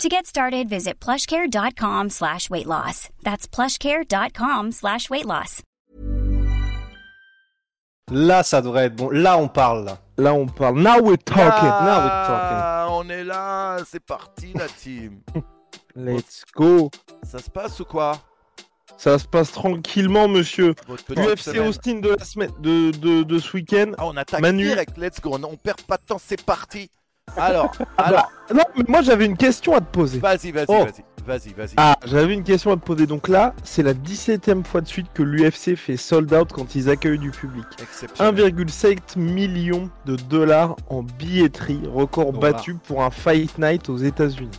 To 0.00 0.08
get 0.08 0.26
started, 0.26 0.68
visit 0.68 0.98
plushcare.com 1.00 2.10
slash 2.10 2.50
weight 2.50 2.66
loss. 2.66 3.08
That's 3.22 3.46
plushcare.com 3.46 4.72
slash 4.72 5.08
weight 5.10 5.26
loss. 5.26 5.62
Là, 8.10 8.42
ça 8.42 8.60
devrait 8.60 8.86
être 8.86 8.96
bon. 8.96 9.10
Là, 9.10 9.38
on 9.38 9.48
parle. 9.48 9.96
Là, 10.18 10.34
on 10.34 10.46
parle. 10.46 10.78
Now 10.80 11.00
we're 11.00 11.16
talking. 11.18 11.68
Now 11.68 12.00
we're 12.02 12.10
Ah, 12.64 12.86
on 12.90 13.08
est 13.08 13.24
là, 13.24 13.78
c'est 13.86 14.00
parti 14.04 14.52
la 14.54 14.66
team. 14.68 15.20
talking. 15.32 15.42
Let's 15.94 16.42
go. 16.54 16.90
Ça 17.22 17.38
se 17.38 17.50
passe 17.50 17.78
ou 17.80 17.84
quoi? 17.84 18.18
Ça 18.96 19.18
se 19.18 19.26
passe 19.26 19.52
tranquillement, 19.52 20.26
monsieur. 20.28 20.74
UFC 20.88 21.38
semaine 21.38 21.68
Austin 21.68 21.94
de 22.00 22.10
la 22.18 22.24
semaine 22.24 22.50
de, 22.60 22.90
de, 22.92 23.22
de 23.22 23.38
ce 23.38 23.56
week-end. 23.56 23.92
Ah, 23.98 24.06
on 24.06 24.16
attaque 24.16 24.40
Manu. 24.40 24.64
direct, 24.64 24.96
let's 24.98 25.20
go. 25.20 25.34
On, 25.34 25.44
on 25.44 25.56
perd 25.56 25.80
pas 25.82 25.96
de 25.96 26.02
temps, 26.04 26.20
c'est 26.22 26.42
parti. 26.42 26.90
Alors, 27.36 27.72
alors, 27.96 28.30
Non, 28.52 28.64
mais 28.76 28.84
moi 28.88 29.00
j'avais 29.02 29.24
une 29.26 29.36
question 29.36 29.74
à 29.74 29.80
te 29.80 29.86
poser. 29.90 30.18
vas-y, 30.18 30.50
vas-y, 30.52 30.66
Oh. 30.68 30.84
vas-y, 30.84 31.04
vas-y, 31.24 31.52
vas-y. 31.54 31.74
Ah, 31.78 31.96
j'avais 32.04 32.34
une 32.34 32.42
question 32.44 32.72
à 32.72 32.76
te 32.76 32.84
poser. 32.84 33.06
Donc 33.06 33.28
là, 33.28 33.54
c'est 33.64 33.82
la 33.82 33.94
17ème 33.94 34.64
fois 34.64 34.80
de 34.82 34.88
suite 34.88 35.06
que 35.14 35.22
l'UFC 35.22 35.76
fait 35.76 35.96
sold 35.96 36.32
out 36.34 36.52
quand 36.52 36.74
ils 36.74 36.90
accueillent 36.90 37.18
du 37.18 37.30
public. 37.30 37.64
Exceptionnel. 37.80 38.34
1,7 38.34 39.16
million 39.16 39.88
de 40.04 40.16
dollars 40.16 40.76
en 40.90 41.02
billetterie, 41.02 41.80
record 41.86 42.32
Dollars. 42.32 42.52
battu 42.54 42.74
pour 42.74 43.02
un 43.02 43.10
Fight 43.10 43.56
Night 43.58 43.88
aux 43.88 43.96
États-Unis. 43.98 44.50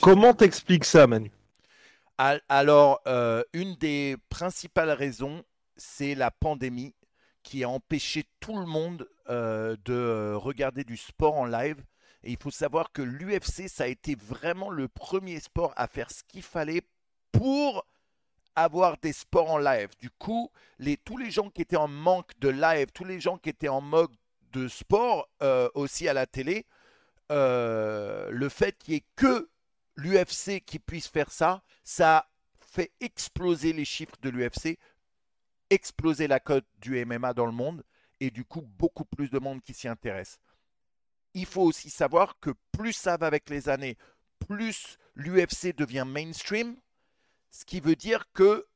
Comment 0.00 0.32
t'expliques 0.32 0.84
ça, 0.86 1.06
Manu? 1.06 1.30
Al- 2.18 2.40
Alors, 2.48 3.00
euh, 3.08 3.42
une 3.52 3.74
des 3.74 4.16
principales 4.30 4.90
raisons, 4.90 5.42
c'est 5.76 6.14
la 6.14 6.30
pandémie 6.30 6.94
qui 7.42 7.62
a 7.62 7.68
empêché 7.68 8.24
tout 8.40 8.56
le 8.58 8.64
monde 8.64 9.06
euh, 9.28 9.76
de 9.84 9.92
euh, 9.92 10.36
regarder 10.38 10.82
du 10.84 10.96
sport 10.96 11.34
en 11.36 11.44
live. 11.44 11.76
Et 12.26 12.30
il 12.30 12.38
faut 12.42 12.50
savoir 12.50 12.90
que 12.90 13.02
l'UFC, 13.02 13.68
ça 13.68 13.84
a 13.84 13.86
été 13.86 14.16
vraiment 14.16 14.68
le 14.68 14.88
premier 14.88 15.38
sport 15.38 15.72
à 15.76 15.86
faire 15.86 16.10
ce 16.10 16.24
qu'il 16.24 16.42
fallait 16.42 16.82
pour 17.30 17.86
avoir 18.56 18.96
des 18.98 19.12
sports 19.12 19.48
en 19.48 19.58
live. 19.58 19.90
Du 20.00 20.10
coup, 20.10 20.50
tous 21.04 21.18
les 21.18 21.30
gens 21.30 21.50
qui 21.50 21.62
étaient 21.62 21.76
en 21.76 21.86
manque 21.86 22.36
de 22.40 22.48
live, 22.48 22.88
tous 22.92 23.04
les 23.04 23.20
gens 23.20 23.38
qui 23.38 23.50
étaient 23.50 23.68
en 23.68 23.80
mode 23.80 24.10
de 24.50 24.66
sport 24.66 25.28
euh, 25.40 25.68
aussi 25.74 26.08
à 26.08 26.14
la 26.14 26.26
télé, 26.26 26.66
euh, 27.30 28.28
le 28.32 28.48
fait 28.48 28.76
qu'il 28.76 28.94
n'y 28.94 28.98
ait 28.98 29.04
que 29.14 29.48
l'UFC 29.94 30.64
qui 30.66 30.80
puisse 30.80 31.06
faire 31.06 31.30
ça, 31.30 31.62
ça 31.84 32.28
fait 32.58 32.90
exploser 32.98 33.72
les 33.72 33.84
chiffres 33.84 34.16
de 34.20 34.30
l'UFC, 34.30 34.80
exploser 35.70 36.26
la 36.26 36.40
cote 36.40 36.66
du 36.80 37.04
MMA 37.04 37.34
dans 37.34 37.46
le 37.46 37.52
monde 37.52 37.84
et 38.18 38.32
du 38.32 38.44
coup 38.44 38.62
beaucoup 38.62 39.04
plus 39.04 39.30
de 39.30 39.38
monde 39.38 39.62
qui 39.62 39.74
s'y 39.74 39.86
intéresse. 39.86 40.40
Il 41.36 41.44
faut 41.44 41.64
aussi 41.64 41.90
savoir 41.90 42.40
que 42.40 42.48
plus 42.72 42.94
ça 42.94 43.18
va 43.18 43.26
avec 43.26 43.50
les 43.50 43.68
années, 43.68 43.98
plus 44.48 44.96
l'UFC 45.14 45.76
devient 45.76 46.06
mainstream, 46.06 46.76
ce 47.50 47.66
qui 47.66 47.80
veut 47.80 47.94
dire 47.94 48.24
que 48.32 48.66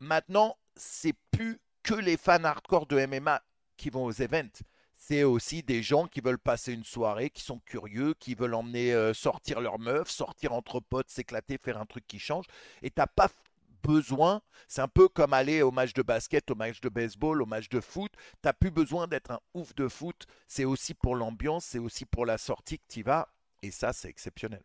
maintenant 0.00 0.56
c'est 0.74 1.12
plus 1.30 1.60
que 1.82 1.92
les 1.92 2.16
fans 2.16 2.44
hardcore 2.44 2.86
de 2.86 3.04
MMA 3.04 3.42
qui 3.76 3.90
vont 3.90 4.06
aux 4.06 4.22
events. 4.22 4.62
C'est 4.96 5.22
aussi 5.22 5.62
des 5.62 5.82
gens 5.82 6.06
qui 6.06 6.22
veulent 6.22 6.38
passer 6.38 6.72
une 6.72 6.82
soirée, 6.82 7.28
qui 7.28 7.42
sont 7.42 7.58
curieux, 7.60 8.14
qui 8.14 8.34
veulent 8.34 8.54
emmener 8.54 8.94
euh, 8.94 9.12
sortir 9.12 9.60
leur 9.60 9.78
meuf, 9.78 10.08
sortir 10.08 10.54
entre 10.54 10.80
potes, 10.80 11.10
s'éclater, 11.10 11.58
faire 11.58 11.78
un 11.78 11.84
truc 11.84 12.06
qui 12.06 12.18
change. 12.18 12.46
Et 12.80 12.90
t'as 12.90 13.06
pas 13.06 13.28
besoin, 13.82 14.40
c'est 14.66 14.80
un 14.80 14.88
peu 14.88 15.08
comme 15.08 15.32
aller 15.32 15.62
au 15.62 15.70
match 15.70 15.92
de 15.92 16.02
basket, 16.02 16.50
au 16.50 16.54
match 16.54 16.80
de 16.80 16.88
baseball, 16.88 17.42
au 17.42 17.46
match 17.46 17.68
de 17.68 17.80
foot. 17.80 18.12
T'as 18.42 18.52
plus 18.52 18.70
besoin 18.70 19.06
d'être 19.06 19.30
un 19.30 19.40
ouf 19.54 19.74
de 19.74 19.88
foot. 19.88 20.26
C'est 20.46 20.64
aussi 20.64 20.94
pour 20.94 21.16
l'ambiance, 21.16 21.64
c'est 21.64 21.78
aussi 21.78 22.04
pour 22.04 22.26
la 22.26 22.38
sortie 22.38 22.78
que 22.78 22.84
tu 22.88 23.02
vas. 23.02 23.28
Et 23.62 23.70
ça, 23.70 23.92
c'est 23.92 24.08
exceptionnel. 24.08 24.62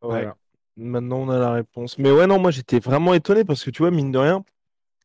Voilà. 0.00 0.36
Maintenant, 0.76 1.18
on 1.18 1.28
a 1.28 1.38
la 1.38 1.52
réponse. 1.52 1.98
Mais 1.98 2.10
ouais, 2.10 2.26
non, 2.26 2.38
moi 2.38 2.50
j'étais 2.50 2.78
vraiment 2.78 3.14
étonné 3.14 3.44
parce 3.44 3.62
que 3.62 3.70
tu 3.70 3.82
vois, 3.82 3.90
mine 3.90 4.10
de 4.10 4.18
rien, 4.18 4.44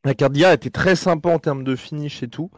la 0.04 0.14
carte 0.14 0.34
d'hier 0.34 0.52
était 0.52 0.70
très 0.70 0.96
sympa 0.96 1.30
en 1.30 1.40
termes 1.40 1.64
de 1.64 1.76
finish 1.76 2.24
et 2.24 2.30
tout. 2.30 2.50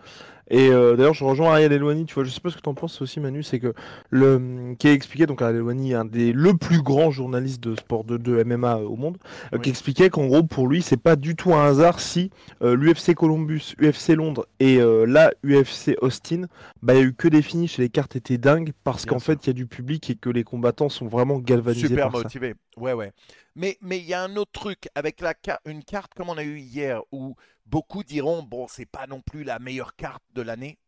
Et 0.49 0.69
euh, 0.69 0.95
d'ailleurs, 0.95 1.13
je 1.13 1.23
rejoins 1.23 1.51
Ariel 1.51 1.71
Elwani, 1.71 2.05
tu 2.05 2.15
vois, 2.15 2.23
je 2.23 2.29
sais 2.29 2.39
pas 2.39 2.49
ce 2.49 2.55
que 2.55 2.61
tu 2.61 2.69
en 2.69 2.73
penses 2.73 3.01
aussi, 3.01 3.19
Manu, 3.19 3.43
c'est 3.43 3.59
que 3.59 3.73
le 4.09 4.75
qui 4.77 4.87
a 4.87 4.93
expliqué, 4.93 5.25
donc 5.25 5.41
Ariel 5.41 5.57
Elwani, 5.57 5.93
un 5.93 6.05
des 6.05 6.33
le 6.33 6.55
plus 6.55 6.81
grand 6.81 7.11
journaliste 7.11 7.61
de 7.61 7.75
sport 7.75 8.03
de, 8.03 8.17
de 8.17 8.43
MMA 8.43 8.77
au 8.77 8.95
monde, 8.95 9.17
euh, 9.53 9.59
qui 9.59 9.69
expliquait 9.69 10.09
qu'en 10.09 10.27
gros, 10.27 10.43
pour 10.43 10.67
lui, 10.67 10.81
c'est 10.81 10.97
pas 10.97 11.15
du 11.15 11.35
tout 11.35 11.53
un 11.53 11.65
hasard 11.65 11.99
si 11.99 12.31
euh, 12.61 12.75
l'UFC 12.75 13.13
Columbus, 13.13 13.75
UFC 13.81 14.09
Londres 14.09 14.47
et 14.59 14.77
euh, 14.77 15.05
là, 15.05 15.31
UFC 15.43 15.95
Austin, 16.01 16.43
bah, 16.81 16.95
il 16.95 16.99
y 16.99 17.01
a 17.01 17.05
eu 17.05 17.13
que 17.13 17.27
des 17.27 17.41
finishes 17.41 17.79
et 17.79 17.83
les 17.83 17.89
cartes 17.89 18.15
étaient 18.15 18.38
dingues 18.38 18.71
parce 18.83 19.05
qu'en 19.05 19.19
fait, 19.19 19.45
il 19.45 19.47
y 19.47 19.49
a 19.51 19.53
du 19.53 19.67
public 19.67 20.09
et 20.09 20.15
que 20.15 20.29
les 20.29 20.43
combattants 20.43 20.89
sont 20.89 21.07
vraiment 21.07 21.39
galvanisés 21.39 21.88
Super 21.88 22.09
par 22.09 22.17
ça. 22.17 22.23
motivé. 22.23 22.55
Ouais, 22.77 22.93
ouais. 22.93 23.11
Mais 23.59 23.77
mais 23.81 23.99
il 23.99 24.05
y 24.05 24.13
a 24.13 24.23
un 24.23 24.37
autre 24.37 24.53
truc 24.53 24.87
avec 24.95 25.19
la 25.19 25.33
une 25.65 25.83
carte 25.83 26.13
comme 26.13 26.29
on 26.29 26.37
a 26.37 26.43
eu 26.43 26.59
hier 26.59 27.01
où 27.11 27.35
beaucoup 27.65 28.05
diront 28.05 28.41
bon, 28.41 28.69
c'est 28.69 28.85
pas 28.85 29.05
non 29.05 29.19
plus 29.19 29.43
la 29.43 29.59
meilleure 29.59 29.97
carte 29.97 30.23
de 30.33 30.41
l'année. 30.41 30.79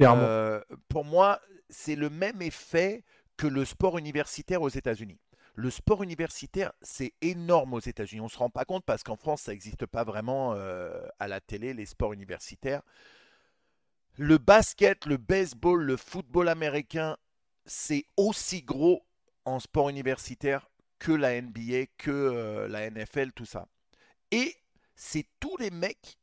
Euh, 0.00 0.60
pour 0.88 1.04
moi, 1.04 1.40
c'est 1.70 1.94
le 1.94 2.10
même 2.10 2.42
effet 2.42 3.04
que 3.36 3.46
le 3.46 3.64
sport 3.64 3.98
universitaire 3.98 4.62
aux 4.62 4.68
États-Unis. 4.68 5.20
Le 5.54 5.70
sport 5.70 6.02
universitaire, 6.02 6.72
c'est 6.82 7.12
énorme 7.20 7.74
aux 7.74 7.80
États-Unis. 7.80 8.20
On 8.20 8.24
ne 8.24 8.30
se 8.30 8.38
rend 8.38 8.50
pas 8.50 8.64
compte 8.64 8.84
parce 8.84 9.04
qu'en 9.04 9.14
France, 9.14 9.42
ça 9.42 9.52
n'existe 9.52 9.86
pas 9.86 10.02
vraiment 10.02 10.54
euh, 10.54 11.06
à 11.20 11.28
la 11.28 11.40
télé, 11.40 11.72
les 11.72 11.86
sports 11.86 12.14
universitaires. 12.14 12.82
Le 14.16 14.38
basket, 14.38 15.06
le 15.06 15.18
baseball, 15.18 15.84
le 15.84 15.96
football 15.96 16.48
américain, 16.48 17.16
c'est 17.64 18.06
aussi 18.16 18.62
gros 18.62 19.06
en 19.44 19.60
sport 19.60 19.88
universitaire 19.88 20.68
que 21.02 21.10
la 21.10 21.42
NBA, 21.42 21.86
que 21.98 22.12
euh, 22.12 22.68
la 22.68 22.88
NFL, 22.88 23.32
tout 23.32 23.44
ça. 23.44 23.66
Et 24.30 24.56
c'est 24.94 25.26
tous 25.40 25.56
les 25.56 25.72
mecs 25.72 26.16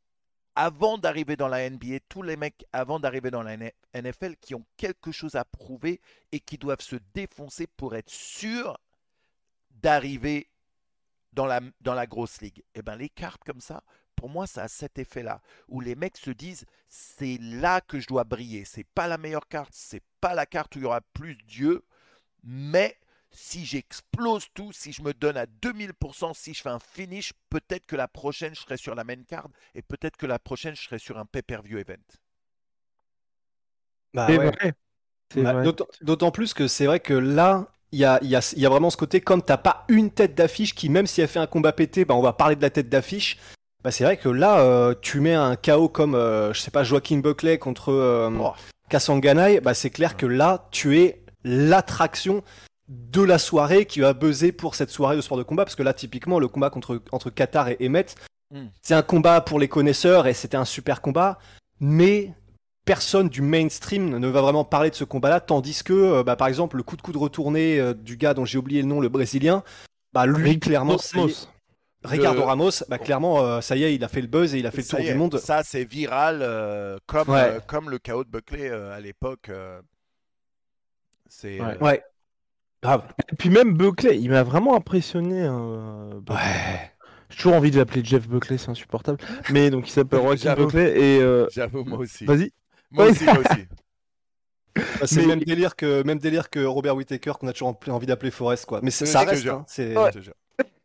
avant 0.56 0.98
d'arriver 0.98 1.36
dans 1.36 1.50
la 1.50 1.70
NBA, 1.70 2.00
tous 2.08 2.22
les 2.22 2.38
mecs 2.38 2.66
avant 2.72 2.98
d'arriver 2.98 3.30
dans 3.30 3.44
la 3.44 3.58
NFL 3.58 4.38
qui 4.40 4.56
ont 4.56 4.66
quelque 4.78 5.12
chose 5.12 5.36
à 5.36 5.44
prouver 5.44 6.00
et 6.32 6.40
qui 6.40 6.58
doivent 6.58 6.80
se 6.80 6.96
défoncer 7.14 7.68
pour 7.68 7.94
être 7.94 8.10
sûrs 8.10 8.80
d'arriver 9.70 10.50
dans 11.34 11.46
la, 11.46 11.60
dans 11.82 11.94
la 11.94 12.08
grosse 12.08 12.40
ligue. 12.40 12.64
Et 12.74 12.82
bien 12.82 12.96
les 12.96 13.10
cartes 13.10 13.44
comme 13.44 13.62
ça, 13.62 13.84
pour 14.16 14.30
moi, 14.30 14.48
ça 14.48 14.64
a 14.64 14.68
cet 14.70 14.98
effet-là, 14.98 15.42
où 15.68 15.82
les 15.82 15.96
mecs 15.96 16.18
se 16.18 16.32
disent, 16.32 16.66
c'est 16.88 17.38
là 17.42 17.82
que 17.82 18.00
je 18.00 18.08
dois 18.08 18.24
briller. 18.24 18.64
C'est 18.64 18.88
pas 18.88 19.08
la 19.08 19.18
meilleure 19.18 19.50
carte, 19.50 19.74
c'est 19.74 20.04
pas 20.22 20.34
la 20.36 20.46
carte 20.46 20.78
où 20.78 20.80
il 20.80 20.84
y 20.84 20.86
aura 20.86 21.02
plus 21.02 21.36
Dieu, 21.36 21.84
mais 22.44 22.98
si 23.32 23.66
j'explose 23.66 24.48
tout, 24.54 24.72
si 24.74 24.92
je 24.92 25.02
me 25.02 25.14
donne 25.14 25.38
à 25.38 25.46
2000%, 25.46 26.34
si 26.34 26.54
je 26.54 26.62
fais 26.62 26.70
un 26.70 26.80
finish, 26.80 27.34
peut-être 27.50 27.86
que 27.86 27.96
la 27.96 28.08
prochaine, 28.08 28.56
je 28.56 28.62
serai 28.62 28.78
sur 28.78 28.96
la 28.96 29.04
main 29.04 29.24
card 29.24 29.50
et 29.76 29.82
peut-être 29.82 30.18
que 30.18 30.26
la 30.26 30.40
prochaine, 30.40 30.76
je 30.76 30.84
serai 30.84 31.00
sur 31.00 31.18
un 31.18 31.26
pay-per-view 31.26 31.78
event. 31.80 31.98
Bah 34.14 34.28
C'est 34.28 34.38
ouais. 34.38 34.46
vrai. 34.48 34.74
C'est 35.34 35.44
Bah, 35.44 35.64
d'autant- 36.02 36.32
plus 36.32 36.54
que 36.54 36.68
c'est 36.68 36.88
vrai 36.88 37.00
que 37.00 37.14
là, 37.14 37.68
il 37.92 38.00
y 38.00 38.06
a, 38.06 38.20
il 38.24 38.30
y, 38.30 38.36
a, 38.36 38.54
il 38.56 38.60
y 38.62 38.66
a 38.66 38.70
vraiment 38.70 38.90
ce 38.90 38.98
côté, 38.98 39.22
comme 39.22 39.42
t'as 39.44 39.58
pas 39.58 39.86
une 39.90 40.12
tête 40.12 40.36
d'affiche 40.36 40.76
qui, 40.76 40.90
même 40.90 41.08
si 41.08 41.22
elle 41.22 41.28
fait 41.28 41.40
un 41.40 41.48
combat 41.48 41.74
pété, 41.74 42.06
bah, 42.06 42.16
on 42.16 42.22
va 42.22 42.34
parler 42.34 42.56
de 42.56 42.62
la 42.62 42.70
tête 42.72 42.90
d'affiche. 42.90 43.38
Bah, 43.84 43.92
c'est 43.92 44.04
vrai 44.04 44.18
que 44.18 44.30
là, 44.30 44.60
euh, 44.62 44.96
tu 45.02 45.20
mets 45.22 45.36
un 45.36 45.56
KO 45.56 45.90
comme, 45.90 46.16
euh, 46.16 46.54
je 46.54 46.60
sais 46.62 46.72
pas, 46.72 46.84
Joaquin 46.84 47.20
Buckley 47.20 47.58
contre 47.60 47.92
euh, 47.92 48.30
Oh. 48.40 48.54
Kassanganai, 48.90 49.62
bah, 49.62 49.74
c'est 49.74 49.90
clair 49.92 50.18
que 50.18 50.26
là, 50.26 50.68
tu 50.72 51.00
es 51.00 51.24
l'attraction 51.44 52.44
de 52.90 53.22
la 53.22 53.38
soirée 53.38 53.86
qui 53.86 54.00
va 54.02 54.14
buzzer 54.14 54.52
pour 54.52 54.76
cette 54.76 54.90
soirée 54.90 55.16
de 55.16 55.22
sport 55.22 55.38
de 55.38 55.44
combat. 55.44 55.64
Parce 55.64 55.76
que 55.76 55.84
là, 55.84 55.94
typiquement, 55.94 56.40
le 56.40 56.48
combat 56.48 56.70
contre, 56.70 57.02
entre 57.12 57.30
Qatar 57.30 57.70
et 57.70 57.78
Emmet, 57.82 58.08
Mm. 58.52 58.66
c'est 58.82 58.96
un 58.96 59.04
combat 59.04 59.42
pour 59.42 59.60
les 59.60 59.68
connaisseurs 59.68 60.26
et 60.26 60.34
c'était 60.34 60.58
un 60.58 60.66
super 60.66 61.02
combat. 61.02 61.38
Mais 61.80 62.34
personne 62.84 63.30
du 63.30 63.44
mainstream 63.44 64.18
ne 64.18 64.28
va 64.28 64.42
vraiment 64.42 64.66
parler 64.66 64.90
de 64.90 64.96
ce 64.96 65.04
combat-là, 65.04 65.40
tandis 65.40 65.84
que, 65.84 65.94
euh, 65.94 66.24
bah, 66.24 66.36
par 66.36 66.48
exemple, 66.48 66.76
le 66.76 66.82
coup 66.82 66.98
de 66.98 67.04
coude 67.04 67.18
retourné 67.18 67.80
euh, 67.80 67.94
du 67.94 68.18
gars 68.18 68.34
dont 68.34 68.46
j'ai 68.46 68.58
oublié 68.58 68.82
le 68.82 68.88
nom, 68.88 69.00
le 69.02 69.10
brésilien, 69.10 69.64
bah, 70.14 70.26
lui, 70.26 70.44
Ricardo 70.54 70.98
clairement. 70.98 71.28
Ricardo 72.04 72.40
Le- 72.40 72.46
Ramos, 72.46 72.72
bah, 72.88 72.98
clairement, 72.98 73.42
euh, 73.42 73.62
ça 73.62 73.76
y 73.76 73.84
est, 73.84 73.94
il 73.94 74.04
a 74.04 74.08
fait 74.08 74.22
le 74.22 74.28
buzz 74.28 74.56
et 74.56 74.60
il 74.60 74.66
a 74.66 74.72
fait 74.72 74.78
le 74.82 74.88
tour 74.88 75.00
du 75.00 75.14
monde. 75.14 75.38
Ça, 75.38 75.62
c'est 75.64 75.84
viral 75.84 76.40
euh, 76.42 76.98
comme, 77.06 77.30
Ouais. 77.30 77.42
euh, 77.42 77.60
comme 77.68 77.90
le 77.92 78.00
KO 78.00 78.24
de 78.24 78.30
Buckley 78.30 78.68
euh, 78.70 78.96
à 78.96 79.00
l'époque. 79.00 79.50
euh, 79.50 79.80
c'est 81.28 81.62
Ouais. 81.62 81.78
euh, 81.80 81.86
Ouais. 81.86 82.04
Grave. 82.82 83.04
Et 83.32 83.36
puis 83.36 83.50
même 83.50 83.74
Buckley, 83.74 84.20
il 84.20 84.30
m'a 84.30 84.44
vraiment 84.44 84.76
impressionné. 84.76 85.44
hein. 85.44 86.10
Ouais. 86.30 86.92
J'ai 87.30 87.38
toujours 87.38 87.54
envie 87.56 87.72
de 87.72 87.78
l'appeler 87.78 88.04
Jeff 88.04 88.28
Buckley, 88.28 88.58
c'est 88.58 88.70
insupportable. 88.70 89.20
Mais 89.52 89.70
donc 89.70 89.88
il 89.88 89.92
s'appelle 89.92 90.22
Joaquin 90.24 90.56
Buckley 90.56 91.00
et. 91.00 91.22
Euh... 91.22 91.48
J'avoue, 91.52 91.84
moi 91.84 92.00
aussi. 92.00 92.26
Vas-y. 92.26 92.52
Moi 92.92 93.06
aussi, 93.08 93.26
moi 93.26 93.40
aussi. 93.40 93.66
Bah, 94.76 95.08
c'est 95.08 95.22
le 95.22 95.28
même 95.28 95.40
délire 95.44 95.76
que 95.76 96.04
même 96.04 96.20
délire 96.20 96.50
que 96.50 96.64
Robert 96.64 96.96
Whittaker 96.96 97.34
qu'on 97.38 97.48
a 97.48 97.54
toujours 97.54 97.78
envie 97.88 98.06
d'appeler 98.06 98.32
Forrest 98.32 98.66
quoi. 98.66 98.80
Mais 98.82 98.92
ça 98.92 99.22
reste. 99.22 99.46
Hein, 99.48 99.66
ouais. 99.78 100.12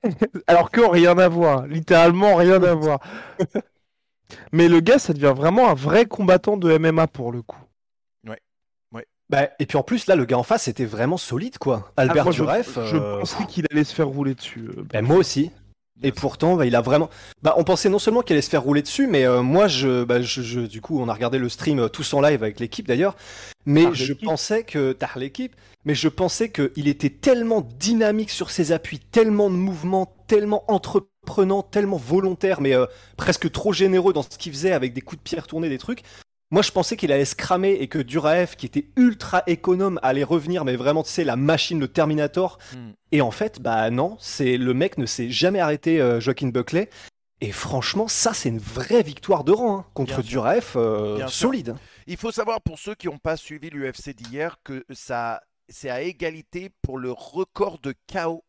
Alors 0.49 0.71
que 0.71 0.81
rien 0.81 1.17
à 1.19 1.29
voir, 1.29 1.67
littéralement 1.67 2.35
rien 2.35 2.61
à 2.63 2.75
voir. 2.75 2.99
Mais 4.53 4.69
le 4.69 4.81
gars, 4.81 4.99
ça 4.99 5.13
devient 5.13 5.35
vraiment 5.37 5.69
un 5.71 5.75
vrai 5.75 6.07
combattant 6.07 6.57
de 6.57 6.77
MMA 6.77 7.07
pour 7.07 7.31
le 7.31 7.43
coup. 7.43 7.61
Bah, 9.31 9.49
et 9.59 9.67
puis 9.67 9.79
en 9.79 9.83
plus, 9.83 10.07
là, 10.07 10.17
le 10.17 10.25
gars 10.25 10.39
en 10.39 10.43
face 10.43 10.69
était 10.69 10.85
vraiment 10.85 11.17
solide, 11.17 11.59
quoi. 11.59 11.91
Ah, 11.97 12.03
Albert 12.03 12.31
Duref. 12.31 12.79
Je, 12.85 12.97
euh, 12.97 13.21
pensais 13.21 13.47
qu'il 13.47 13.67
allait 13.71 13.85
se 13.85 13.95
faire 13.95 14.09
rouler 14.09 14.35
dessus. 14.35 14.69
Euh, 14.77 14.83
bah, 14.93 15.03
moi 15.03 15.17
aussi. 15.17 15.51
Et 16.03 16.13
pourtant, 16.13 16.57
bah, 16.57 16.67
il 16.67 16.77
a 16.77 16.81
vraiment. 16.81 17.09
Bah, 17.43 17.55
on 17.57 17.65
pensait 17.65 17.89
non 17.89 17.99
seulement 17.99 18.23
qu'il 18.23 18.35
allait 18.35 18.43
se 18.43 18.51
faire 18.51 18.63
rouler 18.63 18.83
dessus, 18.83 19.07
mais 19.07 19.25
euh, 19.25 19.43
moi, 19.43 19.69
je, 19.69 20.05
bah, 20.05 20.21
je, 20.21 20.61
du 20.61 20.81
coup, 20.81 21.01
on 21.01 21.09
a 21.09 21.15
regardé 21.15 21.39
le 21.39 21.49
stream 21.49 21.89
tous 21.89 22.13
en 22.15 22.21
live 22.21 22.43
avec 22.43 22.61
l'équipe 22.61 22.87
d'ailleurs. 22.87 23.17
Mais 23.67 23.95
je 23.95 24.13
pensais 24.13 24.65
que 24.65 24.93
t'as 24.93 25.09
l'équipe. 25.17 25.55
Mais 25.85 25.95
je 25.95 26.09
pensais 26.09 26.51
qu'il 26.51 26.89
était 26.89 27.11
tellement 27.11 27.61
dynamique 27.61 28.31
sur 28.31 28.51
ses 28.51 28.73
appuis, 28.73 28.99
tellement 28.99 29.51
de 29.51 29.55
mouvements, 29.55 30.15
tellement 30.27 30.65
entreprenant, 30.69 31.63
tellement 31.63 31.99
volontaire, 31.99 32.63
mais 32.63 32.75
euh, 32.75 32.87
presque 33.19 33.51
trop 33.51 33.73
généreux 33.73 34.15
dans 34.15 34.23
ce 34.23 34.31
qu'il 34.39 34.53
faisait 34.53 34.73
avec 34.73 34.95
des 34.95 35.03
coups 35.03 35.19
de 35.19 35.23
pierre 35.23 35.47
tournés, 35.47 35.69
des 35.69 35.79
trucs. 35.79 36.03
Moi, 36.51 36.63
je 36.63 36.71
pensais 36.71 36.97
qu'il 36.97 37.11
allait 37.11 37.25
se 37.25 37.35
cramer 37.35 37.73
et 37.73 37.89
que 37.89 37.99
Duraev, 37.99 38.55
qui 38.57 38.67
était 38.67 38.89
ultra 38.97 39.43
économe, 39.47 39.99
allait 40.03 40.25
revenir, 40.25 40.65
mais 40.65 40.77
vraiment, 40.77 41.03
tu 41.03 41.11
sais, 41.11 41.25
la 41.25 41.37
machine, 41.37 41.81
le 41.81 41.89
Terminator. 41.89 42.59
Hmm. 42.73 42.93
Et 43.13 43.21
en 43.21 43.31
fait, 43.31 43.61
bah 43.61 43.91
non, 43.91 44.17
c'est 44.21 44.57
le 44.57 44.75
mec 44.75 44.99
ne 44.99 45.07
s'est 45.07 45.31
jamais 45.31 45.61
arrêté, 45.61 46.01
euh, 46.01 46.21
Joaquin 46.21 46.49
Buckley. 46.49 46.91
Et 47.41 47.51
franchement, 47.51 48.09
ça, 48.09 48.33
c'est 48.33 48.51
une 48.51 48.59
vraie 48.59 49.03
victoire 49.03 49.45
de 49.45 49.53
rang 49.53 49.79
hein, 49.79 49.87
contre 49.95 50.23
Duraev, 50.23 50.73
euh, 50.77 51.27
solide. 51.27 51.75
Il 52.07 52.17
faut 52.17 52.31
savoir 52.31 52.61
pour 52.61 52.79
ceux 52.79 52.95
qui 52.95 53.09
n'ont 53.09 53.19
pas 53.19 53.37
suivi 53.37 53.71
l'UFC 53.71 54.15
d'hier 54.15 54.59
que 54.63 54.85
ça, 54.91 55.43
c'est 55.69 55.91
à 55.91 56.03
égalité 56.03 56.71
pour 56.83 56.99
le 56.99 57.11
record 57.11 57.79
de 57.81 57.95
KO 58.11 58.45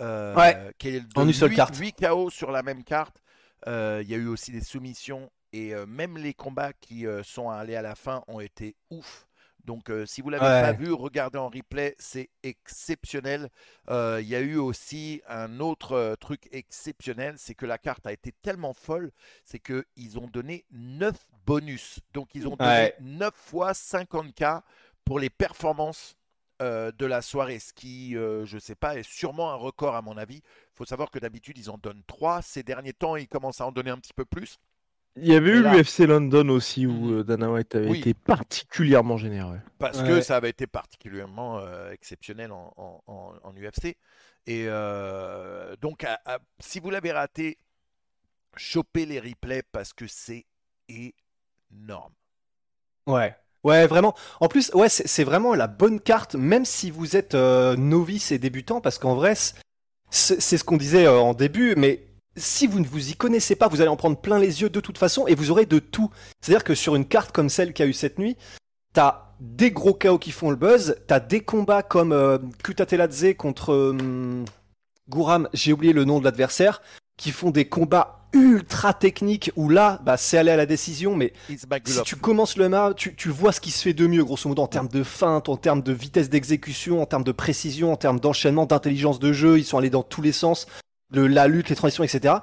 euh, 0.00 0.70
qui 0.78 0.88
est 0.88 1.02
en 1.16 1.26
une 1.26 1.32
seule 1.32 1.54
carte. 1.54 1.76
8 1.76 1.96
KO 2.00 2.30
sur 2.30 2.50
la 2.50 2.62
même 2.62 2.84
carte. 2.84 3.22
Il 3.66 4.08
y 4.08 4.14
a 4.14 4.18
eu 4.18 4.28
aussi 4.28 4.52
des 4.52 4.62
soumissions 4.62 5.30
et 5.54 5.74
euh, 5.74 5.86
même 5.86 6.18
les 6.18 6.34
combats 6.34 6.72
qui 6.72 7.06
sont 7.22 7.48
allés 7.48 7.76
à 7.76 7.82
la 7.82 7.94
fin 7.94 8.22
ont 8.28 8.40
été 8.40 8.74
ouf. 8.90 9.26
Donc 9.64 9.90
si 10.04 10.20
vous 10.20 10.28
l'avez 10.28 10.44
pas 10.44 10.72
vu, 10.72 10.92
regardez 10.92 11.38
en 11.38 11.48
replay, 11.48 11.96
c'est 11.98 12.28
exceptionnel. 12.42 13.48
Il 13.88 14.26
y 14.26 14.34
a 14.34 14.40
eu 14.40 14.56
aussi 14.56 15.22
un 15.26 15.58
autre 15.58 16.16
truc 16.20 16.50
exceptionnel, 16.52 17.36
c'est 17.38 17.54
que 17.54 17.64
la 17.64 17.78
carte 17.78 18.06
a 18.06 18.12
été 18.12 18.32
tellement 18.42 18.74
folle, 18.74 19.10
c'est 19.42 19.60
qu'ils 19.60 20.18
ont 20.18 20.26
donné 20.26 20.66
9 20.70 21.14
bonus. 21.46 22.00
Donc 22.12 22.34
ils 22.34 22.46
ont 22.46 22.56
donné 22.56 22.92
9 23.00 23.32
fois 23.34 23.72
50k 23.72 24.60
pour 25.06 25.18
les 25.18 25.30
performances 25.30 26.18
euh, 26.62 26.92
de 26.92 27.04
la 27.04 27.20
soirée, 27.20 27.58
ce 27.58 27.72
qui, 27.72 28.16
euh, 28.16 28.46
je 28.46 28.54
ne 28.54 28.60
sais 28.60 28.76
pas, 28.76 28.96
est 28.96 29.02
sûrement 29.02 29.50
un 29.50 29.56
record 29.56 29.96
à 29.96 30.02
mon 30.02 30.16
avis. 30.16 30.36
Il 30.36 30.74
faut 30.74 30.84
savoir 30.84 31.10
que 31.10 31.18
d'habitude, 31.18 31.58
ils 31.58 31.68
en 31.68 31.78
donnent 31.78 32.04
trois. 32.06 32.42
Ces 32.42 32.62
derniers 32.62 32.92
temps, 32.92 33.16
ils 33.16 33.26
commencent 33.26 33.60
à 33.60 33.66
en 33.66 33.72
donner 33.72 33.90
un 33.90 33.98
petit 33.98 34.12
peu 34.12 34.24
plus. 34.24 34.60
Il 35.16 35.26
y 35.26 35.34
avait 35.34 35.50
eu 35.50 35.62
l'UFC 35.62 36.00
London 36.00 36.48
aussi 36.48 36.86
où 36.86 36.92
mmh. 36.92 37.12
euh, 37.12 37.24
Dana 37.24 37.50
White 37.50 37.74
avait 37.76 37.98
été 37.98 38.14
particulièrement 38.14 39.16
généreux. 39.16 39.60
Parce 39.78 40.02
que 40.02 40.20
ça 40.20 40.36
avait 40.36 40.50
été 40.50 40.66
particulièrement 40.66 41.60
exceptionnel 41.90 42.50
en, 42.52 43.54
UFC. 43.56 43.96
Et 44.46 44.66
donc, 45.80 46.06
si 46.58 46.80
vous 46.80 46.90
l'avez 46.90 47.12
raté, 47.12 47.58
chopez 48.56 49.06
les 49.06 49.20
replays 49.20 49.62
parce 49.70 49.92
que 49.92 50.06
c'est 50.06 50.46
énorme. 50.88 52.12
Ouais, 53.06 53.36
Ouais, 53.64 53.86
vraiment. 53.86 54.14
En 54.40 54.48
plus, 54.48 54.70
ouais, 54.74 54.90
c'est 54.90 55.24
vraiment 55.24 55.54
la 55.54 55.66
bonne 55.66 55.98
carte, 55.98 56.34
même 56.34 56.66
si 56.66 56.90
vous 56.90 57.16
êtes 57.16 57.34
euh, 57.34 57.76
novice 57.76 58.30
et 58.30 58.38
débutant, 58.38 58.82
parce 58.82 58.98
qu'en 58.98 59.14
vrai, 59.14 59.34
c'est 60.10 60.58
ce 60.58 60.64
qu'on 60.64 60.76
disait 60.76 61.06
euh, 61.06 61.18
en 61.18 61.32
début, 61.32 61.74
mais 61.74 62.04
si 62.36 62.66
vous 62.66 62.80
ne 62.80 62.86
vous 62.86 63.10
y 63.10 63.14
connaissez 63.14 63.56
pas, 63.56 63.68
vous 63.68 63.80
allez 63.80 63.88
en 63.88 63.96
prendre 63.96 64.16
plein 64.16 64.38
les 64.38 64.62
yeux 64.62 64.70
de 64.70 64.80
toute 64.80 64.98
façon, 64.98 65.26
et 65.26 65.34
vous 65.34 65.50
aurez 65.50 65.66
de 65.66 65.78
tout. 65.78 66.10
C'est-à-dire 66.40 66.64
que 66.64 66.74
sur 66.74 66.96
une 66.96 67.06
carte 67.06 67.32
comme 67.32 67.48
celle 67.48 67.72
qu'il 67.72 67.84
y 67.84 67.86
a 67.86 67.90
eu 67.90 67.94
cette 67.94 68.18
nuit, 68.18 68.36
t'as 68.92 69.34
des 69.40 69.70
gros 69.70 69.94
chaos 69.94 70.18
qui 70.18 70.30
font 70.30 70.50
le 70.50 70.56
buzz, 70.56 70.96
t'as 71.06 71.20
des 71.20 71.40
combats 71.40 71.82
comme 71.82 72.12
euh, 72.12 72.38
Kutateladze 72.62 73.34
contre 73.36 73.72
euh, 73.72 74.44
Gouram, 75.08 75.48
j'ai 75.52 75.72
oublié 75.72 75.92
le 75.92 76.04
nom 76.04 76.18
de 76.18 76.24
l'adversaire, 76.24 76.82
qui 77.16 77.30
font 77.30 77.50
des 77.50 77.66
combats 77.66 78.20
ultra 78.32 78.92
technique 78.92 79.52
où 79.54 79.68
là, 79.68 80.00
bah, 80.04 80.16
c'est 80.16 80.36
aller 80.36 80.50
à 80.50 80.56
la 80.56 80.66
décision, 80.66 81.14
mais 81.14 81.32
si 81.84 82.02
tu 82.02 82.16
commences 82.16 82.56
le 82.56 82.68
match, 82.68 82.96
tu, 82.96 83.14
tu, 83.14 83.28
vois 83.28 83.52
ce 83.52 83.60
qui 83.60 83.70
se 83.70 83.82
fait 83.82 83.92
de 83.92 84.08
mieux, 84.08 84.24
grosso 84.24 84.48
modo, 84.48 84.62
en 84.62 84.66
termes 84.66 84.88
de 84.88 85.04
feinte, 85.04 85.48
en 85.48 85.56
termes 85.56 85.82
de 85.82 85.92
vitesse 85.92 86.30
d'exécution, 86.30 87.00
en 87.00 87.06
termes 87.06 87.22
de 87.22 87.30
précision, 87.30 87.92
en 87.92 87.96
termes 87.96 88.18
d'enchaînement, 88.18 88.66
d'intelligence 88.66 89.20
de 89.20 89.32
jeu, 89.32 89.58
ils 89.58 89.64
sont 89.64 89.78
allés 89.78 89.90
dans 89.90 90.02
tous 90.02 90.20
les 90.20 90.32
sens, 90.32 90.66
de 91.14 91.22
la 91.22 91.48
lutte, 91.48 91.70
les 91.70 91.76
transitions, 91.76 92.04
etc. 92.04 92.34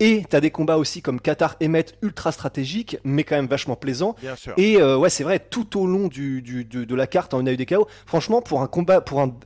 Et 0.00 0.24
t'as 0.28 0.40
des 0.40 0.50
combats 0.50 0.78
aussi 0.78 1.00
comme 1.00 1.20
Qatar 1.20 1.54
Emmet 1.62 1.86
ultra 2.02 2.32
stratégiques, 2.32 2.96
mais 3.04 3.22
quand 3.22 3.36
même 3.36 3.46
vachement 3.46 3.76
plaisants. 3.76 4.16
Et 4.56 4.78
euh, 4.78 4.96
ouais, 4.96 5.10
c'est 5.10 5.22
vrai, 5.22 5.38
tout 5.38 5.78
au 5.80 5.86
long 5.86 6.08
du, 6.08 6.42
du, 6.42 6.64
de, 6.64 6.94
la 6.94 7.06
carte, 7.06 7.34
on 7.34 7.46
a 7.46 7.52
eu 7.52 7.56
des 7.56 7.66
chaos. 7.66 7.86
Franchement, 8.04 8.42
pour 8.42 8.62
un 8.62 8.66
combat, 8.66 9.00
pour 9.00 9.20
un, 9.20 9.38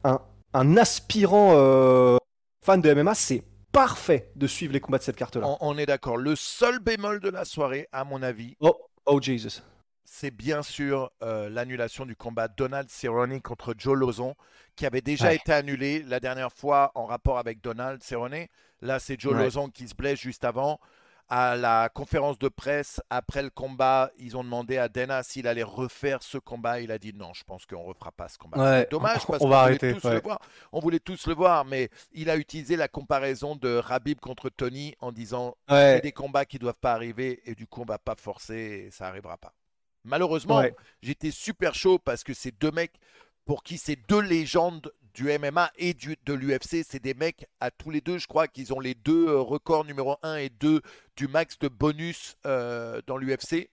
un, 0.55 0.77
aspirant 0.79 1.53
euh, 1.57 2.17
fan 2.65 2.81
de 2.81 2.95
MMA, 2.95 3.15
c'est 3.15 3.43
parfait 3.71 4.31
de 4.35 4.47
suivre 4.47 4.73
les 4.73 4.81
combats 4.81 4.97
de 4.97 5.03
cette 5.03 5.17
carte-là. 5.17 5.59
On, 5.61 5.77
est 5.77 5.85
d'accord. 5.85 6.17
Le 6.17 6.35
seul 6.35 6.79
bémol 6.79 7.21
de 7.21 7.29
la 7.29 7.45
soirée, 7.45 7.87
à 7.93 8.05
mon 8.05 8.23
avis. 8.23 8.57
Oh, 8.61 8.75
oh 9.05 9.21
Jesus. 9.21 9.61
C'est 10.07 10.31
bien 10.31 10.63
sûr 10.63 11.11
euh, 11.23 11.51
l'annulation 11.51 12.07
du 12.07 12.17
combat 12.17 12.49
Donald 12.49 12.89
Cerrone 12.89 13.43
contre 13.43 13.75
Joe 13.77 13.99
Lozon, 13.99 14.35
qui 14.75 14.87
avait 14.87 15.03
déjà 15.03 15.35
été 15.35 15.53
annulé 15.53 16.03
la 16.03 16.21
dernière 16.21 16.53
fois 16.53 16.93
en 16.95 17.05
rapport 17.05 17.39
avec 17.39 17.61
Donald 17.61 18.03
Cerrone. 18.03 18.47
Là, 18.83 18.99
c'est 18.99 19.21
Joe 19.21 19.35
Lozon 19.35 19.69
qui 19.69 19.89
se 19.89 19.95
blesse 19.95 20.21
juste 20.21 20.45
avant 20.45 20.79
à 21.29 21.57
la 21.57 21.89
conférence 21.89 22.39
de 22.39 22.49
presse 22.49 23.01
après 23.11 23.43
le 23.43 23.51
combat, 23.51 24.11
ils 24.19 24.37
ont 24.37 24.45
demandé 24.45 24.79
à 24.79 24.89
Dana 24.89 25.23
s'il 25.23 25.49
allait 25.49 25.63
refaire 25.63 26.23
ce 26.23 26.39
combat. 26.39 26.81
Il 26.81 26.93
a 26.93 26.99
dit 26.99 27.13
non, 27.13 27.33
je 27.35 27.43
pense 27.45 27.67
qu'on 27.67 27.83
ne 27.83 27.89
refera 27.89 28.13
pas 28.13 28.29
ce 28.29 28.39
combat. 28.39 28.83
C'est 28.83 28.91
dommage 28.91 29.27
parce 29.27 29.39
qu'on 29.39 29.49
voulait 29.49 29.79
tous 29.79 30.05
le 30.05 30.21
voir. 30.21 30.41
On 30.73 30.81
voulait 30.81 31.01
tous 31.01 31.27
le 31.27 31.35
voir, 31.35 31.65
mais 31.65 31.91
il 32.13 32.31
a 32.31 32.37
utilisé 32.37 32.77
la 32.77 32.89
comparaison 32.89 33.57
de 33.57 33.77
Rabib 33.77 34.21
contre 34.21 34.51
Tony 34.51 34.95
en 35.01 35.11
disant 35.13 35.57
c'est 35.69 36.01
des 36.01 36.13
combats 36.13 36.45
qui 36.45 36.57
ne 36.57 36.61
doivent 36.61 36.81
pas 36.81 36.93
arriver 36.93 37.43
et 37.45 37.55
du 37.55 37.67
coup 37.67 37.83
on 37.83 37.87
va 37.87 37.99
pas 37.99 38.15
forcer 38.15 38.87
et 38.87 38.91
ça 38.91 39.07
n'arrivera 39.07 39.37
pas. 39.37 39.53
Malheureusement, 40.05 40.63
j'étais 41.03 41.33
super 41.33 41.75
chaud 41.75 41.99
parce 41.99 42.23
que 42.23 42.35
ces 42.35 42.53
deux 42.53 42.71
mecs 42.71 42.95
pour 43.45 43.63
qui 43.65 43.79
c'est 43.79 43.97
deux 44.09 44.21
légendes 44.21 44.93
du 45.17 45.37
MMA 45.39 45.73
et 45.77 45.95
du, 45.95 46.17
de 46.27 46.35
l'UFC. 46.35 46.85
C'est 46.87 47.03
des 47.03 47.15
mecs 47.15 47.47
à 47.59 47.71
tous 47.71 47.91
les 47.91 48.01
deux, 48.01 48.19
je 48.19 48.27
crois 48.27 48.47
qu'ils 48.47 48.73
ont 48.75 48.81
les 48.81 48.95
deux 48.95 49.29
euh, 49.29 49.41
records 49.41 49.87
numéro 49.87 50.17
1 50.23 50.37
et 50.37 50.51
2 50.51 50.83
du 51.17 51.27
max 51.27 51.59
de 51.59 51.69
bonus 51.69 52.37
euh, 52.47 53.01
dans 53.07 53.17
l'UFC. 53.17 53.71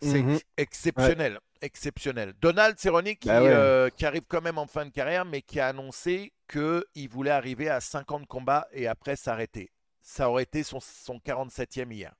C'est 0.00 0.22
mhm. 0.22 0.38
exceptionnel. 0.58 1.40
Exceptionnel. 1.60 2.34
Donald 2.40 2.78
Cerrone 2.78 3.14
bah 3.24 3.40
euh, 3.40 3.90
qui, 3.90 4.06
arrive 4.06 4.22
quand 4.28 4.42
même 4.42 4.58
en 4.58 4.68
fin 4.68 4.84
de 4.84 4.90
carrière, 4.90 5.24
mais 5.24 5.42
qui 5.42 5.58
a 5.58 5.66
annoncé 5.68 6.32
qu'il 6.46 7.08
voulait 7.08 7.32
arriver 7.32 7.68
à 7.68 7.80
50 7.80 8.26
combats 8.26 8.68
et 8.72 8.86
après 8.86 9.16
s'arrêter. 9.16 9.72
Ça 10.00 10.30
aurait 10.30 10.44
été 10.44 10.62
son, 10.62 10.78
son 10.80 11.16
47e 11.16 11.92
hier. 11.92 12.14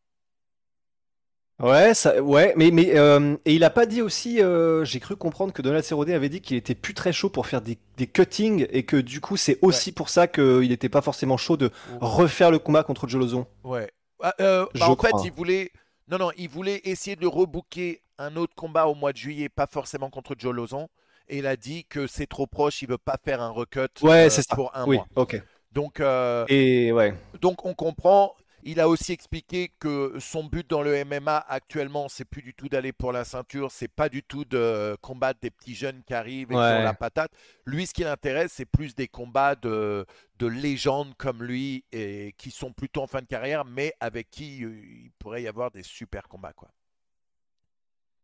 Ouais, 1.61 1.93
ça, 1.93 2.23
ouais, 2.23 2.55
mais, 2.57 2.71
mais 2.71 2.97
euh, 2.97 3.37
et 3.45 3.55
il 3.55 3.65
a 3.65 3.71
pas 3.71 3.85
dit 3.85 4.01
aussi, 4.01 4.41
euh, 4.41 4.85
j'ai 4.85 5.01
cru 5.01 5.17
comprendre 5.17 5.53
que 5.53 5.61
Donald 5.61 5.83
Cerrone 5.83 6.11
avait 6.11 6.29
dit 6.29 6.41
qu'il 6.41 6.57
était 6.57 6.77
plus 6.77 6.95
très 6.95 7.13
chaud 7.13 7.31
pour 7.31 7.49
faire 7.49 7.61
des, 7.61 7.79
des 7.97 8.07
cuttings 8.07 8.69
et 8.71 8.85
que 8.85 8.97
du 8.97 9.21
coup 9.21 9.37
c'est 9.37 9.59
aussi 9.61 9.91
pour 9.91 10.09
ça 10.09 10.29
qu'il 10.29 10.69
n'était 10.69 10.89
pas 10.89 11.03
forcément 11.03 11.37
chaud 11.37 11.57
de 11.57 11.73
refaire 12.01 12.53
le 12.53 12.61
combat 12.61 12.85
contre 12.85 13.09
Jolozon. 13.09 13.47
Ouais. 13.65 13.91
Ah, 14.23 14.35
euh, 14.41 14.67
bah, 14.79 14.89
en 14.89 14.95
fait, 14.95 15.11
il 15.25 15.33
voulait, 15.33 15.73
non 16.09 16.19
non, 16.19 16.31
il 16.37 16.49
voulait 16.49 16.81
essayer 16.85 17.17
de 17.17 17.27
rebooker 17.27 18.03
un 18.19 18.37
autre 18.37 18.55
combat 18.55 18.87
au 18.87 18.95
mois 18.95 19.13
de 19.13 19.17
juillet, 19.17 19.49
pas 19.49 19.67
forcément 19.67 20.11
contre 20.11 20.37
Jolozon, 20.39 20.89
et 21.29 21.39
il 21.39 21.47
a 21.47 21.57
dit 21.57 21.85
que 21.87 22.07
c'est 22.07 22.27
trop 22.29 22.47
proche, 22.47 22.83
il 22.83 22.89
veut 22.89 22.99
pas 22.99 23.17
faire 23.25 23.43
un 23.43 23.51
recut 23.51 23.89
ouais, 24.03 24.31
c'est 24.31 24.43
ça. 24.43 24.55
pour 24.55 24.77
un 24.77 24.87
oui, 24.87 24.97
mois. 24.97 25.07
Ok. 25.17 25.43
Donc, 25.73 26.01
et 26.49 26.93
ouais. 26.93 27.15
Donc 27.41 27.67
on 27.67 27.75
comprend. 27.75 28.37
Il 28.63 28.81
a 28.81 28.89
aussi 28.89 29.13
expliqué 29.13 29.71
que 29.79 30.15
son 30.19 30.45
but 30.45 30.69
dans 30.69 30.83
le 30.83 31.05
MMA 31.05 31.37
actuellement, 31.49 32.09
c'est 32.09 32.25
plus 32.25 32.43
du 32.43 32.55
tout 32.55 32.69
d'aller 32.69 32.93
pour 32.93 33.13
la 33.13 33.25
ceinture, 33.25 33.71
c'est 33.71 33.89
pas 33.89 34.09
du 34.09 34.23
tout 34.23 34.45
de 34.45 34.97
combattre 35.01 35.39
des 35.41 35.51
petits 35.51 35.75
jeunes 35.75 36.03
qui 36.07 36.15
arrivent 36.15 36.51
et 36.51 36.55
qui 36.55 36.61
ont 36.61 36.83
la 36.83 36.95
patate. 36.95 37.31
Lui, 37.65 37.87
ce 37.87 37.95
qui 37.95 38.03
l'intéresse, 38.03 38.53
c'est 38.55 38.67
plus 38.67 38.95
des 38.95 39.09
combats 39.09 39.55
de, 39.55 40.05
de 40.39 40.47
légendes 40.47 41.15
comme 41.17 41.43
lui 41.43 41.85
et 41.93 42.35
qui 42.37 42.51
sont 42.51 42.73
plutôt 42.73 43.03
en 43.03 43.07
fin 43.07 43.21
de 43.21 43.27
carrière, 43.27 43.65
mais 43.65 43.95
avec 44.01 44.31
qui 44.31 44.65
euh, 44.65 44.71
il 45.05 45.11
pourrait 45.19 45.43
y 45.43 45.49
avoir 45.49 45.71
des 45.71 45.83
super 45.83 46.29
combats, 46.29 46.53
quoi. 46.53 46.69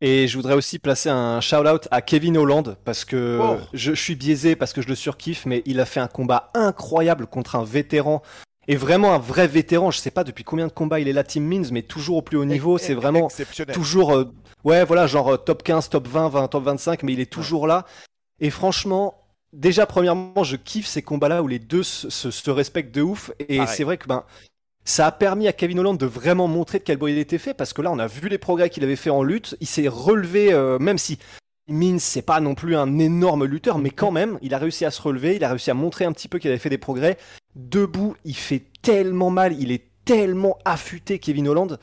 Et 0.01 0.29
je 0.29 0.37
voudrais 0.37 0.55
aussi 0.55 0.79
placer 0.79 1.09
un 1.09 1.41
shout-out 1.41 1.89
à 1.91 2.03
Kevin 2.03 2.37
Holland 2.37 2.77
parce 2.85 3.05
que 3.05 3.39
oh. 3.41 3.59
je, 3.73 3.95
je, 3.95 4.03
suis 4.03 4.17
biaisé 4.17 4.57
parce 4.57 4.73
que 4.73 4.83
je 4.83 4.89
le 4.89 4.97
surkiffe, 4.97 5.47
mais 5.47 5.63
il 5.67 5.81
a 5.81 5.87
fait 5.87 6.01
un 6.01 6.09
combat 6.09 6.51
incroyable 6.53 7.27
contre 7.27 7.57
un 7.57 7.65
vétéran 7.65 8.21
Et 8.69 8.77
vraiment 8.77 9.15
un 9.15 9.19
vrai 9.19 9.47
vétéran. 9.47 9.91
Je 9.91 9.99
sais 9.99 10.11
pas 10.11 10.25
depuis 10.25 10.45
combien 10.45 10.67
de 10.67 10.73
combats 10.73 11.01
il 11.01 11.09
est 11.09 11.13
là, 11.13 11.25
Team 11.25 11.45
Means, 11.45 11.69
mais 11.71 11.83
toujours 11.83 12.19
au 12.19 12.23
plus 12.23 12.37
haut 12.37 12.45
niveau. 12.45 12.79
C'est 12.79 12.95
vraiment 12.95 13.29
toujours, 13.73 14.13
euh, 14.13 14.25
ouais, 14.65 14.85
voilà, 14.85 15.07
genre 15.07 15.35
euh, 15.35 15.37
top 15.37 15.63
15, 15.63 15.91
top 15.91 16.09
20, 16.09 16.29
20, 16.29 16.49
top 16.49 16.65
25, 16.65 17.03
mais 17.03 17.13
il 17.13 17.21
est 17.21 17.31
toujours 17.31 17.67
là. 17.67 17.85
Et 18.41 18.51
franchement, 18.51 19.15
déjà 19.53 19.87
premièrement, 19.87 20.45
je 20.45 20.57
kiffe 20.57 20.87
ces 20.87 21.03
combats-là 21.03 21.43
où 21.43 21.49
les 21.49 21.59
deux 21.59 21.83
se, 21.83 22.51
respectent 22.51 22.95
de 22.95 23.03
ouf. 23.03 23.31
Et 23.49 23.65
c'est 23.67 23.85
vrai 23.85 23.97
que 23.97 24.07
ben 24.07 24.25
ça 24.85 25.07
a 25.07 25.13
permis 25.13 25.49
à 25.49 25.53
Kevin 25.53 25.79
Holland 25.79 25.99
de 25.99 26.07
vraiment 26.07 26.47
montrer 26.47 26.79
de 26.79 26.85
quel 26.85 26.99
bois 26.99 27.11
il 27.11 27.19
était 27.19 27.39
fait 27.39 27.55
parce 27.55 27.73
que 27.73 27.81
là 27.81 27.91
on 27.91 27.99
a 27.99 28.07
vu 28.07 28.29
les 28.29 28.37
progrès 28.37 28.69
qu'il 28.69 28.85
avait 28.85 28.97
fait 28.97 29.11
en 29.11 29.23
lutte. 29.23 29.57
Il 29.61 29.67
s'est 29.67 29.89
relevé, 29.89 30.53
euh, 30.53 30.79
même 30.79 30.99
si 30.99 31.19
Mins 31.69 31.99
c'est 31.99 32.23
pas 32.23 32.41
non 32.41 32.55
plus 32.55 32.77
un 32.77 32.99
énorme 32.99 33.47
lutteur, 33.47 33.79
mais 33.79 33.91
quand 33.91 34.11
même 34.11 34.39
il 34.43 34.53
a 34.53 34.59
réussi 34.59 34.85
à 34.85 34.91
se 34.91 35.01
relever, 35.01 35.37
il 35.37 35.45
a 35.45 35.49
réussi 35.49 35.71
à 35.71 35.75
montrer 35.75 36.05
un 36.05 36.13
petit 36.13 36.29
peu 36.29 36.39
qu'il 36.39 36.51
avait 36.51 36.59
fait 36.59 36.69
des 36.69 36.79
progrès. 36.79 37.17
Debout, 37.57 38.17
il 38.25 38.37
fait 38.37 38.63
tellement 38.83 39.31
mal, 39.31 39.55
il 39.61 39.73
est 39.73 39.85
tellement 40.05 40.59
affûté 40.65 41.19
Kevin 41.19 41.49
Holland. 41.49 41.79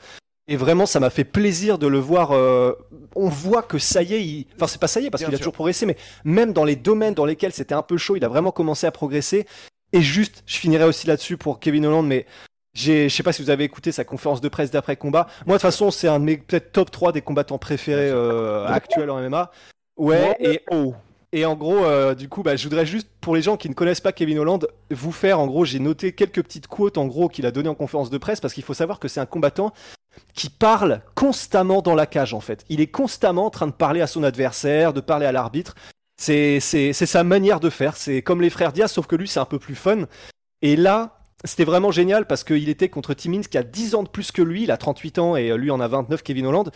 Et 0.48 0.56
vraiment, 0.56 0.86
ça 0.86 1.00
m'a 1.00 1.10
fait 1.10 1.24
plaisir 1.24 1.78
de 1.78 1.86
le 1.86 1.98
voir. 1.98 2.32
Euh, 2.32 2.72
on 3.14 3.28
voit 3.28 3.62
que 3.62 3.78
ça 3.78 4.02
y 4.02 4.14
est, 4.14 4.24
il... 4.24 4.46
enfin 4.56 4.66
c'est 4.66 4.80
pas 4.80 4.88
ça 4.88 5.00
y 5.00 5.06
est 5.06 5.10
parce 5.10 5.24
qu'il 5.24 5.34
a 5.34 5.38
toujours 5.38 5.52
progressé, 5.52 5.86
mais 5.86 5.96
même 6.24 6.52
dans 6.52 6.64
les 6.64 6.76
domaines 6.76 7.14
dans 7.14 7.24
lesquels 7.24 7.52
c'était 7.52 7.74
un 7.74 7.82
peu 7.82 7.96
chaud, 7.96 8.16
il 8.16 8.24
a 8.24 8.28
vraiment 8.28 8.50
commencé 8.50 8.86
à 8.86 8.90
progresser. 8.90 9.46
Et 9.92 10.02
juste, 10.02 10.42
je 10.46 10.56
finirai 10.56 10.84
aussi 10.84 11.06
là-dessus 11.06 11.36
pour 11.36 11.60
Kevin 11.60 11.86
Holland, 11.86 12.06
mais 12.06 12.26
je 12.74 13.08
sais 13.08 13.22
pas 13.22 13.32
si 13.32 13.42
vous 13.42 13.50
avez 13.50 13.64
écouté 13.64 13.92
sa 13.92 14.04
conférence 14.04 14.40
de 14.40 14.48
presse 14.48 14.70
d'après 14.70 14.96
combat. 14.96 15.26
Moi, 15.46 15.56
de 15.56 15.60
toute 15.60 15.62
façon, 15.62 15.90
c'est 15.90 16.08
un 16.08 16.18
de 16.18 16.24
mes 16.24 16.38
peut-être 16.38 16.72
top 16.72 16.90
3 16.90 17.12
des 17.12 17.20
combattants 17.20 17.58
préférés 17.58 18.10
euh, 18.10 18.66
actuels 18.66 19.10
en 19.10 19.20
MMA. 19.20 19.50
Ouais, 19.96 20.36
et, 20.40 20.62
oh. 20.70 20.94
Et 21.34 21.46
en 21.46 21.54
gros, 21.54 21.86
euh, 21.86 22.14
du 22.14 22.28
coup, 22.28 22.42
bah, 22.42 22.56
je 22.56 22.64
voudrais 22.64 22.84
juste, 22.84 23.08
pour 23.22 23.34
les 23.34 23.40
gens 23.40 23.56
qui 23.56 23.70
ne 23.70 23.74
connaissent 23.74 24.02
pas 24.02 24.12
Kevin 24.12 24.38
Holland, 24.38 24.68
vous 24.90 25.12
faire, 25.12 25.40
en 25.40 25.46
gros, 25.46 25.64
j'ai 25.64 25.78
noté 25.78 26.12
quelques 26.12 26.42
petites 26.42 26.66
quotes, 26.66 26.98
en 26.98 27.06
gros, 27.06 27.30
qu'il 27.30 27.46
a 27.46 27.50
donné 27.50 27.70
en 27.70 27.74
conférence 27.74 28.10
de 28.10 28.18
presse, 28.18 28.38
parce 28.38 28.52
qu'il 28.52 28.62
faut 28.62 28.74
savoir 28.74 28.98
que 28.98 29.08
c'est 29.08 29.20
un 29.20 29.26
combattant 29.26 29.72
qui 30.34 30.50
parle 30.50 31.00
constamment 31.14 31.80
dans 31.80 31.94
la 31.94 32.04
cage, 32.04 32.34
en 32.34 32.40
fait. 32.40 32.66
Il 32.68 32.82
est 32.82 32.86
constamment 32.86 33.46
en 33.46 33.50
train 33.50 33.66
de 33.66 33.72
parler 33.72 34.02
à 34.02 34.06
son 34.06 34.22
adversaire, 34.24 34.92
de 34.92 35.00
parler 35.00 35.24
à 35.24 35.32
l'arbitre. 35.32 35.74
C'est 36.18 36.60
sa 36.60 37.24
manière 37.24 37.60
de 37.60 37.70
faire. 37.70 37.96
C'est 37.96 38.20
comme 38.20 38.42
les 38.42 38.50
frères 38.50 38.74
Diaz, 38.74 38.92
sauf 38.92 39.06
que 39.06 39.16
lui, 39.16 39.26
c'est 39.26 39.40
un 39.40 39.46
peu 39.46 39.58
plus 39.58 39.74
fun. 39.74 40.04
Et 40.60 40.76
là, 40.76 41.18
c'était 41.44 41.64
vraiment 41.64 41.90
génial 41.90 42.26
parce 42.26 42.44
qu'il 42.44 42.68
était 42.68 42.90
contre 42.90 43.14
Tim 43.14 43.30
Means 43.30 43.40
qui 43.40 43.56
a 43.56 43.62
10 43.62 43.94
ans 43.94 44.02
de 44.02 44.08
plus 44.08 44.32
que 44.32 44.42
lui, 44.42 44.64
il 44.64 44.70
a 44.70 44.76
38 44.76 45.18
ans 45.18 45.34
et 45.34 45.56
lui 45.56 45.70
en 45.70 45.80
a 45.80 45.88
29, 45.88 46.22
Kevin 46.22 46.46
Holland. 46.46 46.70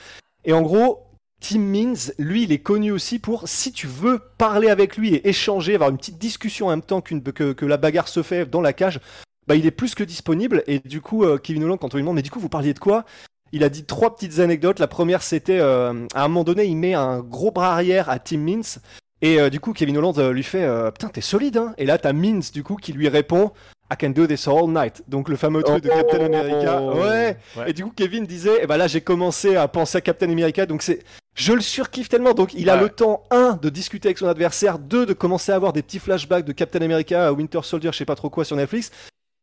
Et 0.47 0.55
en 0.55 0.63
gros, 0.63 1.06
Tim 1.41 1.61
Means, 1.61 2.13
lui, 2.19 2.45
il 2.45 2.53
est 2.53 2.59
connu 2.59 2.91
aussi 2.91 3.19
pour 3.19 3.49
si 3.49 3.73
tu 3.73 3.87
veux 3.87 4.21
parler 4.39 4.69
avec 4.69 4.97
lui 4.97 5.15
et 5.15 5.29
échanger, 5.29 5.75
avoir 5.75 5.91
une 5.91 5.99
petite 5.99 6.19
discussion 6.19 6.67
en 6.67 6.71
même 6.71 6.83
temps 6.83 7.01
que, 7.01 7.15
que, 7.53 7.67
la 7.67 7.77
bagarre 7.77 8.09
se 8.09 8.23
fait 8.23 8.47
dans 8.47 8.61
la 8.61 8.73
cage, 8.73 9.01
bah 9.47 9.55
il 9.55 9.67
est 9.67 9.71
plus 9.71 9.95
que 9.95 10.03
disponible. 10.03 10.63
Et 10.67 10.79
du 10.81 11.01
coup, 11.01 11.25
euh, 11.25 11.39
Kevin 11.39 11.65
Holland, 11.65 11.79
quand 11.79 11.95
on 11.95 11.97
lui 11.97 12.03
demande, 12.03 12.17
mais 12.17 12.23
du 12.23 12.31
coup, 12.31 12.41
vous 12.41 12.49
parliez 12.49 12.75
de 12.75 12.79
quoi? 12.79 13.05
Il 13.53 13.63
a 13.65 13.69
dit 13.69 13.85
trois 13.85 14.15
petites 14.15 14.39
anecdotes. 14.39 14.81
La 14.81 14.89
première, 14.89 15.23
c'était 15.23 15.61
euh, 15.61 16.07
à 16.15 16.25
un 16.25 16.29
moment 16.29 16.45
donné, 16.45 16.65
il 16.65 16.77
met 16.77 16.95
un 16.95 17.21
gros 17.21 17.53
bras 17.53 17.73
arrière 17.73 18.09
à 18.09 18.19
Tim 18.19 18.39
Means. 18.39 18.81
Et 19.23 19.49
du 19.49 19.61
coup, 19.61 19.73
Kevin 19.73 19.97
Holland 19.97 20.19
lui 20.31 20.43
fait 20.43 20.69
Putain, 20.93 21.09
t'es 21.09 21.23
solide, 21.23 21.57
hein 21.57 21.75
Et 21.79 21.87
là, 21.87 21.97
t'as 21.97 22.13
Means, 22.13 22.43
du 22.53 22.63
coup, 22.63 22.77
qui 22.77 22.93
lui 22.93 23.09
répond 23.09 23.53
I 23.93 23.97
can 23.97 24.11
do 24.11 24.27
this 24.27 24.49
all 24.49 24.69
night. 24.69 25.03
Donc 25.07 25.29
le 25.29 25.37
fameux 25.37 25.63
truc 25.63 25.85
de 25.85 25.89
Captain 25.89 26.25
America. 26.25 26.81
Oh. 26.83 27.01
Ouais. 27.01 27.37
Et 27.67 27.73
du 27.73 27.85
coup 27.85 27.93
Kevin 27.95 28.27
disait, 28.27 28.59
eh 28.63 28.67
ben 28.67 28.77
là 28.77 28.87
j'ai 28.89 29.01
commencé 29.01 29.57
à 29.57 29.69
penser 29.69 29.99
à 29.99 30.01
Captain 30.01 30.29
America. 30.31 30.67
Donc 30.67 30.83
c'est, 30.83 31.05
je 31.35 31.53
le 31.53 31.61
surkiffe 31.61 32.09
tellement. 32.09 32.35
Donc 32.35 32.53
il 32.55 32.69
a 32.69 32.81
le 32.81 32.89
temps 32.89 33.23
un 33.31 33.59
de 33.61 33.69
discuter 33.69 34.09
avec 34.09 34.19
son 34.19 34.27
adversaire, 34.27 34.79
deux 34.79 35.07
de 35.07 35.13
commencer 35.13 35.53
à 35.53 35.55
avoir 35.55 35.73
des 35.73 35.83
petits 35.83 36.01
flashbacks 36.01 36.45
de 36.45 36.53
Captain 36.53 36.81
America, 36.83 37.33
Winter 37.33 37.61
Soldier, 37.63 37.91
je 37.93 37.99
sais 37.99 38.05
pas 38.05 38.17
trop 38.17 38.31
quoi 38.31 38.45
sur 38.45 38.57
Netflix. 38.57 38.91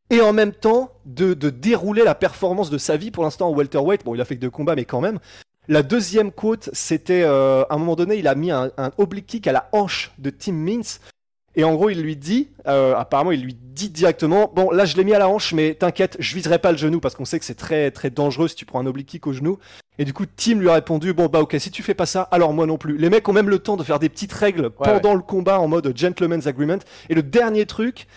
Et 0.09 0.19
en 0.19 0.33
même 0.33 0.51
temps 0.51 0.91
de, 1.05 1.33
de 1.33 1.49
dérouler 1.49 2.03
la 2.03 2.15
performance 2.15 2.69
de 2.69 2.77
sa 2.77 2.97
vie 2.97 3.11
pour 3.11 3.23
l'instant 3.23 3.49
en 3.49 3.53
welterweight. 3.53 4.03
Bon 4.03 4.13
il 4.13 4.21
a 4.21 4.25
fait 4.25 4.35
que 4.35 4.41
deux 4.41 4.49
combats 4.49 4.75
mais 4.75 4.85
quand 4.85 5.01
même. 5.01 5.19
La 5.69 5.81
deuxième 5.81 6.33
quote, 6.33 6.69
c'était 6.73 7.23
euh, 7.23 7.63
à 7.69 7.75
un 7.75 7.77
moment 7.77 7.95
donné, 7.95 8.17
il 8.17 8.27
a 8.27 8.35
mis 8.35 8.51
un, 8.51 8.71
un 8.77 8.91
oblique 8.97 9.27
kick 9.27 9.47
à 9.47 9.53
la 9.53 9.69
hanche 9.71 10.11
de 10.17 10.29
Tim 10.29 10.51
Mintz 10.51 10.99
et 11.55 11.63
en 11.63 11.75
gros, 11.75 11.89
il 11.89 12.01
lui 12.01 12.15
dit, 12.15 12.49
euh, 12.67 12.95
apparemment, 12.95 13.31
il 13.31 13.43
lui 13.43 13.53
dit 13.53 13.89
directement, 13.89 14.51
bon, 14.55 14.71
là, 14.71 14.85
je 14.85 14.97
l'ai 14.97 15.03
mis 15.03 15.13
à 15.13 15.19
la 15.19 15.29
hanche, 15.29 15.53
mais 15.53 15.75
t'inquiète, 15.75 16.17
je 16.19 16.33
viserai 16.33 16.57
pas 16.57 16.71
le 16.71 16.77
genou 16.77 16.99
parce 16.99 17.15
qu'on 17.15 17.25
sait 17.25 17.37
que 17.37 17.45
c'est 17.45 17.53
très 17.53 17.91
très 17.91 18.09
dangereux 18.09 18.47
si 18.47 18.55
tu 18.55 18.65
prends 18.65 18.79
un 18.79 18.85
oblique 18.87 19.07
kick 19.07 19.27
au 19.27 19.33
genou. 19.33 19.59
Et 19.99 20.05
du 20.05 20.13
coup, 20.13 20.25
Tim 20.25 20.55
lui 20.55 20.69
a 20.69 20.73
répondu, 20.73 21.13
bon 21.13 21.27
bah 21.27 21.41
ok, 21.41 21.55
si 21.59 21.69
tu 21.69 21.83
fais 21.83 21.93
pas 21.93 22.07
ça, 22.07 22.23
alors 22.31 22.53
moi 22.53 22.65
non 22.65 22.77
plus. 22.77 22.97
Les 22.97 23.09
mecs 23.09 23.27
ont 23.29 23.33
même 23.33 23.49
le 23.49 23.59
temps 23.59 23.77
de 23.77 23.83
faire 23.83 23.99
des 23.99 24.09
petites 24.09 24.33
règles 24.33 24.71
pendant 24.71 25.13
le 25.13 25.21
combat 25.21 25.59
en 25.59 25.67
mode 25.67 25.95
gentleman's 25.95 26.47
agreement. 26.47 26.79
Et 27.09 27.13
le 27.13 27.21
dernier 27.21 27.67
truc, 27.67 28.07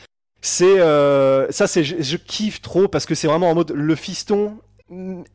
c'est 0.41 0.81
euh, 0.81 1.51
ça, 1.51 1.67
c'est 1.67 1.85
je, 1.85 2.17
kiffe 2.17 2.63
trop 2.63 2.89
parce 2.89 3.05
que 3.05 3.15
c'est 3.15 3.27
vraiment 3.27 3.51
en 3.51 3.55
mode 3.55 3.73
le 3.73 3.95
fiston 3.95 4.57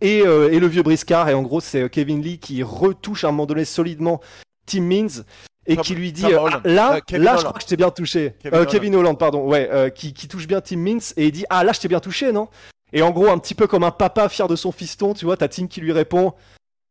et, 0.02 0.22
euh, 0.26 0.52
et 0.52 0.60
le 0.60 0.66
vieux 0.66 0.82
briscard. 0.82 1.30
Et 1.30 1.36
en 1.36 1.44
gros, 1.44 1.60
c'est 1.62 1.88
Kevin 1.92 2.24
Lee 2.24 2.40
qui 2.40 2.64
retouche 2.64 3.24
à 3.24 3.28
un 3.28 3.32
moment 3.32 3.46
donné 3.46 3.64
solidement 3.64 4.20
Tim 4.66 4.82
Means 4.82 5.24
et 5.66 5.78
qui 5.78 5.96
lui 5.96 6.12
dit 6.12 6.26
euh, 6.26 6.50
ah, 6.52 6.62
là 6.64 6.96
euh, 6.96 7.18
là 7.18 7.38
je 7.38 7.44
crois 7.44 7.54
que 7.54 7.62
je 7.62 7.68
t'ai 7.68 7.78
bien 7.78 7.92
touché. 7.92 8.36
Kevin, 8.42 8.96
euh, 8.96 8.98
Holland. 9.00 9.18
pardon 9.18 9.46
ouais 9.48 9.92
qui, 9.96 10.14
qui, 10.14 10.28
touche 10.28 10.48
bien 10.48 10.62
Tim 10.62 10.78
Mintz 10.78 11.14
et 11.18 11.28
il 11.28 11.32
dit 11.32 11.46
ah 11.50 11.64
là 11.64 11.72
je 11.74 11.80
t'ai 11.80 11.88
bien 11.88 12.00
touché 12.00 12.32
non? 12.32 12.48
Et 12.94 13.02
en 13.02 13.12
gros 13.12 13.28
un 13.30 13.38
petit 13.38 13.56
peu 13.56 13.68
comme 13.68 13.84
un 13.84 13.92
papa 13.92 14.28
fier 14.28 14.48
de 14.48 14.56
son 14.56 14.72
fiston 14.72 15.14
tu 15.14 15.26
vois 15.26 15.38
t'as 15.38 15.48
Tim 15.48 15.68
qui 15.68 15.82
lui 15.82 15.92
répond 15.92 16.34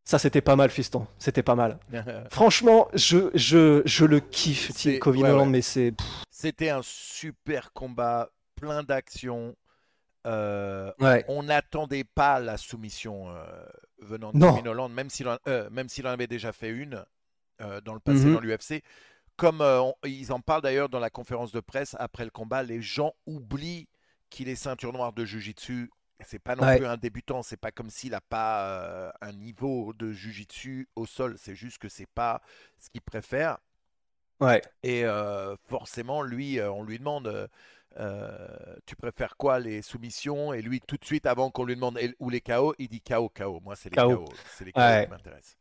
ça 0.05 0.19
c'était 0.19 0.41
pas 0.41 0.57
mal 0.57 0.71
fiston 0.71 1.07
c'était 1.19 1.43
pas 1.43 1.57
mal. 1.57 1.79
Franchement 2.31 2.89
je, 2.95 3.31
je, 3.35 3.83
je 3.85 4.05
le 4.05 4.21
kiffe 4.21 4.73
Tim 4.75 4.99
Kevin 5.01 5.27
Holland 5.27 5.51
mais 5.51 5.63
c'est 5.63 5.93
c'était 6.31 6.71
un 6.71 6.81
super 6.83 7.73
combat 7.73 8.31
plein 8.55 8.83
d'action. 8.83 9.57
On 10.25 11.43
n'attendait 11.43 12.05
pas 12.05 12.39
la 12.39 12.57
soumission 12.57 13.27
venant 13.99 14.33
de 14.33 14.39
Kevin 14.39 14.69
Holland 14.69 14.93
même 14.93 15.11
s'il 15.11 15.29
en, 15.29 15.39
même 15.73 15.89
s'il 15.89 16.07
en 16.07 16.11
avait 16.11 16.29
déjà 16.29 16.53
fait 16.53 16.69
une 16.69 17.05
euh, 17.61 17.81
dans 17.81 17.95
le 17.95 18.01
passé 18.01 18.27
mhm. 18.27 18.35
dans 18.35 18.41
l'UFC. 18.41 18.83
Comme 19.37 19.61
euh, 19.61 19.91
ils 20.05 20.33
en 20.33 20.41
parlent 20.41 20.63
d'ailleurs 20.63 20.89
dans 20.89 20.99
la 20.99 21.11
conférence 21.11 21.53
de 21.53 21.61
presse 21.61 21.97
après 21.99 22.25
le 22.25 22.31
combat, 22.31 22.63
les 22.63 22.83
gens 22.83 23.15
oublient 23.27 23.89
qu'il 24.29 24.49
est 24.49 24.57
ceinture 24.57 24.93
noire 24.93 25.13
de 25.13 25.25
Jiu-Jitsu. 25.25 25.91
C'est 26.27 26.39
pas 26.39 26.55
non 26.55 26.77
plus 26.77 26.85
un 26.85 26.99
débutant, 26.99 27.43
c'est 27.43 27.57
pas 27.57 27.71
comme 27.71 27.89
s'il 27.89 28.11
n'a 28.11 28.21
pas 28.21 28.67
euh, 28.67 29.11
un 29.23 29.33
niveau 29.33 29.95
de 29.95 30.13
Jiu-Jitsu 30.13 30.89
au 30.95 31.07
sol, 31.07 31.37
c'est 31.39 31.55
juste 31.55 31.79
que 31.79 31.89
c'est 31.89 32.09
pas 32.09 32.43
ce 32.79 32.91
qu'il 32.91 33.01
préfère. 33.01 33.59
Ouais. 34.41 34.61
Et 34.83 35.05
forcément, 35.69 36.23
lui, 36.23 36.61
on 36.61 36.83
lui 36.83 36.99
demande 36.99 37.49
tu 38.85 38.97
préfères 38.97 39.37
quoi, 39.39 39.59
les 39.59 39.81
soumissions? 39.81 40.53
Et 40.53 40.61
lui, 40.61 40.81
tout 40.81 40.99
de 40.99 41.05
suite, 41.05 41.25
avant 41.25 41.51
qu'on 41.51 41.65
lui 41.65 41.75
demande 41.75 41.99
où 42.19 42.29
les 42.29 42.43
KO, 42.43 42.75
il 42.79 42.89
dit 42.89 43.01
KO, 43.01 43.31
KO. 43.31 43.61
Moi, 43.61 43.77
c'est 43.77 43.89
les 43.89 43.97
KO. 43.97 44.27
C'est 44.57 44.67
les 44.67 44.73
KO 44.73 44.81
qui 44.81 45.11
m'intéressent. 45.11 45.57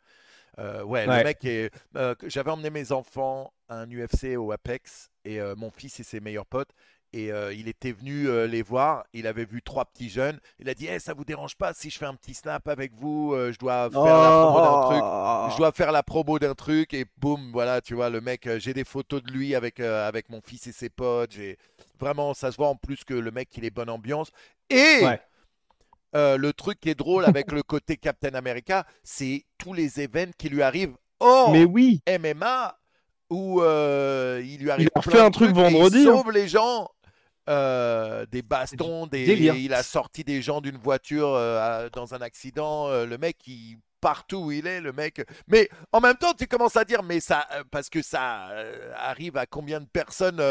Euh, 0.59 0.83
ouais, 0.83 1.05
le 1.05 1.23
mec 1.23 1.43
est. 1.45 1.71
Euh, 1.95 2.15
j'avais 2.27 2.51
emmené 2.51 2.69
mes 2.69 2.91
enfants 2.91 3.53
à 3.69 3.77
un 3.77 3.87
UFC 3.89 4.37
au 4.37 4.51
Apex 4.51 5.11
et 5.23 5.39
euh, 5.39 5.55
mon 5.55 5.71
fils 5.71 5.99
et 5.99 6.03
ses 6.03 6.19
meilleurs 6.19 6.45
potes. 6.45 6.71
Et 7.11 7.31
il 7.55 7.67
était 7.67 7.91
venu 7.91 8.27
les 8.45 8.61
voir. 8.61 9.03
Il 9.13 9.25
avait 9.25 9.45
vu 9.45 9.63
trois 9.63 9.83
petits 9.85 10.09
jeunes. 10.09 10.39
Il 10.59 10.69
a 10.69 10.75
dit 10.75 10.85
hey, 10.85 10.99
Ça 10.99 11.15
vous 11.15 11.25
dérange 11.25 11.55
pas 11.55 11.73
si 11.73 11.89
je 11.89 11.97
fais 11.97 12.05
un 12.05 12.13
petit 12.13 12.35
snap 12.35 12.67
avec 12.67 12.93
vous 12.93 13.33
Je 13.35 13.57
dois 13.57 13.89
faire 13.89 14.03
la 14.03 14.29
promo 14.29 14.61
d'un 14.61 14.81
truc. 14.83 15.51
Je 15.51 15.57
dois 15.57 15.71
faire 15.71 15.91
la 15.91 16.03
promo 16.03 16.37
d'un 16.37 16.53
truc. 16.53 16.93
Et 16.93 17.05
boum, 17.17 17.51
voilà, 17.51 17.81
tu 17.81 17.95
vois, 17.95 18.11
le 18.11 18.21
mec, 18.21 18.47
j'ai 18.59 18.75
des 18.75 18.83
photos 18.83 19.23
de 19.23 19.31
lui 19.31 19.55
avec, 19.55 19.79
avec 19.79 20.29
mon 20.29 20.39
fils 20.39 20.67
et 20.67 20.71
ses 20.71 20.89
potes. 20.89 21.35
Vraiment, 21.99 22.35
ça 22.35 22.51
se 22.51 22.57
voit 22.57 22.67
en 22.67 22.75
plus 22.75 23.03
que 23.03 23.15
le 23.15 23.31
mec, 23.31 23.49
il 23.57 23.65
est 23.65 23.71
bonne 23.71 23.89
ambiance. 23.89 24.29
Et. 24.69 25.01
Euh, 26.15 26.37
le 26.37 26.53
truc 26.53 26.79
qui 26.79 26.89
est 26.89 26.95
drôle 26.95 27.25
avec 27.25 27.51
le 27.51 27.61
côté 27.61 27.95
Captain 27.97 28.33
America, 28.33 28.85
c'est 29.03 29.45
tous 29.57 29.73
les 29.73 29.99
événements 30.01 30.33
qui 30.37 30.49
lui 30.49 30.63
arrivent 30.63 30.95
hors 31.19 31.51
Mais 31.51 31.65
oui. 31.65 32.01
MMA 32.07 32.75
où 33.29 33.61
euh, 33.61 34.41
il 34.43 34.61
lui 34.61 34.71
arrive. 34.71 34.89
Il 34.95 34.99
a 34.99 35.01
fait 35.03 35.19
un 35.19 35.29
truc 35.29 35.51
vendredi. 35.51 35.99
Il 35.99 36.05
sauve 36.05 36.31
les 36.31 36.47
gens. 36.47 36.89
Euh, 37.47 38.27
des 38.27 38.43
bastons, 38.43 39.07
des... 39.07 39.25
il 39.25 39.73
a 39.73 39.81
sorti 39.81 40.23
des 40.23 40.39
gens 40.39 40.61
d'une 40.61 40.77
voiture 40.77 41.31
dans 41.93 42.13
un 42.13 42.21
accident. 42.21 42.89
le 42.89 43.17
mec, 43.17 43.37
il 43.47 43.77
partout 44.01 44.37
où 44.37 44.51
il 44.51 44.65
est, 44.65 44.79
le 44.79 44.93
mec. 44.93 45.25
Mais 45.47 45.67
en 45.91 45.99
même 45.99 46.15
temps, 46.15 46.33
tu 46.33 46.47
commences 46.47 46.77
à 46.77 46.85
dire, 46.85 47.01
mais 47.03 47.19
ça, 47.19 47.47
parce 47.71 47.89
que 47.89 48.01
ça 48.03 48.49
arrive 48.95 49.35
à 49.35 49.45
combien 49.47 49.79
de 49.79 49.87
personnes 49.87 50.41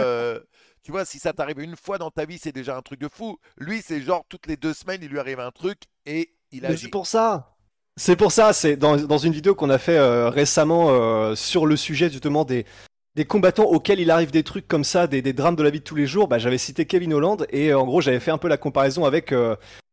Tu 0.88 0.92
vois, 0.92 1.04
si 1.04 1.18
ça 1.18 1.34
t'arrive 1.34 1.60
une 1.60 1.76
fois 1.76 1.98
dans 1.98 2.10
ta 2.10 2.24
vie, 2.24 2.38
c'est 2.38 2.50
déjà 2.50 2.74
un 2.74 2.80
truc 2.80 2.98
de 2.98 3.08
fou. 3.08 3.38
Lui, 3.58 3.82
c'est 3.84 4.00
genre 4.00 4.24
toutes 4.26 4.46
les 4.46 4.56
deux 4.56 4.72
semaines, 4.72 5.00
il 5.02 5.10
lui 5.10 5.18
arrive 5.18 5.38
un 5.38 5.50
truc 5.50 5.80
et 6.06 6.30
il 6.50 6.64
agit. 6.64 6.84
C'est 6.84 6.88
pour 6.88 7.06
ça. 7.06 7.58
C'est 7.96 8.16
pour 8.16 8.32
ça. 8.32 8.54
C'est 8.54 8.78
dans, 8.78 8.96
dans, 8.96 9.18
une 9.18 9.34
vidéo 9.34 9.54
qu'on 9.54 9.68
a 9.68 9.76
fait 9.76 9.98
euh, 9.98 10.30
récemment 10.30 10.88
euh, 10.88 11.34
sur 11.34 11.66
le 11.66 11.76
sujet 11.76 12.08
justement 12.08 12.46
des, 12.46 12.64
des 13.16 13.26
combattants 13.26 13.66
auxquels 13.66 14.00
il 14.00 14.10
arrive 14.10 14.30
des 14.30 14.44
trucs 14.44 14.66
comme 14.66 14.82
ça, 14.82 15.06
des, 15.06 15.20
des 15.20 15.34
drames 15.34 15.56
de 15.56 15.62
la 15.62 15.68
vie 15.68 15.80
de 15.80 15.84
tous 15.84 15.94
les 15.94 16.06
jours. 16.06 16.26
Bah, 16.26 16.38
j'avais 16.38 16.56
cité 16.56 16.86
Kevin 16.86 17.12
Holland 17.12 17.46
et 17.50 17.68
euh, 17.68 17.78
en 17.78 17.84
gros, 17.84 18.00
j'avais 18.00 18.18
fait 18.18 18.30
un 18.30 18.38
peu 18.38 18.48
la 18.48 18.56
comparaison 18.56 19.04
avec 19.04 19.34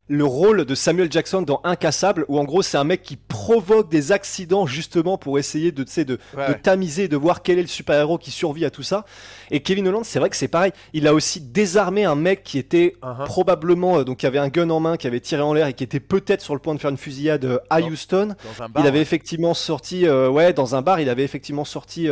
le 0.07 0.24
rôle 0.24 0.65
de 0.65 0.75
Samuel 0.75 1.12
Jackson 1.12 1.41
dans 1.41 1.62
Incassable, 1.63 2.25
où 2.27 2.38
en 2.38 2.43
gros 2.43 2.62
c'est 2.62 2.77
un 2.77 2.83
mec 2.83 3.01
qui 3.01 3.15
provoque 3.15 3.89
des 3.89 4.12
accidents 4.12 4.67
justement 4.67 5.17
pour 5.17 5.39
essayer 5.39 5.71
de, 5.71 5.83
de, 5.83 6.19
de 6.47 6.53
tamiser, 6.53 7.07
de 7.07 7.17
voir 7.17 7.41
quel 7.41 7.57
est 7.57 7.63
le 7.63 7.67
super-héros 7.67 8.19
qui 8.19 8.29
survit 8.29 8.65
à 8.65 8.69
tout 8.69 8.83
ça. 8.83 9.05
Et 9.50 9.62
Kevin 9.62 9.88
Holland, 9.88 10.05
c'est 10.05 10.19
vrai 10.19 10.29
que 10.29 10.35
c'est 10.35 10.47
pareil. 10.47 10.71
Il 10.93 11.07
a 11.07 11.13
aussi 11.13 11.41
désarmé 11.41 12.05
un 12.05 12.15
mec 12.15 12.43
qui 12.43 12.59
était 12.59 12.95
uh-huh. 13.01 13.25
probablement, 13.25 14.00
euh, 14.00 14.03
donc 14.03 14.17
qui 14.17 14.27
avait 14.27 14.38
un 14.38 14.50
gun 14.50 14.69
en 14.69 14.79
main, 14.79 14.97
qui 14.97 15.07
avait 15.07 15.19
tiré 15.19 15.41
en 15.41 15.53
l'air 15.53 15.67
et 15.67 15.74
qui 15.74 15.83
était 15.83 16.00
peut-être 16.00 16.41
sur 16.41 16.53
le 16.53 16.59
point 16.59 16.75
de 16.75 16.79
faire 16.79 16.91
une 16.91 16.97
fusillade 16.97 17.45
euh, 17.45 17.57
à 17.71 17.81
Houston. 17.81 18.35
il 18.77 18.85
avait 18.85 19.01
effectivement 19.01 19.55
sorti, 19.55 20.05
euh, 20.05 20.29
ouais, 20.29 20.53
dans 20.53 20.75
un 20.75 20.83
bar, 20.83 21.00
il 21.00 21.09
avait 21.09 21.24
effectivement 21.24 21.65
sorti 21.65 22.07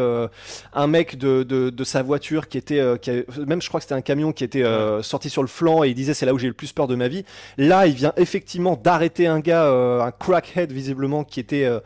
un 0.73 0.88
mec 0.88 1.17
de, 1.17 1.43
de, 1.43 1.69
de, 1.69 1.83
sa 1.83 2.01
voiture 2.01 2.47
qui 2.47 2.57
était, 2.57 2.81
qui 3.01 3.12
même 3.45 3.62
je 3.62 3.67
crois 3.67 3.79
que 3.79 3.83
c'était 3.83 3.93
un 3.93 4.01
camion 4.01 4.31
qui 4.31 4.43
était 4.43 4.63
sorti 5.01 5.29
sur 5.29 5.41
le 5.41 5.47
flanc 5.47 5.83
et 5.83 5.89
il 5.89 5.95
disait 5.95 6.13
c'est 6.13 6.25
là 6.25 6.33
où 6.33 6.39
j'ai 6.39 6.47
le 6.47 6.53
plus 6.53 6.71
peur 6.71 6.88
de 6.88 6.95
ma 6.95 7.07
vie. 7.07 7.25
Là, 7.57 7.82
il 7.87 7.95
vient 7.95 8.13
effectivement 8.17 8.75
d'arrêter 8.75 9.27
un 9.27 9.39
gars, 9.39 9.65
euh, 9.65 10.01
un 10.01 10.11
crackhead 10.11 10.71
visiblement, 10.71 11.23
qui 11.23 11.39
était 11.39 11.65
euh, 11.65 11.79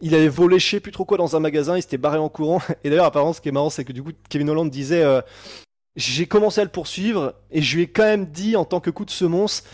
il 0.00 0.14
avait 0.14 0.28
volé 0.28 0.58
je 0.58 0.68
sais 0.68 0.80
plus 0.80 0.92
trop 0.92 1.04
quoi 1.04 1.16
dans 1.16 1.36
un 1.36 1.40
magasin, 1.40 1.76
il 1.76 1.82
s'était 1.82 1.96
barré 1.96 2.18
en 2.18 2.28
courant. 2.28 2.60
Et 2.84 2.90
d'ailleurs, 2.90 3.06
apparemment, 3.06 3.32
ce 3.32 3.40
qui 3.40 3.48
est 3.48 3.52
marrant, 3.52 3.70
c'est 3.70 3.84
que 3.84 3.92
du 3.92 4.02
coup, 4.02 4.12
Kevin 4.28 4.50
Holland 4.50 4.70
disait 4.70 5.02
euh, 5.02 5.22
J'ai 5.96 6.26
commencé 6.26 6.60
à 6.60 6.64
le 6.64 6.70
poursuivre 6.70 7.34
et 7.50 7.62
je 7.62 7.76
lui 7.76 7.84
ai 7.84 7.86
quand 7.86 8.04
même 8.04 8.26
dit, 8.26 8.56
en 8.56 8.64
tant 8.64 8.80
que 8.80 8.90
coup 8.90 9.04
de 9.04 9.10
semonce, 9.10 9.64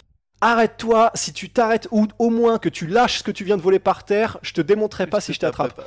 arrête-toi, 0.40 1.10
si 1.14 1.32
tu 1.32 1.50
t'arrêtes 1.50 1.88
ou 1.90 2.06
au 2.18 2.30
moins 2.30 2.58
que 2.58 2.68
tu 2.68 2.86
lâches 2.86 3.18
ce 3.18 3.22
que 3.22 3.30
tu 3.30 3.44
viens 3.44 3.56
de 3.56 3.62
voler 3.62 3.78
par 3.78 4.04
terre, 4.04 4.38
je 4.42 4.52
te 4.52 4.60
démontrerai 4.60 5.06
pas 5.06 5.20
si 5.20 5.32
je 5.32 5.40
t'attrape. 5.40 5.80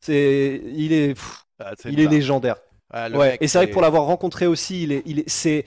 C'est, 0.00 0.62
il 0.74 0.92
est, 0.92 1.18
ah, 1.58 1.72
il 1.84 2.00
est 2.00 2.06
légendaire. 2.06 2.56
ouais. 2.94 3.36
Et 3.40 3.48
c'est 3.48 3.58
vrai 3.58 3.68
que 3.68 3.72
pour 3.72 3.82
l'avoir 3.82 4.04
rencontré 4.04 4.46
aussi, 4.46 4.84
il 4.84 4.92
est, 4.92 5.02
il 5.06 5.20
est, 5.20 5.28
c'est, 5.28 5.66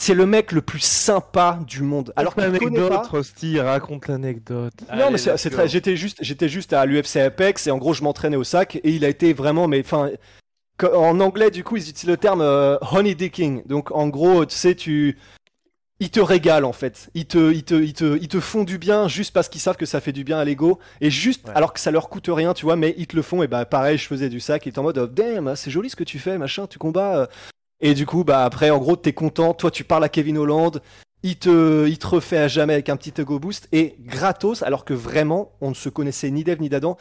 c'est 0.00 0.14
le 0.14 0.26
mec 0.26 0.52
le 0.52 0.62
plus 0.62 0.80
sympa 0.80 1.58
du 1.66 1.82
monde. 1.82 2.12
Alors 2.14 2.36
connaît 2.36 2.88
pas. 2.88 3.02
Rosti, 3.02 3.60
raconte 3.60 4.06
l'anecdote. 4.06 4.72
Non, 4.96 5.10
mais 5.10 5.18
c'est 5.18 5.50
très. 5.50 5.66
J'étais 5.66 5.96
juste, 5.96 6.18
j'étais 6.20 6.48
juste 6.48 6.72
à 6.72 6.86
l'UFC 6.86 7.16
Apex 7.16 7.66
et 7.66 7.72
en 7.72 7.78
gros 7.78 7.94
je 7.94 8.04
m'entraînais 8.04 8.36
au 8.36 8.44
sac 8.44 8.76
et 8.76 8.90
il 8.90 9.04
a 9.04 9.08
été 9.08 9.32
vraiment, 9.32 9.66
mais 9.66 9.80
enfin, 9.80 10.10
en 10.82 11.18
anglais 11.18 11.50
du 11.50 11.64
coup 11.64 11.76
ils 11.76 11.90
utilisent 11.90 12.08
le 12.08 12.16
terme 12.16 12.42
euh, 12.42 12.78
honey 12.92 13.16
dicking. 13.16 13.66
Donc 13.66 13.90
en 13.90 14.06
gros, 14.06 14.46
tu 14.46 14.54
sais, 14.54 14.76
tu, 14.76 15.18
ils 15.98 16.10
te 16.10 16.20
régalent 16.20 16.68
en 16.68 16.72
fait. 16.72 17.10
Ils 17.14 17.26
te, 17.26 17.52
ils 17.52 17.64
te, 17.64 17.74
ils 17.74 17.92
te, 17.92 18.18
ils 18.20 18.28
te 18.28 18.38
font 18.38 18.62
du 18.62 18.78
bien 18.78 19.08
juste 19.08 19.34
parce 19.34 19.48
qu'ils 19.48 19.60
savent 19.60 19.76
que 19.76 19.86
ça 19.86 20.00
fait 20.00 20.12
du 20.12 20.22
bien 20.22 20.38
à 20.38 20.44
l'ego 20.44 20.78
et 21.00 21.10
juste 21.10 21.48
alors 21.56 21.72
que 21.72 21.80
ça 21.80 21.90
leur 21.90 22.08
coûte 22.08 22.30
rien, 22.32 22.54
tu 22.54 22.66
vois. 22.66 22.76
Mais 22.76 22.94
ils 22.98 23.08
te 23.08 23.16
le 23.16 23.22
font 23.22 23.42
et 23.42 23.48
bah 23.48 23.64
pareil, 23.64 23.98
je 23.98 24.06
faisais 24.06 24.28
du 24.28 24.38
sac. 24.38 24.64
Ils 24.64 24.68
étaient 24.68 24.78
en 24.78 24.84
mode, 24.84 24.98
oh, 24.98 25.08
damn, 25.08 25.56
c'est 25.56 25.72
joli 25.72 25.90
ce 25.90 25.96
que 25.96 26.04
tu 26.04 26.20
fais, 26.20 26.38
machin. 26.38 26.68
Tu 26.68 26.78
combats. 26.78 27.28
Et 27.80 27.94
du 27.94 28.06
coup, 28.06 28.24
bah 28.24 28.44
après, 28.44 28.70
en 28.70 28.78
gros, 28.78 28.96
t'es 28.96 29.12
content. 29.12 29.54
Toi, 29.54 29.70
tu 29.70 29.84
parles 29.84 30.04
à 30.04 30.08
Kevin 30.08 30.38
Holland. 30.38 30.82
Il 31.22 31.36
te, 31.36 31.86
il 31.86 31.98
te 31.98 32.06
refait 32.06 32.38
à 32.38 32.48
jamais 32.48 32.74
avec 32.74 32.88
un 32.88 32.96
petit 32.96 33.20
ego 33.20 33.38
boost 33.38 33.68
et 33.72 33.96
gratos, 34.00 34.62
alors 34.62 34.84
que 34.84 34.94
vraiment, 34.94 35.52
on 35.60 35.70
ne 35.70 35.74
se 35.74 35.88
connaissait 35.88 36.30
ni 36.30 36.44
d'Eve 36.44 36.60
ni 36.60 36.68
d'Adam. 36.68 36.96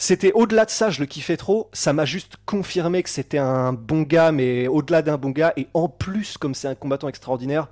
C'était 0.00 0.32
au-delà 0.32 0.64
de 0.64 0.70
ça, 0.70 0.90
je 0.90 1.00
le 1.00 1.06
kiffais 1.06 1.36
trop. 1.36 1.68
Ça 1.72 1.92
m'a 1.92 2.04
juste 2.04 2.36
confirmé 2.46 3.02
que 3.02 3.10
c'était 3.10 3.38
un 3.38 3.72
bon 3.72 4.02
gars, 4.02 4.30
mais 4.30 4.68
au-delà 4.68 5.02
d'un 5.02 5.18
bon 5.18 5.30
gars. 5.30 5.52
Et 5.56 5.66
en 5.74 5.88
plus, 5.88 6.38
comme 6.38 6.54
c'est 6.54 6.68
un 6.68 6.76
combattant 6.76 7.08
extraordinaire, 7.08 7.68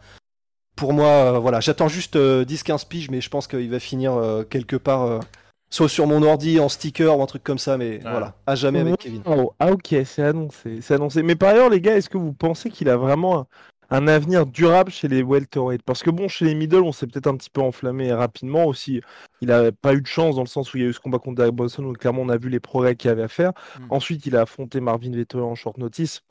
pour 0.75 0.93
moi, 0.93 1.09
euh, 1.09 1.39
voilà, 1.39 1.61
j'attends 1.61 1.89
juste 1.89 2.17
10-15 2.17 2.19
euh, 2.19 2.89
piges, 2.89 3.11
mais 3.11 3.21
je 3.21 3.31
pense 3.31 3.47
qu'il 3.47 3.71
va 3.71 3.81
finir 3.81 4.15
euh, 4.15 4.43
quelque 4.45 4.77
part 4.77 5.21
soit 5.71 5.89
sur 5.89 6.07
mon 6.07 6.23
ordi 6.23 6.61
en 6.61 6.69
sticker 6.69 7.19
ou 7.19 7.23
un 7.23 7.27
truc 7.27 7.43
comme 7.43 7.59
ça, 7.59 7.77
mais 7.77 7.99
voilà, 7.99 8.35
à 8.47 8.55
jamais 8.55 8.81
avec 8.81 8.99
Kevin. 8.99 9.23
ah 9.59 9.73
ok, 9.73 9.95
c'est 10.05 10.23
annoncé, 10.23 10.81
c'est 10.81 10.95
annoncé. 10.95 11.23
Mais 11.23 11.37
par 11.37 11.51
ailleurs, 11.51 11.71
les 11.71 11.81
gars, 11.81 11.97
est-ce 11.97 12.09
que 12.09 12.19
vous 12.19 12.33
pensez 12.33 12.71
qu'il 12.71 12.89
a 12.89 12.97
vraiment 12.97 13.47
un, 13.91 14.09
avenir 14.09 14.47
durable 14.47 14.91
chez 14.91 15.09
les 15.09 15.23
welterweight? 15.23 15.83
Parce 15.83 16.03
que 16.03 16.11
bon, 16.11 16.29
chez 16.29 16.45
les 16.45 16.55
middle, 16.55 16.83
on 16.83 16.93
s'est 16.93 17.07
peut-être 17.07 17.27
un 17.27 17.37
petit 17.37 17.51
peu 17.51 17.61
enflammé 17.61 18.13
rapidement 18.13 18.65
aussi. 18.65 19.01
Il 19.41 19.51
a 19.51 19.73
pas 19.73 19.95
eu 19.95 20.01
de 20.01 20.07
chance 20.07 20.37
dans 20.37 20.43
le 20.43 20.49
sens 20.49 20.73
où 20.73 20.79
il 20.79 20.83
y 20.83 20.87
a 20.87 20.89
eu 20.89 20.93
ce 20.93 21.01
combat 21.01 21.19
contre 21.19 21.37
Derek 21.37 21.55
Bosson 21.55 21.85
où 21.85 21.93
clairement 21.93 22.23
on 22.23 22.29
a 22.29 22.37
vu 22.37 22.49
les 22.49 22.61
progrès 22.61 22.97
qu'il 22.97 23.11
avait 23.11 23.25
à 23.25 23.29
faire. 23.29 23.53
Hmm. 23.79 23.87
Ensuite, 23.91 24.27
il 24.27 24.37
a 24.37 24.43
affronté 24.43 24.81
Marvin 24.81 25.11
Vettori 25.11 25.45
en 25.45 25.55
short 25.55 25.79
notice 25.79 26.23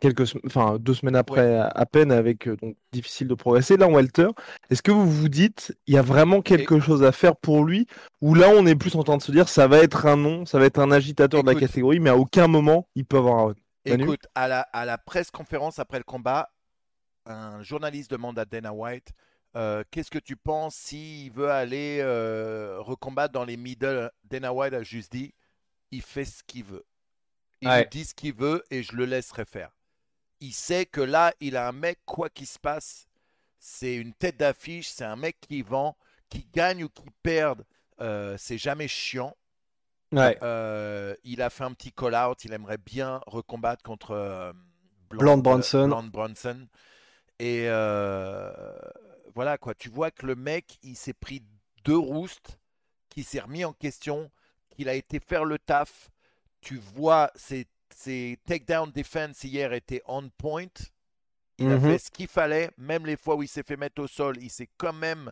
quelques, 0.00 0.34
enfin 0.46 0.78
deux 0.78 0.94
semaines 0.94 1.16
après 1.16 1.58
à 1.58 1.86
peine 1.86 2.12
avec 2.12 2.48
euh, 2.48 2.56
donc 2.56 2.76
difficile 2.92 3.28
de 3.28 3.34
progresser. 3.34 3.76
Là 3.76 3.86
en 3.86 3.92
welter, 3.92 4.28
est-ce 4.70 4.82
que 4.82 4.90
vous 4.90 5.10
vous 5.10 5.28
dites 5.28 5.76
il 5.86 5.94
y 5.94 5.98
a 5.98 6.02
vraiment 6.02 6.42
quelque 6.42 6.80
chose 6.80 7.02
à 7.02 7.12
faire 7.12 7.36
pour 7.36 7.64
lui? 7.64 7.86
Ou 8.20 8.34
là 8.34 8.48
on 8.48 8.66
est 8.66 8.76
plus 8.76 8.96
en 8.96 9.02
train 9.02 9.16
de 9.16 9.22
se 9.22 9.32
dire 9.32 9.48
ça 9.48 9.66
va 9.66 9.78
être 9.78 10.06
un 10.06 10.16
nom, 10.16 10.46
ça 10.46 10.58
va 10.58 10.66
être 10.66 10.78
un 10.78 10.90
agitateur 10.90 11.42
de 11.42 11.50
la 11.50 11.58
catégorie, 11.58 12.00
mais 12.00 12.10
à 12.10 12.16
aucun 12.16 12.48
moment 12.48 12.88
il 12.94 13.04
peut 13.04 13.18
avoir 13.18 13.48
un. 13.48 13.54
Écoute, 13.84 14.28
à 14.36 14.46
la, 14.46 14.60
à 14.60 14.84
la 14.84 14.96
presse 14.96 15.32
conférence 15.32 15.80
après 15.80 15.98
le 15.98 16.04
combat, 16.04 16.50
un 17.26 17.62
journaliste 17.62 18.12
demande 18.12 18.38
à 18.38 18.44
Dana 18.44 18.72
White 18.72 19.12
euh, 19.54 19.84
qu'est-ce 19.90 20.10
que 20.10 20.18
tu 20.18 20.36
penses 20.36 20.74
s'il 20.74 21.30
veut 21.30 21.50
aller 21.50 21.98
euh, 22.00 22.78
recombattre 22.80 23.32
dans 23.32 23.44
les 23.44 23.56
middle? 23.56 24.10
Dana 24.24 24.52
White 24.52 24.72
a 24.72 24.82
juste 24.82 25.12
dit 25.12 25.34
il 25.90 26.02
fait 26.02 26.24
ce 26.24 26.42
qu'il 26.42 26.64
veut. 26.64 26.86
Il 27.60 27.86
dit 27.90 28.04
ce 28.04 28.14
qu'il 28.14 28.34
veut 28.34 28.64
et 28.70 28.82
je 28.82 28.96
le 28.96 29.04
laisserai 29.04 29.44
faire 29.44 29.70
il 30.42 30.52
sait 30.52 30.86
que 30.86 31.00
là, 31.00 31.32
il 31.40 31.56
a 31.56 31.68
un 31.68 31.72
mec, 31.72 32.00
quoi 32.04 32.28
qu'il 32.28 32.48
se 32.48 32.58
passe, 32.58 33.06
c'est 33.60 33.94
une 33.94 34.12
tête 34.12 34.36
d'affiche, 34.36 34.88
c'est 34.88 35.04
un 35.04 35.14
mec 35.14 35.36
qui 35.40 35.62
vend, 35.62 35.96
qui 36.28 36.44
gagne 36.52 36.82
ou 36.82 36.88
qui 36.88 37.04
perde, 37.22 37.64
euh, 38.00 38.36
c'est 38.36 38.58
jamais 38.58 38.88
chiant. 38.88 39.36
Euh, 40.14 41.14
il 41.24 41.40
a 41.40 41.48
fait 41.48 41.64
un 41.64 41.72
petit 41.72 41.92
call-out, 41.92 42.44
il 42.44 42.52
aimerait 42.52 42.76
bien 42.76 43.22
recombattre 43.26 43.84
contre 43.84 44.10
euh, 44.10 44.52
Bronson. 45.10 46.10
Bronson. 46.12 46.66
Et 47.38 47.68
voilà 49.34 49.56
quoi, 49.58 49.74
tu 49.74 49.88
vois 49.88 50.10
que 50.10 50.26
le 50.26 50.34
mec, 50.34 50.78
il 50.82 50.96
s'est 50.96 51.14
pris 51.14 51.42
deux 51.84 51.96
roustes, 51.96 52.58
qui 53.10 53.22
s'est 53.22 53.40
remis 53.40 53.64
en 53.64 53.72
question, 53.72 54.30
qu'il 54.70 54.88
a 54.88 54.94
été 54.94 55.20
faire 55.20 55.44
le 55.44 55.58
taf. 55.58 56.10
Tu 56.60 56.76
vois, 56.76 57.30
c'est 57.36 57.66
ses 57.96 58.38
takedown 58.46 58.90
defense 58.90 59.44
hier 59.44 59.72
étaient 59.72 60.02
on 60.06 60.28
point. 60.30 60.66
Il 61.58 61.70
a 61.70 61.76
mhm. 61.76 61.92
fait 61.92 61.98
ce 61.98 62.10
qu'il 62.10 62.28
fallait, 62.28 62.70
même 62.76 63.06
les 63.06 63.16
fois 63.16 63.36
où 63.36 63.42
il 63.42 63.48
s'est 63.48 63.62
fait 63.62 63.76
mettre 63.76 64.02
au 64.02 64.06
sol, 64.06 64.36
il 64.40 64.50
s'est 64.50 64.70
quand 64.78 64.92
même 64.92 65.30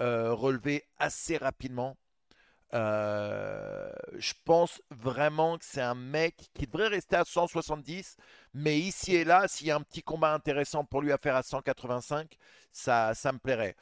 euh, 0.00 0.32
relevé 0.32 0.84
assez 0.98 1.36
rapidement. 1.36 1.96
Euh, 2.74 3.90
je 4.16 4.32
pense 4.44 4.82
vraiment 4.90 5.56
que 5.56 5.64
c'est 5.64 5.80
un 5.80 5.94
mec 5.94 6.50
qui 6.54 6.66
devrait 6.66 6.88
rester 6.88 7.16
à 7.16 7.24
170, 7.24 8.16
mais 8.54 8.78
ici 8.78 9.14
et 9.14 9.24
là, 9.24 9.46
s'il 9.48 9.68
y 9.68 9.70
a 9.70 9.76
un 9.76 9.82
petit 9.82 10.02
combat 10.02 10.34
intéressant 10.34 10.84
pour 10.84 11.00
lui 11.00 11.12
à 11.12 11.18
faire 11.18 11.36
à 11.36 11.42
185, 11.42 12.36
ça, 12.72 13.14
ça 13.14 13.32
me 13.32 13.38
plairait. 13.38 13.76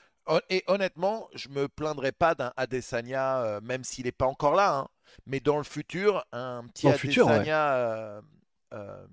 Et 0.48 0.64
honnêtement, 0.68 1.28
je 1.34 1.48
me 1.48 1.68
plaindrais 1.68 2.12
pas 2.12 2.34
d'un 2.34 2.52
Adesanya, 2.56 3.42
euh, 3.42 3.60
même 3.60 3.84
s'il 3.84 4.06
n'est 4.06 4.12
pas 4.12 4.26
encore 4.26 4.54
là. 4.54 4.78
Hein. 4.78 4.88
Mais 5.26 5.40
dans 5.40 5.58
le 5.58 5.64
futur, 5.64 6.24
un 6.32 6.64
petit 6.68 6.88
Adesanya. 6.88 7.74
Euh, 7.74 8.20
euh, 8.72 9.06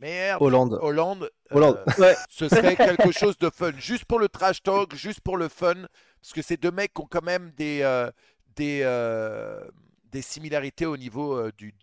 merde. 0.00 0.42
Hollande. 0.42 0.78
Hollande. 0.80 1.30
Hollande. 1.50 1.82
Ce 2.28 2.48
serait 2.48 2.76
quelque 2.76 3.12
chose 3.12 3.38
de 3.38 3.50
fun. 3.50 3.72
Juste 3.78 4.04
pour 4.04 4.18
le 4.18 4.28
trash 4.28 4.62
talk, 4.62 4.94
juste 4.94 5.20
pour 5.20 5.36
le 5.36 5.48
fun. 5.48 5.74
Parce 6.20 6.32
que 6.32 6.42
ces 6.42 6.56
deux 6.56 6.70
mecs 6.70 6.98
ont 6.98 7.06
quand 7.08 7.22
même 7.22 7.52
des, 7.56 8.08
des, 8.56 8.84
des 10.10 10.22
similarités 10.22 10.86
au 10.86 10.96
niveau 10.96 11.50
du, 11.52 11.74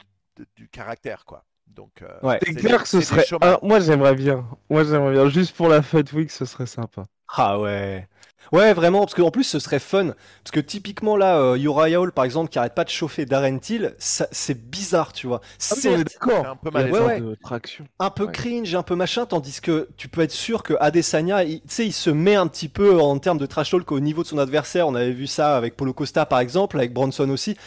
du 0.56 0.68
caractère, 0.70 1.26
quoi. 1.26 1.46
Donc, 1.68 2.04
c'est 2.46 2.54
clair 2.56 2.84
que 2.84 2.90
ce 2.90 3.02
serait. 3.02 3.26
Ah, 3.42 3.58
moi, 3.64 3.80
j'aimerais 3.80 4.16
bien. 4.16 4.46
Moi, 4.70 4.84
j'aimerais 4.84 5.14
bien. 5.14 5.30
Juste 5.30 5.56
pour 5.56 5.70
la 5.70 5.82
Fight 5.82 6.12
Week, 6.14 6.30
ce 6.30 6.46
serait 6.46 6.66
sympa. 6.68 7.06
Ah 7.30 7.60
ouais. 7.60 8.08
Ouais, 8.52 8.72
vraiment, 8.74 9.00
parce 9.00 9.16
qu'en 9.16 9.32
plus, 9.32 9.46
ce 9.46 9.58
serait 9.58 9.80
fun. 9.80 10.14
Parce 10.44 10.52
que 10.52 10.60
typiquement, 10.60 11.18
là, 11.18 11.38
euh, 11.40 11.58
Uriah 11.58 12.00
Hall, 12.00 12.12
par 12.12 12.24
exemple, 12.24 12.52
qui 12.52 12.60
arrête 12.60 12.76
pas 12.76 12.84
de 12.84 12.90
chauffer 12.90 13.26
Darren 13.26 13.58
Till, 13.58 13.96
c'est 13.98 14.70
bizarre, 14.70 15.12
tu 15.12 15.26
vois. 15.26 15.42
Ah, 15.44 15.76
c'est 15.76 15.96
un 15.96 16.56
peu 16.56 16.70
mal 16.70 16.92
de 16.92 17.36
traction. 17.42 17.86
Un 18.00 18.12
peu 18.12 18.28
cringe, 18.28 18.76
un 18.76 18.84
peu 18.84 18.96
machin, 18.96 19.26
tandis 19.26 19.60
que 19.60 19.90
tu 19.98 20.08
peux 20.08 20.22
être 20.22 20.32
sûr 20.32 20.62
que 20.62 20.76
Adesanya, 20.80 21.44
tu 21.44 21.62
sais, 21.68 21.88
il 21.88 21.94
se 21.94 22.12
met 22.12 22.36
un 22.36 22.46
petit 22.46 22.70
peu 22.70 23.00
en 23.02 23.18
termes 23.18 23.40
de 23.40 23.48
trash 23.48 23.72
talk 23.72 23.92
au 23.92 24.00
niveau 24.00 24.22
de 24.22 24.28
son 24.28 24.38
adversaire. 24.38 24.88
On 24.88 24.94
avait 24.94 25.14
vu 25.14 25.26
ça 25.26 25.58
avec 25.58 25.76
Polo 25.76 25.94
Costa, 25.94 26.28
par 26.28 26.40
exemple, 26.40 26.78
avec 26.78 26.94
Bronson 26.94 27.30
aussi. 27.32 27.58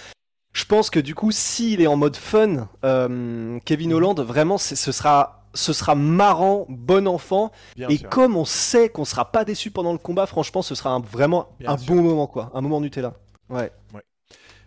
Je 0.53 0.65
pense 0.65 0.89
que 0.89 1.01
du 1.01 1.15
coup, 1.15 1.33
s'il 1.33 1.83
est 1.83 1.87
en 1.87 1.97
mode 1.97 2.17
fun, 2.17 2.69
euh, 2.85 3.59
Kevin 3.65 3.91
mhm. 3.91 3.97
Holland, 3.97 4.21
vraiment, 4.21 4.57
ce 4.57 4.93
sera 4.93 5.36
ce 5.57 5.73
sera 5.73 5.95
marrant, 5.95 6.67
bon 6.69 7.09
enfant. 7.09 7.51
et 7.77 7.99
comme 7.99 8.37
on 8.37 8.45
sait 8.45 8.89
qu'on 8.89 9.05
sera 9.05 9.33
pas 9.33 9.45
déçu 9.45 9.71
pendant 9.71 9.93
le 9.93 9.99
combat, 9.99 10.27
franchement, 10.27 10.63
ce 10.63 10.75
sera 10.75 10.99
vraiment 11.01 11.49
un 11.67 11.77
bon 11.77 12.03
moment, 12.03 12.27
quoi. 12.27 12.51
Un 12.55 12.61
moment 12.61 12.81
Nutella. 12.81 13.15
Ouais. 13.49 13.73
ouais. 13.95 14.03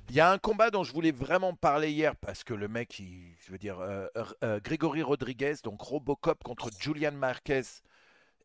Il 0.10 0.16
y 0.16 0.22
a 0.22 0.32
un 0.32 0.40
combat 0.40 0.72
dont 0.72 0.84
je 0.84 0.92
voulais 0.92 1.12
vraiment 1.12 1.54
parler 1.54 1.92
hier 1.92 2.16
parce 2.16 2.44
que 2.44 2.56
le 2.56 2.68
mec, 2.68 3.00
je 3.46 3.52
veux 3.52 3.60
dire, 3.60 3.80
euh, 3.80 4.08
euh, 4.44 4.60
Grégory 4.60 5.04
Rodriguez, 5.04 5.56
donc 5.64 5.80
Robocop 5.82 6.44
contre 6.44 6.72
Julian 6.80 7.12
Marquez. 7.12 7.62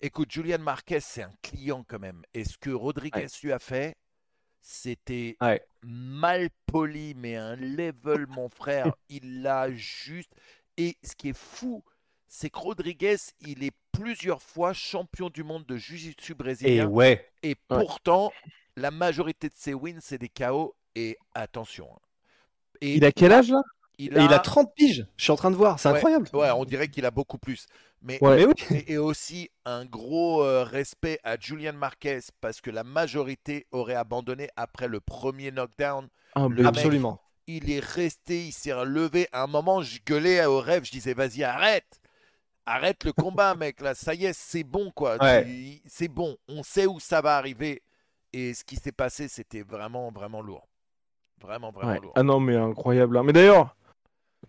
Écoute, 0.02 0.30
Julian 0.30 0.59
Marquez, 0.59 1.00
c'est 1.00 1.22
un 1.22 1.33
client 1.40 1.83
quand 1.88 1.98
même. 1.98 2.22
Et 2.35 2.44
ce 2.44 2.59
que 2.59 2.68
Rodriguez 2.68 3.28
lui 3.42 3.50
a 3.50 3.59
fait, 3.59 3.96
c'était 4.61 5.38
mal 5.83 6.50
poli, 6.66 7.14
mais 7.14 7.37
un 7.37 7.57
level, 7.57 8.26
mon 8.28 8.50
frère. 8.50 8.92
il 9.09 9.40
l'a 9.40 9.70
juste. 9.72 10.35
Et 10.76 10.98
ce 11.02 11.16
qui 11.16 11.30
est 11.30 11.38
fou, 11.38 11.83
c'est 12.36 12.50
que 12.50 12.58
Rodriguez, 12.58 13.16
il 13.40 13.62
est 13.62 13.70
plusieurs 13.92 14.42
fois 14.42 14.72
champion 14.72 15.30
du 15.30 15.44
monde 15.44 15.64
de 15.66 15.76
Jiu-Jitsu 15.76 16.34
brésilien. 16.34 16.84
Et 16.84 16.86
ouais. 16.86 17.30
Et 17.44 17.54
pourtant, 17.54 18.32
la 18.76 18.90
majorité 18.90 19.48
de 19.48 19.54
ses 19.56 19.72
wins, 19.72 20.00
c'est 20.00 20.18
des 20.18 20.28
KO. 20.28 20.74
Et 20.96 21.16
attention. 21.34 21.88
hein. 21.94 21.98
Et 22.80 22.94
Il 22.96 23.04
a 23.04 23.12
quel 23.12 23.32
âge 23.32 23.50
là? 23.50 23.62
il 23.98 24.18
a 24.18 24.38
30 24.40 24.74
piges, 24.74 25.06
je 25.16 25.22
suis 25.22 25.30
en 25.32 25.36
train 25.36 25.52
de 25.52 25.56
voir, 25.56 25.78
c'est 25.78 25.88
Ouais, 25.88 25.94
incroyable. 25.96 26.28
Ouais, 26.32 26.50
on 26.50 26.64
dirait 26.64 26.88
qu'il 26.88 27.06
a 27.06 27.12
beaucoup 27.12 27.38
plus. 27.38 27.66
Mais 28.02 28.18
Ouais. 28.20 28.36
Mais 28.36 28.46
oui. 28.46 28.54
et, 28.70 28.94
et 28.94 28.98
aussi 28.98 29.50
un 29.64 29.84
gros 29.84 30.42
euh, 30.42 30.64
respect 30.64 31.20
à 31.22 31.38
Julian 31.38 31.74
Marquez 31.74 32.18
parce 32.40 32.60
que 32.60 32.70
la 32.70 32.82
majorité 32.82 33.66
aurait 33.70 33.94
abandonné 33.94 34.48
après 34.56 34.88
le 34.88 34.98
premier 35.00 35.52
knockdown. 35.52 36.08
Ah, 36.34 36.48
Le 36.50 36.64
mec, 36.64 36.66
Absolument. 36.66 37.20
il 37.46 37.70
est 37.70 37.78
resté, 37.84 38.46
il 38.46 38.52
s'est 38.52 38.72
relevé. 38.72 39.28
À 39.32 39.44
un 39.44 39.46
moment, 39.46 39.82
je 39.82 40.00
gueulais 40.04 40.44
au 40.46 40.58
rêve, 40.60 40.84
je 40.84 40.90
disais 40.90 41.14
vas-y, 41.14 41.44
arrête. 41.44 42.00
Arrête 42.66 43.05
le 43.05 43.12
combat, 43.12 43.55
mec. 43.55 43.81
Là, 43.81 43.94
ça 43.94 44.14
y 44.14 44.24
est, 44.24 44.33
c'est 44.33 44.64
bon, 44.64 44.90
quoi. 44.90 45.22
Ouais. 45.22 45.44
Tu- 45.44 45.83
C'est 45.87 46.09
bon. 46.09 46.37
On 46.48 46.62
sait 46.62 46.87
où 46.87 46.98
ça 47.00 47.20
va 47.20 47.37
arriver. 47.37 47.83
Et 48.33 48.55
ce 48.55 48.64
qui 48.64 48.77
s'est 48.77 48.92
passé, 48.92 49.29
c'était 49.29 49.62
vraiment, 49.62 50.11
vraiment 50.11 50.40
lourd. 50.42 50.66
Vraiment, 51.40 51.70
vraiment 51.70 51.92
Ouais. 51.92 52.00
lourd. 52.00 52.12
Ah 52.16 52.22
non, 52.22 52.40
mais 52.40 52.57
incroyable. 52.57 53.16
hein. 53.18 53.22
Mais 53.22 53.33
d'ailleurs, 53.33 53.77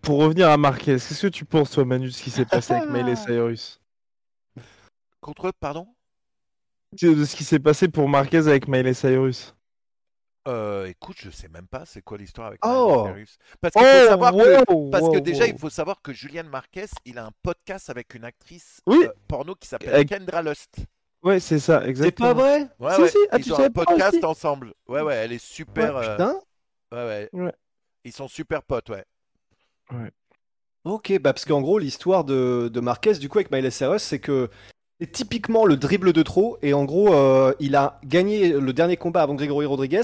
pour 0.02 0.18
revenir 0.18 0.48
à 0.50 0.56
Marquez, 0.56 0.94
qu'est-ce 0.94 1.22
que 1.22 1.26
tu 1.32 1.44
penses, 1.44 1.70
toi, 1.70 1.84
Manu, 1.84 2.06
de 2.06 2.10
ce 2.10 2.22
qui 2.22 2.30
s'est 2.30 2.44
passé 2.46 2.72
avec 2.74 2.88
Miley 2.88 3.16
Cyrus? 3.16 3.80
Contre 5.20 5.48
eux, 5.48 5.52
pardon? 5.58 5.86
De 7.00 7.24
ce 7.24 7.36
qui 7.36 7.44
s'est 7.44 7.58
passé 7.58 7.88
pour 7.88 8.08
Marquez 8.08 8.38
avec 8.48 8.68
Miley 8.68 8.94
Cyrus 8.94 9.54
Euh, 10.46 10.86
écoute, 10.86 11.16
je 11.20 11.30
sais 11.30 11.48
même 11.48 11.66
pas 11.66 11.84
c'est 11.86 12.02
quoi 12.02 12.18
l'histoire 12.18 12.46
avec 12.48 12.60
Oh. 12.64 13.02
Miley 13.04 13.24
Cyrus. 13.24 13.38
Parce 13.60 13.74
qu'il 13.74 13.82
faut 13.84 14.08
savoir 14.08 14.32
que, 14.32 14.72
wow, 14.72 14.90
parce 14.90 15.08
que 15.10 15.18
déjà, 15.18 15.44
wow. 15.44 15.50
il 15.50 15.58
faut 15.58 15.70
savoir 15.70 16.00
que 16.02 16.12
Julian 16.12 16.44
Marquez, 16.44 16.86
il 17.04 17.18
a 17.18 17.26
un 17.26 17.32
podcast 17.42 17.90
avec 17.90 18.14
une 18.14 18.24
actrice 18.24 18.80
Oui. 18.86 19.04
euh, 19.04 19.12
porno 19.28 19.54
qui 19.54 19.66
s'appelle 19.68 19.94
Avec- 19.94 20.08
Kendra 20.08 20.42
Lust. 20.42 20.76
Ouais, 21.22 21.40
c'est 21.40 21.58
ça, 21.58 21.80
C'est 21.82 21.88
exactement. 21.90 22.28
pas 22.28 22.34
vrai? 22.34 22.68
Ouais, 22.78 22.94
Si, 22.94 23.00
ouais. 23.02 23.08
si, 23.08 23.18
ah, 23.32 23.38
Ils 23.38 23.44
tu 23.44 23.52
ont 23.52 23.58
un 23.58 23.70
podcast 23.70 24.14
aussi? 24.14 24.24
ensemble. 24.24 24.72
Ouais, 24.86 25.00
ouais, 25.00 25.14
elle 25.14 25.32
est 25.32 25.44
super. 25.44 25.96
euh, 25.96 26.12
Putain. 26.12 26.34
ouais, 26.92 27.04
ouais. 27.04 27.28
Ouais. 27.32 27.52
Ils 28.04 28.12
sont 28.12 28.28
super 28.28 28.62
potes, 28.62 28.90
ouais. 28.90 29.04
Ok, 30.84 31.18
bah 31.20 31.32
parce 31.32 31.44
qu'en 31.44 31.60
gros, 31.60 31.78
l'histoire 31.80 32.22
de, 32.24 32.70
de 32.72 32.80
Marquez, 32.80 33.14
du 33.14 33.28
coup, 33.28 33.38
avec 33.38 33.50
Miley 33.50 33.70
Cyrus, 33.72 34.02
c'est 34.02 34.20
que 34.20 34.48
c'est 35.00 35.10
typiquement 35.10 35.64
le 35.66 35.76
dribble 35.76 36.12
de 36.12 36.22
trop. 36.22 36.58
Et 36.62 36.74
en 36.74 36.84
gros, 36.84 37.12
euh, 37.12 37.52
il 37.58 37.74
a 37.74 37.98
gagné 38.04 38.50
le 38.50 38.72
dernier 38.72 38.96
combat 38.96 39.22
avant 39.22 39.34
Gregory 39.34 39.66
Rodriguez. 39.66 40.02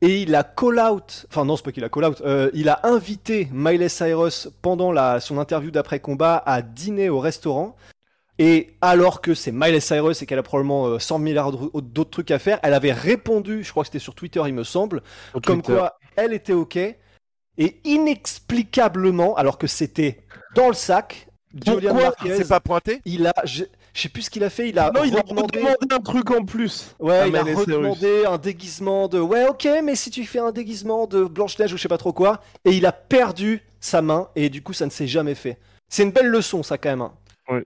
Et 0.00 0.22
il 0.22 0.34
a 0.34 0.44
call 0.44 0.78
out, 0.78 1.26
enfin 1.28 1.44
non, 1.44 1.56
c'est 1.56 1.64
pas 1.64 1.72
qu'il 1.72 1.82
a 1.82 1.88
call 1.88 2.04
out, 2.04 2.20
euh, 2.24 2.50
il 2.54 2.68
a 2.68 2.86
invité 2.86 3.48
Miley 3.52 3.88
Cyrus 3.88 4.48
pendant 4.62 4.92
la, 4.92 5.18
son 5.18 5.38
interview 5.38 5.72
d'après-combat 5.72 6.40
à 6.46 6.62
dîner 6.62 7.08
au 7.08 7.18
restaurant. 7.18 7.74
Et 8.38 8.76
alors 8.80 9.20
que 9.20 9.34
c'est 9.34 9.50
Miley 9.50 9.80
Cyrus 9.80 10.22
et 10.22 10.26
qu'elle 10.26 10.38
a 10.38 10.44
probablement 10.44 10.86
euh, 10.86 10.98
100 11.00 11.18
milliards 11.18 11.50
d'autres 11.52 12.10
trucs 12.10 12.30
à 12.30 12.38
faire, 12.38 12.60
elle 12.62 12.74
avait 12.74 12.92
répondu, 12.92 13.64
je 13.64 13.70
crois 13.72 13.82
que 13.82 13.88
c'était 13.88 13.98
sur 13.98 14.14
Twitter, 14.14 14.40
il 14.46 14.54
me 14.54 14.62
semble, 14.62 15.02
Sur 15.32 15.42
comme 15.42 15.62
Twitter. 15.62 15.78
quoi 15.78 15.98
elle 16.18 16.32
était 16.32 16.52
ok 16.52 16.76
et 16.76 17.80
inexplicablement 17.84 19.36
alors 19.36 19.56
que 19.58 19.66
c'était 19.66 20.24
dans 20.54 20.68
le 20.68 20.74
sac 20.74 21.28
Julian 21.64 21.94
Marquez 21.94 22.44
pas 22.44 22.60
pointé? 22.60 23.00
il 23.04 23.26
a 23.26 23.34
je, 23.98 24.02
sais 24.02 24.08
plus 24.08 24.22
ce 24.22 24.30
qu'il 24.30 24.44
a 24.44 24.50
fait 24.50 24.68
il 24.68 24.78
a 24.78 24.90
Non, 24.90 25.04
il 25.04 25.16
a 25.16 25.20
redemandé 25.20 25.60
un 25.90 25.98
truc 26.00 26.30
en 26.30 26.44
plus. 26.44 26.94
ouais 27.00 27.28
il 27.28 27.36
a 27.36 27.42
redemandé 27.42 28.24
un 28.26 28.38
déguisement 28.38 29.08
de 29.08 29.18
ouais 29.20 29.46
ok 29.48 29.68
mais 29.84 29.96
si 29.96 30.10
tu 30.10 30.24
fais 30.24 30.38
un 30.38 30.52
déguisement 30.52 31.06
de 31.06 31.24
Blanche 31.24 31.58
Neige 31.58 31.72
ou 31.72 31.76
je 31.76 31.82
sais 31.82 31.88
pas 31.88 31.98
trop 31.98 32.12
quoi 32.12 32.40
et 32.64 32.70
il 32.72 32.86
a 32.86 32.92
perdu 32.92 33.62
sa 33.80 34.02
main 34.02 34.28
et 34.36 34.48
du 34.50 34.62
coup 34.62 34.72
ça 34.72 34.86
ne 34.86 34.90
s'est 34.90 35.06
jamais 35.06 35.34
fait 35.34 35.58
c'est 35.88 36.02
une 36.02 36.12
belle 36.12 36.28
leçon 36.28 36.62
ça 36.62 36.78
quand 36.78 36.90
même 36.90 37.00
hein. 37.02 37.12
Ouais. 37.48 37.64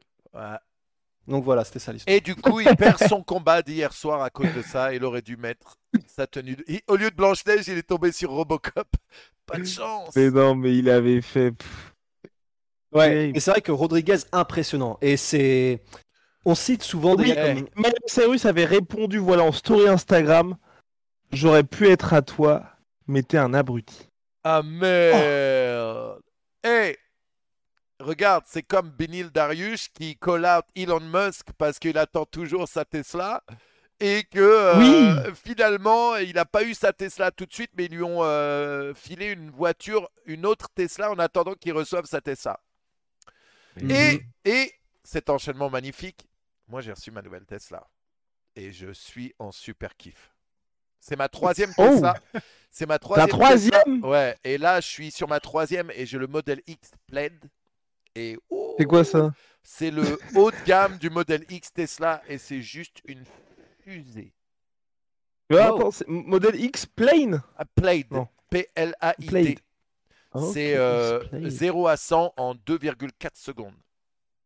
donc 1.27 1.45
voilà 1.45 1.65
c'était 1.65 1.79
ça 1.79 1.93
l'histoire 1.93 2.15
Et 2.17 2.21
du 2.21 2.35
coup, 2.37 2.61
il 2.61 2.77
perd 2.77 2.99
son 3.09 3.23
combat 3.23 3.63
d'hier 3.63 3.93
soir 3.93 4.23
à 4.23 4.31
cause 4.31 4.53
de 4.55 4.63
ça. 4.63 4.95
Il 4.95 5.05
aurait 5.05 5.23
dû 5.23 5.37
mettre 5.37 5.77
sa 6.07 6.27
tenue. 6.27 6.57
de- 6.57 6.65
il- 6.69 6.81
Au 6.89 6.97
lieu 6.97 7.11
de 7.11 7.17
Blanche-Neige, 7.17 7.67
il 7.69 7.79
est 7.79 7.83
tombé 7.83 8.13
sur 8.13 8.31
Robocop. 8.31 8.89
Pas 9.47 9.59
de 9.59 9.65
chance. 9.65 10.15
Mais 10.17 10.31
non, 10.31 10.55
mais 10.55 10.77
il 10.77 10.89
avait 10.89 11.21
fait. 11.21 11.53
ouais 12.93 13.33
et 13.35 13.41
c'est 13.41 13.51
vrai 13.51 13.61
que 13.61 13.73
Rodriguez 13.73 14.19
impressionnant 14.33 14.99
et 15.01 15.17
c'est 15.17 15.81
on 16.45 16.55
cite 16.55 16.83
souvent 16.83 17.15
des 17.15 17.25
Oui, 17.25 17.35
gars 17.35 17.49
eh. 17.51 17.55
comme 17.55 17.69
Miley 17.77 17.95
Cyrus 18.07 18.47
avait 18.47 18.65
répondu 18.65 19.19
voilà 19.19 19.45
en 19.45 19.53
story 19.53 19.89
Instagram 19.89 20.57
J'aurais 21.33 21.65
pu 21.65 21.89
être 21.89 22.13
à 22.13 22.21
toi, 22.21 22.63
mais 23.07 23.23
t'es 23.23 23.39
un 23.39 23.55
abruti. 23.55 24.07
Ah 24.45 24.63
merde. 24.63 26.21
Hey, 26.63 26.97
regarde, 28.01 28.45
c'est 28.47 28.63
comme 28.63 28.91
Benil 28.91 29.31
Dariush 29.31 29.89
qui 29.95 30.17
call 30.19 30.45
out 30.45 30.65
Elon 30.77 31.01
Musk 31.01 31.47
parce 31.57 31.79
qu'il 31.79 31.97
attend 31.97 32.27
toujours 32.27 32.69
sa 32.69 32.85
Tesla 32.85 33.43
et 33.99 34.25
que 34.25 34.41
euh, 34.41 34.75
Oui. 35.27 35.33
finalement 35.43 36.17
il 36.17 36.35
n'a 36.35 36.45
pas 36.45 36.65
eu 36.65 36.75
sa 36.75 36.93
Tesla 36.93 37.31
tout 37.31 37.47
de 37.47 37.53
suite, 37.55 37.71
mais 37.77 37.87
ils 37.87 37.95
lui 37.95 38.03
ont 38.03 38.23
euh, 38.23 38.93
filé 38.95 39.29
une 39.31 39.51
voiture, 39.51 40.11
une 40.27 40.45
autre 40.45 40.69
Tesla 40.75 41.11
en 41.13 41.19
attendant 41.19 41.55
qu'il 41.55 41.73
reçoive 41.73 42.05
sa 42.05 42.21
Tesla. 42.21 42.61
Et, 43.89 44.21
et 44.45 44.71
cet 45.03 45.31
enchaînement 45.31 45.71
magnifique, 45.71 46.29
moi 46.73 46.81
j'ai 46.81 46.93
reçu 46.93 47.11
ma 47.11 47.21
nouvelle 47.21 47.45
Tesla 47.45 47.87
et 48.57 48.73
je 48.73 48.93
suis 48.95 49.35
en 49.39 49.53
super 49.53 49.95
kiff. 49.95 50.33
C'est 51.01 51.17
ma 51.17 51.29
troisième 51.29 51.71
Oh. 51.77 51.87
Tesla. 51.87 52.15
C'est 52.71 52.87
ma 52.87 52.99
troisième. 52.99 53.27
Tesla. 53.29 53.39
troisième 53.39 54.05
Ouais. 54.05 54.35
Et 54.43 54.57
là, 54.57 54.81
je 54.81 54.87
suis 54.89 55.11
sur 55.11 55.29
ma 55.29 55.39
troisième 55.39 55.91
et 55.95 56.07
j'ai 56.07 56.17
le 56.17 56.27
modèle 56.27 56.63
X 56.67 56.93
Plaid. 57.07 57.45
Et 58.15 58.39
oh, 58.49 58.75
C'est 58.79 58.87
quoi 58.87 59.05
ça 59.05 59.35
C'est 59.63 59.91
le 59.91 60.19
haut 60.35 60.51
de 60.51 60.57
gamme 60.65 60.97
du 60.97 61.11
modèle 61.11 61.45
X 61.51 61.75
Tesla 61.75 62.23
et 62.27 62.39
c'est 62.39 62.63
juste 62.63 63.03
une 63.05 63.23
fusée. 63.85 64.33
Wow. 65.51 65.91
C'est 65.93 66.09
modèle 66.09 66.59
X 66.59 66.87
Plane 66.87 67.43
Ah, 67.59 67.67
Plaid. 67.67 68.09
P-L-A-I-D. 68.49 69.59
C'est 70.55 70.73
Ok, 70.73 70.81
euh, 70.81 71.21
X 71.21 71.29
Plane. 71.29 71.51
0 71.51 71.87
à 71.89 71.97
100 71.99 72.33
en 72.39 72.55
2,4 72.55 73.31
secondes. 73.35 73.75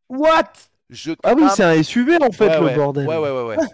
what? 0.09 0.53
Je 0.90 1.12
Ah 1.22 1.35
oui, 1.37 1.44
c'est 1.55 1.64
un 1.64 1.83
SUV 1.83 2.18
en 2.22 2.31
fait 2.33 2.49
ouais, 2.49 2.61
le 2.61 2.64
ouais. 2.66 2.75
bordel. 2.77 3.07
Ouais, 3.09 3.16
ouais, 3.18 3.31
ouais. 3.31 3.42
ouais. 3.57 3.57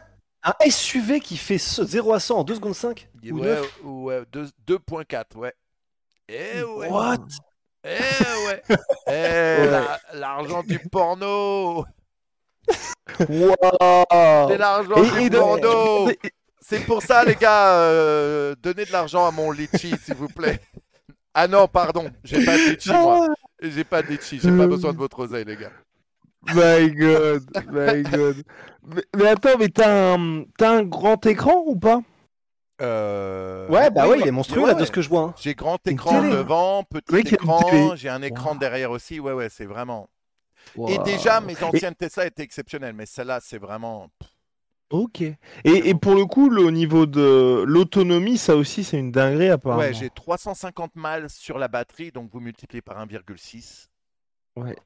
Un 0.45 0.71
SUV 0.71 1.21
qui 1.21 1.37
fait 1.37 1.59
ce 1.59 1.85
0 1.85 2.15
à 2.15 2.19
100 2.19 2.39
en 2.39 2.43
2 2.45 2.57
secondes 2.57 2.75
5 2.75 3.09
ou 3.31 3.39
ouais, 3.39 3.47
9 3.47 3.79
ouais, 3.85 4.23
deux- 4.33 4.49
2.4, 4.67 5.37
ouais. 5.37 5.55
Eh 6.29 6.63
ouais. 6.65 6.89
What? 6.89 7.19
Eh 7.85 7.89
ouais. 8.47 8.63
Eh, 9.07 9.67
la- 9.71 10.01
l'argent 10.15 10.63
du 10.65 10.81
porno. 10.91 11.85
Wow. 13.21 14.49
C'est 14.49 14.59
l'argent 14.59 15.03
du 15.19 15.31
de- 15.31 15.39
porno. 15.39 16.11
C'est 16.61 16.81
pour 16.87 17.03
ça, 17.03 17.25
les 17.25 17.35
gars, 17.37 17.75
euh, 17.81 18.55
donnez 18.63 18.85
de 18.85 18.93
l'argent 18.93 19.27
à 19.27 19.31
mon 19.31 19.51
litchi, 19.53 19.95
s'il 20.03 20.15
vous 20.15 20.29
plaît. 20.29 20.61
Ah 21.35 21.47
non, 21.49 21.67
pardon, 21.69 22.11
j'ai 22.25 22.45
pas 22.45 22.57
de 22.57 22.71
litchi, 22.71 22.91
moi. 22.91 23.29
J'ai 23.61 23.85
pas 23.85 24.03
de 24.03 24.09
litchi, 24.09 24.41
j'ai 24.41 24.57
pas 24.57 24.67
besoin 24.67 24.93
de 24.93 24.99
votre 24.99 25.19
oseille, 25.21 25.45
les 25.45 25.57
gars. 25.57 25.71
My 26.47 26.91
god, 26.91 27.45
my 27.71 28.03
god. 28.03 28.43
Mais, 28.85 29.03
mais 29.17 29.27
attends, 29.29 29.57
mais 29.59 29.69
t'as 29.69 30.15
un, 30.17 30.45
t'as 30.59 30.71
un 30.79 30.83
grand 30.83 31.25
écran 31.27 31.63
ou 31.67 31.77
pas? 31.77 32.03
Euh, 32.81 33.69
Ouais, 33.69 33.91
bah 33.91 34.05
oui, 34.07 34.13
ouais, 34.13 34.21
il 34.21 34.27
est 34.27 34.31
monstrueux 34.33 34.63
ouais, 34.63 34.69
là 34.69 34.75
de 34.75 34.81
ouais. 34.81 34.87
ce 34.87 34.91
que 34.91 35.03
je 35.03 35.09
vois. 35.09 35.21
hein. 35.23 35.35
J'ai 35.41 35.55
grand 35.55 35.79
écran 35.87 36.21
télé. 36.21 36.33
devant, 36.33 36.83
petit 36.83 37.15
Oui, 37.15 37.23
qu'il 37.23 37.33
y 37.33 37.35
a 37.37 37.43
une 37.43 37.51
écran, 37.51 37.63
télé. 37.71 37.91
j'ai 37.95 38.09
un 38.09 38.23
écran 38.23 38.51
Wow. 38.53 38.59
derrière 38.59 38.91
aussi. 38.91 39.21
Ouais, 39.21 39.33
ouais, 39.33 39.49
c'est 39.49 39.67
vraiment. 39.67 40.09
Et 40.89 40.99
déjà, 40.99 41.41
mes 41.41 41.61
anciennes 41.63 41.95
Tesla 41.95 42.27
étaient 42.27 42.43
exceptionnelles, 42.43 42.95
mais 42.95 43.07
celle-là, 43.07 43.41
c'est 43.41 43.59
vraiment. 43.59 44.09
Ok. 44.91 45.21
Et, 45.23 45.39
et 45.65 45.95
pour 45.95 46.15
le 46.15 46.27
coup, 46.27 46.51
le, 46.51 46.63
au 46.63 46.71
niveau 46.71 47.07
de 47.07 47.65
l'autonomie, 47.67 48.37
ça 48.37 48.57
aussi, 48.57 48.85
c'est 48.85 48.99
une 48.99 49.11
dinguerie 49.13 49.49
apparemment. 49.49 49.81
Ouais, 49.83 49.95
j'ai 49.95 50.11
350 50.11 50.93
miles 50.97 51.27
sur 51.31 51.59
la 51.59 51.69
batterie, 51.69 52.11
donc 52.13 52.31
vous 52.33 52.41
multipliez 52.41 52.83
par 52.83 52.99
1,6. 52.99 53.89
Ouais. 54.57 54.77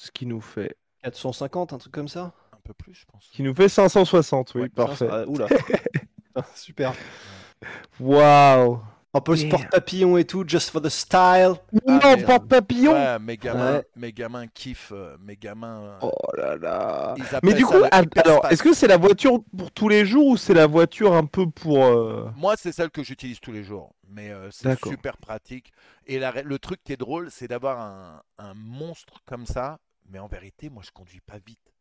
Ce 0.00 0.12
qui 0.12 0.26
nous 0.26 0.40
fait, 0.40 0.76
450, 1.02 1.72
un 1.72 1.78
truc 1.78 1.92
comme 1.92 2.06
ça? 2.06 2.32
Un 2.52 2.58
peu 2.62 2.72
plus, 2.72 2.94
je 2.94 3.04
pense. 3.06 3.24
ce 3.24 3.32
qui 3.36 3.42
nous 3.42 3.52
fait 3.52 3.68
560, 3.68 4.54
oui, 4.54 4.60
Ouais, 4.62 4.68
parfait. 4.68 5.08
ça, 5.08 5.24
ça- 5.24 5.28
oula. 5.28 5.46
Ah, 6.36 6.44
Super. 6.54 6.92
Waouh. 7.98 8.80
Un 9.14 9.20
peu 9.20 9.34
Yeah. 9.36 9.48
sport 9.48 9.68
papillon 9.70 10.16
et 10.18 10.24
tout, 10.24 10.44
just 10.46 10.70
for 10.70 10.80
the 10.82 10.88
style. 10.90 11.54
Ah, 11.88 12.14
non, 12.16 12.22
porte-papillon. 12.24 12.92
Ouais, 12.92 13.18
mes 13.18 13.36
gamins, 13.38 13.78
Ouais. 13.78 13.86
mes 13.96 14.12
gamins 14.12 14.46
kiffent, 14.46 14.92
euh, 14.94 15.16
mes 15.18 15.34
gamins. 15.36 15.80
euh, 15.82 15.98
Oh 16.02 16.12
là 16.36 16.56
là. 16.56 17.14
Mais 17.42 17.54
du 17.54 17.64
coup, 17.64 17.74
ah, 17.90 18.02
alors, 18.24 18.46
est-ce 18.52 18.62
que 18.62 18.74
c'est 18.74 18.86
la 18.86 18.98
voiture 18.98 19.40
pour 19.56 19.72
tous 19.72 19.88
les 19.88 20.04
jours 20.04 20.26
ou 20.28 20.36
c'est 20.36 20.54
la 20.54 20.66
voiture 20.68 21.14
un 21.14 21.24
peu 21.24 21.50
pour. 21.50 21.84
euh, 21.84 22.30
Moi, 22.36 22.54
c'est 22.56 22.70
celle 22.70 22.90
que 22.90 23.02
j'utilise 23.02 23.40
tous 23.40 23.50
les 23.50 23.64
jours, 23.64 23.94
mais 24.08 24.30
euh, 24.30 24.50
c'est 24.52 24.78
super 24.86 25.16
pratique. 25.16 25.72
Et 26.06 26.18
la- 26.20 26.42
le 26.42 26.58
truc 26.60 26.84
qui 26.84 26.92
est 26.92 26.96
drôle, 26.98 27.30
c'est 27.32 27.48
d'avoir 27.48 27.80
un, 27.80 28.22
un 28.38 28.54
monstre 28.54 29.22
comme 29.26 29.46
ça, 29.46 29.78
mais 30.08 30.18
en 30.18 30.26
vérité, 30.28 30.70
moi, 30.70 30.82
je 30.84 30.90
conduis 30.90 31.20
pas 31.20 31.38
vite. 31.38 31.72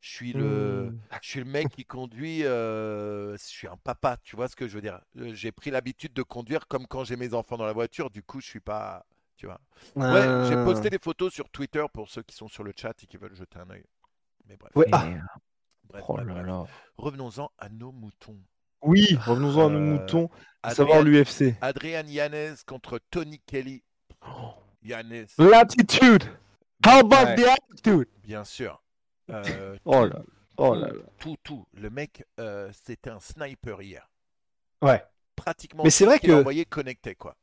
Je 0.00 0.10
suis 0.10 0.32
le, 0.32 0.90
Hmm. 0.92 1.00
je 1.22 1.28
suis 1.28 1.40
le 1.40 1.44
mec 1.46 1.68
qui 1.70 1.84
conduit. 1.84 2.44
euh, 2.44 3.32
je 3.36 3.42
suis 3.44 3.66
un 3.66 3.76
papa, 3.76 4.16
tu 4.22 4.36
vois 4.36 4.48
ce 4.48 4.54
que 4.56 4.68
je 4.68 4.74
veux 4.74 4.80
dire? 4.80 5.00
Euh, 5.16 5.34
J'ai 5.34 5.50
pris 5.52 5.70
l'habitude 5.72 6.12
de 6.12 6.22
conduire 6.22 6.68
comme 6.68 6.86
quand 6.86 7.02
j'ai 7.04 7.16
mes 7.16 7.34
enfants 7.34 7.56
dans 7.56 7.66
la 7.66 7.72
voiture. 7.72 8.08
Du 8.10 8.22
coup, 8.22 8.40
je 8.40 8.46
suis 8.46 8.60
pas, 8.60 9.04
tu 9.36 9.46
vois? 9.46 9.60
Ouais, 9.96 10.22
j'ai 10.48 10.54
Euh, 10.54 10.64
posté 10.64 10.88
des 10.88 10.98
photos 11.00 11.32
sur 11.34 11.48
Twitter 11.50 11.84
pour 11.92 12.08
ceux 12.08 12.22
qui 12.22 12.36
sont 12.36 12.46
sur 12.48 12.62
le 12.62 12.72
chat 12.76 12.94
et 13.02 13.06
qui 13.06 13.16
veulent 13.16 13.34
jeter 13.34 13.58
un 13.58 13.68
œil. 13.70 13.84
Mais 14.46 14.56
bref, 14.56 14.70
Ouais, 14.76 14.86
ah, 14.92 15.04
bref, 15.84 16.04
Oh 16.06 16.14
bref, 16.14 16.26
là 16.28 16.34
bref. 16.34 16.46
là. 16.46 16.64
revenons-en 16.96 17.50
à 17.58 17.68
nos 17.68 17.90
moutons. 17.90 18.38
Oui, 18.82 19.16
revenons-en 19.26 19.66
à 19.66 19.70
nos 19.70 19.80
moutons, 19.80 20.30
à 20.62 20.72
savoir 20.76 20.98
Adrian, 20.98 21.18
l'UFC. 21.24 21.56
Adrian 21.60 22.06
Yanez 22.06 22.54
contre 22.66 23.00
Tony 23.10 23.40
Kelly. 23.40 23.82
Oh. 24.24 24.54
Yanez, 24.84 25.26
L'attitude 25.38 26.22
How 26.86 26.98
about 27.00 27.16
Ouais. 27.30 27.36
the 27.36 27.46
attitude? 27.48 28.08
Bien 28.24 28.44
sûr. 28.44 28.82
Euh, 29.30 29.76
Oh 29.84 30.04
là 30.04 30.08
là, 30.08 30.22
oh 30.56 30.74
là 30.74 30.88
là. 30.88 30.94
tout, 31.18 31.36
tout. 31.42 31.66
Le 31.74 31.90
mec, 31.90 32.24
euh, 32.40 32.70
c'était 32.86 33.10
un 33.10 33.20
sniper 33.20 33.82
hier. 33.82 34.08
Ouais. 34.82 35.02
Pratiquement 35.36 35.84
Mais 35.84 35.90
c'est 35.90 36.04
vrai 36.04 36.18
qu'il 36.18 36.30
que- 36.30 36.34
envoyait 36.34 36.64
connectait, 36.64 37.14
quoi. 37.14 37.36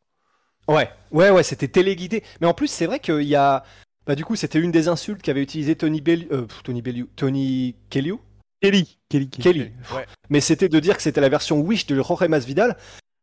Ouais, 0.68 0.90
ouais, 1.12 1.30
ouais, 1.30 1.44
c'était 1.44 1.68
téléguidé. 1.68 2.24
Mais 2.42 2.48
en 2.48 2.54
plus, 2.54 2.68
c'est 2.68 2.88
vrai 2.88 3.00
qu'il 3.00 3.22
y 3.24 3.36
a. 3.36 3.64
Bah, 4.08 4.16
du 4.16 4.26
coup, 4.26 4.36
c'était 4.36 4.60
une 4.60 4.72
des 4.72 4.88
insultes 4.88 5.22
qu'avait 5.22 5.42
utilisé 5.44 5.76
Tony 5.76 6.02
Bellew. 6.02 6.28
euh, 6.32 6.48
Tony 6.64 6.82
Bellew. 6.82 7.08
Tony 7.16 7.76
Kelly. 7.90 8.14
Kelly, 8.62 8.98
Kelly, 9.10 9.30
Kelly. 9.30 9.44
Kelly. 9.44 9.72
Ouais. 9.94 10.06
Mais 10.30 10.42
c'était 10.42 10.70
de 10.70 10.80
dire 10.80 10.96
que 10.98 11.04
c'était 11.04 11.22
la 11.22 11.30
version 11.30 11.60
Wish 11.60 11.86
de 11.86 12.02
Jorge 12.02 12.28
Masvidal. 12.28 12.78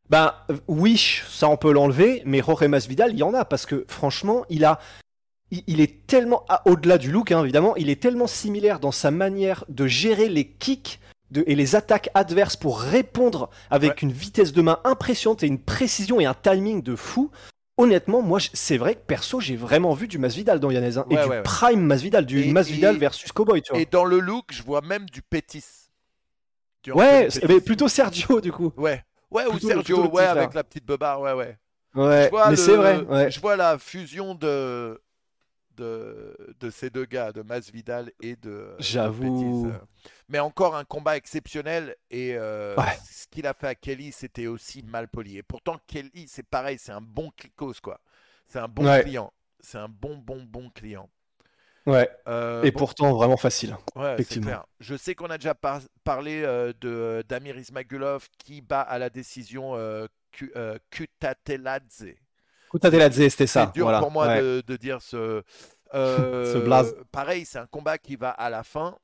Bah, 0.08 0.46
Wish, 0.68 1.24
ça 1.28 1.48
on 1.48 1.56
peut 1.56 1.72
l'enlever, 1.72 2.22
mais 2.26 2.40
Jorge 2.42 2.64
Masvidal, 2.66 3.12
il 3.12 3.18
y 3.18 3.22
en 3.22 3.34
a 3.34 3.44
parce 3.44 3.66
que 3.66 3.84
franchement, 3.88 4.44
il 4.48 4.64
a. 4.64 4.78
Il, 5.66 5.80
est 5.82 6.06
tellement. 6.06 6.44
ah, 6.48 6.62
Au-delà 6.64 6.96
du 6.96 7.12
look, 7.12 7.30
hein, 7.30 7.42
évidemment, 7.42 7.76
il 7.76 7.90
est 7.90 8.00
tellement 8.00 8.26
similaire 8.26 8.80
dans 8.80 8.90
sa 8.90 9.10
manière 9.10 9.64
de 9.68 9.86
gérer 9.86 10.30
les 10.30 10.46
kicks 10.48 10.98
de, 11.30 11.44
et 11.46 11.54
les 11.54 11.76
attaques 11.76 12.08
adverses 12.14 12.56
pour 12.56 12.80
répondre 12.80 13.50
avec 13.70 14.00
une 14.00 14.12
vitesse 14.12 14.52
de 14.54 14.62
main 14.62 14.80
impressionnante 14.84 15.42
et 15.42 15.46
une 15.46 15.58
précision 15.58 16.20
et 16.20 16.24
un 16.26 16.32
timing 16.34 16.82
de 16.82 16.96
fou. 16.96 17.30
Honnêtement, 17.76 18.22
moi, 18.22 18.38
c'est 18.54 18.78
vrai 18.78 18.94
que 18.94 19.00
perso, 19.00 19.40
j'ai 19.40 19.56
vraiment 19.56 19.92
vu 19.92 20.08
du 20.08 20.18
Masvidal 20.18 20.58
dans 20.58 20.70
Yanez. 20.70 20.96
hein, 20.96 21.04
et 21.10 21.16
Ouais, 21.16 21.36
du 21.38 21.42
prime 21.42 21.80
Masvidal, 21.82 22.24
du 22.24 22.42
Et- 22.44 22.52
Masvidal 22.52 22.96
et- 22.96 22.98
versus 22.98 23.30
Cowboy, 23.32 23.60
tu 23.60 23.72
vois. 23.72 23.80
Et 23.80 23.86
dans 23.86 24.04
le 24.04 24.20
look, 24.20 24.46
je 24.52 24.62
vois 24.62 24.80
même 24.80 25.04
du 25.10 25.20
Pétis. 25.20 25.64
Du 26.82 26.92
Ouais, 26.92 27.28
mais 27.46 27.60
plutôt 27.60 27.88
Sergio, 27.88 28.40
du 28.40 28.52
coup. 28.52 28.72
Ouais, 28.76 29.02
ouais, 29.30 29.46
ou 29.46 29.50
Plutôt 29.52 29.68
Sergio, 29.68 30.06
ouais, 30.08 30.24
avec 30.24 30.54
la 30.54 30.64
petite 30.64 30.84
beubare, 30.86 31.20
ouais, 31.20 31.32
ouais. 31.32 31.56
Ouais, 31.94 32.24
Je 32.24 32.30
vois 32.30 32.48
mais 32.50 32.56
c'est 32.56 32.74
vrai. 32.76 33.00
Ouais. 33.02 33.30
Je 33.30 33.38
vois 33.40 33.54
la 33.56 33.78
fusion 33.78 34.34
de, 34.34 35.00
de, 35.76 36.54
de 36.60 36.70
ces 36.70 36.90
deux 36.90 37.04
gars, 37.04 37.32
de 37.32 37.42
Masvidal 37.42 38.10
et 38.22 38.36
de, 38.36 38.74
J'avoue. 38.78 39.68
Euh. 39.68 39.78
Mais 40.28 40.38
encore 40.38 40.74
un 40.76 40.84
combat 40.84 41.16
exceptionnel 41.16 41.96
et 42.10 42.34
euh, 42.36 42.74
Ouais. 42.76 42.96
ce 43.10 43.26
qu'il 43.28 43.46
a 43.46 43.54
fait 43.54 43.68
à 43.68 43.74
Kelly, 43.74 44.12
c'était 44.12 44.46
aussi 44.46 44.82
mal 44.82 45.08
poli. 45.08 45.38
Et 45.38 45.42
pourtant, 45.42 45.78
Kelly, 45.86 46.26
c'est 46.28 46.42
pareil, 46.42 46.78
c'est 46.78 46.92
un 46.92 47.00
bon 47.00 47.30
clicos, 47.36 47.80
quoi. 47.82 48.00
C'est 48.46 48.58
un 48.58 48.68
bon 48.68 48.84
Ouais. 48.86 49.02
client. 49.02 49.32
C'est 49.60 49.78
un 49.78 49.88
bon, 49.88 50.16
bon, 50.16 50.42
bon 50.42 50.70
client. 50.70 51.08
Ouais. 51.86 52.08
Euh, 52.28 52.62
Et 52.62 52.70
bon, 52.70 52.78
pourtant, 52.78 53.12
vraiment 53.12 53.36
facile. 53.36 53.76
Ouais, 53.96 54.04
c'est 54.04 54.12
Effectivement. 54.14 54.46
clair. 54.46 54.66
Je 54.80 54.94
sais 54.96 55.14
qu'on 55.14 55.30
a 55.30 55.38
déjà 55.38 55.54
par- 55.54 55.80
parlé 56.04 56.42
euh, 56.42 56.72
de 56.80 57.24
d'Amir 57.28 57.58
Ismagulov 57.58 58.28
qui 58.38 58.60
bat 58.60 58.82
à 58.82 58.98
la 58.98 59.10
décision 59.10 59.74
euh, 59.76 60.06
Euh, 62.84 63.08
c'était 63.28 63.46
ça. 63.46 63.66
C'est 63.66 63.72
dur 63.72 63.84
voilà. 63.84 63.98
pour 64.00 64.10
moi 64.10 64.28
Ouais. 64.28 64.40
de, 64.40 64.62
de 64.66 64.76
dire 64.76 65.02
ce. 65.02 65.42
euh, 65.94 66.52
Ce 66.52 66.58
blaze. 66.58 66.94
Pareil, 67.12 67.44
c'est 67.44 67.58
un 67.58 67.66
combat 67.66 67.98
qui 67.98 68.16
va 68.16 68.30
à 68.30 68.50
la 68.50 68.62
fin, 68.64 68.98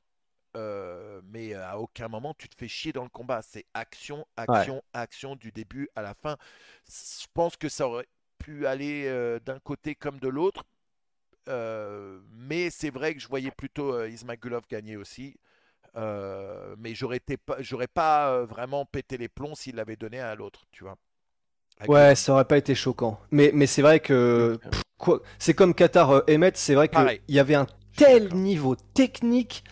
euh, 0.57 1.21
mais 1.25 1.53
à 1.53 1.79
aucun 1.79 2.07
moment 2.09 2.33
tu 2.37 2.49
te 2.49 2.55
fais 2.57 2.67
chier 2.67 2.93
dans 2.93 3.03
le 3.03 3.09
combat. 3.09 3.41
C'est 3.43 3.65
action, 3.73 4.25
action, 4.37 4.83
action 4.93 5.35
du 5.35 5.51
début 5.51 5.89
à 5.95 6.01
la 6.01 6.13
fin. 6.15 6.37
Je 6.87 7.27
pense 7.33 7.57
que 7.57 7.69
ça 7.69 7.87
aurait 7.87 8.07
pu 8.39 8.67
aller 8.67 9.05
euh, 9.07 9.39
d'un 9.41 9.59
côté 9.59 9.95
comme 9.95 10.19
de 10.19 10.27
l'autre. 10.29 10.63
Euh, 11.49 12.21
mais 12.31 12.69
c'est 12.69 12.91
vrai 12.91 13.13
que 13.15 13.19
je 13.21 13.27
voyais 13.27 13.51
plutôt 13.51 13.93
euh, 13.95 14.09
Ismagulov 14.09 14.63
gagner 14.69 14.97
aussi. 14.97 15.35
Euh, 15.97 16.75
mais 16.79 16.95
j'aurais 16.95 17.19
pas, 17.21 17.57
j'aurais 17.61 17.87
pas 17.87 18.31
euh, 18.33 18.45
vraiment 18.45 18.85
pété 18.85 19.17
les 19.17 19.29
plombs 19.29 19.55
s'il 19.55 19.75
l'avait 19.77 19.97
donné 19.97 20.19
à 20.19 20.35
l'autre, 20.35 20.65
tu 20.71 20.83
vois. 20.85 20.97
Ouais, 21.87 22.09
le- 22.09 22.15
ça 22.15 22.33
aurait 22.33 22.45
pas 22.45 22.57
été 22.57 22.75
choquant. 22.75 23.19
Mais, 23.31 23.51
mais 23.53 23.67
c'est 23.67 23.81
vrai 23.81 23.99
que. 23.99 24.59
C'est 25.37 25.53
comme 25.53 25.73
Qatar 25.73 26.11
euh, 26.11 26.21
Emmet, 26.29 26.51
c'est 26.55 26.75
vrai 26.75 26.89
qu'il 26.89 27.21
y 27.29 27.39
avait 27.39 27.55
un 27.55 27.67
tel 27.95 28.33
niveau 28.33 28.75
technique 28.93 29.63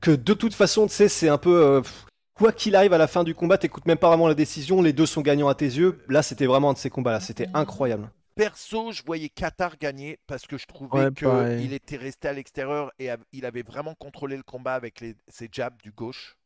que 0.00 0.10
de 0.10 0.32
toute 0.34 0.54
façon, 0.54 0.86
tu 0.86 0.94
sais, 0.94 1.08
c'est 1.08 1.28
un 1.28 1.38
peu. 1.38 1.62
euh, 1.62 1.80
pff, 1.82 2.06
quoi 2.34 2.52
qu'il 2.52 2.74
arrive 2.74 2.94
à 2.94 2.98
la 2.98 3.06
fin 3.06 3.22
du 3.22 3.34
combat, 3.34 3.58
t'écoutes 3.58 3.84
même 3.86 3.98
pas 3.98 4.08
vraiment 4.08 4.26
la 4.28 4.34
décision, 4.34 4.80
les 4.80 4.94
deux 4.94 5.04
sont 5.04 5.20
gagnants 5.20 5.48
à 5.48 5.54
tes 5.54 5.66
yeux. 5.66 5.98
Là, 6.08 6.22
c'était 6.22 6.46
vraiment 6.46 6.70
un 6.70 6.72
de 6.72 6.78
ces 6.78 6.88
combats-là, 6.88 7.20
c'était 7.20 7.48
incroyable. 7.52 8.10
Perso, 8.34 8.90
je 8.92 9.02
voyais 9.04 9.28
Qatar 9.28 9.76
gagner 9.76 10.18
parce 10.26 10.46
que 10.46 10.56
je 10.56 10.64
trouvais 10.66 11.08
Ouais, 11.22 11.58
qu'il 11.58 11.74
était 11.74 11.96
resté 11.98 12.28
à 12.28 12.32
l'extérieur 12.32 12.90
et 12.98 13.10
il 13.32 13.44
avait 13.44 13.62
vraiment 13.62 13.94
contrôlé 13.94 14.38
le 14.38 14.42
combat 14.42 14.74
avec 14.74 15.00
les, 15.02 15.14
ses 15.28 15.50
jabs 15.52 15.74
du 15.82 15.90
gauche. 15.92 16.36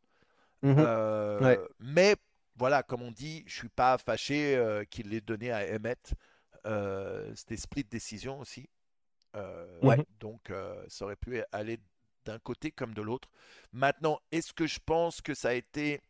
Mhm. 0.63 0.75
Euh, 0.79 1.41
Ouais. 1.41 1.61
Mais 1.79 2.17
voilà, 2.57 2.83
comme 2.83 3.03
on 3.03 3.13
dit, 3.13 3.43
je 3.47 3.57
suis 3.57 3.69
pas 3.69 3.99
fâché 3.99 4.57
euh, 4.57 4.85
qu'il 4.85 5.09
l'ait 5.11 5.21
donné 5.21 5.51
à 5.51 5.75
Emmett. 5.77 6.15
Euh, 6.67 7.33
C'était 7.35 7.57
split 7.57 7.85
décision 7.85 8.41
aussi. 8.41 8.69
Euh, 9.37 9.81
Ouais. 9.83 9.99
Donc 10.21 10.51
euh, 10.51 10.85
ça 10.89 11.05
aurait 11.07 11.17
pu 11.17 11.43
aller 11.53 11.81
d'un 12.25 12.39
côté 12.39 12.71
comme 12.73 12.95
de 12.95 13.03
l'autre. 13.03 13.29
Maintenant, 13.73 14.21
est-ce 14.33 14.53
que 14.53 14.67
je 14.67 14.81
pense 14.85 15.21
que 15.23 15.35
ça 15.35 15.51
a 15.51 15.55
été 15.55 16.01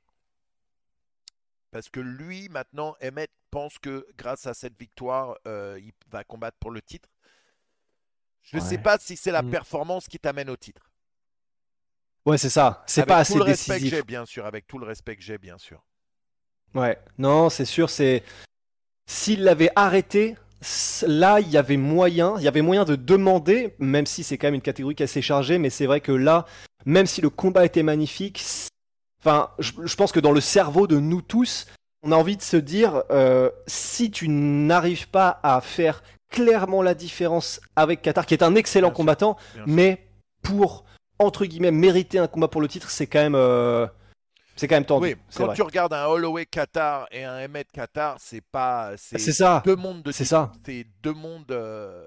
parce 1.70 1.88
que 1.88 2.00
lui, 2.00 2.48
maintenant, 2.48 2.96
Emmett 3.02 3.30
pense 3.50 3.78
que 3.78 4.06
grâce 4.16 4.46
à 4.46 4.54
cette 4.54 4.78
victoire, 4.78 5.36
il 5.46 5.92
va 6.08 6.24
combattre 6.24 6.56
pour 6.58 6.70
le 6.70 6.80
titre? 6.80 7.08
Je 8.42 8.54
ne 8.58 8.60
sais 8.62 8.78
pas 8.78 8.96
si 9.00 9.16
c'est 9.16 9.32
la 9.32 9.42
Mm. 9.42 9.50
performance 9.50 10.06
qui 10.06 10.20
t'amène 10.20 10.48
au 10.48 10.56
titre. 10.56 10.88
Ouais, 12.26 12.38
c'est 12.38 12.50
ça. 12.50 12.82
C'est 12.86 13.02
Avec 13.02 13.06
pas 13.06 13.22
tout 13.24 13.34
assez 13.34 13.38
le 13.38 13.44
respect 13.44 13.80
que 13.80 13.86
décisif. 13.86 13.88
j'ai, 13.88 14.02
bien 14.02 14.26
sûr. 14.26 14.46
Avec 14.46 14.66
tout 14.66 14.78
le 14.78 14.86
respect 14.86 15.16
que 15.16 15.22
j'ai, 15.22 15.38
bien 15.38 15.58
sûr. 15.58 15.82
Ouais, 16.74 16.98
non, 17.18 17.50
c'est 17.50 17.64
sûr, 17.64 17.90
c'est. 17.90 18.22
S'il 19.06 19.44
l'avait 19.44 19.70
arrêté, 19.76 20.36
là, 21.06 21.40
il 21.40 21.50
y 21.50 21.56
avait 21.56 21.76
moyen, 21.76 22.34
il 22.38 22.42
y 22.44 22.48
avait 22.48 22.62
moyen 22.62 22.84
de 22.84 22.96
demander, 22.96 23.74
même 23.78 24.06
si 24.06 24.24
c'est 24.24 24.38
quand 24.38 24.46
même 24.46 24.54
une 24.54 24.60
catégorie 24.62 24.94
qui 24.94 25.02
est 25.02 25.04
assez 25.04 25.22
chargée, 25.22 25.58
mais 25.58 25.70
c'est 25.70 25.86
vrai 25.86 26.00
que 26.00 26.12
là, 26.12 26.46
même 26.86 27.06
si 27.06 27.20
le 27.20 27.30
combat 27.30 27.64
était 27.64 27.82
magnifique, 27.82 28.42
enfin, 29.20 29.50
je, 29.58 29.72
je 29.84 29.94
pense 29.96 30.10
que 30.10 30.20
dans 30.20 30.32
le 30.32 30.40
cerveau 30.40 30.86
de 30.86 30.98
nous 30.98 31.20
tous, 31.22 31.66
on 32.02 32.12
a 32.12 32.16
envie 32.16 32.36
de 32.36 32.42
se 32.42 32.56
dire, 32.56 33.02
euh, 33.10 33.50
si 33.66 34.10
tu 34.10 34.28
n'arrives 34.28 35.08
pas 35.08 35.38
à 35.42 35.60
faire 35.60 36.02
clairement 36.30 36.82
la 36.82 36.94
différence 36.94 37.60
avec 37.76 38.02
Qatar, 38.02 38.26
qui 38.26 38.34
est 38.34 38.42
un 38.42 38.54
excellent 38.54 38.88
Bien 38.88 38.94
combattant, 38.94 39.36
bien 39.54 39.64
mais 39.66 40.06
pour, 40.42 40.84
entre 41.18 41.44
guillemets, 41.46 41.70
mériter 41.70 42.18
un 42.18 42.26
combat 42.26 42.48
pour 42.48 42.60
le 42.60 42.68
titre, 42.68 42.90
c'est 42.90 43.06
quand 43.06 43.20
même. 43.20 43.34
euh, 43.36 43.86
c'est 44.56 44.68
quand 44.68 44.76
même 44.76 44.84
tendu. 44.84 45.06
Oui, 45.08 45.16
quand 45.34 45.46
vrai. 45.46 45.54
tu 45.56 45.62
regardes 45.62 45.92
un 45.92 46.06
Holloway 46.06 46.46
Qatar 46.46 47.06
et 47.10 47.24
un 47.24 47.44
Emmett 47.44 47.70
Qatar, 47.72 48.16
c'est 48.20 48.40
pas. 48.40 48.92
C'est 48.96 49.18
ça. 49.18 49.62
deux 49.64 49.76
mondes 49.76 50.02
de 50.02 50.12
C'est 50.12 50.24
ça. 50.24 50.52
C'est 50.64 50.86
deux 51.02 51.12
mondes 51.12 51.50
euh, 51.50 52.06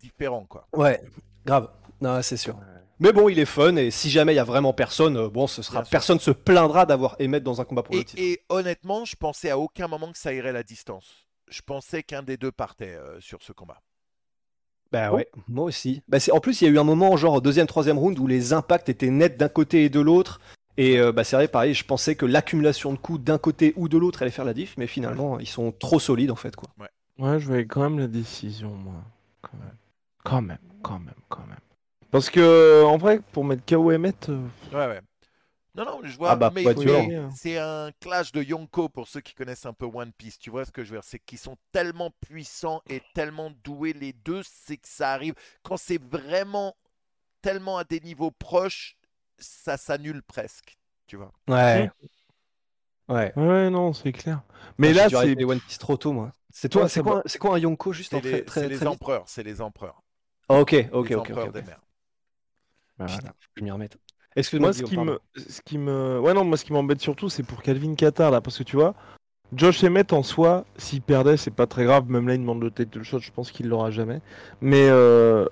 différents, 0.00 0.44
quoi. 0.46 0.66
Ouais, 0.72 1.00
grave. 1.44 1.70
Non, 2.00 2.20
c'est 2.22 2.36
sûr. 2.36 2.56
Mais 3.00 3.12
bon, 3.12 3.28
il 3.28 3.38
est 3.38 3.44
fun 3.44 3.74
et 3.76 3.90
si 3.90 4.08
jamais 4.08 4.32
il 4.32 4.36
y 4.36 4.40
a 4.40 4.44
vraiment 4.44 4.72
personne, 4.72 5.16
euh, 5.16 5.28
bon, 5.28 5.46
ce 5.46 5.62
sera 5.62 5.82
personne 5.82 6.20
se 6.20 6.30
plaindra 6.30 6.86
d'avoir 6.86 7.16
Emmett 7.20 7.42
dans 7.42 7.60
un 7.60 7.64
combat 7.64 7.82
pour 7.82 7.94
le 7.94 8.00
Et, 8.00 8.04
titre. 8.04 8.22
et 8.22 8.40
honnêtement, 8.48 9.04
je 9.04 9.16
pensais 9.16 9.50
à 9.50 9.58
aucun 9.58 9.88
moment 9.88 10.12
que 10.12 10.18
ça 10.18 10.32
irait 10.32 10.52
la 10.52 10.62
distance. 10.62 11.26
Je 11.48 11.60
pensais 11.60 12.02
qu'un 12.02 12.22
des 12.22 12.36
deux 12.36 12.52
partait 12.52 12.94
euh, 12.94 13.20
sur 13.20 13.42
ce 13.42 13.52
combat. 13.52 13.80
Bah 14.92 15.10
ouais, 15.12 15.28
moi 15.48 15.64
aussi. 15.64 16.02
Bah, 16.06 16.18
en 16.30 16.38
plus, 16.38 16.60
il 16.60 16.64
y 16.66 16.68
a 16.68 16.70
eu 16.70 16.78
un 16.78 16.84
moment, 16.84 17.16
genre 17.16 17.42
deuxième, 17.42 17.66
troisième 17.66 17.98
round, 17.98 18.16
où 18.18 18.28
les 18.28 18.52
impacts 18.52 18.88
étaient 18.88 19.10
nets 19.10 19.36
d'un 19.36 19.48
côté 19.48 19.84
et 19.84 19.88
de 19.88 19.98
l'autre. 20.00 20.40
Et 20.76 20.98
euh, 20.98 21.12
bah, 21.12 21.24
c'est 21.24 21.36
vrai, 21.36 21.48
pareil, 21.48 21.74
je 21.74 21.84
pensais 21.84 22.16
que 22.16 22.26
l'accumulation 22.26 22.92
de 22.92 22.98
coups 22.98 23.20
d'un 23.20 23.38
côté 23.38 23.72
ou 23.76 23.88
de 23.88 23.96
l'autre 23.96 24.22
allait 24.22 24.30
faire 24.30 24.44
la 24.44 24.54
diff, 24.54 24.74
mais 24.76 24.86
finalement, 24.86 25.38
ils 25.38 25.48
sont 25.48 25.72
trop 25.72 26.00
solides 26.00 26.30
en 26.30 26.36
fait. 26.36 26.56
quoi. 26.56 26.68
Ouais, 27.18 27.38
je 27.38 27.46
voyais 27.46 27.66
quand 27.66 27.82
même 27.82 27.98
la 27.98 28.08
décision, 28.08 28.70
moi. 28.70 28.94
Quand 29.40 29.56
même. 29.58 29.76
Quand 30.24 30.42
même, 30.42 30.58
quand 30.82 30.98
même, 30.98 31.14
quand 31.28 31.46
même. 31.46 31.58
Parce 32.10 32.30
que, 32.30 32.82
en 32.84 32.96
vrai, 32.96 33.20
pour 33.32 33.44
mettre 33.44 33.64
KO 33.66 33.92
Emmett, 33.92 34.28
euh, 34.28 34.46
Ouais, 34.72 34.86
ouais. 34.86 35.00
Non, 35.76 35.84
non, 35.84 36.00
je 36.04 36.16
vois, 36.16 36.30
Ah 36.30 36.36
bah, 36.36 36.52
mais, 36.54 36.64
c'est 37.34 37.58
un 37.58 37.90
clash 38.00 38.30
de 38.30 38.40
Yonko 38.40 38.88
pour 38.88 39.08
ceux 39.08 39.20
qui 39.20 39.34
connaissent 39.34 39.66
un 39.66 39.72
peu 39.72 39.86
One 39.86 40.12
Piece. 40.12 40.38
Tu 40.38 40.48
vois 40.50 40.64
ce 40.64 40.70
que 40.70 40.84
je 40.84 40.90
veux 40.90 40.98
dire? 40.98 41.04
C'est 41.04 41.18
qu'ils 41.18 41.38
sont 41.38 41.56
tellement 41.72 42.10
puissants 42.20 42.80
et 42.88 43.02
tellement 43.12 43.50
doués 43.64 43.92
les 43.92 44.12
deux, 44.12 44.42
c'est 44.44 44.76
que 44.76 44.88
ça 44.88 45.12
arrive. 45.12 45.34
Quand 45.64 45.76
c'est 45.76 46.00
vraiment 46.00 46.76
tellement 47.42 47.76
à 47.76 47.82
des 47.82 47.98
niveaux 47.98 48.30
proches, 48.30 48.96
ça 49.38 49.76
s'annule 49.76 50.22
presque. 50.22 50.76
Tu 51.06 51.16
vois 51.16 51.32
Ouais. 51.48 51.90
Ouais. 53.08 53.32
ouais, 53.36 53.70
non, 53.70 53.92
c'est 53.92 54.12
clair. 54.12 54.42
Mais 54.78 54.92
là, 54.92 55.08
c'est. 55.08 55.16
arrêter 55.16 55.44
One 55.44 55.60
Piece 55.60 55.78
trop 55.78 55.96
tôt, 55.96 56.12
moi. 56.12 56.32
C'est 56.50 56.68
toi, 56.68 56.88
c'est 56.88 57.02
quoi, 57.02 57.22
c'est 57.26 57.38
quoi 57.38 57.56
un 57.56 57.58
Yonko 57.58 57.92
juste 57.92 58.10
C'est 58.10 58.16
en 58.16 58.20
très, 58.20 58.30
les, 58.30 58.44
très, 58.44 58.60
c'est 58.62 58.68
les 58.68 58.86
empereurs, 58.86 59.24
c'est 59.26 59.42
les 59.42 59.60
empereurs. 59.60 60.02
Ah, 60.48 60.60
Ok, 60.60 60.74
ok, 60.92 61.08
les 61.08 61.14
ok, 61.16 61.32
je 63.56 63.62
m'y 63.62 63.70
remette. 63.70 63.98
Excuse-moi, 64.36 64.68
Moi, 64.68 64.72
ce 64.72 64.82
qui, 64.82 64.96
me, 64.96 65.18
ce 65.36 65.60
qui 65.62 65.78
me. 65.78 66.18
Ouais, 66.20 66.32
non, 66.34 66.44
moi, 66.44 66.56
ce 66.56 66.64
qui 66.64 66.72
m'embête 66.72 67.00
surtout, 67.00 67.28
c'est 67.28 67.42
pour 67.42 67.62
Calvin 67.62 67.94
Qatar, 67.94 68.30
là. 68.30 68.40
Parce 68.40 68.58
que 68.58 68.62
tu 68.62 68.76
vois, 68.76 68.94
Josh 69.52 69.84
Emmett, 69.84 70.12
en 70.12 70.22
soi, 70.22 70.64
s'il 70.76 71.02
perdait, 71.02 71.36
c'est 71.36 71.50
pas 71.52 71.66
très 71.66 71.84
grave. 71.84 72.08
Même 72.08 72.26
là, 72.26 72.34
il 72.34 72.40
demande 72.40 72.62
le 72.62 72.70
title 72.70 73.02
shot, 73.02 73.20
je 73.20 73.30
pense 73.30 73.50
qu'il 73.50 73.68
l'aura 73.68 73.90
jamais. 73.90 74.20
Mais 74.60 74.88
euh, 74.88 75.46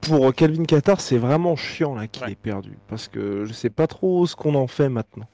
pour 0.00 0.34
Calvin 0.34 0.64
Qatar, 0.64 1.00
c'est 1.00 1.18
vraiment 1.18 1.56
chiant, 1.56 1.94
là, 1.94 2.06
qu'il 2.08 2.24
Ouais. 2.24 2.32
ait 2.32 2.36
perdu. 2.36 2.78
Parce 2.88 3.08
que 3.08 3.44
je 3.44 3.52
sais 3.52 3.70
pas 3.70 3.86
trop 3.86 4.26
ce 4.26 4.34
qu'on 4.36 4.54
en 4.54 4.66
fait 4.66 4.88
maintenant. 4.88 5.26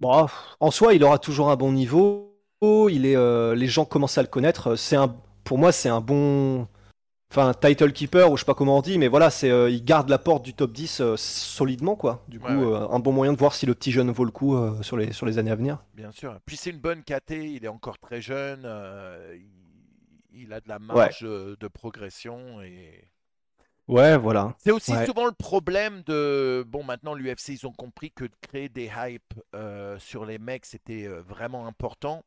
Bon, 0.00 0.26
en 0.60 0.70
soi, 0.70 0.92
il 0.94 1.04
aura 1.04 1.18
toujours 1.18 1.50
un 1.50 1.56
bon 1.56 1.72
niveau. 1.72 2.30
Il 2.62 3.06
est, 3.06 3.16
euh, 3.16 3.54
les 3.54 3.66
gens 3.68 3.84
commencent 3.84 4.18
à 4.18 4.22
le 4.22 4.28
connaître. 4.28 4.74
C'est 4.76 4.96
un, 4.96 5.14
pour 5.44 5.58
moi, 5.58 5.70
c'est 5.70 5.88
un 5.88 6.00
bon, 6.00 6.66
enfin, 7.30 7.52
title 7.54 7.92
keeper 7.92 8.30
ou 8.32 8.36
je 8.36 8.40
sais 8.42 8.46
pas 8.46 8.54
comment 8.54 8.78
on 8.78 8.80
dit, 8.82 8.98
mais 8.98 9.06
voilà, 9.08 9.30
c'est, 9.30 9.50
euh, 9.50 9.70
il 9.70 9.84
garde 9.84 10.08
la 10.08 10.18
porte 10.18 10.42
du 10.44 10.52
top 10.54 10.72
10 10.72 11.00
euh, 11.00 11.14
solidement, 11.16 11.94
quoi. 11.94 12.24
Du 12.28 12.40
coup, 12.40 12.48
Ouais, 12.48 12.54
ouais. 12.64 12.86
un 12.90 12.98
bon 12.98 13.12
moyen 13.12 13.32
de 13.34 13.38
voir 13.38 13.54
si 13.54 13.66
le 13.66 13.74
petit 13.74 13.92
jeune 13.92 14.10
vaut 14.10 14.24
le 14.24 14.30
coup 14.30 14.56
sur 14.82 14.96
les, 14.96 15.12
sur 15.12 15.26
les 15.26 15.38
années 15.38 15.50
à 15.52 15.54
venir. 15.56 15.84
Bien 15.94 16.10
sûr. 16.10 16.36
Puis 16.46 16.56
c'est 16.56 16.70
une 16.70 16.78
bonne 16.80 17.02
KT, 17.02 17.32
il 17.32 17.64
est 17.64 17.68
encore 17.68 17.98
très 17.98 18.20
jeune, 18.20 18.62
euh, 18.64 19.34
il, 19.36 19.46
il 20.34 20.52
a 20.52 20.60
de 20.60 20.68
la 20.68 20.78
marge 20.78 21.20
euh, 21.24 21.56
de 21.60 21.68
progression 21.68 22.62
et 22.62 23.08
Ouais, 23.88 24.16
voilà. 24.16 24.56
c'est 24.56 24.70
aussi 24.70 24.92
Ouais. 24.92 25.04
souvent 25.04 25.26
le 25.26 25.32
problème 25.32 26.02
de 26.04 26.64
bon 26.66 26.84
maintenant 26.84 27.14
l'UFC 27.14 27.50
ils 27.50 27.66
ont 27.66 27.72
compris 27.72 28.10
que 28.12 28.24
de 28.24 28.34
créer 28.40 28.68
des 28.68 28.90
hypes 28.96 29.34
euh, 29.54 29.98
sur 29.98 30.24
les 30.24 30.38
mecs 30.38 30.64
c'était 30.66 31.06
euh, 31.06 31.20
vraiment 31.22 31.66
important. 31.66 32.24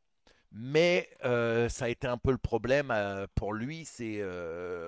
Mais 0.52 1.10
euh, 1.26 1.70
ça 1.70 1.86
a 1.86 1.90
été 1.90 2.08
un 2.08 2.18
peu 2.18 2.32
le 2.32 2.38
problème 2.40 2.92
euh, 2.92 3.28
pour 3.36 3.54
lui, 3.54 3.86
c'est 3.86 4.22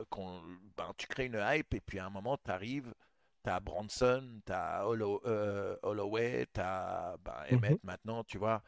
qu'on 0.10 0.42
ben, 0.78 0.94
tu 0.98 1.08
crées 1.08 1.26
une 1.28 1.40
hype 1.42 1.74
et 1.76 1.82
puis 1.82 2.00
à 2.00 2.06
un 2.08 2.10
moment 2.12 2.38
tu 2.44 2.52
arrives, 2.52 2.94
tu 3.44 3.50
as 3.52 3.60
Bronson, 3.60 4.42
tu 4.46 4.52
as 4.54 4.88
Holloway, 4.88 6.48
tu 6.54 6.62
as 6.62 7.18
ben, 7.24 7.34
Emmett 7.52 7.78
maintenant, 7.84 8.24
tu 8.24 8.38
vois, 8.40 8.64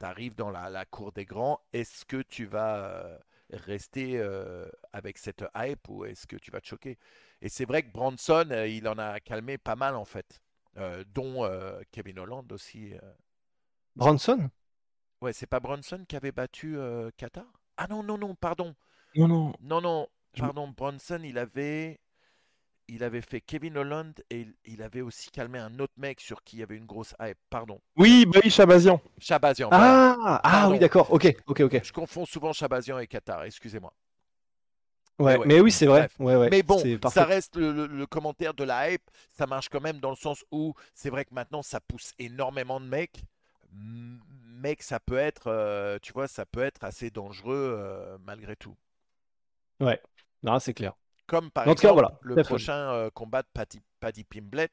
tu 0.00 0.06
arrives 0.06 0.34
dans 0.36 0.50
la, 0.50 0.70
la 0.70 0.84
cour 0.86 1.12
des 1.12 1.24
grands. 1.26 1.60
Est-ce 1.72 2.04
que 2.06 2.22
tu 2.22 2.46
vas 2.46 3.18
rester 3.52 4.18
euh, 4.18 4.68
avec 4.92 5.18
cette 5.18 5.44
hype 5.56 5.88
ou 5.88 6.04
est-ce 6.04 6.26
que 6.26 6.36
tu 6.36 6.50
vas 6.50 6.60
te 6.60 6.66
choquer? 6.66 6.98
Et 7.42 7.48
c'est 7.48 7.64
vrai 7.64 7.82
que 7.82 7.92
Bronson, 7.92 8.48
euh, 8.50 8.66
il 8.68 8.86
en 8.88 8.98
a 8.98 9.20
calmé 9.20 9.58
pas 9.58 9.76
mal 9.76 9.96
en 9.96 10.04
fait, 10.04 10.42
euh, 10.76 11.04
dont 11.14 11.48
Kevin 11.92 12.18
Holland 12.18 12.50
aussi. 12.52 12.92
Bronson? 13.96 14.50
Ouais, 15.20 15.32
c'est 15.32 15.46
pas 15.46 15.60
Bronson 15.60 16.04
qui 16.08 16.16
avait 16.16 16.32
battu 16.32 16.76
Qatar? 17.16 17.46
Ah 17.76 17.86
non, 17.88 18.02
non, 18.02 18.18
non, 18.18 18.34
pardon. 18.34 18.74
Non, 19.14 19.28
non. 19.28 19.52
Non, 19.60 19.80
non, 19.80 20.08
Je 20.34 20.40
pardon, 20.40 20.68
Bronson, 20.68 21.20
il 21.22 21.38
avait, 21.38 21.99
il 22.90 23.04
avait 23.04 23.22
fait 23.22 23.40
Kevin 23.40 23.76
Holland 23.78 24.12
et 24.30 24.40
il, 24.42 24.54
il 24.66 24.82
avait 24.82 25.00
aussi 25.02 25.30
calmé 25.30 25.58
un 25.58 25.78
autre 25.80 25.94
mec 25.96 26.20
sur 26.20 26.42
qui 26.44 26.56
il 26.56 26.60
y 26.60 26.62
avait 26.62 26.76
une 26.76 26.86
grosse 26.86 27.14
hype. 27.20 27.38
Pardon. 27.50 27.80
Oui, 27.96 28.26
bah 28.26 28.40
oui, 28.42 28.50
Chabazian. 28.50 29.00
Shabazian. 29.18 29.72
voilà. 29.72 30.00
Ah, 30.22 30.40
ah 30.42 30.68
oui, 30.70 30.78
d'accord. 30.78 31.12
Ok, 31.12 31.34
ok, 31.46 31.60
ok. 31.60 31.82
Je 31.82 31.92
confonds 31.92 32.24
souvent 32.26 32.52
Shabazian 32.52 32.98
et 32.98 33.06
Qatar, 33.06 33.44
excusez-moi. 33.44 33.92
Ouais, 35.18 35.36
ouais. 35.36 35.46
mais 35.46 35.60
oui, 35.60 35.70
c'est 35.70 35.86
vrai. 35.86 36.00
Bref. 36.00 36.16
Ouais, 36.18 36.36
ouais. 36.36 36.48
Mais 36.50 36.62
bon, 36.62 36.78
ça 37.04 37.24
reste 37.24 37.56
le, 37.56 37.72
le- 37.72 37.86
le 37.86 38.06
commentaire 38.06 38.54
de 38.54 38.64
la 38.64 38.90
hype. 38.92 39.02
Ça 39.30 39.46
marche 39.46 39.68
quand 39.68 39.80
même 39.80 40.00
dans 40.00 40.10
le 40.10 40.16
sens 40.16 40.44
où 40.50 40.74
c'est 40.94 41.10
vrai 41.10 41.24
que 41.24 41.34
maintenant 41.34 41.62
ça 41.62 41.80
pousse 41.80 42.12
énormément 42.18 42.80
de 42.80 42.86
mecs. 42.86 43.22
M- 43.72 44.20
Mec, 44.62 44.82
ça 44.82 45.00
peut 45.00 45.16
être, 45.16 45.46
euh, 45.46 45.98
tu 46.02 46.12
vois, 46.12 46.28
ça 46.28 46.44
peut 46.44 46.62
être 46.62 46.84
assez 46.84 47.10
dangereux 47.10 47.76
euh, 47.78 48.18
malgré 48.26 48.56
tout. 48.56 48.76
Ouais. 49.80 50.00
Non, 50.42 50.58
c'est 50.58 50.74
clair. 50.74 50.94
Comme 51.30 51.50
par 51.50 51.64
cas, 51.64 51.70
exemple 51.70 51.92
voilà, 51.94 52.18
le 52.22 52.42
prochain 52.42 52.74
euh, 52.92 53.10
combat 53.14 53.42
de 53.42 53.48
Paddy, 53.54 53.80
Paddy 54.00 54.24
Pimblett. 54.24 54.72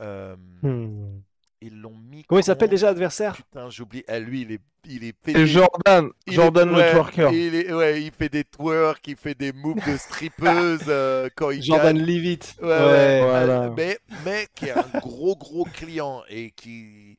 euh, 0.00 0.34
Hmm. 0.62 1.20
Ils 1.62 1.80
l'ont 1.80 1.96
mis. 1.96 2.22
Comment 2.24 2.38
il 2.38 2.44
s'appelle 2.44 2.68
déjà 2.68 2.88
l'adversaire? 2.88 3.34
Putain, 3.36 3.70
j'oublie. 3.70 4.04
Eh, 4.08 4.20
lui, 4.20 4.42
il 4.42 4.52
est, 4.52 4.60
il 4.84 5.04
est 5.04 5.08
Et 5.08 5.12
pété. 5.14 5.46
Jordan. 5.46 6.10
Il 6.26 6.32
est- 6.34 6.36
Jordan 6.36 6.70
ouais, 6.70 6.84
le 6.86 6.90
twerker. 6.92 7.30
Il, 7.32 7.54
est- 7.54 7.72
ouais, 7.72 8.02
il 8.02 8.10
fait 8.12 8.28
des 8.28 8.44
twerks, 8.44 9.06
il 9.08 9.16
fait 9.16 9.34
des 9.34 9.52
moves 9.54 9.82
de 9.86 9.96
strippeuse 9.96 10.84
euh, 10.88 11.30
quand 11.34 11.50
il 11.50 11.62
Jordan 11.62 11.96
gagne. 11.96 12.04
Leavitt. 12.06 12.56
Ouais, 12.60 12.68
ouais, 12.68 12.76
Ouais. 12.78 13.20
Voilà. 13.22 13.70
mais, 13.70 13.98
mais 14.26 14.46
qui 14.54 14.66
est 14.66 14.72
un 14.72 14.98
gros 15.00 15.34
gros 15.34 15.64
client 15.64 16.22
et 16.28 16.50
qui 16.50 17.16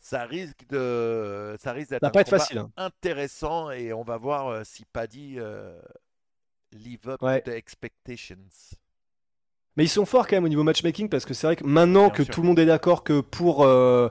ça 0.00 0.22
risque 0.24 0.68
de 0.70 1.56
ça 1.58 1.72
risque 1.72 1.90
d'être 1.90 2.00
Ça 2.02 2.06
va 2.06 2.08
un 2.10 2.12
pas 2.12 2.20
être 2.20 2.30
facile. 2.30 2.58
hein. 2.58 2.70
intéressant 2.76 3.70
et 3.72 3.92
on 3.92 4.02
va 4.04 4.18
voir 4.18 4.48
euh, 4.48 4.62
si 4.64 4.84
Paddy 4.84 5.34
euh, 5.38 5.76
live 6.74 7.08
up 7.08 7.22
Ouais. 7.22 7.40
to 7.42 7.50
the 7.50 7.54
expectations. 7.54 8.74
Mais 9.76 9.84
ils 9.84 9.88
sont 9.88 10.06
forts 10.06 10.26
quand 10.28 10.36
même 10.36 10.44
au 10.44 10.48
niveau 10.48 10.62
matchmaking 10.62 11.08
parce 11.08 11.24
que 11.24 11.34
c'est 11.34 11.46
vrai 11.46 11.56
que 11.56 11.64
maintenant 11.64 12.06
Bien 12.06 12.10
que 12.10 12.24
sûr. 12.24 12.34
tout 12.34 12.42
le 12.42 12.46
monde 12.48 12.58
est 12.60 12.66
d'accord 12.66 13.02
que 13.02 13.20
pour, 13.20 13.64
euh, 13.64 14.08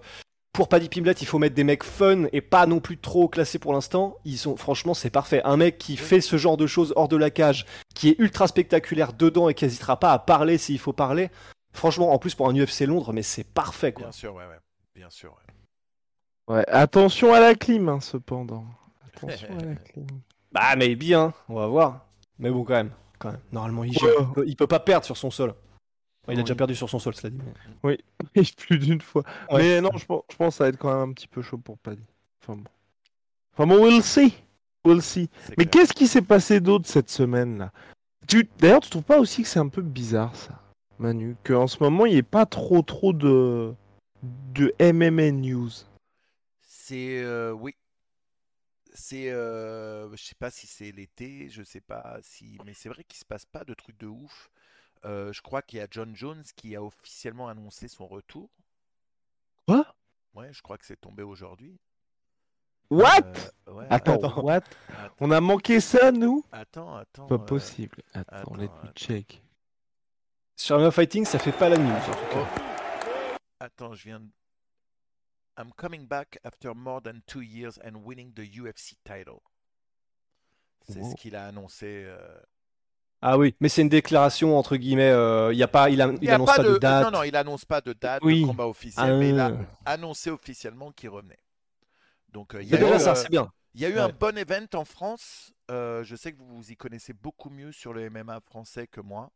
pour 0.52 0.68
Paddy 0.68 0.90
Pimblett, 0.90 1.22
il 1.22 1.26
faut 1.26 1.40
mettre 1.40 1.56
des 1.56 1.64
mecs 1.64 1.84
fun 1.86 2.26
et 2.34 2.42
pas 2.42 2.66
non 2.66 2.80
plus 2.82 2.98
trop 2.98 3.28
classés 3.30 3.60
pour 3.60 3.72
l'instant, 3.74 4.18
ils 4.26 4.38
sont 4.38 4.58
franchement 4.58 4.94
c'est 4.94 5.10
parfait. 5.10 5.42
Un 5.46 5.56
mec 5.58 5.78
qui 5.78 5.96
fait 5.96 6.20
ce 6.22 6.36
genre 6.38 6.58
de 6.58 6.68
choses 6.68 6.92
hors 6.98 7.08
de 7.08 7.16
la 7.18 7.30
cage, 7.30 7.66
qui 7.96 8.10
est 8.10 8.16
ultra 8.20 8.48
spectaculaire 8.48 9.14
dedans 9.14 9.48
et 9.50 9.54
qui 9.54 9.64
n'hésitera 9.64 9.98
pas 10.00 10.12
à 10.12 10.20
parler 10.20 10.58
s'il 10.58 10.80
faut 10.80 10.94
parler. 10.94 11.30
Franchement, 11.72 12.12
en 12.14 12.20
plus 12.20 12.36
pour 12.36 12.48
un 12.50 12.54
UFC 12.56 12.82
Londres, 12.82 13.14
mais 13.14 13.24
c'est 13.24 13.46
parfait 13.46 13.94
quoi. 13.94 14.04
Bien 14.04 14.12
sûr, 14.12 14.36
ouais, 14.36 14.46
ouais. 14.46 14.60
Bien 14.96 15.10
sûr. 15.10 15.32
ouais. 16.48 16.56
Ouais, 16.56 16.66
attention 16.68 17.34
à 17.34 17.40
la 17.40 17.56
clim, 17.56 17.88
hein, 17.88 18.02
cependant. 18.02 18.66
Attention 19.08 19.48
à 19.60 19.64
la 19.64 19.76
clim. 19.92 20.06
Bah 20.52 20.76
mais 20.76 20.94
bien, 20.96 21.34
on 21.48 21.56
va 21.56 21.68
voir. 21.68 22.06
Mais 22.40 22.50
bon 22.52 22.64
quand 22.64 22.74
même, 22.74 22.92
quand 23.20 23.32
même. 23.32 23.42
Normalement 23.52 23.84
il, 23.84 23.92
Ouais. 24.04 24.12
peut, 24.34 24.44
il 24.48 24.56
peut 24.56 24.68
pas 24.68 24.80
perdre 24.80 25.06
sur 25.06 25.18
son 25.18 25.32
sol. 25.32 25.50
Enfin, 26.24 26.34
il 26.34 26.36
a 26.36 26.38
Oui. 26.38 26.44
déjà 26.44 26.56
perdu 26.56 26.76
sur 26.76 26.90
son 26.90 27.00
sol, 27.00 27.14
cela 27.16 27.30
dit. 27.32 27.40
mais- 27.84 27.98
Et 28.36 28.44
plus 28.58 28.80
d'une 28.80 29.02
fois. 29.02 29.24
Ouais. 29.52 29.58
Mais 29.60 29.82
non, 29.82 29.92
je 29.98 30.06
pense, 30.06 30.24
je 30.32 30.36
pense 30.38 30.54
que 30.54 30.58
ça 30.58 30.64
va 30.66 30.70
être 30.70 30.78
quand 30.78 30.92
même 30.94 31.10
un 31.10 31.14
petit 31.14 31.28
peu 31.28 31.42
chaud 31.42 31.58
pour 31.58 31.78
Paddy. 31.78 32.04
Enfin 32.42 32.58
bon. 32.58 32.70
Enfin 33.54 33.68
bon, 33.68 33.84
we'll 33.84 34.02
see. 34.04 34.34
We'll 34.86 35.02
see. 35.02 35.30
Mais 35.58 35.66
clair. 35.66 35.70
qu'est-ce 35.70 35.94
qui 35.94 36.08
s'est 36.08 36.22
passé 36.22 36.60
d'autre 36.60 36.88
cette 36.88 37.10
semaine 37.10 37.58
là? 37.58 37.72
Tu... 38.28 38.50
D'ailleurs, 38.58 38.80
tu 38.82 38.90
trouves 38.90 39.04
pas 39.04 39.20
aussi 39.20 39.42
que 39.44 39.48
c'est 39.50 39.60
un 39.60 39.68
peu 39.68 39.82
bizarre 39.82 40.36
ça, 40.36 40.60
Manu? 40.98 41.36
Qu'en 41.44 41.68
ce 41.68 41.82
moment, 41.84 42.06
il 42.06 42.14
n'y 42.14 42.18
ait 42.20 42.24
pas 42.24 42.46
trop 42.46 42.82
trop 42.82 43.12
de, 43.14 43.74
de 44.54 44.74
MMA 44.80 45.32
news? 45.32 45.70
C'est 46.62 47.22
euh, 47.22 47.52
oui. 47.52 47.76
C'est 48.96 49.30
euh, 49.32 50.10
je 50.16 50.24
sais 50.24 50.36
pas 50.36 50.52
si 50.52 50.68
c'est 50.68 50.92
l'été, 50.92 51.50
je 51.50 51.64
sais 51.64 51.82
pas 51.82 52.18
si 52.22 52.58
mais 52.66 52.74
c'est 52.74 52.90
vrai 52.90 53.04
qu'il 53.04 53.18
se 53.18 53.26
passe 53.26 53.46
pas 53.46 53.64
de 53.64 53.74
trucs 53.74 53.98
de 54.00 54.08
ouf. 54.08 54.50
Euh, 55.06 55.34
je 55.34 55.42
crois 55.42 55.62
qu'il 55.62 55.80
y 55.80 55.82
a 55.82 55.88
John 55.90 56.16
Jones 56.16 56.44
qui 56.56 56.76
a 56.76 56.84
officiellement 56.84 57.50
annoncé 57.50 57.88
son 57.88 58.08
retour. 58.08 58.50
Quoi? 59.68 59.96
Ouais, 60.34 60.54
je 60.54 60.62
crois 60.62 60.78
que 60.78 60.86
c'est 60.86 61.00
tombé 61.00 61.24
aujourd'hui. 61.24 61.78
What? 62.90 63.34
Euh, 63.68 63.74
ouais, 63.74 63.88
Attends, 63.90 64.16
Attends. 64.16 64.42
what? 64.44 64.56
Attends, 64.88 65.16
On 65.20 65.32
a 65.32 65.42
manqué 65.42 65.80
ça, 65.80 66.12
nous? 66.12 66.46
Attends, 66.52 66.96
attends, 66.96 67.28
Pas 67.28 67.36
euh, 67.36 67.40
possible. 67.40 68.02
Attends, 68.14 68.36
attends, 68.36 68.56
let 68.56 68.68
me 68.68 68.90
attends. 68.90 68.94
check. 68.96 69.42
Sur 70.56 70.78
MMA 70.80 70.92
Fighting, 70.92 71.26
ça 71.26 71.40
fait 71.40 71.52
pas 71.52 71.70
la 71.70 71.78
news. 71.78 71.92
en 71.92 72.00
tout 72.02 72.34
cas. 72.34 72.48
oh. 72.56 73.38
Attends, 73.60 73.94
je 73.96 74.04
viens 74.04 74.20
de... 74.20 74.28
I'm 75.58 75.72
coming 75.76 76.08
back 76.08 76.40
after 76.44 76.74
more 76.74 77.02
than 77.02 77.22
two 77.28 77.42
years 77.42 77.80
and 77.84 77.98
winning 78.06 78.34
the 78.34 78.42
UFC 78.44 78.96
title. 79.04 79.40
C'est 80.88 81.00
Wow. 81.00 81.12
ce 81.12 81.16
qu'il 81.16 81.36
a 81.36 81.46
annoncé. 81.48 82.04
euh, 82.06 82.18
Ah 83.22 83.38
oui, 83.38 83.56
mais 83.62 83.70
c'est 83.70 83.84
une 83.84 83.90
déclaration 83.90 84.58
entre 84.58 84.76
guillemets. 84.76 85.12
euh, 85.12 85.54
Il 85.54 85.58
y 85.58 85.64
a 85.64 85.68
pas, 85.68 85.90
il, 85.90 86.02
a- 86.02 86.08
Il 86.08 86.18
il 86.22 86.26
y 86.26 86.30
a 86.30 86.36
annonce 86.36 86.48
pas 86.50 86.58
pas, 86.58 86.64
de, 86.64 86.74
de... 86.74 86.78
date. 86.78 87.04
Non, 87.06 87.12
non, 87.20 87.24
il 87.24 87.36
annonce 87.38 87.64
pas 87.66 87.80
de 87.82 87.94
date 87.94 88.22
Oui. 88.24 88.42
de 88.42 88.48
combat 88.48 88.68
officiel, 88.68 89.18
mais 89.18 89.30
il 89.30 89.40
a 89.40 89.52
Ah. 89.86 89.94
annoncé 89.94 90.30
officiellement 90.30 90.92
qu'il 90.92 91.10
revenait. 91.10 91.40
Donc, 92.30 92.54
euh, 92.56 92.62
il 92.64 92.68
y 92.70 92.76
a 92.76 92.80
eu, 92.96 93.00
ça, 93.00 93.12
euh, 93.12 93.16
c'est 93.16 93.30
bien. 93.30 93.52
il 93.76 93.82
y 93.82 93.86
a 93.86 93.90
eu 93.90 94.00
un 94.00 94.10
bon 94.10 94.36
event 94.38 94.66
en 94.74 94.84
France. 94.86 95.54
Euh, 95.72 96.04
je 96.04 96.16
sais 96.18 96.34
que 96.34 96.38
vous 96.40 96.48
vous 96.58 96.72
y 96.72 96.76
connaissez 96.76 97.14
beaucoup 97.14 97.50
mieux 97.50 97.72
sur 97.72 97.94
le 97.94 98.10
MMA 98.10 98.42
français 98.42 98.88
que 98.88 99.00
moi. 99.00 99.32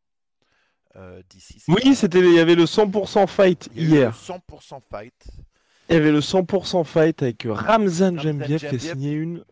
Euh, 0.97 1.21
D'ici. 1.30 1.63
Oui, 1.69 1.95
c'était, 1.95 2.19
il 2.19 2.34
y 2.34 2.39
avait 2.39 2.56
le 2.56 2.65
100% 2.65 3.27
fight 3.27 3.69
il 3.75 3.84
y 3.84 3.86
a 3.86 3.88
eu 3.88 3.89
le 3.91 3.95
hier. 3.97 4.15
100% 4.15 4.82
fight. 4.82 5.27
Il 5.89 5.93
y 5.93 5.95
avait 5.97 6.12
le 6.12 6.19
100% 6.19 6.84
fight 6.84 7.21
avec 7.23 7.47
Ramzan 7.50 8.17
Jembiev 8.19 8.60
qui 8.60 8.76
a 8.76 8.80
signé 8.80 9.12
une 9.13 9.43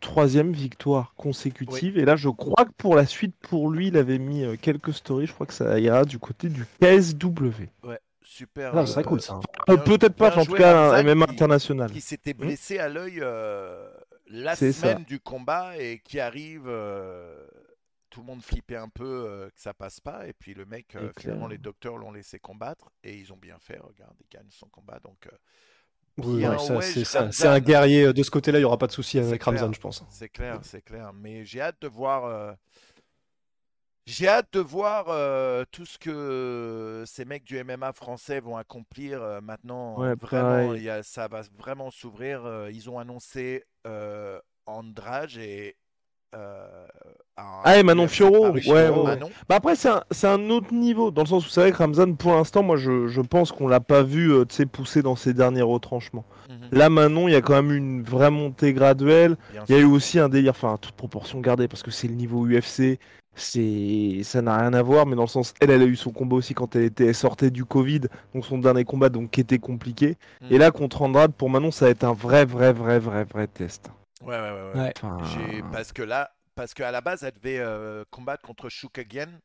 troisième 0.00 0.52
victoire 0.52 1.12
consécutive. 1.16 1.98
Et 1.98 2.04
là, 2.04 2.16
je 2.16 2.28
crois 2.28 2.64
que 2.64 2.72
pour 2.76 2.94
la 2.96 3.06
suite, 3.06 3.34
pour 3.40 3.70
lui, 3.70 3.88
il 3.88 3.96
avait 3.96 4.18
mis 4.18 4.42
euh, 4.44 4.56
quelques 4.60 4.94
stories. 4.94 5.26
Je 5.26 5.32
crois 5.34 5.46
que 5.46 5.52
ça 5.52 5.78
ira 5.78 6.04
du 6.04 6.18
côté 6.18 6.48
du 6.48 6.64
KSW. 6.80 7.68
Ouais, 7.84 8.00
super. 8.22 8.74
Non, 8.74 8.86
serait 8.86 9.02
euh, 9.02 9.04
cool 9.04 9.20
ça. 9.20 9.34
hein. 9.34 9.40
Euh, 9.68 9.76
Peut-être 9.76 10.14
pas, 10.14 10.36
en 10.36 10.44
tout 10.44 10.54
cas, 10.54 10.94
un 10.94 11.02
MMA 11.02 11.26
qui- 11.26 11.32
international. 11.34 11.90
qui 11.92 12.00
s'était 12.00 12.34
blessé 12.34 12.78
à 12.78 12.88
l'œil 12.88 13.18
euh, 13.20 13.88
la 14.28 14.56
ça. 14.56 14.72
semaine 14.72 15.04
du 15.04 15.20
combat 15.20 15.76
et 15.78 16.00
qui 16.02 16.18
arrive, 16.18 16.64
euh, 16.66 17.46
tout 18.10 18.20
le 18.20 18.26
monde 18.26 18.42
flippait 18.42 18.76
un 18.76 18.88
peu 18.88 19.04
euh, 19.28 19.48
que 19.50 19.60
ça 19.60 19.72
passe 19.72 20.00
pas 20.00 20.26
et 20.26 20.32
puis 20.32 20.52
le 20.54 20.66
mec, 20.66 20.94
euh, 20.96 21.10
finalement 21.18 21.46
les 21.48 21.58
docteurs 21.58 21.96
l'ont 21.96 22.12
laissé 22.12 22.38
combattre 22.38 22.90
et 23.04 23.16
ils 23.16 23.32
ont 23.32 23.36
bien 23.36 23.58
fait, 23.58 23.78
regarde, 23.78 24.14
il 24.20 24.26
gagne 24.28 24.48
son 24.50 24.68
combat 24.68 24.98
donc 25.00 25.26
euh, 25.26 25.36
Oui, 26.18 26.42
ça, 26.42 26.74
ouais, 26.76 26.82
c'est 26.82 27.04
ça. 27.04 27.52
Un 27.52 27.60
guerrier 27.60 28.04
euh, 28.06 28.12
de 28.12 28.22
ce 28.22 28.30
côté-là, 28.30 28.58
il 28.58 28.62
y 28.62 28.64
aura 28.64 28.78
pas 28.78 28.86
de 28.88 28.92
souci 28.92 29.18
avec 29.18 29.40
clair. 29.40 29.54
Ramzan, 29.54 29.72
je 29.72 29.80
pense. 29.80 30.04
c'est 30.10 30.28
clair, 30.28 30.58
c'est 30.62 30.82
clair. 30.82 31.12
Mais 31.14 31.44
j'ai 31.44 31.60
hâte 31.60 31.80
de 31.80 31.88
voir. 31.88 32.56
J'ai 34.06 34.26
hâte 34.26 34.52
de 34.54 34.60
voir 34.60 35.04
euh, 35.08 35.64
tout 35.70 35.86
ce 35.86 35.96
que 35.96 37.04
ces 37.06 37.24
mecs 37.24 37.44
du 37.44 37.62
MMA 37.62 37.92
français 37.92 38.40
vont 38.40 38.56
accomplir 38.56 39.22
euh, 39.22 39.40
maintenant. 39.40 39.98
Ouais, 40.00 40.14
vraiment, 40.16 40.48
pareil. 40.66 40.80
il 40.80 40.82
y 40.82 40.90
a- 40.90 41.02
ça 41.04 41.28
va 41.28 41.42
vraiment 41.56 41.90
s'ouvrir. 41.92 42.44
euh, 42.44 42.70
Ils 42.72 42.90
ont 42.90 42.98
annoncé 42.98 43.64
Andrade 44.66 45.36
et 45.36 45.76
ah, 47.64 47.78
et 47.78 47.82
Manon 47.82 48.08
Fioro, 48.08 48.50
ouais, 48.50 48.90
Bah 49.48 49.56
après, 49.56 49.76
c'est 49.76 49.88
un, 49.88 50.02
un, 50.24 50.50
autre 50.50 50.72
niveau, 50.72 51.10
dans 51.10 51.22
le 51.22 51.26
sens 51.26 51.46
où 51.46 51.50
c'est 51.50 51.60
vrai 51.60 51.72
que 51.72 51.76
Ramzan, 51.76 52.14
pour 52.14 52.32
l'instant, 52.32 52.62
moi, 52.62 52.76
je, 52.76 53.06
je 53.06 53.20
pense 53.20 53.52
qu'on 53.52 53.68
l'a 53.68 53.80
pas 53.80 54.02
vu 54.02 54.32
euh, 54.32 54.44
pousser 54.70 55.02
dans 55.02 55.16
ses 55.16 55.34
derniers 55.34 55.62
retranchements. 55.62 56.24
Mhm. 56.48 56.78
Là, 56.78 56.90
Manon, 56.90 57.28
il 57.28 57.32
y 57.32 57.36
a 57.36 57.42
quand 57.42 57.54
même 57.54 57.72
une 57.72 58.02
vraie 58.02 58.30
montée 58.30 58.72
graduelle. 58.72 59.36
Il 59.68 59.74
y 59.74 59.78
a 59.78 59.80
eu 59.80 59.84
aussi 59.84 60.18
un 60.18 60.28
délire, 60.28 60.52
enfin, 60.52 60.76
toute 60.80 60.94
proportion 60.94 61.40
gardée, 61.40 61.68
parce 61.68 61.82
que 61.82 61.90
c'est 61.90 62.08
le 62.08 62.14
niveau 62.14 62.46
UFC, 62.46 62.98
c'est 63.34 64.20
ça 64.24 64.42
n'a 64.42 64.58
rien 64.58 64.72
à 64.72 64.82
voir, 64.82 65.06
mais 65.06 65.16
dans 65.16 65.22
le 65.22 65.28
sens, 65.28 65.54
elle, 65.60 65.70
elle 65.70 65.82
a 65.82 65.86
eu 65.86 65.96
son 65.96 66.10
combat 66.10 66.36
aussi 66.36 66.54
quand 66.54 66.76
elle 66.76 66.84
était 66.84 67.12
sortait 67.12 67.50
du 67.50 67.64
Covid, 67.64 68.02
donc 68.34 68.44
son 68.44 68.58
dernier 68.58 68.84
combat, 68.84 69.08
donc 69.08 69.30
qui 69.30 69.40
était 69.40 69.58
compliqué. 69.58 70.16
Et 70.50 70.54
mhm. 70.54 70.60
là, 70.60 70.70
contre 70.70 71.02
Andrade, 71.02 71.32
pour 71.32 71.50
Manon, 71.50 71.70
ça 71.70 71.86
va 71.86 71.90
être 71.90 72.04
un 72.04 72.12
vrai, 72.12 72.44
vrai, 72.44 72.72
vrai, 72.72 72.98
vrai, 72.98 73.24
vrai 73.24 73.46
test. 73.46 73.90
Ouais, 74.22 74.38
ouais, 74.38 74.72
ouais. 74.74 74.80
ouais. 74.80 75.62
Parce 75.72 75.92
que 75.92 76.02
là, 76.02 76.30
parce 76.54 76.74
qu'à 76.74 76.90
la 76.90 77.00
base, 77.00 77.22
elle 77.22 77.32
devait 77.32 77.58
euh, 77.58 78.04
combattre 78.10 78.42
contre 78.42 78.68
Shukagen. 78.68 79.40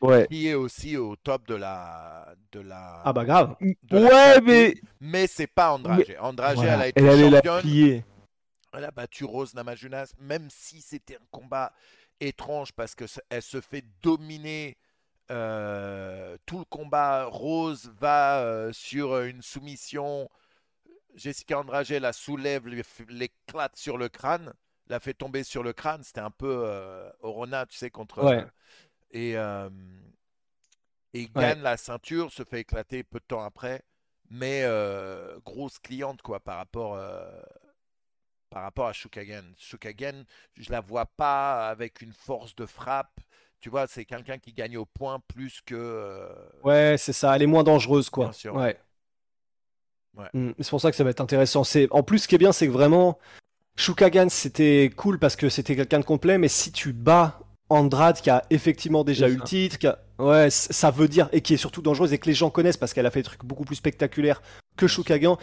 Ouais. 0.00 0.26
Qui 0.28 0.48
est 0.48 0.54
aussi 0.54 0.96
au 0.96 1.14
top 1.14 1.46
de 1.46 1.54
la. 1.54 2.34
De 2.50 2.60
la 2.60 3.02
ah 3.04 3.12
bah 3.12 3.24
grave. 3.24 3.56
Ouais, 3.90 4.40
mais. 4.40 4.74
Mais 5.00 5.26
c'est 5.26 5.46
pas 5.46 5.72
Andrade. 5.72 6.04
Andrade, 6.20 6.58
elle 6.60 6.68
a 6.68 6.88
été 6.88 7.02
elle 7.02 7.32
championne. 7.32 8.02
Elle 8.74 8.84
a 8.84 8.90
battu 8.90 9.24
Rose 9.24 9.54
Namajunas, 9.54 10.12
même 10.18 10.48
si 10.50 10.80
c'était 10.80 11.16
un 11.16 11.26
combat 11.30 11.72
étrange 12.20 12.72
parce 12.72 12.94
qu'elle 12.94 13.42
se 13.42 13.60
fait 13.60 13.84
dominer 14.02 14.76
euh, 15.30 16.36
tout 16.46 16.58
le 16.58 16.64
combat. 16.64 17.26
Rose 17.26 17.92
va 18.00 18.40
euh, 18.40 18.72
sur 18.72 19.20
une 19.20 19.42
soumission. 19.42 20.28
Jessica 21.14 21.58
Andrade 21.58 21.88
la 21.90 22.12
soulève, 22.12 22.66
l'éclate 23.08 23.76
sur 23.76 23.98
le 23.98 24.08
crâne 24.08 24.52
l'a 24.88 25.00
fait 25.00 25.14
tomber 25.14 25.42
sur 25.42 25.62
le 25.62 25.72
crâne. 25.72 26.02
C'était 26.02 26.20
un 26.20 26.30
peu 26.30 26.64
euh, 26.66 27.10
Orona, 27.20 27.66
tu 27.66 27.76
sais, 27.76 27.90
contre. 27.90 28.24
Ouais. 28.24 28.44
Et, 29.10 29.36
euh, 29.36 29.68
et 31.14 31.28
gagne 31.28 31.62
la 31.62 31.76
ceinture, 31.76 32.32
se 32.32 32.44
fait 32.44 32.60
éclater 32.60 33.02
peu 33.02 33.18
de 33.18 33.24
temps 33.24 33.42
après. 33.42 33.82
Mais 34.30 34.62
euh, 34.64 35.38
grosse 35.44 35.78
cliente, 35.78 36.22
quoi, 36.22 36.40
par 36.40 36.56
rapport, 36.56 36.98
par 38.48 38.62
rapport 38.62 38.86
à 38.86 38.92
Shukagen. 38.92 39.54
Shukagen, 39.58 40.24
je 40.58 40.70
la 40.70 40.80
vois 40.80 41.06
pas 41.06 41.68
avec 41.68 42.00
une 42.00 42.12
force 42.12 42.54
de 42.54 42.66
frappe. 42.66 43.20
Tu 43.60 43.68
vois, 43.68 43.86
c'est 43.86 44.04
quelqu'un 44.04 44.38
qui 44.38 44.52
gagne 44.52 44.76
au 44.76 44.86
point 44.86 45.20
plus 45.28 45.60
que. 45.60 46.28
Ouais, 46.64 46.96
c'est 46.98 47.12
ça. 47.12 47.36
Elle 47.36 47.42
est 47.42 47.46
moins 47.46 47.62
dangereuse, 47.62 48.10
quoi. 48.10 48.30
Ouais. 48.52 48.80
Ouais. 50.16 50.26
Mm, 50.34 50.50
c'est 50.58 50.70
pour 50.70 50.80
ça 50.80 50.90
que 50.90 50.96
ça 50.96 51.04
va 51.04 51.10
être 51.10 51.20
intéressant. 51.20 51.64
C'est 51.64 51.88
en 51.90 52.02
plus 52.02 52.20
ce 52.20 52.28
qui 52.28 52.34
est 52.34 52.38
bien, 52.38 52.52
c'est 52.52 52.66
que 52.66 52.72
vraiment 52.72 53.18
Shukagan, 53.76 54.28
c'était 54.28 54.90
cool 54.96 55.18
parce 55.18 55.36
que 55.36 55.48
c'était 55.48 55.76
quelqu'un 55.76 56.00
de 56.00 56.04
complet, 56.04 56.38
mais 56.38 56.48
si 56.48 56.72
tu 56.72 56.92
bats 56.92 57.40
Andrade 57.70 58.20
qui 58.20 58.28
a 58.28 58.44
effectivement 58.50 59.02
déjà 59.02 59.28
eu 59.28 59.36
le 59.36 59.42
titre, 59.42 59.78
ouais, 60.18 60.50
ça 60.50 60.90
veut 60.90 61.08
dire, 61.08 61.28
et 61.32 61.40
qui 61.40 61.54
est 61.54 61.58
surtout 61.58 61.80
dangereuse 61.80 62.12
et 62.12 62.18
que 62.18 62.26
les 62.28 62.34
gens 62.34 62.50
connaissent 62.50 62.76
parce 62.76 62.92
qu'elle 62.92 63.06
a 63.06 63.10
fait 63.10 63.20
des 63.20 63.24
trucs 63.24 63.44
beaucoup 63.44 63.64
plus 63.64 63.76
spectaculaires 63.76 64.42
que 64.76 64.86
Shukagan. 64.86 65.38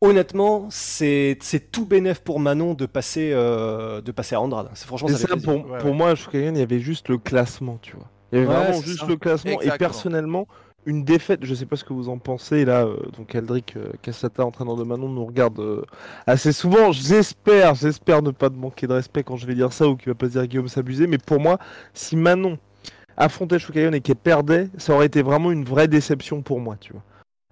Honnêtement, 0.00 0.68
c'est 0.70 1.38
tout 1.72 1.86
bénef 1.86 2.20
pour 2.20 2.40
Manon 2.40 2.74
de 2.74 2.86
passer, 2.86 3.30
euh, 3.32 4.00
de 4.00 4.12
passer 4.12 4.34
à 4.34 4.40
Andrade. 4.40 4.68
C'est 4.74 4.86
franchement 4.86 5.08
ça, 5.08 5.28
pour, 5.36 5.94
moi, 5.94 6.14
Shukagan, 6.14 6.54
il 6.54 6.58
y 6.58 6.62
avait 6.62 6.80
juste 6.80 7.08
le 7.08 7.18
classement, 7.18 7.78
tu 7.80 7.96
vois. 7.96 8.08
Il 8.32 8.38
y 8.38 8.42
avait 8.42 8.52
vraiment 8.52 8.80
juste 8.80 9.06
le 9.06 9.16
classement. 9.16 9.60
Et 9.60 9.70
personnellement, 9.78 10.48
une 10.86 11.04
défaite, 11.04 11.40
je 11.44 11.54
sais 11.54 11.66
pas 11.66 11.76
ce 11.76 11.84
que 11.84 11.92
vous 11.92 12.08
en 12.08 12.18
pensez 12.18 12.64
là, 12.64 12.84
euh, 12.84 12.96
donc 13.16 13.34
Aldric 13.34 13.76
euh, 13.76 13.92
Cassata, 14.02 14.44
entraîneur 14.44 14.76
de 14.76 14.84
Manon, 14.84 15.08
nous 15.08 15.24
regarde 15.24 15.58
euh, 15.60 15.82
assez 16.26 16.52
souvent. 16.52 16.92
J'espère, 16.92 17.74
j'espère 17.74 18.22
ne 18.22 18.30
pas 18.30 18.50
te 18.50 18.56
manquer 18.56 18.86
de 18.86 18.92
respect 18.92 19.22
quand 19.22 19.36
je 19.36 19.46
vais 19.46 19.54
dire 19.54 19.72
ça 19.72 19.88
ou 19.88 19.96
qu'il 19.96 20.08
va 20.08 20.14
pas 20.14 20.28
dire 20.28 20.46
Guillaume 20.46 20.68
s'abuser, 20.68 21.06
mais 21.06 21.18
pour 21.18 21.40
moi, 21.40 21.58
si 21.94 22.16
Manon 22.16 22.58
affrontait 23.16 23.58
Shukayon 23.58 23.92
et 23.92 24.00
qu'elle 24.00 24.16
perdait, 24.16 24.68
ça 24.76 24.94
aurait 24.94 25.06
été 25.06 25.22
vraiment 25.22 25.52
une 25.52 25.64
vraie 25.64 25.88
déception 25.88 26.42
pour 26.42 26.60
moi, 26.60 26.76
tu 26.80 26.92
vois. 26.92 27.02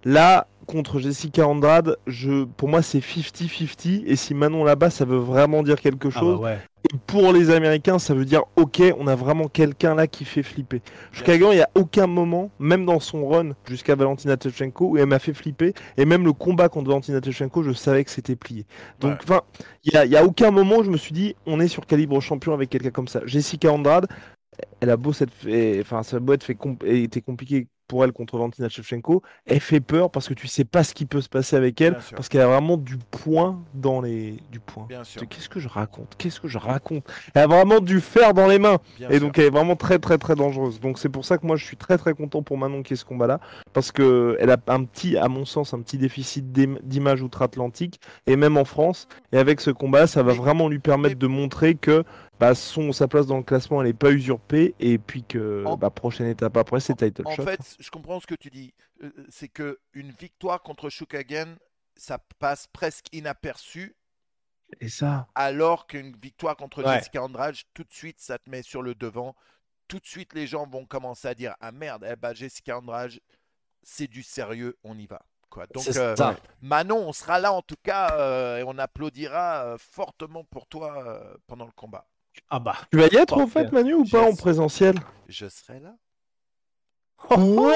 Là, 0.05 0.47
contre 0.67 0.99
Jessica 0.99 1.47
Andrade, 1.47 1.97
je, 2.07 2.45
pour 2.45 2.69
moi, 2.69 2.83
c'est 2.83 3.01
50-50. 3.01 4.05
Et 4.07 4.17
si 4.17 4.35
Manon 4.35 4.65
là-bas, 4.65 4.91
ça 4.91 5.05
veut 5.05 5.19
vraiment 5.19 5.63
dire 5.63 5.81
quelque 5.81 6.09
ah 6.15 6.19
chose. 6.19 6.41
Bah 6.41 6.57
et 6.85 6.97
pour 7.07 7.33
les 7.33 7.51
Américains, 7.51 7.99
ça 7.99 8.13
veut 8.13 8.25
dire 8.25 8.43
OK, 8.57 8.83
on 8.99 9.07
a 9.07 9.15
vraiment 9.15 9.47
quelqu'un 9.47 9.95
là 9.95 10.07
qui 10.07 10.25
fait 10.25 10.43
flipper. 10.43 10.83
Shukagan, 11.13 11.53
il 11.53 11.57
n'y 11.57 11.63
a 11.63 11.71
aucun 11.75 12.07
moment, 12.07 12.51
même 12.59 12.85
dans 12.85 12.99
son 12.99 13.29
run 13.29 13.51
jusqu'à 13.67 13.95
Valentina 13.95 14.37
Techenko, 14.37 14.91
où 14.91 14.99
elle 14.99 15.07
m'a 15.07 15.21
fait 15.21 15.33
flipper. 15.33 15.75
Et 15.97 16.05
même 16.05 16.25
le 16.25 16.33
combat 16.33 16.69
contre 16.69 16.89
Valentina 16.89 17.21
Techenko, 17.21 17.63
je 17.63 17.73
savais 17.73 18.03
que 18.03 18.11
c'était 18.11 18.37
plié. 18.37 18.67
Donc, 18.99 19.19
enfin, 19.23 19.43
il 19.85 19.93
n'y 20.09 20.17
a, 20.17 20.21
a, 20.21 20.25
aucun 20.25 20.51
moment 20.51 20.79
où 20.79 20.85
je 20.85 20.91
me 20.91 20.97
suis 20.97 21.13
dit, 21.13 21.37
on 21.47 21.61
est 21.61 21.69
sur 21.69 21.87
calibre 21.87 22.21
champion 22.21 22.53
avec 22.53 22.71
quelqu'un 22.71 22.91
comme 22.91 23.09
ça. 23.09 23.21
Jessica 23.27 23.73
Andrade, 23.73 24.09
elle 24.81 24.91
a 24.91 24.97
beau 24.97 25.13
s'être 25.13 25.33
fait, 25.33 25.79
enfin, 25.81 26.03
ça 26.03 26.17
a 26.17 26.21
beau 26.21 26.33
être 26.33 26.45
fait, 26.45 26.59
été 26.85 27.21
compliqué 27.21 27.69
pour 27.93 28.05
elle 28.05 28.13
contre 28.13 28.39
Valentina 28.39 28.71
Shevchenko, 28.71 29.23
elle 29.45 29.61
fait 29.61 29.81
peur 29.81 30.11
parce 30.11 30.27
que 30.27 30.33
tu 30.33 30.49
sais 30.49 30.65
pas 30.65 30.83
ce 30.83 30.95
qui 30.95 31.05
peut 31.05 31.21
se 31.21 31.29
passer 31.29 31.57
avec 31.57 31.79
elle, 31.83 31.99
parce 32.17 32.31
qu'elle 32.31 32.41
a 32.41 32.47
vraiment 32.47 32.79
du 32.79 32.97
point 32.97 33.63
dans 33.75 34.01
les 34.01 34.39
du 34.51 34.61
point. 34.61 34.89
Qu'est-ce 35.29 35.51
que 35.51 35.61
je 35.61 35.69
raconte? 35.69 36.15
Qu'est-ce 36.17 36.41
que 36.41 36.49
je 36.49 36.57
raconte? 36.57 37.05
Elle 37.35 37.43
a 37.43 37.47
vraiment 37.47 37.81
du 37.81 38.01
fer 38.01 38.33
dans 38.33 38.47
les 38.47 38.59
mains, 38.59 38.79
et 39.11 39.21
donc 39.21 39.37
elle 39.37 39.45
est 39.45 39.51
vraiment 39.51 39.77
très 39.77 39.99
très 39.99 40.17
très 40.17 40.35
dangereuse. 40.37 40.81
Donc 40.81 40.99
c'est 40.99 41.11
pour 41.11 41.27
ça 41.27 41.37
que 41.37 41.47
moi 41.47 41.57
je 41.57 41.67
suis 41.67 41.77
très 41.77 41.99
très 41.99 42.15
content 42.15 42.43
pour 42.43 42.57
Manon 42.57 42.83
qui 42.83 42.95
est 42.95 42.97
ce 42.97 43.05
combat-là, 43.05 43.41
parce 43.75 43.93
que 43.93 44.39
elle 44.41 44.49
a 44.49 44.57
un 44.69 44.85
petit, 44.85 45.19
à 45.19 45.29
mon 45.29 45.45
sens, 45.45 45.75
un 45.75 45.83
petit 45.83 45.99
déficit 45.99 46.51
d'image 46.51 47.21
outre-Atlantique, 47.21 48.01
et 48.27 48.37
même 48.37 48.57
en 48.57 48.65
France. 48.65 49.07
Et 49.33 49.37
avec 49.37 49.61
ce 49.61 49.71
combat, 49.71 50.07
ça 50.07 50.23
va 50.23 50.33
vraiment 50.33 50.71
lui 50.71 50.79
permettre 50.79 51.19
de 51.19 51.27
montrer 51.27 51.75
que 51.75 52.05
bah, 52.43 52.57
son, 52.57 52.91
sa 52.91 53.07
place 53.07 53.27
dans 53.29 53.37
le 53.37 53.45
classement, 53.45 53.81
elle 53.81 53.87
n'est 53.87 53.95
pas 53.95 54.11
usurpée. 54.11 54.75
Et 54.81 54.99
puis 54.99 55.23
que 55.23 55.65
bah, 55.79 55.91
prochaine 55.91 56.27
étape 56.27 56.57
après, 56.57 56.81
c'est 56.81 56.97
title 56.97 57.23
en 57.25 57.31
shot. 57.37 57.43
En 57.43 57.45
fait, 57.45 57.77
je 57.79 57.89
comprends 57.89 58.19
ce 58.19 58.27
que 58.27 58.35
tu 58.35 58.51
dis. 58.51 58.75
Euh, 59.05 59.13
c'est 59.29 59.47
que 59.47 59.79
une 59.93 60.11
victoire 60.11 60.61
contre 60.61 60.91
Shukagen, 60.91 61.55
ça 61.97 62.19
passe 62.41 62.67
presque 62.67 63.07
inaperçu. 63.13 63.95
Et 64.81 64.89
ça. 64.89 65.29
Alors 65.37 65.87
qu'une 65.87 66.17
victoire 66.17 66.57
contre 66.57 66.83
Jessica 66.83 67.23
Andrade, 67.23 67.55
tout 67.75 67.85
de 67.85 67.93
suite, 67.93 68.19
ça 68.19 68.39
te 68.39 68.51
met 68.51 68.63
sur 68.63 68.83
le 68.83 68.97
devant. 68.97 69.37
Tout 69.87 70.01
de 70.01 70.07
suite, 70.07 70.35
les 70.35 70.49
gens 70.49 70.67
vont 70.67 70.85
commencer 70.85 71.29
à 71.29 71.37
dire 71.37 71.55
Ah 71.61 71.71
merde, 71.71 72.05
eh 72.11 72.17
ben, 72.17 72.35
Jessica 72.35 72.77
Andrade, 72.77 73.13
c'est 73.85 74.09
du 74.09 74.25
sérieux, 74.25 74.77
on 74.83 74.99
y 74.99 75.07
va. 75.07 75.23
Quoi. 75.49 75.69
Donc, 75.69 75.87
euh, 75.97 76.17
Manon, 76.61 77.07
on 77.07 77.13
sera 77.13 77.39
là 77.39 77.53
en 77.53 77.63
tout 77.63 77.77
cas 77.81 78.19
euh, 78.19 78.59
et 78.59 78.65
on 78.65 78.79
applaudira 78.79 79.77
fortement 79.79 80.43
pour 80.43 80.67
toi 80.67 81.37
pendant 81.47 81.67
le 81.67 81.73
combat. 81.73 82.09
Ah 82.49 82.59
bah. 82.59 82.77
Tu 82.91 82.99
vas 82.99 83.07
y 83.07 83.17
être 83.17 83.39
en 83.39 83.47
fait, 83.47 83.73
Manu, 83.73 83.95
ou 83.95 84.05
pas 84.05 84.23
en 84.23 84.35
présentiel? 84.35 84.97
Je 85.29 85.49
serai 85.49 85.81
là. 85.81 85.95
Oh 87.31 87.73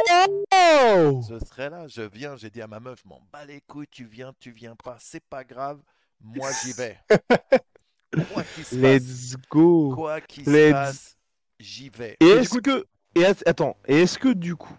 je 1.29 1.39
serai 1.45 1.71
là, 1.71 1.87
je 1.87 2.03
viens, 2.03 2.37
j'ai 2.37 2.51
dit 2.51 2.61
à 2.61 2.67
ma 2.67 2.81
meuf, 2.81 3.05
m'en 3.05 3.23
bats 3.33 3.45
les 3.45 3.61
couilles, 3.61 3.87
tu 3.91 4.05
viens, 4.05 4.33
tu 4.41 4.51
viens 4.51 4.75
pas, 4.77 4.97
c'est 5.01 5.23
pas 5.31 5.45
grave, 5.45 5.81
moi 6.21 6.51
j'y 6.63 6.73
vais. 6.73 6.99
Quoi 8.33 8.43
qu'il 8.43 8.81
Let's 8.81 9.37
go. 9.51 9.95
Quoi 9.95 10.21
qu'il 10.21 10.45
se 10.45 10.71
passe, 10.73 11.17
j'y 11.59 11.89
vais. 11.91 12.17
Et 12.21 12.29
est-ce 12.29 12.59
que. 12.59 12.87
Et 13.15 13.25
attends, 13.25 13.77
et 13.87 14.03
est-ce 14.03 14.19
que 14.19 14.33
du 14.33 14.57
coup. 14.57 14.77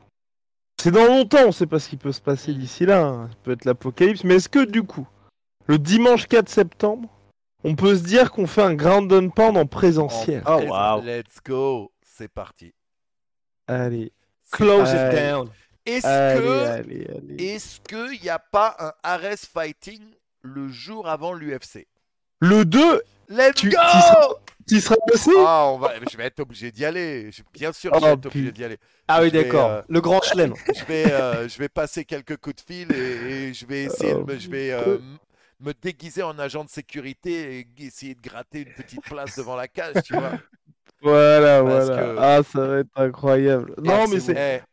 C'est 0.80 0.92
dans 0.92 1.06
longtemps, 1.06 1.48
on 1.48 1.52
sait 1.52 1.66
pas 1.66 1.80
ce 1.80 1.90
qui 1.90 1.98
peut 1.98 2.12
se 2.12 2.22
passer 2.22 2.54
mm. 2.54 2.58
d'ici 2.58 2.86
là, 2.86 3.04
hein. 3.04 3.30
ça 3.30 3.38
peut 3.44 3.52
être 3.52 3.66
l'apocalypse, 3.66 4.24
mais 4.24 4.36
est-ce 4.36 4.50
que 4.50 4.64
du 4.64 4.84
coup, 4.84 5.08
le 5.66 5.80
dimanche 5.80 6.28
4 6.28 6.50
septembre, 6.50 7.10
on 7.64 7.76
peut 7.76 7.95
se 7.95 8.03
dire 8.03 8.32
qu'on 8.32 8.47
fait 8.47 8.62
un 8.62 8.76
ground 8.76 9.12
and 9.12 9.30
pound 9.30 9.58
en 9.58 9.66
présentiel. 9.66 10.43
Oh, 10.45 10.62
wow. 10.68 11.01
Let's 11.01 11.39
go. 11.45 11.91
C'est 12.01 12.28
parti. 12.28 12.74
Allez. 13.68 14.12
Close 14.51 14.89
it 14.89 15.16
down. 15.16 15.49
Est-ce 15.86 16.05
que 16.38 17.41
est-ce 17.41 17.80
qu'il 17.82 18.22
n'y 18.22 18.30
a 18.30 18.39
pas 18.39 18.76
un 18.80 18.93
Ares 19.03 19.39
Fighting 19.51 20.01
le 20.41 20.68
jour 20.68 21.08
avant 21.08 21.34
l'UFC 21.34 21.88
Le 22.41 22.66
2 22.66 23.01
Let's 23.30 23.64
go 23.64 23.78
Tu 24.68 24.82
seras 24.82 24.95
aussi 25.14 25.32
ah, 25.38 25.66
on 25.68 25.78
va... 25.78 25.93
Je 26.10 26.18
vais 26.18 26.26
être 26.26 26.41
obligé 26.41 26.72
d'y 26.72 26.84
aller. 26.86 27.30
Bien 27.53 27.72
sûr, 27.72 27.93
je 27.93 27.99
vais 27.99 28.12
oh, 28.12 28.14
être 28.14 28.26
obligé 28.26 28.51
d'y 28.51 28.64
aller. 28.66 28.78
Ah 29.08 29.22
oui, 29.22 29.32
d'accord. 29.32 29.70
Euh, 29.70 29.82
le 29.88 30.01
grand 30.01 30.22
chelem. 30.22 30.53
je, 30.76 30.84
vais, 30.86 31.12
euh, 31.12 31.47
je 31.47 31.58
vais 31.58 31.70
passer 31.70 32.03
quelques 32.03 32.38
coups 32.38 32.58
de 32.58 32.62
fil 32.62 32.91
et, 32.91 33.53
je 33.53 33.66
vais 33.66 33.84
essayer 33.86 34.14
de 34.14 34.24
me, 34.24 34.38
je 34.38 34.49
vais, 34.49 34.72
euh, 34.72 34.97
me 35.60 35.74
déguiser 35.74 36.24
en 36.24 36.38
agent 36.39 36.64
de 36.64 36.70
sécurité 36.70 37.60
et 37.60 37.84
essayer 37.84 38.16
de 38.16 38.22
gratter 38.22 38.62
une 38.62 38.74
petite 38.74 39.01
place 39.01 39.36
devant 39.38 39.55
la 39.55 39.68
cage, 39.68 39.95
tu 40.03 40.14
vois. 40.14 40.32
Voilà, 40.99 41.62
voilà. 41.62 42.16
Ah, 42.18 42.41
ça 42.41 42.66
va 42.66 42.80
être 42.80 42.89
incroyable. 42.95 43.76
non, 43.84 44.08
mais 44.08 44.20
c'est. 44.20 44.64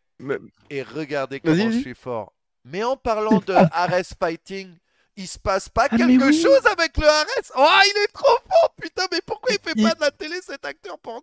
Et 0.70 0.82
regardez 0.82 1.39
comment 1.39 1.70
je 1.70 1.80
suis 1.80 1.95
fort. 1.95 2.32
Mais 2.64 2.82
en 2.82 2.97
parlant 2.97 3.43
de 3.47 3.53
Ares 3.72 4.07
Fighting, 4.18 4.70
il 5.16 5.28
se 5.28 5.39
passe 5.39 5.68
pas 5.68 5.87
ah, 5.91 5.97
quelque 5.97 6.32
chose 6.32 6.66
avec 6.72 6.97
le 6.97 7.07
Ares 7.07 7.53
Oh, 7.57 7.68
il 7.85 8.03
est 8.03 8.12
trop 8.12 8.39
fort, 8.49 8.74
putain, 8.80 9.05
mais 9.12 9.20
pourquoi 9.24 9.53
il 9.53 9.59
fait 9.62 9.80
pas 9.80 9.95
de 9.95 10.01
la 10.01 10.11
télé 10.11 10.37
cet 10.43 10.64
acteur 10.64 10.99
porno? 10.99 11.20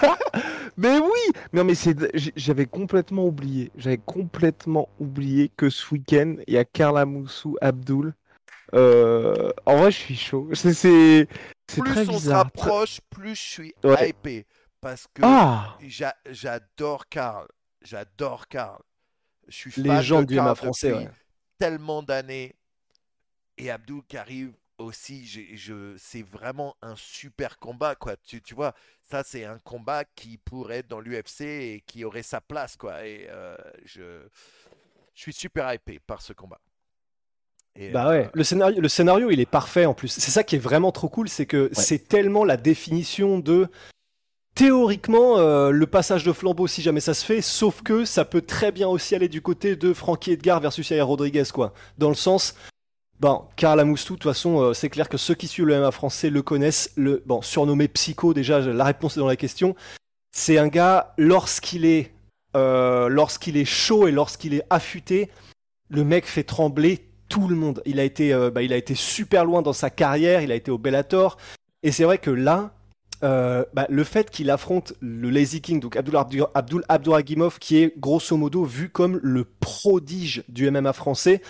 Mais 0.76 0.98
oui 0.98 1.32
Non, 1.52 1.64
mais 1.64 1.74
c'est, 1.74 1.94
j'avais 2.36 2.64
complètement 2.64 3.26
oublié. 3.26 3.70
J'avais 3.76 3.98
complètement 3.98 4.88
oublié 4.98 5.50
que 5.54 5.68
ce 5.68 5.92
week-end, 5.92 6.36
il 6.46 6.54
y 6.54 6.58
a 6.58 6.64
Carla 6.64 7.04
Moussou 7.04 7.58
Abdul 7.60 8.14
euh, 8.74 9.50
en 9.66 9.76
vrai, 9.78 9.90
je 9.90 9.96
suis 9.96 10.16
chaud. 10.16 10.48
C'est 10.54 11.26
plus 11.82 12.08
on 12.08 12.18
se 12.18 12.30
rapproche, 12.30 13.00
plus 13.10 13.34
je 13.34 13.40
suis 13.40 13.74
hypé. 13.84 14.46
Parce 14.80 15.06
que 15.12 15.22
ah. 15.24 15.78
j'adore 16.26 17.08
Karl. 17.08 17.46
J'adore 17.82 18.48
Karl. 18.48 18.80
Je 19.48 19.56
suis 19.56 19.70
fan 19.70 19.84
Légende 19.84 20.26
de 20.26 20.34
Karl 20.34 20.56
français, 20.56 20.92
ouais. 20.92 21.10
tellement 21.58 22.02
d'années. 22.02 22.56
Et 23.58 23.70
Abdul 23.70 24.02
qui 24.08 24.16
arrive 24.16 24.52
aussi, 24.78 25.26
je, 25.26 25.94
c'est 25.98 26.22
vraiment 26.22 26.76
un 26.80 26.96
super 26.96 27.58
combat, 27.58 27.94
quoi. 27.94 28.16
Tu, 28.16 28.40
tu 28.40 28.54
vois, 28.54 28.74
ça, 29.02 29.22
c'est 29.22 29.44
un 29.44 29.58
combat 29.58 30.04
qui 30.04 30.38
pourrait 30.38 30.78
être 30.78 30.88
dans 30.88 31.00
l'UFC 31.00 31.42
et 31.42 31.84
qui 31.86 32.04
aurait 32.04 32.22
sa 32.22 32.40
place, 32.40 32.76
quoi. 32.76 33.06
Et 33.06 33.26
euh, 33.28 33.56
je, 33.84 34.26
je 35.14 35.20
suis 35.20 35.32
super 35.34 35.72
hypé 35.74 35.98
par 35.98 36.22
ce 36.22 36.32
combat. 36.32 36.60
Bah 37.92 38.08
ouais, 38.08 38.26
euh, 38.26 38.30
le 38.34 38.44
scénario, 38.44 38.80
le 38.80 38.88
scénario, 38.88 39.30
il 39.30 39.40
est 39.40 39.46
parfait 39.46 39.86
en 39.86 39.94
plus. 39.94 40.08
C'est 40.08 40.30
ça 40.30 40.44
qui 40.44 40.56
est 40.56 40.60
vraiment 40.60 40.92
trop 40.92 41.08
cool, 41.08 41.28
c'est 41.28 41.46
que 41.46 41.70
c'est 41.72 42.08
tellement 42.08 42.44
la 42.44 42.56
définition 42.56 43.38
de 43.38 43.68
théoriquement 44.54 45.38
euh, 45.38 45.70
le 45.70 45.86
passage 45.86 46.24
de 46.24 46.32
flambeau 46.32 46.66
si 46.66 46.82
jamais 46.82 47.00
ça 47.00 47.14
se 47.14 47.24
fait, 47.24 47.40
sauf 47.40 47.82
que 47.82 48.04
ça 48.04 48.24
peut 48.24 48.42
très 48.42 48.72
bien 48.72 48.88
aussi 48.88 49.14
aller 49.14 49.28
du 49.28 49.40
côté 49.40 49.76
de 49.76 49.92
Frankie 49.94 50.32
Edgar 50.32 50.60
versus 50.60 50.90
Yair 50.90 51.06
Rodriguez, 51.06 51.44
quoi. 51.52 51.72
Dans 51.96 52.08
le 52.08 52.14
sens, 52.14 52.54
Bon, 53.20 53.44
Karl 53.56 53.78
Amoustou, 53.78 54.14
de 54.14 54.18
toute 54.18 54.30
façon, 54.30 54.62
euh, 54.62 54.72
c'est 54.72 54.88
clair 54.88 55.06
que 55.10 55.18
ceux 55.18 55.34
qui 55.34 55.46
suivent 55.46 55.66
le 55.66 55.78
MMA 55.78 55.90
français 55.90 56.30
le 56.30 56.40
connaissent. 56.40 56.90
Le, 56.96 57.22
bon, 57.26 57.42
surnommé 57.42 57.86
Psycho, 57.86 58.32
déjà, 58.32 58.60
la 58.60 58.84
réponse 58.84 59.18
est 59.18 59.20
dans 59.20 59.26
la 59.26 59.36
question. 59.36 59.76
C'est 60.32 60.56
un 60.56 60.68
gars, 60.68 61.12
lorsqu'il 61.18 61.84
est, 61.84 62.14
euh, 62.56 63.10
lorsqu'il 63.10 63.58
est 63.58 63.66
chaud 63.66 64.08
et 64.08 64.10
lorsqu'il 64.10 64.54
est 64.54 64.62
affûté, 64.70 65.28
le 65.90 66.02
mec 66.02 66.24
fait 66.24 66.44
trembler 66.44 67.09
tout 67.30 67.48
le 67.48 67.56
monde. 67.56 67.82
Il 67.86 67.98
a 67.98 68.04
été, 68.04 68.34
euh, 68.34 68.50
bah, 68.50 68.62
il 68.62 68.74
a 68.74 68.76
été 68.76 68.94
super 68.94 69.46
loin 69.46 69.62
dans 69.62 69.72
sa 69.72 69.88
carrière, 69.88 70.42
il 70.42 70.52
a 70.52 70.54
été 70.54 70.70
au 70.70 70.76
Bellator. 70.76 71.38
Et 71.82 71.92
c'est 71.92 72.04
vrai 72.04 72.18
que 72.18 72.30
là, 72.30 72.74
bah, 73.22 73.86
le 73.88 74.04
fait 74.04 74.30
qu'il 74.30 74.50
affronte 74.50 74.92
le 75.00 75.30
Lazy 75.30 75.62
King, 75.62 75.80
donc 75.80 75.96
Abdul, 75.96 76.46
Abdul 76.54 76.84
qui 77.58 77.78
est 77.78 77.98
grosso 77.98 78.36
modo 78.36 78.64
vu 78.64 78.90
comme 78.90 79.18
le 79.22 79.44
prodige 79.44 80.42
du 80.48 80.70
MMA 80.70 80.92
français, 80.92 81.40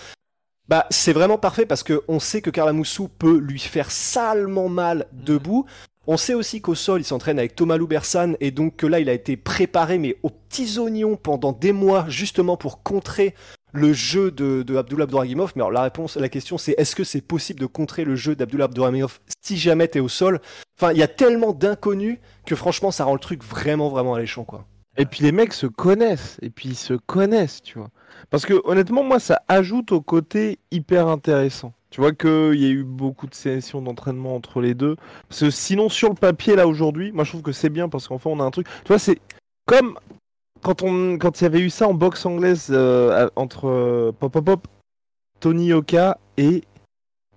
bah, 0.71 0.85
c'est 0.89 1.11
vraiment 1.11 1.37
parfait 1.37 1.65
parce 1.65 1.83
qu'on 1.83 2.19
sait 2.19 2.41
que 2.41 2.49
Karlamoussou 2.49 3.09
peut 3.09 3.37
lui 3.37 3.59
faire 3.59 3.91
salement 3.91 4.69
mal 4.69 5.07
debout. 5.11 5.65
On 6.07 6.15
sait 6.15 6.33
aussi 6.33 6.61
qu'au 6.61 6.75
sol, 6.75 7.01
il 7.01 7.03
s'entraîne 7.03 7.39
avec 7.39 7.55
Thomas 7.55 7.75
Loubersan 7.75 8.35
et 8.39 8.51
donc 8.51 8.77
que 8.77 8.87
là, 8.87 9.01
il 9.01 9.09
a 9.09 9.13
été 9.13 9.35
préparé, 9.35 9.97
mais 9.97 10.17
aux 10.23 10.29
petits 10.29 10.79
oignons 10.79 11.17
pendant 11.17 11.51
des 11.51 11.73
mois, 11.73 12.05
justement 12.07 12.55
pour 12.55 12.83
contrer 12.83 13.35
le 13.71 13.93
jeu 13.93 14.31
de, 14.31 14.63
de 14.63 14.75
Abdullah 14.75 15.03
Abdouragimov. 15.03 15.53
Mais 15.55 15.61
alors, 15.61 15.71
la 15.71 15.83
réponse 15.83 16.15
la 16.15 16.29
question, 16.29 16.57
c'est 16.57 16.75
est-ce 16.77 16.95
que 16.95 17.03
c'est 17.03 17.21
possible 17.21 17.59
de 17.59 17.65
contrer 17.65 18.03
le 18.03 18.15
jeu 18.15 18.35
d'Abdullah 18.35 18.65
Abdouragimov 18.65 19.19
si 19.41 19.57
jamais 19.57 19.87
t'es 19.87 19.99
au 19.99 20.09
sol? 20.09 20.41
Enfin, 20.79 20.91
il 20.91 20.97
y 20.97 21.03
a 21.03 21.07
tellement 21.07 21.53
d'inconnus 21.53 22.19
que 22.45 22.55
franchement, 22.55 22.91
ça 22.91 23.05
rend 23.05 23.13
le 23.13 23.19
truc 23.19 23.43
vraiment, 23.43 23.89
vraiment 23.89 24.15
alléchant, 24.15 24.43
quoi. 24.43 24.65
Et 24.97 25.05
puis 25.05 25.23
les 25.23 25.31
mecs 25.31 25.53
se 25.53 25.67
connaissent, 25.67 26.37
et 26.41 26.49
puis 26.49 26.69
ils 26.69 26.75
se 26.75 26.93
connaissent, 26.93 27.61
tu 27.61 27.77
vois. 27.77 27.89
Parce 28.29 28.45
que 28.45 28.61
honnêtement, 28.65 29.03
moi, 29.03 29.19
ça 29.19 29.41
ajoute 29.47 29.91
au 29.93 30.01
côté 30.01 30.59
hyper 30.69 31.07
intéressant. 31.07 31.73
Tu 31.91 32.01
vois 32.01 32.13
qu'il 32.13 32.55
y 32.55 32.65
a 32.65 32.69
eu 32.69 32.83
beaucoup 32.83 33.27
de 33.27 33.35
sessions 33.35 33.81
d'entraînement 33.81 34.35
entre 34.35 34.61
les 34.61 34.73
deux. 34.73 34.95
Parce 35.27 35.41
que 35.41 35.49
sinon, 35.49 35.89
sur 35.89 36.09
le 36.09 36.15
papier, 36.15 36.55
là, 36.55 36.67
aujourd'hui, 36.67 37.11
moi, 37.11 37.25
je 37.25 37.31
trouve 37.31 37.41
que 37.41 37.51
c'est 37.51 37.69
bien 37.69 37.89
parce 37.89 38.07
qu'enfin, 38.07 38.29
on 38.29 38.39
a 38.39 38.43
un 38.43 38.51
truc. 38.51 38.67
Tu 38.83 38.87
vois, 38.87 38.99
c'est 38.99 39.19
comme 39.65 39.97
quand 40.61 41.41
il 41.41 41.43
y 41.43 41.45
avait 41.45 41.59
eu 41.59 41.69
ça 41.69 41.87
en 41.87 41.93
boxe 41.93 42.25
anglaise 42.25 42.67
euh, 42.69 43.27
entre 43.35 43.67
euh, 43.67 44.11
Pop 44.17 44.31
Pop 44.31 44.45
Pop, 44.45 44.67
Tony 45.39 45.73
Oka 45.73 46.17
et 46.37 46.63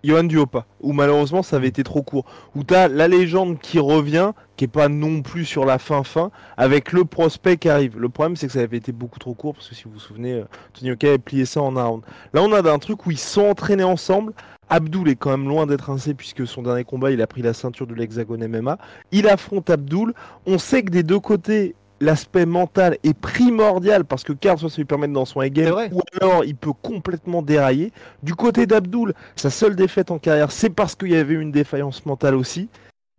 Johan 0.04 0.24
Duopa, 0.24 0.66
où 0.80 0.92
malheureusement 0.92 1.42
ça 1.42 1.56
avait 1.56 1.68
été 1.68 1.82
trop 1.82 2.02
court. 2.02 2.26
Où 2.54 2.62
t'as 2.62 2.88
la 2.88 3.08
légende 3.08 3.58
qui 3.58 3.78
revient, 3.78 4.32
qui 4.56 4.64
est 4.64 4.68
pas 4.68 4.88
non 4.88 5.22
plus 5.22 5.46
sur 5.46 5.64
la 5.64 5.78
fin 5.78 6.04
fin, 6.04 6.30
avec 6.58 6.92
le 6.92 7.06
prospect 7.06 7.56
qui 7.56 7.70
arrive. 7.70 7.98
Le 7.98 8.10
problème 8.10 8.36
c'est 8.36 8.46
que 8.46 8.52
ça 8.52 8.60
avait 8.60 8.76
été 8.76 8.92
beaucoup 8.92 9.18
trop 9.18 9.32
court, 9.32 9.54
parce 9.54 9.68
que 9.68 9.74
si 9.74 9.84
vous 9.84 9.92
vous 9.92 10.00
souvenez, 10.00 10.34
euh, 10.34 10.44
Tony 10.74 10.92
Oka 10.92 11.08
avait 11.08 11.18
plié 11.18 11.46
ça 11.46 11.62
en 11.62 11.76
un 11.76 11.84
round. 11.84 12.02
Là 12.34 12.42
on 12.42 12.52
a 12.52 12.70
un 12.70 12.78
truc 12.78 13.06
où 13.06 13.10
ils 13.10 13.18
sont 13.18 13.46
entraînés 13.46 13.84
ensemble. 13.84 14.34
Abdul 14.68 15.08
est 15.08 15.16
quand 15.16 15.30
même 15.30 15.48
loin 15.48 15.66
d'être 15.66 15.90
un 15.90 15.98
C 15.98 16.14
puisque 16.14 16.46
son 16.46 16.62
dernier 16.62 16.84
combat 16.84 17.10
il 17.10 17.22
a 17.22 17.26
pris 17.26 17.42
la 17.42 17.54
ceinture 17.54 17.86
de 17.86 17.94
l'hexagone 17.94 18.46
MMA. 18.46 18.78
Il 19.12 19.28
affronte 19.28 19.70
Abdul. 19.70 20.14
On 20.46 20.58
sait 20.58 20.82
que 20.82 20.90
des 20.90 21.02
deux 21.02 21.20
côtés 21.20 21.74
l'aspect 22.00 22.46
mental 22.46 22.98
est 23.02 23.14
primordial 23.14 24.04
parce 24.04 24.24
que 24.24 24.32
Karl 24.32 24.58
soit 24.58 24.70
ça 24.70 24.76
lui 24.76 24.84
permet 24.84 25.08
dans 25.08 25.24
son 25.24 25.40
game 25.46 25.90
ou 25.92 26.00
alors 26.20 26.44
il 26.44 26.54
peut 26.56 26.72
complètement 26.72 27.42
dérailler. 27.42 27.92
Du 28.22 28.34
côté 28.34 28.66
d'Abdul, 28.66 29.14
sa 29.36 29.50
seule 29.50 29.76
défaite 29.76 30.10
en 30.10 30.18
carrière, 30.18 30.50
c'est 30.50 30.70
parce 30.70 30.94
qu'il 30.94 31.10
y 31.10 31.16
avait 31.16 31.34
une 31.34 31.52
défaillance 31.52 32.04
mentale 32.06 32.34
aussi. 32.34 32.68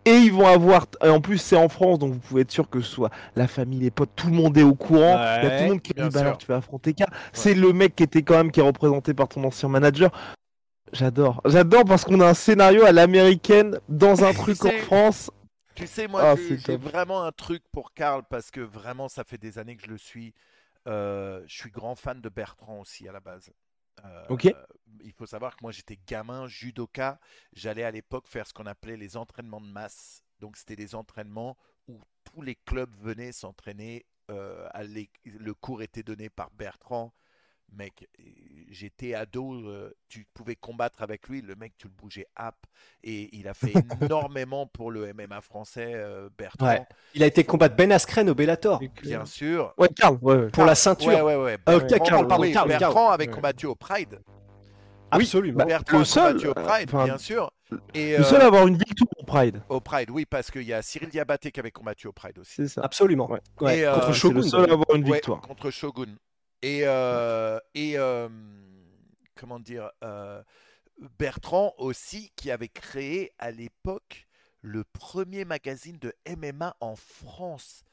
Et 0.08 0.18
ils 0.18 0.32
vont 0.32 0.46
avoir, 0.46 0.86
en 1.02 1.20
plus 1.20 1.40
c'est 1.40 1.56
en 1.56 1.68
France, 1.68 1.98
donc 1.98 2.14
vous 2.14 2.20
pouvez 2.20 2.42
être 2.42 2.52
sûr 2.52 2.70
que 2.70 2.80
ce 2.80 2.92
soit 2.92 3.10
la 3.36 3.48
famille, 3.48 3.80
les 3.80 3.90
potes, 3.90 4.12
tout 4.16 4.28
le 4.28 4.34
monde 4.34 4.56
est 4.56 4.64
au 4.64 4.76
courant. 4.76 5.18
il 5.42 5.48
y 5.48 5.52
a 5.52 5.58
tout 5.58 5.64
le 5.64 5.70
monde 5.70 5.82
qui 5.82 5.94
dit, 5.94 6.10
bah 6.14 6.20
alors 6.20 6.38
tu 6.38 6.46
vas 6.46 6.58
affronter 6.58 6.94
Karl. 6.94 7.12
C'est 7.34 7.56
le 7.56 7.74
mec 7.74 7.96
qui 7.96 8.04
était 8.04 8.22
quand 8.22 8.36
même 8.36 8.52
qui 8.52 8.60
est 8.60 8.64
représenté 8.64 9.16
par 9.16 9.28
ton 9.28 9.44
ancien 9.44 9.68
manager. 9.68 10.12
J'adore, 10.94 11.42
j'adore 11.46 11.84
parce 11.86 12.06
qu'on 12.06 12.20
a 12.20 12.28
un 12.28 12.36
scénario 12.36 12.86
à 12.86 12.92
l'américaine 12.92 13.80
dans 13.90 14.24
un 14.24 14.34
truc 14.34 14.64
en 14.64 14.72
France 14.84 15.32
tu 15.76 15.88
sais, 15.88 16.08
moi, 16.08 16.22
ah, 16.24 16.36
j'ai 16.36 16.78
vraiment 16.78 17.24
un 17.24 17.32
truc 17.32 17.64
pour 17.72 17.94
Karl 17.94 18.24
parce 18.30 18.52
que 18.52 18.62
vraiment, 18.62 19.10
ça 19.10 19.24
fait 19.24 19.38
des 19.38 19.58
années 19.58 19.76
que 19.76 19.84
je 19.84 19.92
le 19.92 19.98
suis. 19.98 20.34
Euh, 20.88 21.44
je 21.48 21.56
suis 21.56 21.72
grand 21.72 21.96
fan 21.96 22.22
de 22.22 22.30
Bertrand 22.30 22.80
aussi 22.80 23.08
à 23.08 23.12
la 23.12 23.20
base. 23.20 23.52
Euh, 24.04 24.26
ok. 24.30 24.54
Il 25.04 25.14
faut 25.14 25.26
savoir 25.26 25.56
que 25.56 25.64
moi, 25.64 25.72
j'étais 25.72 26.00
gamin, 26.08 26.48
judoka. 26.48 27.20
J'allais 27.54 27.84
à 27.84 27.92
l'époque 27.92 28.28
faire 28.28 28.48
ce 28.48 28.54
qu'on 28.54 28.66
appelait 28.66 28.98
les 28.98 29.18
entraînements 29.18 29.62
de 29.62 29.68
masse. 29.68 30.24
Donc, 30.40 30.58
c'était 30.58 30.76
des 30.76 30.96
entraînements 30.96 31.58
où 31.88 32.00
tous 32.24 32.42
les 32.42 32.56
clubs 32.56 32.94
venaient 33.02 33.32
s'entraîner. 33.32 34.06
Euh, 34.32 34.68
le 35.24 35.54
cours 35.54 35.82
était 35.82 36.04
donné 36.04 36.30
par 36.30 36.50
Bertrand 36.52 37.14
mec, 37.72 38.08
j'étais 38.70 39.14
ado, 39.14 39.54
euh, 39.54 39.94
tu 40.10 40.26
pouvais 40.34 40.56
combattre 40.56 41.02
avec 41.02 41.28
lui, 41.28 41.42
le 41.42 41.56
mec, 41.56 41.74
tu 41.78 41.88
le 41.88 41.94
bougeais 41.94 42.28
app. 42.36 42.56
Et 43.04 43.36
il 43.36 43.48
a 43.48 43.54
fait 43.54 43.74
énormément 44.02 44.68
pour 44.68 44.92
le 44.92 45.14
MMA 45.14 45.42
français, 45.42 45.92
euh, 45.94 46.30
Bertrand. 46.38 46.86
Il 47.14 47.24
a 47.24 47.26
été 47.26 47.44
combattre 47.44 47.76
Ben 47.76 47.92
Askren 47.92 48.30
au 48.30 48.36
Bellator. 48.36 48.82
Bien 49.02 49.26
sûr. 49.26 49.74
Ouais, 49.78 49.90
Karl, 49.90 50.18
Pour 50.52 50.66
la 50.66 50.76
ceinture. 50.76 51.08
Ouais, 51.08 51.22
ouais, 51.22 51.36
ouais. 51.36 51.58
Euh, 51.70 51.80
Bertrand, 51.80 52.26
pardon, 52.26 52.52
Bertrand 52.68 53.10
avait 53.10 53.28
combattu 53.28 53.66
au 53.66 53.76
Pride. 53.76 54.20
Absolument. 55.12 55.64
Oui, 55.64 55.68
Bertrand 55.68 56.02
a 56.02 56.06
combattu 56.06 56.48
au 56.48 56.54
Pride, 56.54 56.92
bien 56.92 57.18
sûr. 57.18 57.52
Et, 57.96 58.16
le 58.18 58.24
seul 58.24 58.42
à 58.42 58.46
avoir 58.46 58.68
une 58.68 58.78
victoire 58.78 59.10
au 59.18 59.24
Pride. 59.24 59.62
Au 59.70 59.80
Pride, 59.80 60.12
oui, 60.12 60.26
parce 60.26 60.52
qu'il 60.52 60.64
y 60.64 60.74
a 60.74 60.84
Cyril 60.84 61.10
Diabaté 61.10 61.52
qui 61.52 61.60
avait 61.60 61.72
combattu 61.72 62.08
au 62.08 62.12
Pride 62.12 62.38
aussi. 62.38 62.54
C'est 62.56 62.68
ça. 62.68 62.82
Absolument. 62.84 63.28
contre 63.58 64.14
Shogun. 64.14 64.36
Le 64.36 64.42
seul 64.44 64.70
à 64.70 64.74
avoir 64.74 64.96
une 64.96 65.04
victoire. 65.04 65.42
contre 65.42 65.72
Shogun. 65.72 66.16
Et, 66.66 66.82
euh, 66.86 67.60
et 67.76 67.96
euh, 68.00 68.28
comment 69.36 69.60
dire, 69.60 69.92
euh, 70.04 70.42
Bertrand 71.20 71.76
aussi, 71.78 72.32
qui 72.36 72.50
avait 72.50 72.70
créé 72.70 73.34
à 73.38 73.52
l'époque 73.52 74.28
le 74.62 74.84
premier 74.84 75.46
magazine 75.46 76.00
de 76.00 76.12
MMA 76.28 76.76
en 76.80 76.96
France. 76.96 77.84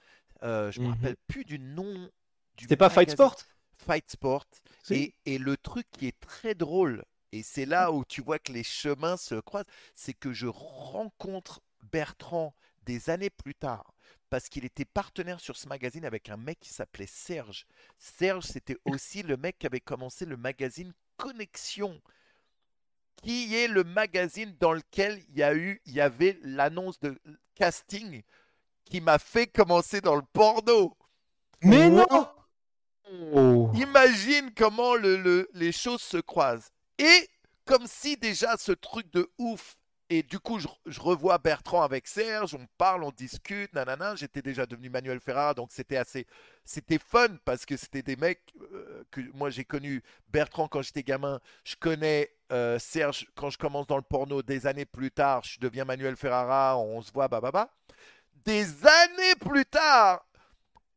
je 0.40 0.46
ne 0.46 0.86
me 0.86 0.88
mmh 0.88 0.94
rappelle 0.94 1.16
plus 1.28 1.44
du 1.44 1.58
nom. 1.58 2.10
C'était 2.58 2.78
pas 2.78 2.88
Fight 2.88 3.10
Sport? 3.10 3.36
Fight 3.76 4.10
Sport. 4.10 4.46
Et, 4.88 5.14
et, 5.26 5.36
le 5.36 5.58
truc 5.58 5.86
qui 5.90 6.06
est 6.06 6.18
très 6.20 6.54
drôle, 6.54 7.04
et 7.30 7.42
c'est 7.42 7.66
là 7.66 7.92
où 7.92 8.06
tu 8.06 8.22
vois 8.22 8.38
que 8.38 8.52
les 8.52 8.64
chemins 8.64 9.18
se 9.18 9.34
croisent, 9.34 9.66
c'est 9.94 10.14
que 10.14 10.32
je 10.32 10.46
rencontre 10.46 11.60
Bertrand 11.92 12.54
des 12.86 13.10
années 13.10 13.28
plus 13.28 13.54
tard 13.54 13.91
parce 14.33 14.49
qu'il 14.49 14.64
était 14.64 14.87
partenaire 14.87 15.41
sur 15.41 15.59
ce 15.59 15.68
magazine 15.68 16.07
avec 16.07 16.30
un 16.30 16.39
mec 16.39 16.59
qui 16.59 16.70
s'appelait 16.70 17.07
Serge. 17.07 17.66
Serge, 17.99 18.47
c'était 18.47 18.78
aussi 18.87 19.22
le 19.22 19.37
mec 19.37 19.59
qui 19.59 19.66
avait 19.66 19.78
commencé 19.78 20.24
le 20.24 20.39
magazine 20.39 20.95
Connexion, 21.18 22.01
qui 23.16 23.55
est 23.55 23.68
le 23.68 23.85
magazine 23.85 24.57
dans 24.59 24.72
lequel 24.72 25.22
il 25.28 25.37
y 25.37 25.43
a 25.43 25.55
eu, 25.55 25.83
il 25.85 25.93
y 25.93 26.01
avait 26.01 26.39
l'annonce 26.45 26.99
de 27.01 27.20
casting 27.55 28.22
qui 28.87 29.03
m'a 29.03 29.18
fait 29.18 29.49
commencer 29.49 30.01
dans 30.01 30.16
le 30.16 30.24
porno. 30.33 30.97
Mais 31.61 31.91
non 31.91 32.07
oh. 33.35 33.70
Imagine 33.74 34.51
comment 34.57 34.95
les 34.95 35.72
choses 35.72 36.01
se 36.01 36.16
croisent. 36.16 36.72
Et 36.97 37.28
comme 37.66 37.87
si 37.87 38.16
déjà 38.16 38.57
ce 38.57 38.72
truc 38.72 39.12
de 39.12 39.30
ouf 39.37 39.76
et 40.14 40.22
du 40.22 40.38
coup, 40.38 40.58
je, 40.58 41.00
revois 41.00 41.38
Bertrand 41.38 41.80
avec 41.80 42.06
Serge, 42.06 42.54
on 42.54 42.66
parle, 42.76 43.02
on 43.02 43.12
discute, 43.12 43.72
nanana. 43.72 44.14
J'étais 44.14 44.42
déjà 44.42 44.66
devenu 44.66 44.90
Manuel 44.90 45.20
Ferrara, 45.20 45.54
donc 45.54 45.72
c'était 45.72 45.96
assez. 45.96 46.26
C'était 46.66 46.98
fun 46.98 47.28
parce 47.46 47.64
que 47.64 47.78
c'était 47.78 48.02
des 48.02 48.16
mecs 48.16 48.42
euh, 48.60 49.04
que 49.10 49.22
moi 49.32 49.48
j'ai 49.48 49.64
connu. 49.64 50.02
Bertrand 50.28 50.68
quand 50.68 50.82
j'étais 50.82 51.02
gamin, 51.02 51.40
je 51.64 51.76
connais 51.76 52.30
euh, 52.52 52.78
Serge 52.78 53.26
quand 53.34 53.48
je 53.48 53.56
commence 53.56 53.86
dans 53.86 53.96
le 53.96 54.02
porno. 54.02 54.42
Des 54.42 54.66
années 54.66 54.84
plus 54.84 55.10
tard, 55.10 55.44
je 55.44 55.58
deviens 55.58 55.86
Manuel 55.86 56.16
Ferrara, 56.16 56.76
on 56.76 57.00
se 57.00 57.10
voit, 57.10 57.28
bah. 57.28 57.70
Des 58.44 58.86
années 58.86 59.34
plus 59.40 59.64
tard, 59.64 60.26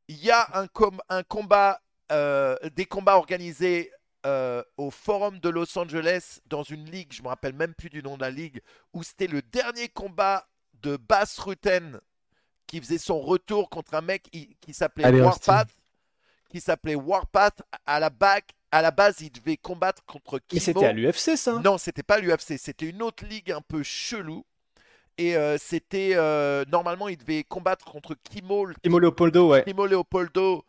il 0.09 0.22
y 0.22 0.30
a 0.30 0.45
un, 0.59 0.68
un 1.07 1.24
combat, 1.24 1.80
euh, 2.11 2.57
des 2.76 2.86
combats 2.86 3.16
organisés 3.16 3.93
euh, 4.26 4.63
au 4.78 4.89
Forum 4.91 5.39
de 5.39 5.49
Los 5.49 5.78
Angeles 5.78 6.39
dans 6.47 6.63
une 6.63 6.89
ligue, 6.89 7.13
je 7.13 7.21
me 7.21 7.28
rappelle 7.28 7.53
même 7.53 7.73
plus 7.73 7.89
du 7.89 8.01
nom 8.01 8.17
de 8.17 8.21
la 8.21 8.32
ligue, 8.32 8.61
où 8.93 9.03
c'était 9.03 9.28
le 9.28 9.41
dernier 9.41 9.88
combat 9.88 10.47
de 10.82 10.97
Bass 10.97 11.38
Rutten 11.39 11.99
qui 12.67 12.80
faisait 12.80 12.97
son 12.97 13.19
retour 13.19 13.69
contre 13.69 13.93
un 13.93 14.01
mec 14.01 14.30
qui 14.32 14.73
s'appelait 14.73 15.21
Warpath. 15.21 15.69
Qui 16.49 16.61
s'appelait 16.61 16.95
Warpath. 16.95 17.61
À 17.86 17.99
la, 17.99 18.09
back, 18.09 18.51
à 18.71 18.82
la 18.82 18.91
base, 18.91 19.21
il 19.21 19.32
devait 19.32 19.57
combattre 19.57 20.03
contre 20.05 20.39
Kimo. 20.39 20.47
Mais 20.53 20.59
c'était 20.59 20.86
à 20.86 20.93
l'UFC, 20.93 21.38
ça 21.38 21.59
Non, 21.59 21.78
c'était 21.78 22.03
pas 22.03 22.19
l'UFC. 22.19 22.57
C'était 22.57 22.88
une 22.88 23.01
autre 23.01 23.26
ligue 23.26 23.51
un 23.51 23.61
peu 23.61 23.84
chelou. 23.84 24.45
Et 25.17 25.36
euh, 25.36 25.57
c'était. 25.57 26.11
Euh, 26.15 26.65
normalement, 26.71 27.07
il 27.07 27.17
devait 27.17 27.43
combattre 27.43 27.86
contre 27.86 28.15
Kimo. 28.23 28.67
Kimo 28.84 28.99
Leopoldo, 28.99 29.49
ouais. 29.49 29.63
Kimo 29.63 29.86
Leopoldo. 29.86 30.65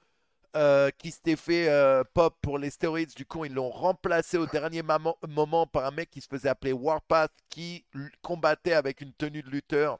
Euh, 0.56 0.90
qui 0.96 1.10
s'était 1.10 1.36
fait 1.36 1.68
pop 2.14 2.34
pour 2.40 2.58
les 2.58 2.70
stéroïdes. 2.70 3.12
Du 3.14 3.26
coup, 3.26 3.44
ils 3.44 3.52
l'ont 3.52 3.68
remplacé 3.68 4.38
au 4.38 4.46
dernier 4.46 4.82
moment 4.82 5.66
par 5.66 5.84
un 5.84 5.90
mec 5.90 6.10
qui 6.10 6.22
se 6.22 6.28
faisait 6.28 6.48
appeler 6.48 6.72
Warpath, 6.72 7.32
qui 7.50 7.84
combattait 8.22 8.72
avec 8.72 9.02
une 9.02 9.12
tenue 9.12 9.42
de 9.42 9.50
lutteur. 9.50 9.98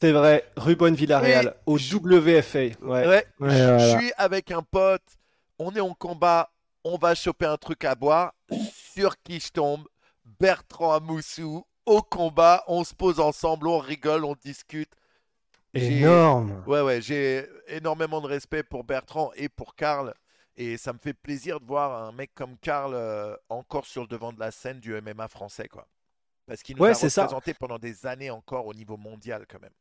C'est 0.00 0.12
vrai, 0.12 0.44
Ruben 0.56 0.94
Villarreal, 0.94 1.54
au 1.66 1.78
WFA. 1.78 2.76
Ouais. 2.80 3.26
je 3.40 3.96
suis 3.98 4.12
avec 4.16 4.50
un 4.52 4.62
pote, 4.62 5.02
on 5.58 5.74
est 5.74 5.80
en 5.80 5.94
combat, 5.94 6.50
on 6.84 6.96
va 6.96 7.14
choper 7.14 7.46
un 7.46 7.56
truc 7.56 7.84
à 7.84 7.94
boire. 7.94 8.34
Sur 8.94 9.20
qui 9.22 9.40
je 9.40 9.50
tombe? 9.50 9.86
Bertrand 10.38 10.92
Amoussou, 10.92 11.64
au 11.86 12.02
combat, 12.02 12.62
on 12.68 12.84
se 12.84 12.94
pose 12.94 13.20
ensemble, 13.20 13.68
on 13.68 13.78
rigole, 13.78 14.24
on 14.24 14.36
discute. 14.44 14.90
Énorme. 15.74 16.62
Ouais, 16.66 16.82
ouais, 16.82 17.00
j'ai 17.00 17.46
énormément 17.68 18.20
de 18.20 18.26
respect 18.26 18.62
pour 18.62 18.84
Bertrand 18.84 19.30
et 19.36 19.48
pour 19.48 19.74
Karl. 19.74 20.14
Et 20.56 20.76
ça 20.76 20.92
me 20.92 20.98
fait 20.98 21.14
plaisir 21.14 21.60
de 21.60 21.64
voir 21.64 22.04
un 22.04 22.12
mec 22.12 22.32
comme 22.34 22.58
Karl 22.58 22.92
euh, 22.94 23.34
encore 23.48 23.86
sur 23.86 24.02
le 24.02 24.08
devant 24.08 24.32
de 24.32 24.40
la 24.40 24.50
scène 24.50 24.80
du 24.80 24.92
MMA 25.00 25.28
français, 25.28 25.66
quoi. 25.68 25.86
Parce 26.46 26.62
qu'il 26.62 26.76
nous 26.76 26.84
a 26.84 26.92
représenté 26.92 27.54
pendant 27.54 27.78
des 27.78 28.06
années 28.06 28.30
encore 28.30 28.66
au 28.66 28.74
niveau 28.74 28.96
mondial, 28.96 29.46
quand 29.50 29.60
même. 29.62 29.72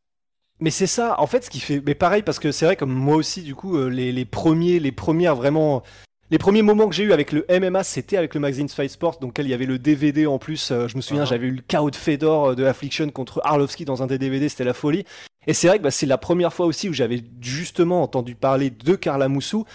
Mais 0.59 0.69
c'est 0.69 0.87
ça, 0.87 1.19
en 1.19 1.27
fait, 1.27 1.43
ce 1.43 1.49
qui 1.49 1.59
fait. 1.59 1.81
Mais 1.85 1.95
pareil, 1.95 2.21
parce 2.21 2.39
que 2.39 2.51
c'est 2.51 2.65
vrai, 2.65 2.75
comme 2.75 2.93
moi 2.93 3.15
aussi, 3.15 3.41
du 3.41 3.55
coup, 3.55 3.77
euh, 3.77 3.89
les, 3.89 4.25
premiers, 4.25 4.79
les 4.79 4.91
premières 4.91 5.35
vraiment. 5.35 5.83
Les 6.29 6.37
premiers 6.37 6.61
moments 6.61 6.87
que 6.87 6.95
j'ai 6.95 7.03
eu 7.03 7.11
avec 7.11 7.33
le 7.33 7.45
MMA, 7.49 7.83
c'était 7.83 8.15
avec 8.15 8.33
le 8.33 8.39
magazine 8.39 8.69
Fight 8.69 8.89
Sport, 8.89 9.19
donc 9.19 9.37
il 9.37 9.49
y 9.49 9.53
avait 9.53 9.65
le 9.65 9.77
DVD 9.77 10.27
en 10.27 10.39
plus. 10.39 10.71
Euh, 10.71 10.87
je 10.87 10.95
me 10.95 11.01
souviens, 11.01 11.23
ah. 11.23 11.25
j'avais 11.25 11.47
eu 11.47 11.51
le 11.51 11.61
KO 11.61 11.91
de 11.91 11.95
Fedor 11.97 12.55
de 12.55 12.63
Affliction 12.63 13.09
contre 13.09 13.41
Arlovski 13.43 13.83
dans 13.83 14.01
un 14.01 14.07
des 14.07 14.17
DVD, 14.17 14.47
c'était 14.47 14.63
la 14.63 14.73
folie. 14.73 15.03
Et 15.47 15.53
c'est 15.53 15.67
vrai 15.67 15.79
que 15.79 15.83
bah, 15.83 15.91
c'est 15.91 16.05
la 16.05 16.17
première 16.17 16.53
fois 16.53 16.65
aussi 16.65 16.89
où 16.89 16.93
j'avais 16.93 17.23
justement 17.41 18.03
entendu 18.03 18.35
parler 18.35 18.69
de 18.69 18.95
Carla 18.95 19.27
Moussou. 19.27 19.65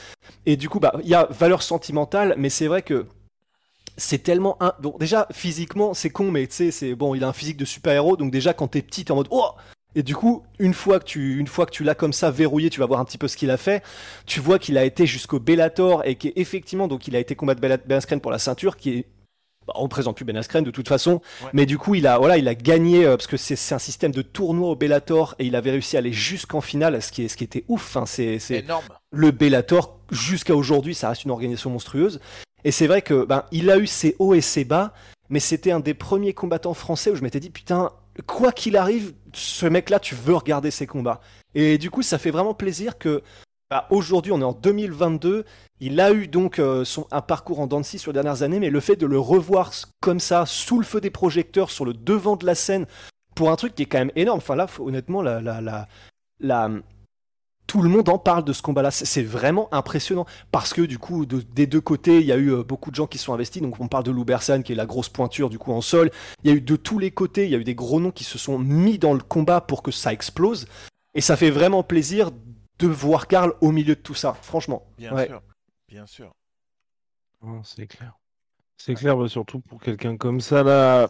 Et 0.46 0.56
du 0.56 0.68
coup, 0.68 0.80
bah, 0.80 0.94
il 1.02 1.08
y 1.08 1.14
a 1.14 1.26
valeur 1.30 1.62
sentimentale, 1.62 2.34
mais 2.38 2.50
c'est 2.50 2.68
vrai 2.68 2.82
que 2.82 3.06
c'est 3.96 4.22
tellement 4.22 4.56
un... 4.62 4.74
bon 4.78 4.94
déjà 5.00 5.26
physiquement 5.32 5.94
c'est 5.94 6.10
con 6.10 6.30
mais 6.30 6.46
tu 6.46 6.54
sais 6.54 6.70
c'est 6.70 6.94
bon 6.94 7.14
il 7.14 7.24
a 7.24 7.28
un 7.28 7.32
physique 7.32 7.56
de 7.56 7.64
super 7.64 7.94
héros 7.94 8.18
donc 8.18 8.30
déjà 8.30 8.52
quand 8.52 8.68
t'es 8.68 8.82
petit 8.82 9.06
t'es 9.06 9.12
en 9.12 9.14
mode 9.14 9.28
oh 9.30 9.52
et 9.96 10.02
du 10.02 10.14
coup, 10.14 10.44
une 10.58 10.74
fois 10.74 11.00
que 11.00 11.06
tu, 11.06 11.42
l'as 11.82 11.94
comme 11.94 12.12
ça 12.12 12.30
verrouillé, 12.30 12.68
tu 12.68 12.80
vas 12.80 12.86
voir 12.86 13.00
un 13.00 13.06
petit 13.06 13.16
peu 13.16 13.28
ce 13.28 13.36
qu'il 13.38 13.50
a 13.50 13.56
fait. 13.56 13.82
Tu 14.26 14.40
vois 14.40 14.58
qu'il 14.58 14.76
a 14.76 14.84
été 14.84 15.06
jusqu'au 15.06 15.40
Bellator 15.40 16.04
et 16.04 16.16
qu'effectivement, 16.16 16.86
donc 16.86 17.08
il 17.08 17.16
a 17.16 17.18
été 17.18 17.34
Ben 17.34 17.96
Askren 17.96 18.20
pour 18.20 18.30
la 18.30 18.38
ceinture, 18.38 18.76
qui 18.76 18.90
est 18.90 19.04
bah, 19.66 19.74
on 19.76 19.88
présente 19.88 20.16
plus 20.16 20.24
Ben 20.24 20.36
Askren 20.36 20.64
de 20.64 20.70
toute 20.70 20.88
façon, 20.88 21.20
mais 21.52 21.66
du 21.66 21.78
coup 21.78 21.94
il 21.94 22.06
a 22.06 22.18
voilà 22.18 22.38
il 22.38 22.48
a 22.48 22.54
gagné 22.54 23.04
euh, 23.04 23.16
parce 23.16 23.26
que 23.26 23.36
c'est 23.36 23.74
un 23.74 23.78
système 23.78 24.12
de 24.12 24.22
tournoi 24.22 24.70
au 24.70 24.76
Bellator 24.76 25.34
et 25.38 25.46
il 25.46 25.56
avait 25.56 25.72
réussi 25.72 25.96
à 25.96 26.00
aller 26.00 26.12
jusqu'en 26.12 26.60
finale, 26.60 27.02
ce 27.02 27.12
qui 27.12 27.24
est 27.24 27.28
ce 27.28 27.36
qui 27.36 27.44
était 27.44 27.64
ouf. 27.68 27.96
Hein, 27.96 28.06
c'est 28.06 28.38
énorme. 28.50 28.84
Le 29.10 29.30
Bellator 29.30 29.98
jusqu'à 30.10 30.54
aujourd'hui 30.54 30.94
ça 30.94 31.08
reste 31.08 31.24
une 31.24 31.30
organisation 31.30 31.70
monstrueuse 31.70 32.20
et 32.64 32.70
c'est 32.70 32.86
vrai 32.86 33.02
que 33.02 33.24
ben 33.24 33.44
il 33.52 33.70
a 33.70 33.78
eu 33.78 33.86
ses 33.86 34.16
hauts 34.18 34.34
et 34.34 34.40
ses 34.40 34.64
bas, 34.64 34.92
mais 35.30 35.40
c'était 35.40 35.72
un 35.72 35.80
des 35.80 35.94
premiers 35.94 36.32
combattants 36.32 36.74
français 36.74 37.10
où 37.10 37.16
je 37.16 37.22
m'étais 37.22 37.40
dit 37.40 37.50
putain 37.50 37.92
quoi 38.22 38.52
qu'il 38.52 38.76
arrive, 38.76 39.12
ce 39.32 39.66
mec-là, 39.66 39.98
tu 40.00 40.14
veux 40.14 40.34
regarder 40.34 40.70
ses 40.70 40.86
combats. 40.86 41.20
Et 41.54 41.78
du 41.78 41.90
coup, 41.90 42.02
ça 42.02 42.18
fait 42.18 42.30
vraiment 42.30 42.54
plaisir 42.54 42.98
que 42.98 43.22
bah, 43.70 43.86
aujourd'hui, 43.90 44.32
on 44.32 44.40
est 44.40 44.44
en 44.44 44.52
2022. 44.52 45.44
Il 45.80 46.00
a 46.00 46.12
eu 46.12 46.28
donc 46.28 46.58
euh, 46.58 46.84
son, 46.84 47.06
un 47.10 47.20
parcours 47.20 47.58
en 47.58 47.66
Dancy 47.66 47.98
sur 47.98 48.12
les 48.12 48.14
dernières 48.14 48.42
années, 48.42 48.60
mais 48.60 48.70
le 48.70 48.80
fait 48.80 48.96
de 48.96 49.06
le 49.06 49.18
revoir 49.18 49.72
comme 50.00 50.20
ça, 50.20 50.46
sous 50.46 50.78
le 50.78 50.84
feu 50.84 51.00
des 51.00 51.10
projecteurs, 51.10 51.70
sur 51.70 51.84
le 51.84 51.92
devant 51.92 52.36
de 52.36 52.46
la 52.46 52.54
scène, 52.54 52.86
pour 53.34 53.50
un 53.50 53.56
truc 53.56 53.74
qui 53.74 53.82
est 53.82 53.86
quand 53.86 53.98
même 53.98 54.12
énorme. 54.14 54.38
Enfin 54.38 54.54
là, 54.54 54.66
honnêtement, 54.78 55.22
tout 57.66 57.82
le 57.82 57.88
monde 57.88 58.08
en 58.08 58.18
parle 58.18 58.44
de 58.44 58.52
ce 58.52 58.62
combat-là. 58.62 58.92
C'est 58.92 59.24
vraiment 59.24 59.68
impressionnant 59.74 60.26
parce 60.52 60.72
que 60.72 60.82
du 60.82 60.98
coup, 60.98 61.26
des 61.26 61.66
deux 61.66 61.80
côtés, 61.80 62.20
il 62.20 62.26
y 62.26 62.32
a 62.32 62.36
eu 62.36 62.52
euh, 62.52 62.62
beaucoup 62.62 62.92
de 62.92 62.96
gens 62.96 63.08
qui 63.08 63.18
sont 63.18 63.34
investis. 63.34 63.60
Donc 63.60 63.80
on 63.80 63.88
parle 63.88 64.04
de 64.04 64.12
Lou 64.12 64.24
Bersan 64.24 64.62
qui 64.62 64.72
est 64.72 64.76
la 64.76 64.86
grosse 64.86 65.08
pointure 65.08 65.50
du 65.50 65.58
coup 65.58 65.72
en 65.72 65.80
sol. 65.80 66.12
Il 66.44 66.50
y 66.50 66.54
a 66.54 66.56
eu 66.56 66.60
de 66.60 66.76
tous 66.76 67.00
les 67.00 67.10
côtés, 67.10 67.44
il 67.46 67.50
y 67.50 67.56
a 67.56 67.58
eu 67.58 67.64
des 67.64 67.74
gros 67.74 67.98
noms 67.98 68.12
qui 68.12 68.24
se 68.24 68.38
sont 68.38 68.60
mis 68.60 68.98
dans 68.98 69.12
le 69.12 69.20
combat 69.20 69.60
pour 69.60 69.82
que 69.82 69.90
ça 69.90 70.12
explose. 70.12 70.66
Et 71.16 71.20
ça 71.20 71.36
fait 71.36 71.50
vraiment 71.50 71.82
plaisir 71.82 72.30
de 72.78 72.86
voir 72.86 73.26
Karl 73.26 73.54
au 73.60 73.72
milieu 73.72 73.94
de 73.94 74.00
tout 74.00 74.14
ça, 74.14 74.34
franchement. 74.34 74.86
Bien 74.98 75.24
sûr, 75.24 75.42
bien 75.88 76.06
sûr. 76.06 76.34
c'est 77.64 77.86
clair. 77.86 78.18
C'est 78.76 78.94
clair, 78.94 79.16
bah, 79.16 79.28
surtout 79.28 79.60
pour 79.60 79.80
quelqu'un 79.80 80.16
comme 80.16 80.40
ça 80.40 80.62
là. 80.62 81.08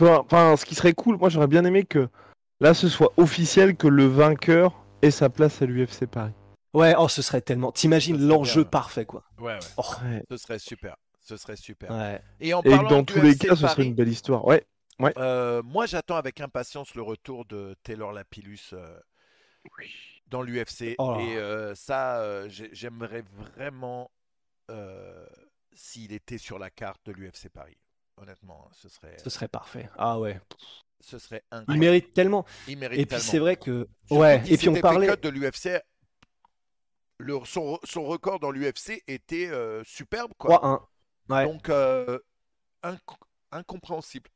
Enfin, 0.00 0.56
ce 0.56 0.64
qui 0.64 0.74
serait 0.74 0.92
cool, 0.92 1.16
moi 1.16 1.28
j'aurais 1.28 1.46
bien 1.46 1.64
aimé 1.64 1.84
que 1.84 2.08
là 2.60 2.74
ce 2.74 2.88
soit 2.88 3.12
officiel 3.16 3.76
que 3.76 3.88
le 3.88 4.06
vainqueur 4.06 4.84
et 5.02 5.10
sa 5.10 5.28
place 5.28 5.62
à 5.62 5.66
l'UFC 5.66 6.06
Paris. 6.06 6.34
Ouais, 6.74 6.94
oh, 6.98 7.08
ce 7.08 7.22
serait 7.22 7.40
tellement. 7.40 7.72
T'imagines 7.72 8.20
l'enjeu 8.20 8.64
parfait, 8.64 9.06
quoi. 9.06 9.24
Ouais, 9.38 9.54
ouais. 9.54 9.58
Oh. 9.76 9.82
Ce 10.30 10.36
serait 10.36 10.58
super. 10.58 10.96
Ce 11.20 11.36
serait 11.36 11.56
super. 11.56 11.90
Ouais. 11.90 12.22
Et, 12.40 12.54
en 12.54 12.62
dans 12.62 13.04
tous 13.04 13.20
les 13.20 13.36
cas, 13.36 13.56
ce 13.56 13.66
serait 13.66 13.84
une 13.84 13.94
belle 13.94 14.08
histoire. 14.08 14.46
Ouais. 14.46 14.64
ouais. 14.98 15.12
Euh, 15.18 15.62
moi, 15.62 15.86
j'attends 15.86 16.16
avec 16.16 16.40
impatience 16.40 16.94
le 16.94 17.02
retour 17.02 17.44
de 17.46 17.74
Taylor 17.82 18.12
Lapillus 18.12 18.70
euh, 18.74 18.98
dans 20.30 20.42
l'UFC. 20.42 20.94
Oh 20.98 21.16
et 21.20 21.36
euh, 21.36 21.74
ça, 21.74 22.48
j'aimerais 22.48 23.24
vraiment 23.38 24.10
s'il 25.72 26.12
était 26.12 26.38
sur 26.38 26.58
la 26.58 26.70
carte 26.70 27.00
de 27.06 27.12
l'UFC 27.12 27.48
Paris. 27.48 27.78
Honnêtement, 28.16 28.68
ce 28.72 28.88
serait. 28.88 29.16
Ce 29.22 29.30
serait 29.30 29.48
parfait. 29.48 29.88
Ah 29.96 30.18
ouais 30.18 30.40
ce 31.00 31.18
serait 31.18 31.42
incroyable. 31.50 31.72
Il 31.72 31.80
mérite 31.80 32.12
tellement. 32.14 32.44
Il 32.66 32.78
mérite 32.78 33.00
et 33.00 33.06
puis 33.06 33.20
c'est 33.20 33.38
vrai 33.38 33.56
que 33.56 33.88
ouais. 34.10 34.42
Et 34.48 34.56
puis 34.56 34.68
on 34.68 34.74
parlait 34.80 35.16
de 35.16 35.28
l'UFC. 35.28 35.80
son, 37.44 37.78
son, 37.84 38.04
record 38.04 38.40
dans 38.40 38.50
l'UFC 38.50 39.02
était 39.06 39.48
euh, 39.48 39.82
superbe 39.84 40.32
quoi. 40.38 40.80
3-1. 41.28 41.34
Ouais. 41.34 41.44
Donc 41.44 41.68
euh, 41.68 42.18
incompréhensible. 43.52 44.30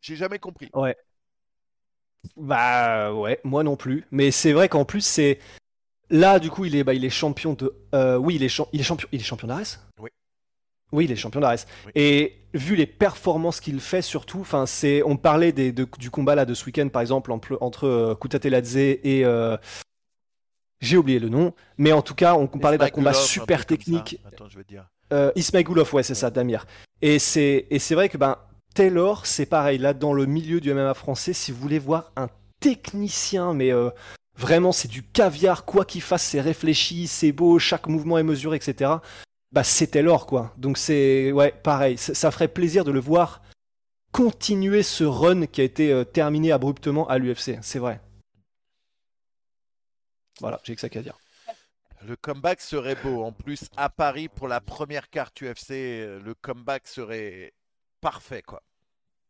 J'ai 0.00 0.16
jamais 0.16 0.38
compris. 0.38 0.70
Ouais. 0.74 0.96
Bah 2.36 3.12
ouais, 3.12 3.40
moi 3.44 3.62
non 3.62 3.76
plus. 3.76 4.04
Mais 4.10 4.30
c'est 4.30 4.52
vrai 4.52 4.68
qu'en 4.68 4.84
plus 4.84 5.04
c'est 5.04 5.38
là 6.10 6.38
du 6.38 6.50
coup 6.50 6.64
il 6.64 6.76
est 6.76 6.84
bah, 6.84 6.94
il 6.94 7.04
est 7.04 7.10
champion 7.10 7.54
de 7.54 7.74
euh, 7.94 8.16
oui 8.16 8.36
il 8.36 8.42
est, 8.42 8.60
il 8.72 8.80
est 8.80 8.84
champion 8.84 9.08
il 9.12 9.20
est 9.20 9.24
champion 9.24 9.48
d'Ares. 9.48 9.80
Oui. 9.98 10.10
Oui, 10.92 11.04
il 11.04 11.12
est 11.12 11.16
champion 11.16 11.40
d'Ares. 11.40 11.66
Et 11.94 12.36
vu 12.54 12.76
les 12.76 12.86
performances 12.86 13.60
qu'il 13.60 13.80
fait, 13.80 14.02
surtout, 14.02 14.40
enfin, 14.40 14.66
c'est, 14.66 15.02
on 15.02 15.16
parlait 15.16 15.52
des, 15.52 15.72
du 15.72 16.10
combat 16.10 16.36
là 16.36 16.44
de 16.44 16.54
ce 16.54 16.64
week-end, 16.64 16.88
par 16.88 17.02
exemple, 17.02 17.32
entre 17.32 17.86
euh, 17.86 18.14
Kutateladze 18.14 18.76
et 18.76 19.22
euh, 19.24 19.56
j'ai 20.80 20.96
oublié 20.96 21.18
le 21.18 21.28
nom, 21.28 21.54
mais 21.78 21.92
en 21.92 22.02
tout 22.02 22.14
cas, 22.14 22.34
on 22.34 22.46
parlait 22.46 22.78
d'un 22.78 22.90
combat 22.90 23.12
super 23.12 23.66
technique. 23.66 24.20
Attends, 24.26 24.48
je 24.48 24.58
veux 24.58 24.64
dire. 24.64 24.86
Euh, 25.12 25.32
ouais, 25.34 26.02
c'est 26.02 26.14
ça, 26.14 26.30
Damir. 26.30 26.66
Et 27.02 27.18
c'est, 27.18 27.66
et 27.70 27.78
c'est 27.78 27.94
vrai 27.94 28.08
que 28.08 28.18
ben 28.18 28.38
Taylor, 28.76 29.26
c'est 29.26 29.46
pareil 29.46 29.78
là 29.78 29.94
dans 29.94 30.12
le 30.12 30.26
milieu 30.26 30.60
du 30.60 30.72
MMA 30.72 30.94
français. 30.94 31.32
Si 31.32 31.50
vous 31.50 31.58
voulez 31.58 31.78
voir 31.78 32.12
un 32.16 32.28
technicien, 32.60 33.54
mais 33.54 33.72
euh, 33.72 33.90
vraiment 34.36 34.70
c'est 34.70 34.88
du 34.88 35.02
caviar, 35.02 35.64
quoi 35.64 35.84
qu'il 35.84 36.02
fasse, 36.02 36.22
c'est 36.22 36.40
réfléchi, 36.40 37.08
c'est 37.08 37.32
beau, 37.32 37.58
chaque 37.58 37.88
mouvement 37.88 38.18
est 38.18 38.22
mesuré, 38.22 38.56
etc 38.56 38.98
bah, 39.56 39.64
c'était 39.64 40.02
l'or, 40.02 40.26
quoi. 40.26 40.52
Donc 40.58 40.76
c'est, 40.76 41.32
ouais, 41.32 41.50
pareil. 41.50 41.96
Ça 41.96 42.30
ferait 42.30 42.48
plaisir 42.48 42.84
de 42.84 42.90
le 42.90 43.00
voir 43.00 43.40
continuer 44.12 44.82
ce 44.82 45.04
run 45.04 45.46
qui 45.46 45.62
a 45.62 45.64
été 45.64 45.92
euh, 45.92 46.04
terminé 46.04 46.52
abruptement 46.52 47.08
à 47.08 47.16
l'UFC. 47.16 47.58
C'est 47.62 47.78
vrai. 47.78 48.00
Voilà, 50.40 50.60
j'ai 50.62 50.74
que 50.74 50.80
ça 50.82 50.90
qu'à 50.90 51.00
dire. 51.00 51.16
Le 52.02 52.16
comeback 52.16 52.60
serait 52.60 52.96
beau. 52.96 53.24
En 53.24 53.32
plus, 53.32 53.64
à 53.78 53.88
Paris, 53.88 54.28
pour 54.28 54.46
la 54.46 54.60
première 54.60 55.08
carte 55.08 55.40
UFC, 55.40 55.70
le 55.70 56.34
comeback 56.40 56.86
serait 56.86 57.54
parfait, 58.06 58.42
quoi. 58.42 58.62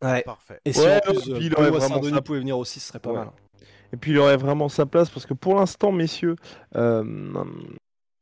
Ouais. 0.05 0.23
Parfait. 0.23 0.61
Et 0.67 0.75
si 0.75 0.81
en 0.81 1.01
plus, 1.01 1.27
il 1.41 1.55
aurait 1.55 1.71
vraiment 1.71 2.03
ça... 2.03 2.21
pouvait 2.21 2.41
venir 2.41 2.59
aussi, 2.59 2.79
ce 2.79 2.89
serait 2.89 2.99
pas 2.99 3.13
mal. 3.13 3.31
Et 3.93 3.97
puis 3.97 4.11
il 4.11 4.19
aurait 4.19 4.37
vraiment 4.37 4.69
sa 4.69 4.85
place 4.85 5.09
parce 5.09 5.25
que 5.25 5.33
pour 5.33 5.55
l'instant, 5.55 5.93
messieurs, 5.93 6.37
euh, 6.75 7.03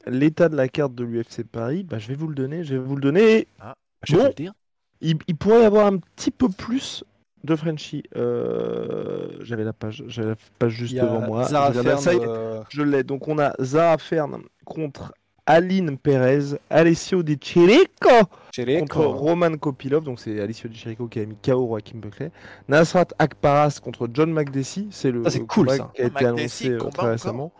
l'état 0.06 0.48
de 0.48 0.54
la 0.54 0.68
carte 0.68 0.94
de 0.94 1.02
l'UFC 1.02 1.42
Paris, 1.42 1.82
bah, 1.82 1.98
je 1.98 2.06
vais 2.06 2.14
vous 2.14 2.28
le 2.28 2.36
donner. 2.36 2.62
Je 2.62 2.76
vais 2.76 2.80
vous 2.80 2.94
le 2.94 3.00
donner. 3.00 3.48
Ah, 3.58 3.74
je 4.04 4.16
vais 4.16 4.28
le 4.28 4.34
dire. 4.34 4.52
Il, 5.00 5.16
pourrait 5.36 5.62
y 5.62 5.64
avoir 5.64 5.86
un 5.86 5.98
petit 5.98 6.30
peu 6.30 6.48
plus 6.48 7.02
de 7.42 7.56
Frenchie. 7.56 8.04
Euh, 8.14 9.28
j'avais 9.40 9.64
la 9.64 9.72
page, 9.72 10.04
j'avais 10.06 10.30
la 10.30 10.36
page 10.60 10.72
juste 10.72 10.94
devant 10.94 11.20
moi. 11.20 11.52
Euh, 11.52 12.62
je 12.68 12.82
l'ai. 12.82 13.02
Donc 13.02 13.26
on 13.26 13.40
a 13.40 13.52
Zara 13.60 13.98
Fern 13.98 14.44
contre 14.64 15.12
Aline 15.46 15.98
Perez, 15.98 16.56
Alessio 16.70 17.24
Di 17.24 17.38
Chirico 17.38 18.28
contre 18.80 19.04
Roman 19.04 19.56
Kopilov, 19.56 20.04
donc 20.04 20.20
c'est 20.20 20.40
Alicia 20.40 20.68
Jericho 20.70 21.08
qui 21.08 21.20
a 21.20 21.26
mis 21.26 21.36
KO 21.36 21.66
Joaquin 21.68 21.98
Buckley. 21.98 22.30
Nasrat 22.68 23.08
Akparas 23.18 23.80
contre 23.82 24.08
John 24.12 24.32
McDessie, 24.32 24.88
c'est 24.90 25.10
le 25.10 25.28
c'est 25.28 25.40
cool, 25.40 25.66
combat 25.66 25.76
ça. 25.76 25.92
qui 25.94 26.02
a 26.02 26.06
été 26.06 26.24
annoncé 26.26 26.70
euh, 26.70 26.78
très 26.78 27.10
récemment. 27.10 27.52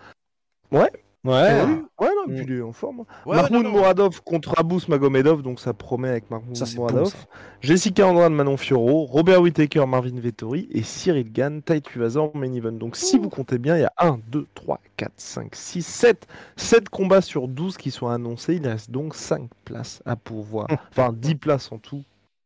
Ouais, 0.70 0.90
Ouais. 1.25 1.33
ouais, 1.33 1.64
ouais, 2.01 2.11
non, 2.16 2.25
Mm. 2.27 2.35
puis 2.37 2.45
il 2.47 2.59
est 2.59 2.62
en 2.62 2.72
forme. 2.72 3.05
Ouais, 3.25 3.37
Mahmoud 3.37 3.51
non, 3.53 3.62
non. 3.62 3.70
Mouradov 3.70 4.22
contre 4.22 4.59
Abous 4.59 4.83
Magomedov, 4.89 5.41
donc 5.43 5.59
ça 5.59 5.72
promet 5.72 6.11
avec 6.11 6.31
Mahmoud 6.31 6.55
Ça, 6.55 6.66
bon, 6.66 6.83
Mouradov. 6.83 7.07
ça. 7.07 7.16
Jessica 7.62 8.07
Andrade, 8.07 8.33
Manon 8.33 8.59
Fiorot, 8.59 9.05
Robert 9.07 9.41
Whittaker, 9.41 9.87
Marvin 9.87 10.20
Vettori 10.20 10.68
et 10.70 10.83
Cyril 10.83 11.33
Gann, 11.33 11.62
Tai 11.62 11.81
Tuivasa 11.81 12.20
en 12.20 12.31
main 12.35 12.53
event. 12.53 12.72
Donc 12.72 12.97
si 12.97 13.18
vous 13.18 13.31
comptez 13.31 13.57
bien, 13.59 13.77
il 13.77 13.81
y 13.81 13.85
a 13.85 13.93
1, 13.99 14.18
2, 14.29 14.47
3, 14.55 14.81
4, 14.99 15.12
5, 15.16 15.55
6, 15.55 15.83
7, 15.87 16.27
7 16.57 16.89
combats 16.91 17.22
sur 17.22 17.49
12 17.49 17.79
qui 17.79 17.91
sont 17.91 18.09
annoncés. 18.09 18.57
Il 18.57 18.66
reste 18.68 18.91
donc 18.91 19.14
5 19.14 19.49
places 19.64 20.03
à 20.05 20.16
pourvoir. 20.16 20.66
Enfin 20.91 21.11
10 21.14 21.37
places 21.37 21.72
en 21.72 21.79
tout, 21.79 22.05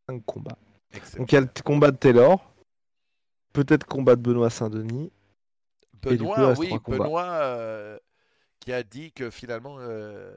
5 0.09 0.23
combats. 0.25 0.57
Excellent. 0.95 1.23
Donc 1.23 1.33
il 1.33 1.35
y 1.35 1.39
a 1.39 1.41
le 1.41 1.49
combat 1.65 1.91
de 1.91 1.97
Taylor, 1.97 2.49
peut-être 3.53 3.85
combat 3.87 4.15
de 4.15 4.21
Benoît 4.23 4.51
Saint-Denis. 4.51 5.11
Et 6.09 6.17
du 6.17 6.19
coup, 6.19 6.31
il 6.31 6.35
Benoît, 6.37 6.47
reste 6.49 6.61
oui. 6.61 6.71
Benoît 6.87 7.25
euh, 7.25 7.99
qui 8.69 8.73
a 8.75 8.83
dit 8.83 9.13
que 9.13 9.31
finalement. 9.31 9.77
euh, 9.81 10.31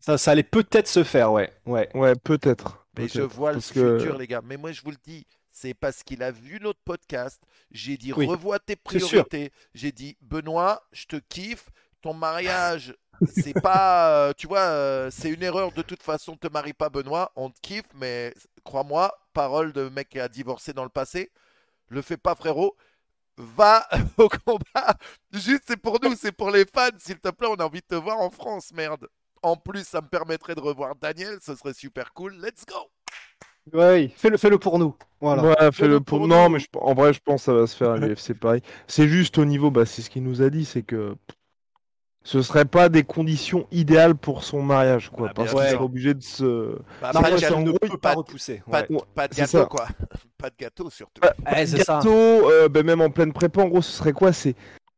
Ça, 0.00 0.18
ça 0.18 0.32
allait 0.32 0.42
peut-être 0.42 0.86
se 0.88 1.02
faire, 1.02 1.32
ouais. 1.32 1.50
ouais. 1.64 1.88
Ouais, 1.94 2.14
peut-être. 2.14 2.86
Mais 2.98 3.08
je 3.08 3.22
vois 3.22 3.52
le 3.54 3.60
que- 3.60 3.98
futur, 3.98 4.18
les 4.18 4.26
gars. 4.26 4.42
Mais 4.44 4.58
moi, 4.58 4.70
je 4.72 4.82
vous 4.82 4.90
le 4.90 4.98
dis, 5.02 5.26
c'est 5.50 5.72
parce 5.72 6.02
qu'il 6.02 6.22
a 6.22 6.30
vu 6.30 6.58
notre 6.60 6.80
podcast. 6.84 7.42
J'ai 7.70 7.96
dit, 7.96 8.12
Oui, 8.12 8.26
revois 8.26 8.58
tes 8.58 8.76
priorités. 8.76 9.50
J'ai 9.72 9.92
dit, 9.92 10.16
Benoît, 10.20 10.82
je 10.92 11.06
te 11.06 11.16
kiffe. 11.16 11.70
Ton 12.02 12.12
mariage, 12.12 12.94
c'est 13.34 13.58
pas. 13.62 14.28
euh, 14.28 14.32
tu 14.36 14.46
vois, 14.46 14.60
euh, 14.60 15.08
c'est 15.10 15.30
une 15.30 15.42
erreur 15.42 15.72
de 15.72 15.80
toute 15.80 16.02
façon. 16.02 16.36
Te 16.36 16.48
marie 16.48 16.74
pas, 16.74 16.90
Benoît. 16.90 17.32
On 17.34 17.48
te 17.48 17.58
kiffe, 17.62 17.88
mais 17.94 18.34
crois-moi, 18.62 19.10
parole 19.32 19.72
de 19.72 19.88
mec 19.88 20.10
qui 20.10 20.20
a 20.20 20.28
divorcé 20.28 20.74
dans 20.74 20.84
le 20.84 20.90
passé. 20.90 21.30
Le 21.88 22.02
fais 22.02 22.18
pas, 22.18 22.34
frérot. 22.34 22.76
Va 23.36 23.86
au 24.18 24.28
combat. 24.28 24.96
Juste, 25.32 25.64
c'est 25.66 25.76
pour 25.76 25.98
nous, 26.02 26.14
c'est 26.16 26.32
pour 26.32 26.50
les 26.50 26.64
fans. 26.64 26.88
S'il 26.98 27.18
te 27.18 27.30
plaît, 27.30 27.48
on 27.50 27.54
a 27.56 27.64
envie 27.64 27.80
de 27.80 27.86
te 27.86 27.94
voir 27.96 28.18
en 28.20 28.30
France, 28.30 28.70
merde. 28.72 29.08
En 29.42 29.56
plus, 29.56 29.86
ça 29.86 30.00
me 30.00 30.08
permettrait 30.08 30.54
de 30.54 30.60
revoir 30.60 30.94
Daniel. 30.96 31.38
Ce 31.42 31.54
serait 31.54 31.74
super 31.74 32.12
cool. 32.14 32.34
Let's 32.40 32.64
go. 32.66 32.76
Ouais, 33.72 34.12
fais-le, 34.16 34.36
fais-le 34.36 34.58
pour 34.58 34.78
nous. 34.78 34.94
Voilà. 35.20 35.42
Ouais, 35.42 35.72
fais-le 35.72 36.00
pour. 36.00 36.18
pour 36.18 36.28
Non, 36.28 36.44
nous. 36.44 36.54
mais 36.54 36.58
je- 36.60 36.68
en 36.74 36.94
vrai, 36.94 37.12
je 37.14 37.20
pense 37.20 37.40
que 37.42 37.44
ça 37.46 37.54
va 37.54 37.66
se 37.66 37.76
faire 37.76 37.90
à 37.92 37.96
l'UFC 37.98 38.34
pareil. 38.34 38.62
C'est 38.86 39.08
juste 39.08 39.38
au 39.38 39.44
niveau, 39.44 39.70
bah, 39.70 39.86
c'est 39.86 40.02
ce 40.02 40.10
qu'il 40.10 40.22
nous 40.22 40.42
a 40.42 40.50
dit, 40.50 40.64
c'est 40.64 40.82
que 40.82 41.16
ce 42.26 42.40
serait 42.40 42.64
pas 42.64 42.88
des 42.88 43.02
conditions 43.04 43.66
idéales 43.70 44.14
pour 44.14 44.44
son 44.44 44.62
mariage, 44.62 45.10
quoi. 45.10 45.28
Ah, 45.30 45.34
parce 45.34 45.50
qu'il 45.52 45.60
serait 45.60 45.74
obligé 45.76 46.14
de 46.14 46.22
se. 46.22 46.74
Bah, 47.02 47.10
Non, 47.14 47.20
de 47.20 47.38
gâteau, 47.40 47.58
ne 47.60 47.68
gros, 47.70 47.78
peut 47.78 47.98
pas 47.98 48.14
repousser. 48.14 48.62
pas 48.70 48.80
ouais. 48.80 48.86
de- 48.88 48.98
pas 49.14 49.28
de 49.28 49.34
gâteau, 49.34 49.66
quoi. 49.66 49.86
pas 50.38 50.48
de 50.48 50.54
gâteau, 50.58 50.88
surtout. 50.90 51.20
Bah, 51.20 51.34
Ouais, 51.52 51.66
c'est 51.66 51.84
ça. 51.84 51.98
Gâteau, 51.98 52.50
euh, 52.50 52.68
bah, 52.70 52.82
même 52.82 53.02
en 53.02 53.10
pleine 53.10 53.32
prépa, 53.34 53.60
en 53.60 53.68
gros, 53.68 53.82
ce 53.82 53.92
serait 53.92 54.12
quoi 54.14 54.32
C'est 54.32 54.54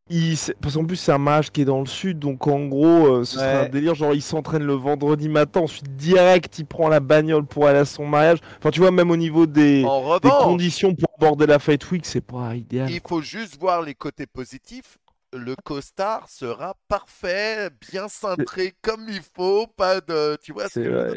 il... 0.08 0.38
parce 0.60 0.74
qu'en 0.76 0.84
plus 0.84 0.94
c'est 0.94 1.10
un 1.10 1.18
mariage 1.18 1.50
qui 1.50 1.62
est 1.62 1.64
dans 1.64 1.80
le 1.80 1.86
sud, 1.86 2.20
donc 2.20 2.46
en 2.46 2.66
gros, 2.66 3.06
euh, 3.08 3.24
ce 3.24 3.38
serait 3.40 3.66
un 3.66 3.68
délire. 3.68 3.96
Genre, 3.96 4.14
il 4.14 4.22
s'entraîne 4.22 4.62
le 4.62 4.74
vendredi 4.74 5.28
matin, 5.28 5.62
ensuite 5.62 5.96
direct, 5.96 6.60
il 6.60 6.64
prend 6.64 6.88
la 6.88 7.00
bagnole 7.00 7.44
pour 7.44 7.66
aller 7.66 7.80
à 7.80 7.84
son 7.84 8.06
mariage. 8.06 8.38
Enfin, 8.58 8.70
tu 8.70 8.78
vois, 8.78 8.92
même 8.92 9.10
au 9.10 9.16
niveau 9.16 9.46
des, 9.46 9.82
des 9.82 10.28
conditions 10.44 10.94
pour 10.94 11.08
aborder 11.18 11.46
la 11.46 11.58
Fight 11.58 11.90
Week, 11.90 12.06
c'est 12.06 12.20
pas 12.20 12.54
idéal. 12.54 12.88
il 12.88 13.00
faut 13.04 13.20
juste 13.20 13.58
voir 13.58 13.82
les 13.82 13.94
côtés 13.96 14.26
positifs. 14.26 14.98
Le 15.36 15.54
costard 15.64 16.28
sera 16.28 16.74
parfait, 16.88 17.70
bien 17.92 18.08
cintré 18.08 18.74
comme 18.82 19.06
il 19.08 19.20
faut, 19.36 19.66
pas 19.66 20.00
de, 20.00 20.36
tu 20.42 20.52
vois. 20.52 20.66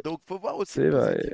Donc, 0.04 0.20
faut 0.28 0.40
voir 0.40 0.58
aussi 0.58 0.74
C'est 0.74 0.90
vrai. 0.90 1.32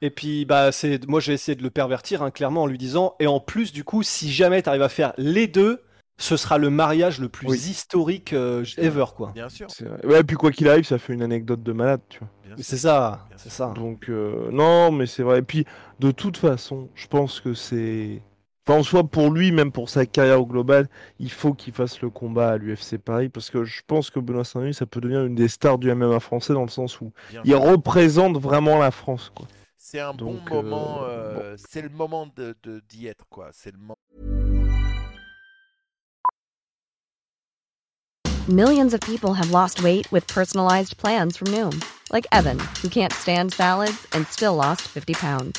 Et 0.00 0.10
puis, 0.10 0.44
bah, 0.44 0.70
c'est, 0.70 1.06
moi, 1.08 1.20
j'ai 1.20 1.32
essayé 1.32 1.56
de 1.56 1.62
le 1.62 1.70
pervertir, 1.70 2.22
hein, 2.22 2.30
clairement, 2.30 2.62
en 2.62 2.66
lui 2.66 2.78
disant, 2.78 3.16
et 3.18 3.26
en 3.26 3.40
plus, 3.40 3.72
du 3.72 3.82
coup, 3.84 4.02
si 4.02 4.30
jamais 4.32 4.62
tu 4.62 4.68
arrives 4.68 4.82
à 4.82 4.88
faire 4.88 5.12
les 5.18 5.48
deux, 5.48 5.82
ce 6.20 6.36
sera 6.36 6.58
le 6.58 6.70
mariage 6.70 7.20
le 7.20 7.28
plus 7.28 7.48
Oui. 7.48 7.58
historique 7.58 8.32
euh, 8.32 8.64
ever, 8.76 9.06
quoi. 9.16 9.32
Bien 9.34 9.48
sûr. 9.48 9.66
C'est 9.70 9.84
vrai. 9.86 10.04
Ouais, 10.06 10.22
puis 10.24 10.36
quoi 10.36 10.50
qu'il 10.52 10.68
arrive, 10.68 10.84
ça 10.84 10.98
fait 10.98 11.12
une 11.14 11.22
anecdote 11.22 11.62
de 11.62 11.72
malade, 11.72 12.00
tu 12.08 12.20
vois. 12.20 12.28
bien 12.44 12.56
C'est 12.56 12.76
sûr. 12.76 12.78
ça, 12.78 13.26
Bien 13.28 13.38
c'est 13.38 13.50
sûr. 13.50 13.66
ça. 13.66 13.72
Donc, 13.74 14.08
euh, 14.08 14.50
non, 14.52 14.92
mais 14.92 15.06
c'est 15.06 15.22
vrai. 15.22 15.40
Et 15.40 15.42
puis, 15.42 15.64
de 16.00 16.10
toute 16.12 16.36
façon, 16.36 16.88
je 16.94 17.06
pense 17.08 17.40
que 17.40 17.54
c'est. 17.54 18.22
Enfin, 18.68 18.80
en 18.80 18.82
soi, 18.82 19.02
pour 19.02 19.30
lui, 19.30 19.50
même 19.50 19.72
pour 19.72 19.88
sa 19.88 20.04
carrière 20.04 20.42
au 20.42 20.44
global, 20.44 20.90
il 21.18 21.30
faut 21.30 21.54
qu'il 21.54 21.72
fasse 21.72 22.02
le 22.02 22.10
combat 22.10 22.50
à 22.50 22.56
l'UFC 22.58 22.98
Paris 22.98 23.30
parce 23.30 23.48
que 23.48 23.64
je 23.64 23.80
pense 23.86 24.10
que 24.10 24.20
Benoît 24.20 24.44
Saint-Denis, 24.44 24.74
ça 24.74 24.84
peut 24.84 25.00
devenir 25.00 25.24
une 25.24 25.34
des 25.34 25.48
stars 25.48 25.78
du 25.78 25.90
MMA 25.94 26.20
français 26.20 26.52
dans 26.52 26.64
le 26.64 26.68
sens 26.68 27.00
où 27.00 27.10
Bien 27.30 27.40
il 27.46 27.54
représente 27.54 28.36
vraiment 28.36 28.76
la 28.78 28.90
France, 28.90 29.32
quoi. 29.34 29.46
C'est 29.78 30.00
un 30.00 30.12
Donc, 30.12 30.50
bon 30.50 30.62
moment. 30.62 30.98
euh, 31.04 31.54
euh, 31.54 31.54
C'est 31.56 31.80
le 31.80 31.88
moment 31.88 32.26
de 32.36 32.54
de- 32.62 32.82
d'y 32.90 33.06
être, 33.06 33.24
quoi. 33.30 33.48
C'est 33.54 33.72
le 33.72 33.78
moment. 33.78 33.96
Millions 38.48 38.92
of 38.92 39.00
people 39.00 39.32
have 39.32 39.50
lost 39.50 39.82
weight 39.82 40.12
with 40.12 40.26
personalized 40.26 40.98
plans 40.98 41.38
from 41.38 41.48
Noom, 41.52 41.72
like 42.12 42.26
Evan, 42.32 42.58
who 42.82 42.90
can't 42.90 43.14
stand 43.14 43.50
salads 43.50 44.06
and 44.12 44.26
still 44.26 44.56
lost 44.56 44.82
50 44.82 45.14
pounds. 45.14 45.58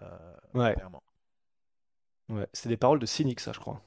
Euh, 0.00 0.34
Ouais. 0.54 0.74
clairement. 0.74 1.02
Ouais, 2.28 2.46
c'est 2.52 2.68
des 2.68 2.76
paroles 2.76 2.98
de 2.98 3.06
cynique, 3.06 3.40
ça, 3.40 3.52
je 3.52 3.60
crois. 3.60 3.80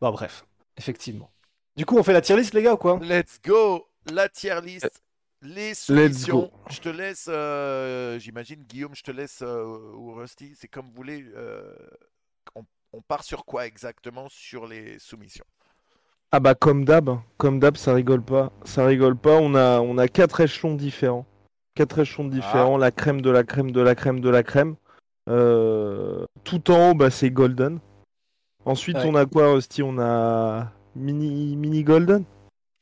Bon, 0.00 0.10
bref, 0.12 0.46
effectivement. 0.76 1.30
Du 1.76 1.86
coup, 1.86 1.96
on 1.98 2.02
fait 2.02 2.12
la 2.12 2.20
tier 2.20 2.36
list, 2.36 2.54
les 2.54 2.62
gars, 2.62 2.74
ou 2.74 2.78
quoi? 2.78 3.00
Let's 3.00 3.40
go 3.42 3.86
La 4.06 4.28
tier 4.28 4.60
list, 4.62 5.02
les 5.42 5.74
Let's 5.88 6.18
soumissions. 6.18 6.50
go. 6.50 6.52
Je 6.70 6.80
te 6.80 6.88
laisse, 6.88 7.26
euh, 7.28 8.18
j'imagine, 8.18 8.62
Guillaume, 8.64 8.94
je 8.94 9.02
te 9.02 9.10
laisse, 9.10 9.42
euh, 9.42 9.64
ou 9.94 10.14
Rusty, 10.14 10.54
c'est 10.56 10.68
comme 10.68 10.86
vous 10.86 10.94
voulez. 10.94 11.24
euh, 11.34 11.74
on, 12.54 12.64
on 12.92 13.02
part 13.02 13.24
sur 13.24 13.44
quoi 13.44 13.66
exactement 13.66 14.28
sur 14.30 14.66
les 14.66 14.98
soumissions? 14.98 15.46
Ah 16.32 16.40
bah 16.40 16.54
comme 16.54 16.84
d'hab, 16.84 17.08
hein. 17.10 17.22
comme 17.36 17.60
d'hab, 17.60 17.76
ça 17.76 17.92
rigole 17.94 18.22
pas, 18.24 18.52
ça 18.64 18.84
rigole 18.86 19.16
pas. 19.16 19.36
On 19.36 19.54
a 19.54 19.80
on 19.80 19.98
a 19.98 20.08
quatre 20.08 20.40
échelons 20.40 20.74
différents, 20.74 21.26
quatre 21.74 21.98
échelons 22.00 22.26
différents, 22.28 22.76
la 22.78 22.90
crème 22.90 23.20
de 23.20 23.30
la 23.30 23.44
crème 23.44 23.70
de 23.70 23.80
la 23.80 23.94
crème 23.94 24.20
de 24.20 24.28
la 24.30 24.42
crème. 24.42 24.76
Euh, 25.28 26.24
tout 26.44 26.70
en 26.70 26.90
haut, 26.90 26.94
bah 26.94 27.10
c'est 27.10 27.30
golden. 27.30 27.78
Ensuite, 28.64 28.96
Ouais. 28.96 29.04
on 29.06 29.14
a 29.14 29.26
quoi, 29.26 29.52
Rusty? 29.54 29.82
On 29.82 29.98
a 29.98 30.70
mini 30.94 31.56
mini 31.56 31.82
golden? 31.84 32.24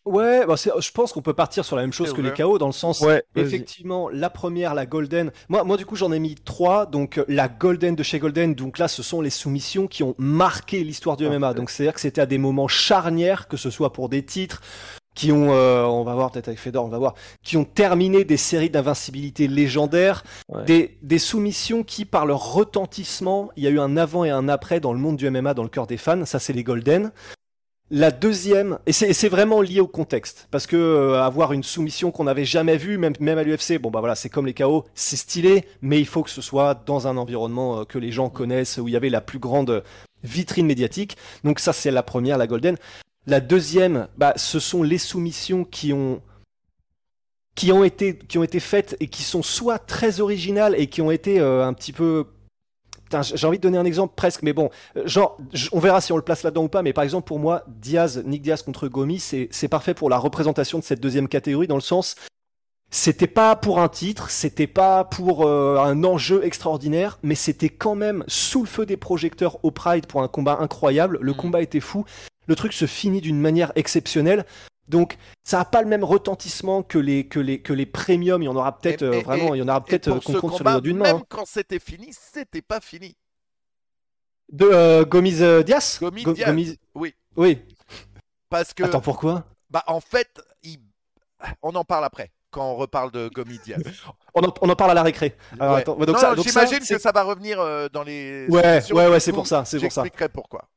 Ouais, 0.06 0.46
bah 0.46 0.56
c'est- 0.56 0.70
je 0.80 0.90
pense 0.92 1.12
qu'on 1.12 1.20
peut 1.20 1.34
partir 1.34 1.64
sur 1.64 1.76
la 1.76 1.82
même 1.82 1.92
chose 1.92 2.14
que 2.14 2.22
les. 2.22 2.32
KO, 2.32 2.56
dans 2.58 2.66
le 2.66 2.72
sens, 2.72 3.00
Ouais, 3.02 3.22
effectivement, 3.36 4.08
la 4.08 4.30
première, 4.30 4.74
la 4.74 4.86
Golden. 4.86 5.30
Moi, 5.50 5.62
moi 5.62 5.76
du 5.76 5.84
coup, 5.84 5.94
j'en 5.94 6.10
ai 6.10 6.18
mis 6.18 6.34
trois. 6.34 6.86
Donc, 6.86 7.18
euh, 7.18 7.24
la 7.28 7.48
Golden 7.48 7.94
de 7.94 8.02
chez 8.02 8.18
Golden, 8.18 8.54
donc 8.54 8.78
là, 8.78 8.88
ce 8.88 9.02
sont 9.02 9.20
les 9.20 9.30
soumissions 9.30 9.86
qui 9.86 10.02
ont 10.02 10.14
marqué 10.18 10.82
l'histoire 10.84 11.16
du 11.18 11.26
MMA. 11.26 11.52
Donc, 11.52 11.68
c'est-à-dire 11.70 11.92
que 11.92 12.00
c'était 12.00 12.22
à 12.22 12.26
des 12.26 12.38
moments 12.38 12.66
charnières, 12.66 13.46
que 13.46 13.58
ce 13.58 13.68
soit 13.70 13.92
pour 13.92 14.08
des 14.08 14.24
titres 14.24 14.62
qui 15.20 15.32
ont, 15.32 15.52
euh, 15.52 15.84
on 15.84 16.02
va 16.02 16.14
voir 16.14 16.30
peut-être 16.30 16.48
avec 16.48 16.58
Fedor, 16.60 16.82
on 16.84 16.88
va 16.88 16.96
voir, 16.96 17.14
qui 17.42 17.58
ont 17.58 17.64
terminé 17.64 18.24
des 18.24 18.38
séries 18.38 18.70
d'invincibilité 18.70 19.48
légendaires, 19.48 20.24
Ouais. 20.48 20.64
des, 20.64 20.96
des 21.02 21.18
soumissions 21.18 21.82
qui, 21.82 22.06
par 22.06 22.24
leur 22.24 22.54
retentissement, 22.54 23.50
il 23.56 23.64
y 23.64 23.66
a 23.66 23.70
eu 23.70 23.78
un 23.80 23.98
avant 23.98 24.24
et 24.24 24.30
un 24.30 24.48
après 24.48 24.80
dans 24.80 24.94
le 24.94 24.98
monde 24.98 25.16
du 25.16 25.28
MMA, 25.28 25.52
dans 25.52 25.62
le 25.62 25.68
cœur 25.68 25.86
des 25.86 25.98
fans. 25.98 26.24
Ça, 26.24 26.38
c'est 26.38 26.54
les 26.54 26.64
Golden. 26.64 27.12
La 27.90 28.12
deuxième, 28.12 28.78
et 28.86 28.92
c'est 28.92 29.08
et 29.10 29.12
c'est 29.12 29.28
vraiment 29.28 29.60
lié 29.60 29.80
au 29.80 29.88
contexte, 29.88 30.46
parce 30.52 30.66
que 30.68 30.76
euh, 30.76 31.20
avoir 31.22 31.52
une 31.52 31.64
soumission 31.64 32.12
qu'on 32.12 32.24
n'avait 32.24 32.44
jamais 32.44 32.76
vue, 32.76 32.96
même, 32.98 33.14
même 33.18 33.36
à 33.36 33.42
l'UFC, 33.42 33.78
bon 33.80 33.90
bah 33.90 33.98
voilà, 33.98 34.14
c'est 34.14 34.28
comme 34.30 34.46
les 34.46 34.54
KO, 34.54 34.84
c'est 34.94 35.16
stylé, 35.16 35.64
mais 35.82 35.98
il 35.98 36.06
faut 36.06 36.22
que 36.22 36.30
ce 36.30 36.40
soit 36.40 36.80
dans 36.86 37.08
un 37.08 37.16
environnement 37.16 37.80
euh, 37.80 37.84
que 37.84 37.98
les 37.98 38.12
gens 38.12 38.28
connaissent, 38.30 38.78
où 38.78 38.86
il 38.86 38.92
y 38.94 38.96
avait 38.96 39.10
la 39.10 39.20
plus 39.20 39.40
grande 39.40 39.82
vitrine 40.22 40.66
médiatique. 40.66 41.16
Donc 41.44 41.58
ça 41.58 41.72
c'est 41.72 41.90
la 41.90 42.04
première, 42.04 42.38
la 42.38 42.46
Golden. 42.46 42.76
La 43.26 43.40
deuxième, 43.40 44.08
bah, 44.16 44.32
ce 44.36 44.58
sont 44.58 44.82
les 44.82 44.98
soumissions 44.98 45.64
qui 45.64 45.92
ont 45.92 46.22
qui 47.54 47.72
ont 47.72 47.84
été 47.84 48.16
qui 48.16 48.38
ont 48.38 48.42
été 48.42 48.60
faites 48.60 48.96
et 49.00 49.08
qui 49.08 49.22
sont 49.22 49.42
soit 49.42 49.78
très 49.78 50.20
originales 50.20 50.74
et 50.78 50.86
qui 50.86 51.02
ont 51.02 51.10
été 51.10 51.40
euh, 51.40 51.66
un 51.66 51.72
petit 51.72 51.92
peu 51.92 52.26
Putain, 53.04 53.22
j'ai 53.22 53.44
envie 53.44 53.58
de 53.58 53.62
donner 53.62 53.76
un 53.76 53.84
exemple 53.84 54.14
presque, 54.14 54.42
mais 54.44 54.52
bon, 54.52 54.70
euh, 54.96 55.04
genre, 55.04 55.36
on 55.72 55.80
verra 55.80 56.00
si 56.00 56.12
on 56.12 56.16
le 56.16 56.22
place 56.22 56.44
là-dedans 56.44 56.62
ou 56.62 56.68
pas, 56.68 56.82
mais 56.82 56.92
par 56.92 57.02
exemple, 57.02 57.26
pour 57.26 57.40
moi, 57.40 57.64
Diaz, 57.66 58.22
Nick 58.24 58.40
Diaz 58.40 58.62
contre 58.62 58.86
Gomi, 58.86 59.18
c'est 59.18 59.48
c'est 59.50 59.66
parfait 59.66 59.94
pour 59.94 60.08
la 60.08 60.16
représentation 60.16 60.78
de 60.78 60.84
cette 60.84 61.00
deuxième 61.00 61.26
catégorie, 61.26 61.66
dans 61.66 61.74
le 61.74 61.80
sens, 61.80 62.14
c'était 62.92 63.28
pas 63.28 63.54
pour 63.54 63.78
un 63.78 63.88
titre, 63.88 64.30
c'était 64.30 64.66
pas 64.66 65.04
pour 65.04 65.46
euh, 65.46 65.78
un 65.78 66.02
enjeu 66.02 66.44
extraordinaire, 66.44 67.20
mais 67.22 67.36
c'était 67.36 67.68
quand 67.68 67.94
même 67.94 68.24
sous 68.26 68.62
le 68.62 68.66
feu 68.66 68.84
des 68.84 68.96
projecteurs 68.96 69.64
au 69.64 69.70
Pride 69.70 70.06
pour 70.06 70.22
un 70.22 70.28
combat 70.28 70.58
incroyable. 70.60 71.18
Le 71.20 71.32
mm. 71.32 71.36
combat 71.36 71.62
était 71.62 71.80
fou. 71.80 72.04
Le 72.50 72.56
truc 72.56 72.72
se 72.72 72.86
finit 72.86 73.20
d'une 73.20 73.40
manière 73.40 73.70
exceptionnelle. 73.76 74.44
Donc, 74.88 75.18
ça 75.44 75.58
n'a 75.58 75.64
pas 75.64 75.82
le 75.82 75.88
même 75.88 76.02
retentissement 76.02 76.82
que 76.82 76.98
les, 76.98 77.28
que 77.28 77.38
les, 77.38 77.62
que 77.62 77.72
les 77.72 77.86
premiums. 77.86 78.42
Il 78.42 78.46
y 78.46 78.48
en 78.48 78.56
aura 78.56 78.76
peut-être 78.76 79.04
euh, 79.04 79.20
vraiment, 79.20 79.54
il 79.54 79.58
y 79.58 79.62
en 79.62 79.68
aura 79.68 79.84
peut-être 79.84 80.10
qu'on 80.18 80.32
compte 80.32 80.54
sur 80.56 80.68
les 80.68 80.80
d'une 80.80 80.96
main. 80.96 81.04
Même 81.04 81.16
hein. 81.18 81.26
quand 81.28 81.46
c'était 81.46 81.78
fini, 81.78 82.08
c'était 82.10 82.60
pas 82.60 82.80
fini. 82.80 83.16
De 84.50 84.64
euh, 84.64 85.04
Gomis 85.04 85.40
euh, 85.42 85.62
Diaz 85.62 86.00
Gomis. 86.00 86.76
Oui. 86.96 87.14
Oui. 87.36 87.62
Parce 88.48 88.74
que. 88.74 88.82
Attends, 88.82 89.00
pourquoi? 89.00 89.44
Bah, 89.70 89.84
en 89.86 90.00
fait, 90.00 90.42
on 91.62 91.76
en 91.76 91.84
parle 91.84 92.04
après 92.04 92.32
quand 92.50 92.68
on 92.68 92.74
reparle 92.74 93.12
de 93.12 93.30
Gomis 93.32 93.60
Diaz. 93.64 93.80
on, 94.34 94.42
en, 94.42 94.52
on, 94.60 94.68
en, 94.68 94.74
parle 94.74 94.90
à 94.90 94.94
la 94.94 95.04
récré. 95.04 95.36
j'imagine 95.52 96.80
que 96.80 96.98
ça 96.98 97.12
va 97.12 97.22
revenir 97.22 97.58
dans 97.92 98.02
les. 98.02 98.48
Ouais, 98.48 98.82
ouais, 98.90 99.06
ouais, 99.06 99.20
c'est 99.20 99.32
pour 99.32 99.46
ça. 99.46 99.64
C'est 99.64 99.78
pour 99.78 99.92
ça. 99.92 100.02
J'expliquerai 100.02 100.28
pourquoi. 100.30 100.68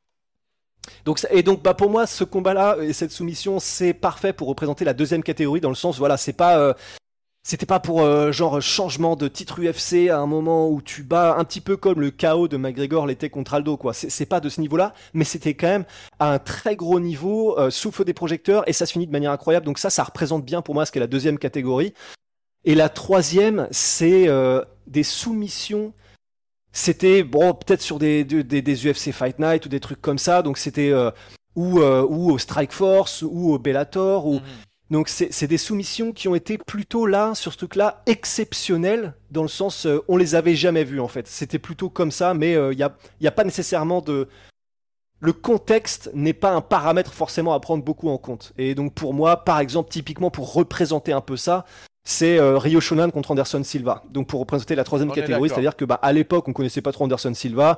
Donc, 1.06 1.26
et 1.32 1.44
donc 1.44 1.62
bah 1.62 1.74
pour 1.74 1.90
moi 1.90 2.08
ce 2.08 2.24
combat-là 2.24 2.78
et 2.82 2.94
cette 2.94 3.12
soumission 3.12 3.60
c'est 3.60 3.94
parfait 3.94 4.34
pour 4.34 4.48
représenter 4.48 4.86
la 4.86 4.94
deuxième 4.94 5.24
catégorie 5.24 5.62
dans 5.62 5.70
le 5.70 5.76
sens 5.76 5.98
voilà 5.98 6.18
c'est 6.18 6.34
pas 6.34 6.58
euh, 6.58 6.74
c'était 7.44 7.66
pas 7.66 7.80
pour 7.80 8.02
euh, 8.02 8.32
genre 8.32 8.62
changement 8.62 9.16
de 9.16 9.28
titre 9.28 9.62
UFC 9.62 10.10
à 10.10 10.20
un 10.20 10.28
moment 10.28 10.70
où 10.70 10.82
tu 10.82 11.04
bats 11.04 11.36
un 11.38 11.44
petit 11.44 11.62
peu 11.62 11.76
comme 11.78 12.00
le 12.00 12.10
chaos 12.10 12.48
de 12.48 12.58
McGregor 12.58 13.06
l'était 13.06 13.30
contre 13.30 13.54
Aldo 13.54 13.76
quoi. 13.76 13.94
C'est 13.94 14.26
pas 14.26 14.40
de 14.40 14.50
ce 14.50 14.62
niveau-là 14.62 14.94
mais 15.14 15.26
c'était 15.26 15.54
quand 15.54 15.68
même 15.68 15.86
à 16.20 16.34
un 16.34 16.40
très 16.40 16.76
gros 16.76 17.00
niveau 17.00 17.58
euh, 17.60 17.70
sous 17.70 17.92
feu 17.92 18.06
des 18.06 18.14
projecteurs 18.14 18.68
et 18.68 18.74
ça 18.74 18.86
se 18.86 18.94
finit 18.94 19.08
de 19.08 19.12
manière 19.12 19.32
incroyable. 19.32 19.66
Donc 19.66 19.80
ça 19.80 19.90
ça 19.90 20.04
représente 20.04 20.46
bien 20.46 20.62
pour 20.62 20.74
moi 20.74 20.86
ce 20.86 20.92
qu'est 20.92 21.02
la 21.02 21.08
deuxième 21.08 21.38
catégorie. 21.38 21.94
Et 22.66 22.76
la 22.76 22.88
troisième 22.88 23.68
c'est 23.72 24.30
des 24.88 25.04
soumissions 25.04 25.94
c'était 26.74 27.22
bon 27.24 27.54
peut-être 27.54 27.84
sur 27.84 28.00
des, 28.00 28.26
des, 28.26 28.44
des, 28.44 28.88
UFC 28.88 29.12
Fight 29.12 29.38
Night 29.40 29.66
ou 29.68 29.70
des 29.70 29.80
trucs 29.80 30.02
comme 30.02 30.18
ça. 30.18 30.42
Donc 30.42 30.58
c'était 30.58 30.90
euh, 30.90 31.12
ou 31.56 31.80
euh, 31.80 32.06
ou 32.06 32.32
au 32.32 32.38
Strike 32.40 32.74
Force 32.74 33.22
ou 33.22 33.54
au 33.54 33.60
Bellator 33.60 34.26
ou 34.26 34.36
mhm. 34.36 34.42
donc 34.90 35.08
c'est 35.08 35.48
des 35.48 35.60
soumissions 35.60 36.12
qui 36.12 36.28
ont 36.28 36.34
été 36.34 36.58
plutôt 36.58 37.06
là 37.06 37.36
sur 37.36 37.54
ce 37.54 37.58
truc 37.60 37.76
là 37.76 38.02
exceptionnelles 38.08 39.14
dans 39.30 39.44
le 39.44 39.48
sens 39.48 39.86
euh, 39.86 40.04
on 40.08 40.18
les 40.18 40.34
avait 40.34 40.56
jamais 40.56 40.84
vues 40.84 41.00
en 41.00 41.08
fait. 41.08 41.28
C'était 41.28 41.60
plutôt 41.60 41.92
comme 41.92 42.12
ça 42.12 42.34
mais 42.34 42.54
il 42.54 42.76
n'y 42.76 42.84
a, 42.84 42.98
y 43.22 43.28
a 43.28 43.32
pas 43.32 43.44
nécessairement 43.44 44.02
de 44.02 44.28
le 45.20 45.32
contexte 45.32 46.10
n'est 46.16 46.34
pas 46.34 46.52
un 46.52 46.62
paramètre 46.62 47.14
forcément 47.14 47.54
à 47.54 47.60
prendre 47.60 47.84
beaucoup 47.84 48.10
en 48.10 48.18
compte. 48.18 48.52
Et 48.58 48.74
donc 48.74 48.96
pour 48.96 49.14
moi 49.14 49.46
par 49.46 49.60
exemple 49.60 49.92
typiquement 49.92 50.32
pour 50.32 50.54
représenter 50.54 51.14
un 51.14 51.22
peu 51.22 51.38
ça 51.38 51.66
c'est 52.04 52.38
euh, 52.38 52.58
Rio 52.58 52.82
Shonan 52.82 53.10
contre 53.12 53.32
Anderson 53.32 53.64
Silva. 53.64 54.04
Donc 54.10 54.28
pour 54.28 54.40
représenter 54.40 54.76
la 54.76 54.84
troisième 54.84 55.12
catégorie, 55.12 55.50
c'est-à-dire 55.50 55.76
que 55.76 55.86
bah, 55.86 56.00
à 56.02 56.12
l'époque 56.12 56.48
on 56.48 56.54
connaissait 56.54 56.82
pas 56.82 56.92
trop 56.92 57.06
Anderson 57.06 57.34
Silva, 57.34 57.78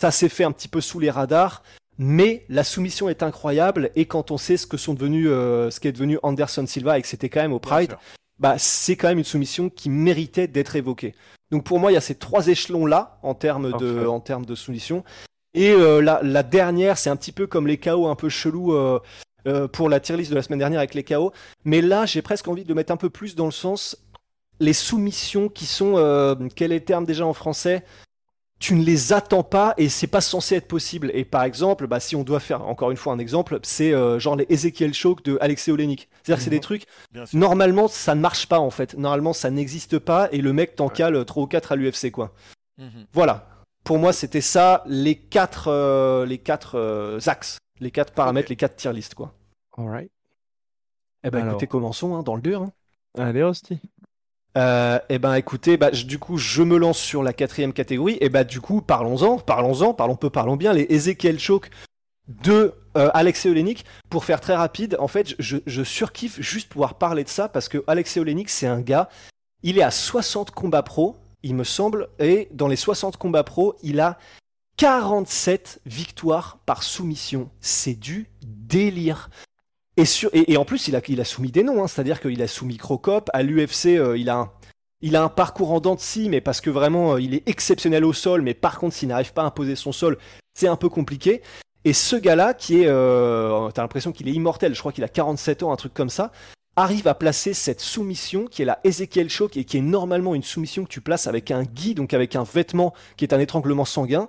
ça 0.00 0.10
s'est 0.10 0.28
fait 0.28 0.44
un 0.44 0.52
petit 0.52 0.68
peu 0.68 0.80
sous 0.80 1.00
les 1.00 1.10
radars, 1.10 1.62
mais 1.98 2.44
la 2.48 2.64
soumission 2.64 3.08
est 3.08 3.22
incroyable 3.22 3.90
et 3.96 4.06
quand 4.06 4.30
on 4.30 4.38
sait 4.38 4.56
ce 4.56 4.66
que 4.66 4.76
sont 4.76 4.94
devenus, 4.94 5.28
euh, 5.30 5.70
ce 5.70 5.80
qu'est 5.80 5.92
devenu 5.92 6.18
Anderson 6.22 6.66
Silva 6.66 6.98
et 6.98 7.02
que 7.02 7.08
c'était 7.08 7.28
quand 7.28 7.42
même 7.42 7.52
au 7.52 7.58
Pride, 7.58 7.96
bah 8.38 8.56
c'est 8.58 8.96
quand 8.96 9.08
même 9.08 9.18
une 9.18 9.24
soumission 9.24 9.70
qui 9.70 9.88
méritait 9.88 10.48
d'être 10.48 10.76
évoquée. 10.76 11.14
Donc 11.50 11.64
pour 11.64 11.78
moi 11.78 11.90
il 11.90 11.94
y 11.94 11.98
a 11.98 12.02
ces 12.02 12.14
trois 12.14 12.48
échelons 12.48 12.86
là 12.86 13.18
en 13.22 13.34
termes 13.34 13.76
de, 13.78 14.06
en 14.06 14.20
termes 14.20 14.46
de 14.46 14.54
soumission. 14.54 15.04
Et 15.54 15.70
euh, 15.70 16.00
la, 16.00 16.20
la, 16.22 16.42
dernière, 16.42 16.96
c'est 16.96 17.10
un 17.10 17.16
petit 17.16 17.32
peu 17.32 17.46
comme 17.46 17.66
les 17.66 17.76
chaos 17.76 18.06
un 18.06 18.14
peu 18.14 18.30
chelous 18.30 18.72
euh, 18.72 19.00
pour 19.72 19.88
la 19.88 20.00
tier 20.00 20.16
list 20.16 20.30
de 20.30 20.36
la 20.36 20.42
semaine 20.42 20.58
dernière 20.58 20.78
avec 20.78 20.94
les 20.94 21.04
KO. 21.04 21.32
Mais 21.64 21.80
là, 21.80 22.06
j'ai 22.06 22.22
presque 22.22 22.48
envie 22.48 22.64
de 22.64 22.74
mettre 22.74 22.92
un 22.92 22.96
peu 22.96 23.10
plus 23.10 23.34
dans 23.34 23.46
le 23.46 23.52
sens 23.52 23.96
les 24.62 24.72
soumissions 24.72 25.48
qui 25.48 25.66
sont 25.66 25.94
euh, 25.96 26.34
quel 26.54 26.72
est 26.72 26.78
le 26.78 26.84
terme 26.84 27.04
déjà 27.04 27.26
en 27.26 27.32
français? 27.32 27.84
Tu 28.60 28.76
ne 28.76 28.84
les 28.84 29.12
attends 29.12 29.42
pas 29.42 29.74
et 29.76 29.88
c'est 29.88 30.06
pas 30.06 30.20
censé 30.20 30.54
être 30.54 30.68
possible. 30.68 31.10
Et 31.14 31.24
par 31.24 31.42
exemple, 31.42 31.88
bah, 31.88 31.98
si 31.98 32.14
on 32.14 32.22
doit 32.22 32.38
faire 32.38 32.62
encore 32.62 32.92
une 32.92 32.96
fois 32.96 33.12
un 33.12 33.18
exemple, 33.18 33.58
c'est 33.64 33.92
euh, 33.92 34.20
genre 34.20 34.36
les 34.36 34.46
Ezekiel 34.48 34.94
Choke 34.94 35.24
de 35.24 35.36
Alexei 35.40 35.72
Olenik. 35.72 36.08
C'est-à-dire 36.22 36.38
que 36.38 36.44
c'est 36.44 36.50
des 36.50 36.60
trucs, 36.60 36.84
normalement 37.32 37.88
ça 37.88 38.14
ne 38.14 38.20
marche 38.20 38.46
pas 38.46 38.60
en 38.60 38.70
fait. 38.70 38.96
Normalement 38.96 39.32
ça 39.32 39.50
n'existe 39.50 39.98
pas 39.98 40.28
et 40.30 40.40
le 40.40 40.52
mec 40.52 40.76
t'en 40.76 40.88
cale 40.88 41.24
3 41.24 41.42
ou 41.42 41.46
4 41.46 41.72
à 41.72 41.76
l'UFC 41.76 42.12
quoi. 42.12 42.32
Mhm. 42.78 43.06
Voilà. 43.12 43.48
Pour 43.82 43.98
moi 43.98 44.12
c'était 44.12 44.40
ça 44.40 44.84
les 44.86 45.16
quatre, 45.16 46.24
les 46.24 46.38
quatre 46.38 47.18
axes 47.26 47.58
les 47.82 47.90
quatre 47.90 48.12
paramètres, 48.12 48.48
les 48.48 48.56
quatre 48.56 48.76
tier 48.76 48.92
list, 48.92 49.14
quoi. 49.14 49.34
Alright. 49.76 50.10
Eh 51.24 51.30
ben, 51.30 51.48
écoutez, 51.48 51.66
commençons 51.66 52.14
hein, 52.16 52.22
dans 52.22 52.34
le 52.34 52.42
dur. 52.42 52.62
Hein. 52.62 52.72
Allez. 53.18 53.48
Euh, 54.58 54.98
eh 55.08 55.18
ben, 55.18 55.34
écoutez, 55.34 55.76
bah, 55.76 55.90
du 55.90 56.18
coup, 56.18 56.36
je 56.36 56.62
me 56.62 56.76
lance 56.76 56.98
sur 56.98 57.22
la 57.22 57.32
quatrième 57.32 57.72
catégorie. 57.72 58.18
Et 58.20 58.28
bah, 58.28 58.44
du 58.44 58.60
coup, 58.60 58.80
parlons-en, 58.80 59.38
parlons-en, 59.38 59.94
parlons 59.94 60.16
peu, 60.16 60.30
parlons 60.30 60.56
bien. 60.56 60.72
Les 60.72 60.86
Ezekiel 60.90 61.38
Choke 61.38 61.70
de 62.28 62.74
euh, 62.96 63.10
Alexei 63.14 63.50
Olenik. 63.50 63.84
Pour 64.10 64.24
faire 64.24 64.40
très 64.40 64.54
rapide, 64.54 64.96
en 64.98 65.08
fait, 65.08 65.34
je, 65.38 65.58
je 65.66 65.82
surkiffe 65.82 66.40
juste 66.40 66.68
pouvoir 66.68 66.94
parler 66.94 67.24
de 67.24 67.28
ça 67.28 67.48
parce 67.48 67.68
que 67.68 67.82
Alexei 67.86 68.20
Olenik, 68.20 68.50
c'est 68.50 68.66
un 68.66 68.80
gars. 68.80 69.08
Il 69.62 69.78
est 69.78 69.82
à 69.82 69.90
60 69.90 70.50
combats 70.50 70.82
pro, 70.82 71.16
il 71.42 71.54
me 71.54 71.64
semble, 71.64 72.08
et 72.18 72.48
dans 72.50 72.66
les 72.66 72.76
60 72.76 73.16
combats 73.16 73.44
pro, 73.44 73.76
il 73.82 74.00
a 74.00 74.18
47 74.76 75.80
victoires 75.86 76.58
par 76.66 76.82
soumission. 76.82 77.50
C'est 77.60 77.94
du 77.94 78.28
délire. 78.42 79.30
Et, 79.96 80.56
en 80.56 80.64
plus, 80.64 80.88
il 80.88 80.96
a, 80.96 81.24
soumis 81.24 81.52
des 81.52 81.62
noms, 81.62 81.84
hein. 81.84 81.86
c'est-à-dire 81.86 82.20
qu'il 82.20 82.40
a 82.40 82.46
soumis 82.46 82.78
Crocop, 82.78 83.30
à 83.34 83.42
l'UFC, 83.42 83.98
euh, 83.98 84.16
il, 84.16 84.30
a 84.30 85.22
un, 85.22 85.28
parcours 85.28 85.72
en 85.72 85.80
dents 85.80 85.94
de 85.94 86.00
scie, 86.00 86.30
mais 86.30 86.40
parce 86.40 86.62
que 86.62 86.70
vraiment, 86.70 87.14
euh, 87.14 87.20
il 87.20 87.34
est 87.34 87.46
exceptionnel 87.46 88.04
au 88.04 88.14
sol, 88.14 88.40
mais 88.40 88.54
par 88.54 88.78
contre, 88.78 88.94
s'il 88.94 89.08
n'arrive 89.08 89.34
pas 89.34 89.42
à 89.42 89.46
imposer 89.46 89.76
son 89.76 89.92
sol, 89.92 90.16
c'est 90.54 90.68
un 90.68 90.76
peu 90.76 90.88
compliqué. 90.88 91.42
Et 91.84 91.92
ce 91.92 92.16
gars-là, 92.16 92.54
qui 92.54 92.80
est, 92.80 92.86
euh, 92.86 93.70
t'as 93.70 93.82
l'impression 93.82 94.12
qu'il 94.12 94.28
est 94.28 94.32
immortel, 94.32 94.74
je 94.74 94.80
crois 94.80 94.92
qu'il 94.92 95.04
a 95.04 95.08
47 95.08 95.62
ans, 95.62 95.72
un 95.72 95.76
truc 95.76 95.92
comme 95.92 96.10
ça, 96.10 96.32
arrive 96.76 97.06
à 97.06 97.14
placer 97.14 97.52
cette 97.52 97.80
soumission 97.80 98.46
qui 98.46 98.62
est 98.62 98.64
la 98.64 98.80
Ezekiel 98.84 99.28
Choke 99.28 99.56
et 99.58 99.64
qui 99.64 99.76
est 99.76 99.82
normalement 99.82 100.34
une 100.34 100.42
soumission 100.42 100.84
que 100.84 100.88
tu 100.88 101.02
places 101.02 101.26
avec 101.26 101.50
un 101.50 101.64
gui, 101.64 101.94
donc 101.94 102.14
avec 102.14 102.34
un 102.34 102.44
vêtement 102.44 102.94
qui 103.16 103.24
est 103.24 103.34
un 103.34 103.40
étranglement 103.40 103.84
sanguin. 103.84 104.28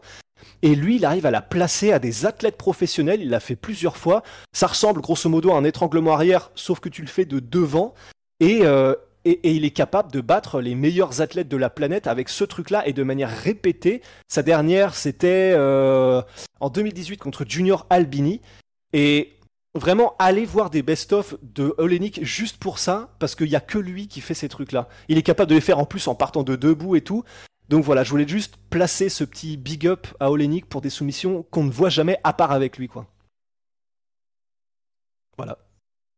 Et 0.62 0.76
lui, 0.76 0.98
il 0.98 1.06
arrive 1.06 1.26
à 1.26 1.32
la 1.32 1.41
placer 1.41 1.91
à 1.91 2.00
des 2.00 2.26
athlètes 2.26 2.58
professionnels. 2.58 3.22
Il 3.22 3.30
l'a 3.30 3.39
fait 3.39 3.56
plusieurs 3.56 3.98
fois. 3.98 4.24
Ça 4.54 4.68
ressemble 4.68 5.02
grosso 5.02 5.30
modo 5.30 5.52
à 5.52 5.58
un 5.58 5.64
étranglement 5.64 6.14
arrière, 6.14 6.52
sauf 6.56 6.80
que 6.80 6.89
tu 6.89 7.02
le 7.02 7.08
fais 7.08 7.26
de 7.26 7.39
devant. 7.39 7.94
Et, 8.39 8.62
euh, 8.64 8.96
et, 9.26 9.52
il 9.56 9.66
est 9.66 9.72
capable 9.72 10.12
de 10.12 10.22
battre 10.22 10.60
les 10.60 10.76
meilleurs 10.76 11.22
athlètes 11.22 11.48
de 11.48 11.58
la 11.58 11.70
planète 11.70 12.08
avec 12.08 12.30
ce 12.30 12.44
truc-là 12.44 12.88
et 12.88 12.94
de 12.94 13.04
manière 13.04 13.30
répétée. 13.30 14.02
Sa 14.28 14.44
dernière, 14.44 14.96
c'était 14.96 15.54
euh, 15.56 16.22
en 16.60 16.70
2018 16.70 17.18
contre 17.18 17.46
Junior 17.48 17.86
Albini. 17.89 18.41
Et 18.91 19.34
vraiment, 19.76 20.16
allez 20.20 20.46
voir 20.46 20.70
des 20.70 20.84
best-of 20.84 21.36
de 21.41 21.74
Olenik 21.78 22.24
juste 22.24 22.58
pour 22.58 22.80
ça, 22.80 23.10
parce 23.20 23.36
qu'il 23.36 23.50
n'y 23.50 23.56
a 23.56 23.62
que 23.62 23.78
lui 23.78 24.08
qui 24.08 24.22
fait 24.22 24.34
ces 24.34 24.50
trucs-là. 24.50 24.88
Il 25.08 25.18
est 25.18 25.24
capable 25.24 25.50
de 25.50 25.56
les 25.56 25.62
faire 25.62 25.80
en 25.80 25.86
plus 25.86 26.08
en 26.08 26.16
partant 26.16 26.44
de 26.44 26.56
debout 26.56 26.96
et 26.96 27.02
tout. 27.02 27.24
Donc 27.74 27.86
voilà, 27.86 28.04
je 28.04 28.12
voulais 28.12 28.28
juste 28.28 28.58
placer 28.70 29.10
ce 29.10 29.24
petit 29.24 29.58
big 29.58 29.88
up 29.88 30.06
à 30.20 30.30
Olenik 30.30 30.68
pour 30.68 30.80
des 30.80 30.92
soumissions 30.92 31.42
qu'on 31.42 31.64
ne 31.64 31.72
voit 31.72 31.90
jamais 31.90 32.20
à 32.24 32.32
part 32.32 32.52
avec 32.52 32.78
lui, 32.78 32.88
quoi. 32.88 33.08
Voilà. 35.38 35.58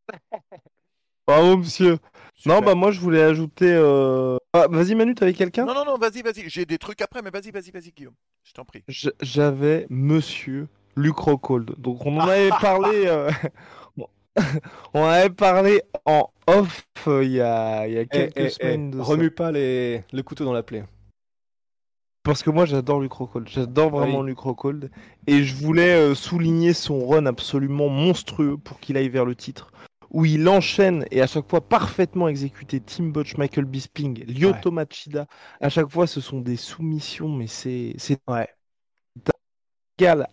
Bravo, 1.26 1.56
monsieur. 1.56 1.98
Non, 2.46 2.60
bah 2.60 2.76
moi 2.76 2.92
je 2.92 3.00
voulais 3.00 3.24
ajouter. 3.24 3.72
Euh, 3.72 4.36
ah, 4.52 4.68
vas-y, 4.70 4.96
Manu, 4.96 5.16
t'avais 5.16 5.32
quelqu'un? 5.32 5.64
Non, 5.64 5.74
non, 5.74 5.86
non, 5.86 5.98
vas-y, 5.98 6.24
vas-y. 6.24 6.50
J'ai 6.50 6.66
des 6.66 6.78
trucs 6.78 7.00
après, 7.00 7.22
mais 7.22 7.30
vas-y, 7.30 7.52
vas-y, 7.52 7.72
vas-y, 7.72 7.94
Guillaume. 7.94 8.16
Je 8.44 8.52
t'en 8.52 8.66
prie. 8.66 8.84
J'avais 9.22 9.88
monsieur 9.90 10.68
Lucrocold. 10.98 11.76
Donc 11.78 12.06
on 12.06 12.18
en 12.18 12.20
avait 12.28 12.50
parlé. 12.50 13.06
Euh, 13.06 13.32
on 14.94 15.06
avait 15.06 15.30
parlé 15.30 15.84
en 16.04 16.30
off 16.48 16.86
euh, 17.08 17.24
il 17.24 17.32
y, 17.32 17.40
a, 17.40 17.88
y 17.88 17.98
a 17.98 18.02
eh, 18.02 18.08
quelques 18.08 18.34
eh, 18.36 18.44
eh, 18.44 18.50
semaines. 18.50 19.00
remue 19.00 19.32
pas 19.32 19.54
les... 19.54 20.04
le 20.12 20.22
couteau 20.22 20.44
dans 20.44 20.52
la 20.52 20.62
plaie. 20.62 20.84
Parce 22.26 22.42
que 22.42 22.50
moi 22.50 22.66
j'adore 22.66 23.02
Lucrocold, 23.02 23.48
j'adore 23.48 23.92
vraiment 23.92 24.22
oui. 24.22 24.32
Lucrocold. 24.32 24.90
Et 25.28 25.44
je 25.44 25.56
voulais 25.56 25.94
euh, 25.94 26.16
souligner 26.16 26.74
son 26.74 27.08
run 27.08 27.28
absolument 27.28 27.88
monstrueux 27.88 28.58
pour 28.58 28.80
qu'il 28.80 28.98
aille 28.98 29.10
vers 29.10 29.26
le 29.26 29.36
titre. 29.36 29.72
Où 30.10 30.26
il 30.26 30.50
enchaîne 30.50 31.06
et 31.12 31.22
à 31.22 31.28
chaque 31.28 31.48
fois 31.48 31.62
parfaitement 31.62 32.28
exécuté 32.28 32.80
Tim 32.80 33.10
Butch, 33.10 33.38
Michael 33.38 33.66
Bisping, 33.66 34.26
Lyoto 34.26 34.72
Machida. 34.72 35.28
À 35.62 35.70
chaque 35.70 35.90
fois 35.90 36.08
ce 36.08 36.20
sont 36.20 36.42
des 36.42 36.56
soumissions, 36.56 37.30
mais 37.30 37.46
c'est. 37.46 37.96
Ouais 38.28 38.50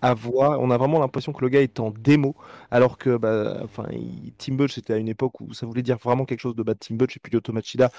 à 0.01 0.15
voir. 0.15 0.61
On 0.61 0.71
a 0.71 0.77
vraiment 0.77 0.99
l'impression 0.99 1.33
que 1.33 1.41
le 1.43 1.49
gars 1.49 1.63
est 1.63 1.79
en 1.81 1.91
démo, 1.91 2.35
alors 2.71 2.99
que 2.99 3.17
bah, 3.17 3.61
enfin, 3.63 3.87
Tim 4.39 4.55
Butch, 4.55 4.75
c'était 4.75 4.95
à 4.95 4.97
une 4.97 5.09
époque 5.09 5.41
où 5.41 5.53
ça 5.55 5.67
voulait 5.67 5.83
dire 5.83 5.99
vraiment 5.99 6.25
quelque 6.25 6.41
chose 6.41 6.57
de 6.57 6.63
battre 6.63 6.87
Tim 6.87 6.97
Butch 6.97 7.17
et 7.17 7.21
puis 7.21 7.33
Lyoto 7.33 7.53
Machida 7.53 7.91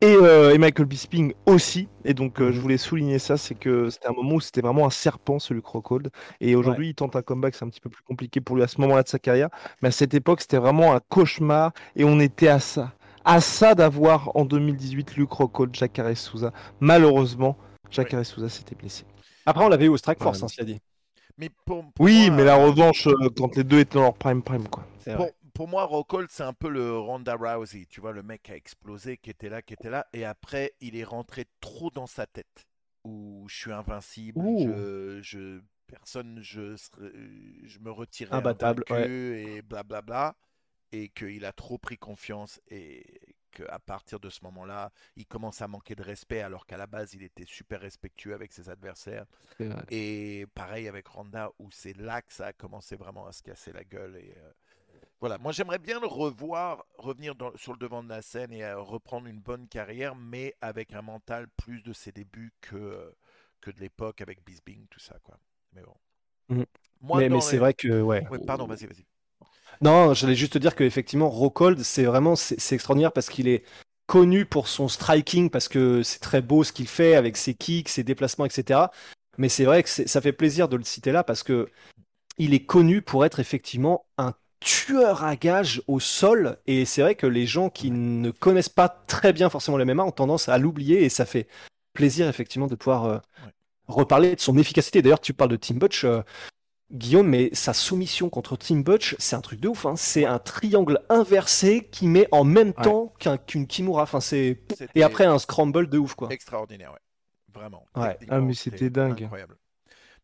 et, 0.00 0.14
euh, 0.14 0.52
et, 0.52 0.58
Michael 0.58 0.86
Bisping 0.86 1.32
aussi. 1.46 1.88
Et 2.04 2.14
donc, 2.14 2.40
euh, 2.40 2.52
je 2.52 2.60
voulais 2.60 2.76
souligner 2.76 3.18
ça, 3.18 3.36
c'est 3.36 3.54
que 3.54 3.88
c'était 3.90 4.08
un 4.08 4.12
moment 4.12 4.34
où 4.34 4.40
c'était 4.40 4.60
vraiment 4.60 4.86
un 4.86 4.90
serpent, 4.90 5.38
celui 5.38 5.62
Crocold. 5.62 6.10
Et 6.40 6.56
aujourd'hui, 6.56 6.90
il 6.90 6.94
tente 6.94 7.16
un 7.16 7.22
comeback, 7.22 7.54
c'est 7.54 7.64
un 7.64 7.68
petit 7.68 7.80
peu 7.80 7.90
plus 7.90 8.02
compliqué 8.02 8.40
pour 8.40 8.56
lui 8.56 8.62
à 8.62 8.68
ce 8.68 8.80
moment-là 8.80 9.02
de 9.02 9.08
sa 9.08 9.18
carrière. 9.18 9.48
Mais 9.82 9.88
à 9.88 9.92
cette 9.92 10.14
époque, 10.14 10.40
c'était 10.40 10.58
vraiment 10.58 10.94
un 10.94 11.00
cauchemar 11.08 11.72
et 11.96 12.04
on 12.04 12.20
était 12.20 12.48
à 12.48 12.60
ça 12.60 12.92
à 13.24 13.40
ça 13.40 13.74
d'avoir 13.74 14.30
en 14.36 14.44
2018 14.44 15.16
Luke 15.16 15.32
Rockhold, 15.32 15.74
Jacare 15.74 16.16
Souza. 16.16 16.52
Malheureusement, 16.80 17.56
Jacare 17.90 18.18
ouais. 18.18 18.24
Souza 18.24 18.48
s'était 18.48 18.74
blessé. 18.74 19.04
Après, 19.46 19.64
on 19.64 19.68
l'avait 19.68 19.86
eu 19.86 19.88
au 19.88 19.96
Strike 19.96 20.22
Force, 20.22 20.42
ouais. 20.42 20.48
hein, 20.60 20.64
dit. 20.64 20.80
Mais 21.38 21.50
pour, 21.64 21.84
pour 21.92 22.04
oui, 22.04 22.28
moi, 22.28 22.36
mais 22.36 22.44
la 22.44 22.56
revanche, 22.56 23.06
euh, 23.06 23.30
quand 23.36 23.56
les 23.56 23.64
deux 23.64 23.80
étaient 23.80 23.94
dans 23.94 24.02
leur 24.02 24.14
prime 24.14 24.42
prime, 24.42 24.68
quoi. 24.68 24.86
Pour, 25.16 25.28
pour, 25.54 25.68
moi, 25.68 25.84
Rockhold, 25.84 26.30
c'est 26.30 26.42
un 26.42 26.52
peu 26.52 26.68
le 26.68 26.98
Ronda 26.98 27.34
Rousey. 27.34 27.86
Tu 27.86 28.00
vois, 28.00 28.12
le 28.12 28.22
mec 28.22 28.50
a 28.50 28.56
explosé, 28.56 29.16
qui 29.16 29.30
était 29.30 29.48
là, 29.48 29.62
qui 29.62 29.74
était 29.74 29.90
là. 29.90 30.06
Et 30.12 30.24
après, 30.24 30.74
il 30.80 30.96
est 30.96 31.04
rentré 31.04 31.46
trop 31.60 31.90
dans 31.90 32.06
sa 32.06 32.26
tête. 32.26 32.66
Où 33.04 33.44
je 33.48 33.54
suis 33.56 33.72
invincible, 33.72 34.40
je, 34.58 35.20
je, 35.20 35.60
personne, 35.86 36.40
je, 36.40 36.74
je 37.64 37.78
me 37.80 37.90
retirais 37.90 38.34
imbattable 38.34 38.82
ouais. 38.88 39.08
et 39.08 39.62
blablabla. 39.62 40.00
Bla 40.00 40.02
bla, 40.02 40.36
et 40.94 41.08
qu'il 41.08 41.44
a 41.44 41.52
trop 41.52 41.76
pris 41.76 41.98
confiance 41.98 42.60
et 42.70 43.04
qu'à 43.50 43.78
partir 43.78 44.20
de 44.20 44.30
ce 44.30 44.40
moment-là, 44.44 44.92
il 45.16 45.26
commence 45.26 45.60
à 45.60 45.68
manquer 45.68 45.94
de 45.94 46.02
respect 46.02 46.40
alors 46.40 46.66
qu'à 46.66 46.76
la 46.76 46.86
base, 46.86 47.14
il 47.14 47.22
était 47.22 47.44
super 47.46 47.80
respectueux 47.80 48.32
avec 48.32 48.52
ses 48.52 48.68
adversaires. 48.68 49.26
Et 49.90 50.46
pareil 50.54 50.86
avec 50.88 51.06
Ronda, 51.08 51.50
où 51.58 51.70
c'est 51.70 51.96
là 51.96 52.22
que 52.22 52.32
ça 52.32 52.46
a 52.46 52.52
commencé 52.52 52.96
vraiment 52.96 53.26
à 53.26 53.32
se 53.32 53.42
casser 53.42 53.72
la 53.72 53.84
gueule. 53.84 54.16
Et 54.16 54.34
euh, 54.36 54.52
voilà, 55.20 55.38
moi 55.38 55.52
j'aimerais 55.52 55.78
bien 55.78 56.00
le 56.00 56.06
revoir, 56.06 56.84
revenir 56.98 57.34
dans, 57.34 57.56
sur 57.56 57.72
le 57.72 57.78
devant 57.78 58.02
de 58.02 58.08
la 58.08 58.22
scène 58.22 58.52
et 58.52 58.64
euh, 58.64 58.78
reprendre 58.80 59.26
une 59.26 59.40
bonne 59.40 59.66
carrière, 59.68 60.14
mais 60.14 60.54
avec 60.60 60.92
un 60.92 61.02
mental 61.02 61.46
plus 61.56 61.82
de 61.82 61.92
ses 61.92 62.12
débuts 62.12 62.52
que, 62.60 62.76
euh, 62.76 63.16
que 63.60 63.70
de 63.70 63.80
l'époque 63.80 64.20
avec 64.20 64.44
Bisbing, 64.44 64.86
tout 64.90 65.00
ça. 65.00 65.16
quoi. 65.22 65.38
Mais 65.72 65.82
bon. 65.82 65.94
Mmh. 66.48 66.62
Moi, 67.00 67.18
mais, 67.20 67.28
mais 67.28 67.40
c'est 67.40 67.58
vrai 67.58 67.74
que, 67.74 68.02
ouais. 68.02 68.26
ouais 68.28 68.38
pardon, 68.46 68.66
vas-y, 68.66 68.86
vas-y. 68.86 69.04
Non, 69.80 70.14
j'allais 70.14 70.34
juste 70.34 70.52
te 70.52 70.58
dire 70.58 70.74
qu'effectivement, 70.74 71.28
Rockhold, 71.28 71.82
c'est 71.82 72.04
vraiment 72.04 72.36
c'est 72.36 72.74
extraordinaire 72.74 73.12
parce 73.12 73.28
qu'il 73.28 73.48
est 73.48 73.64
connu 74.06 74.44
pour 74.46 74.68
son 74.68 74.88
striking, 74.88 75.50
parce 75.50 75.68
que 75.68 76.02
c'est 76.02 76.20
très 76.20 76.42
beau 76.42 76.64
ce 76.64 76.72
qu'il 76.72 76.88
fait 76.88 77.14
avec 77.14 77.36
ses 77.36 77.54
kicks, 77.54 77.88
ses 77.88 78.04
déplacements, 78.04 78.44
etc. 78.44 78.80
Mais 79.38 79.48
c'est 79.48 79.64
vrai 79.64 79.82
que 79.82 79.88
ça 79.88 80.20
fait 80.20 80.32
plaisir 80.32 80.68
de 80.68 80.76
le 80.76 80.84
citer 80.84 81.12
là 81.12 81.24
parce 81.24 81.42
que 81.42 81.68
il 82.38 82.54
est 82.54 82.64
connu 82.64 83.02
pour 83.02 83.24
être 83.24 83.40
effectivement 83.40 84.06
un 84.18 84.34
tueur 84.64 85.22
à 85.22 85.36
gage 85.36 85.82
au 85.86 86.00
sol. 86.00 86.56
Et 86.66 86.84
c'est 86.86 87.02
vrai 87.02 87.14
que 87.14 87.26
les 87.26 87.46
gens 87.46 87.68
qui 87.68 87.90
ne 87.90 88.30
connaissent 88.30 88.68
pas 88.68 88.88
très 88.88 89.32
bien 89.32 89.50
forcément 89.50 89.76
le 89.76 89.84
MMA 89.84 90.02
ont 90.02 90.10
tendance 90.10 90.48
à 90.48 90.58
l'oublier 90.58 91.04
et 91.04 91.08
ça 91.08 91.26
fait 91.26 91.46
plaisir 91.92 92.28
effectivement 92.28 92.66
de 92.66 92.74
pouvoir 92.74 93.04
euh, 93.04 93.18
reparler 93.86 94.34
de 94.34 94.40
son 94.40 94.56
efficacité. 94.56 95.02
D'ailleurs, 95.02 95.20
tu 95.20 95.34
parles 95.34 95.50
de 95.50 95.56
Tim 95.56 95.74
Butch. 95.74 96.04
Euh, 96.04 96.22
Guillaume, 96.92 97.26
mais 97.26 97.48
sa 97.54 97.72
soumission 97.72 98.28
contre 98.28 98.56
Tim 98.56 98.80
Butch, 98.80 99.16
c'est 99.18 99.34
un 99.34 99.40
truc 99.40 99.58
de 99.58 99.68
ouf. 99.68 99.84
Hein. 99.86 99.94
C'est 99.96 100.26
un 100.26 100.38
triangle 100.38 101.00
inversé 101.08 101.88
qui 101.90 102.06
met 102.06 102.28
en 102.30 102.44
même 102.44 102.68
ouais. 102.76 102.84
temps 102.84 103.12
qu'un 103.18 103.36
qu'une 103.36 103.66
Kimura. 103.66 104.02
Enfin, 104.02 104.20
c'est 104.20 104.60
et 104.94 105.02
après 105.02 105.24
un 105.24 105.38
scramble 105.38 105.88
de 105.88 105.98
ouf, 105.98 106.14
quoi. 106.14 106.28
Extraordinaire, 106.30 106.92
ouais. 106.92 106.98
Vraiment. 107.52 107.86
Ouais. 107.96 108.18
Ah, 108.28 108.40
mais 108.40 108.54
c'était 108.54 108.90
dingue. 108.90 109.24
Incroyable. 109.24 109.56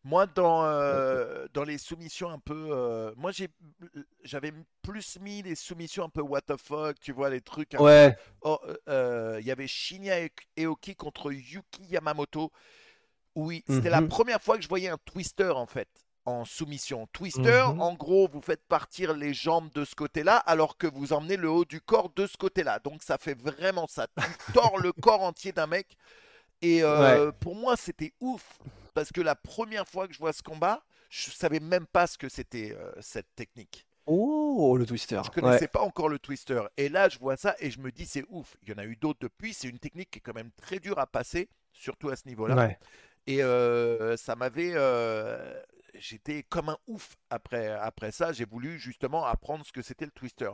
Moi, 0.03 0.25
dans, 0.25 0.65
euh, 0.65 1.45
dans 1.53 1.63
les 1.63 1.77
soumissions 1.77 2.29
un 2.29 2.39
peu. 2.39 2.69
Euh, 2.71 3.13
moi, 3.17 3.31
j'ai, 3.31 3.49
j'avais 4.23 4.51
plus 4.81 5.19
mis 5.19 5.43
les 5.43 5.53
soumissions 5.55 6.05
un 6.05 6.09
peu 6.09 6.21
what 6.21 6.41
the 6.41 6.57
fuck, 6.57 6.99
tu 6.99 7.11
vois, 7.11 7.29
les 7.29 7.41
trucs. 7.41 7.75
ouais. 7.79 8.09
Il 8.09 8.15
oh, 8.41 8.59
euh, 8.89 9.39
y 9.43 9.51
avait 9.51 9.67
Shinya 9.67 10.15
Eoki 10.57 10.95
contre 10.95 11.31
Yuki 11.31 11.83
Yamamoto. 11.89 12.51
Oui, 13.35 13.63
c'était 13.67 13.89
mm 13.89 13.93
-hmm. 13.93 14.01
la 14.01 14.07
première 14.07 14.41
fois 14.41 14.57
que 14.57 14.63
je 14.63 14.67
voyais 14.67 14.89
un 14.89 14.97
twister, 15.05 15.51
en 15.55 15.67
fait 15.67 15.87
en 16.25 16.45
soumission. 16.45 17.07
Twister, 17.13 17.63
mmh. 17.73 17.81
en 17.81 17.93
gros, 17.93 18.27
vous 18.31 18.41
faites 18.41 18.63
partir 18.67 19.13
les 19.13 19.33
jambes 19.33 19.71
de 19.73 19.85
ce 19.85 19.95
côté-là, 19.95 20.37
alors 20.37 20.77
que 20.77 20.87
vous 20.87 21.13
emmenez 21.13 21.37
le 21.37 21.49
haut 21.49 21.65
du 21.65 21.81
corps 21.81 22.11
de 22.15 22.27
ce 22.27 22.37
côté-là. 22.37 22.79
Donc 22.79 23.03
ça 23.03 23.17
fait 23.17 23.33
vraiment 23.33 23.87
ça. 23.87 24.07
Tu 24.45 24.53
tords 24.53 24.77
le 24.77 24.91
corps 24.91 25.21
entier 25.21 25.51
d'un 25.51 25.67
mec. 25.67 25.97
Et 26.61 26.83
euh, 26.83 27.27
ouais. 27.27 27.31
pour 27.39 27.55
moi, 27.55 27.75
c'était 27.75 28.13
ouf. 28.19 28.59
Parce 28.93 29.11
que 29.11 29.21
la 29.21 29.35
première 29.35 29.87
fois 29.87 30.07
que 30.07 30.13
je 30.13 30.19
vois 30.19 30.33
ce 30.33 30.43
combat, 30.43 30.83
je 31.09 31.31
savais 31.31 31.59
même 31.59 31.87
pas 31.87 32.07
ce 32.07 32.17
que 32.17 32.29
c'était 32.29 32.75
euh, 32.77 32.91
cette 32.99 33.33
technique. 33.35 33.85
Oh, 34.05 34.75
le 34.77 34.85
twister. 34.85 35.21
Je 35.23 35.29
connaissais 35.29 35.61
ouais. 35.61 35.67
pas 35.67 35.81
encore 35.81 36.09
le 36.09 36.19
twister. 36.19 36.61
Et 36.77 36.89
là, 36.89 37.07
je 37.07 37.19
vois 37.19 37.37
ça 37.37 37.55
et 37.59 37.71
je 37.71 37.79
me 37.79 37.91
dis, 37.91 38.05
c'est 38.05 38.25
ouf. 38.29 38.57
Il 38.63 38.69
y 38.69 38.73
en 38.73 38.77
a 38.77 38.85
eu 38.85 38.95
d'autres 38.95 39.19
depuis. 39.21 39.53
C'est 39.53 39.67
une 39.67 39.79
technique 39.79 40.11
qui 40.11 40.19
est 40.19 40.21
quand 40.21 40.33
même 40.33 40.51
très 40.57 40.79
dure 40.79 40.99
à 40.99 41.07
passer, 41.07 41.49
surtout 41.71 42.09
à 42.09 42.15
ce 42.15 42.27
niveau-là. 42.27 42.55
Ouais. 42.55 42.79
Et 43.27 43.43
euh, 43.43 44.17
ça 44.17 44.35
m'avait 44.35 44.75
j'étais 45.95 46.43
comme 46.43 46.69
un 46.69 46.77
ouf 46.87 47.15
après, 47.29 47.67
après 47.69 48.11
ça. 48.11 48.31
J'ai 48.31 48.45
voulu 48.45 48.79
justement 48.79 49.25
apprendre 49.25 49.65
ce 49.65 49.71
que 49.71 49.81
c'était 49.81 50.05
le 50.05 50.11
twister. 50.11 50.51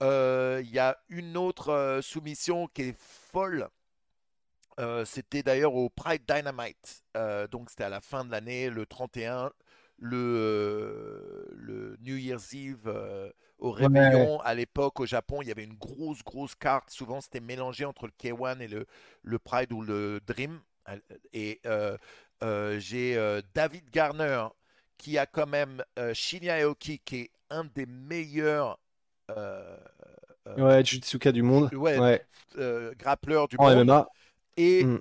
Il 0.00 0.06
euh, 0.06 0.62
y 0.62 0.78
a 0.78 0.98
une 1.08 1.36
autre 1.36 1.70
euh, 1.70 2.02
soumission 2.02 2.68
qui 2.68 2.82
est 2.82 2.96
folle. 2.98 3.68
Euh, 4.80 5.04
c'était 5.04 5.42
d'ailleurs 5.42 5.74
au 5.74 5.88
Pride 5.88 6.22
Dynamite. 6.26 7.04
donc 7.50 7.70
c'était 7.70 7.84
à 7.84 7.88
la 7.88 8.00
fin 8.00 8.24
de 8.24 8.30
l'année, 8.30 8.70
le 8.70 8.86
31, 8.86 9.52
le, 9.98 11.48
le 11.52 11.96
New 12.00 12.16
Year's 12.16 12.52
Eve 12.54 12.90
au 13.58 13.70
réveillon. 13.70 14.38
Ouais. 14.38 14.42
À 14.44 14.54
l'époque, 14.54 15.00
au 15.00 15.06
Japon, 15.06 15.42
il 15.42 15.48
y 15.48 15.50
avait 15.50 15.64
une 15.64 15.76
grosse, 15.76 16.22
grosse 16.24 16.54
carte. 16.54 16.90
Souvent, 16.90 17.20
c'était 17.20 17.40
mélangé 17.40 17.84
entre 17.84 18.06
le 18.06 18.12
K1 18.18 18.60
et 18.60 18.68
le, 18.68 18.86
le 19.22 19.38
Pride 19.38 19.72
ou 19.72 19.82
le 19.82 20.20
Dream. 20.26 20.60
Et 21.32 21.60
j'ai 22.78 23.40
David 23.54 23.90
Garner 23.90 24.48
qui 25.00 25.16
a 25.16 25.24
quand 25.24 25.46
même 25.46 25.82
euh, 25.98 26.12
Shinya 26.12 26.56
Aoki, 26.56 26.98
qui 26.98 27.16
est 27.16 27.30
un 27.48 27.64
des 27.64 27.86
meilleurs. 27.86 28.78
Euh, 29.30 29.76
euh, 30.46 30.56
ouais, 30.56 30.84
Jujutsuka 30.84 31.32
du 31.32 31.42
monde. 31.42 31.72
Ouais, 31.72 31.98
ouais. 31.98 32.22
grappleur 32.98 33.48
du 33.48 33.56
en 33.58 33.70
monde. 33.70 33.86
MMA. 33.86 34.06
Et 34.56 34.84
mm. 34.84 34.98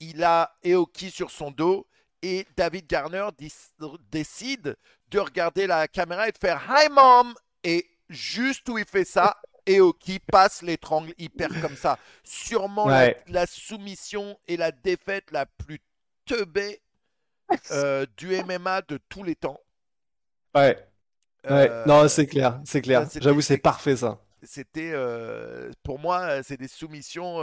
il 0.00 0.22
a 0.24 0.54
Aoki 0.64 1.10
sur 1.10 1.30
son 1.30 1.50
dos. 1.50 1.86
Et 2.22 2.46
David 2.56 2.86
Garner 2.86 3.28
décide 4.10 4.76
de 5.10 5.18
regarder 5.18 5.66
la 5.66 5.86
caméra 5.86 6.28
et 6.28 6.32
de 6.32 6.38
faire 6.38 6.62
Hi 6.68 6.88
mom 6.88 7.34
Et 7.62 7.86
juste 8.08 8.68
où 8.68 8.78
il 8.78 8.84
fait 8.84 9.04
ça, 9.04 9.36
Aoki 9.68 10.18
passe 10.18 10.62
l'étrangle 10.62 11.12
hyper 11.18 11.48
comme 11.60 11.76
ça. 11.76 11.98
Sûrement 12.24 12.86
ouais. 12.86 13.22
la, 13.26 13.40
la, 13.40 13.46
soumission 13.46 14.38
et 14.46 14.56
la 14.56 14.72
défaite 14.72 15.30
la 15.30 15.46
plus 15.46 15.80
teubée 16.24 16.80
euh, 17.70 18.06
du 18.16 18.36
MMA 18.42 18.82
de 18.82 18.98
tous 19.08 19.22
les 19.22 19.34
temps. 19.34 19.60
Ouais. 20.54 20.76
ouais. 21.44 21.70
Euh, 21.70 21.84
non, 21.86 22.08
c'est 22.08 22.26
clair, 22.26 22.60
c'est 22.64 22.80
clair. 22.80 23.08
J'avoue, 23.20 23.40
c'est 23.40 23.58
parfait 23.58 23.96
ça. 23.96 24.18
C'était, 24.42 24.92
euh, 24.92 25.70
pour 25.82 25.98
moi, 25.98 26.42
c'est 26.42 26.56
des 26.56 26.68
soumissions 26.68 27.38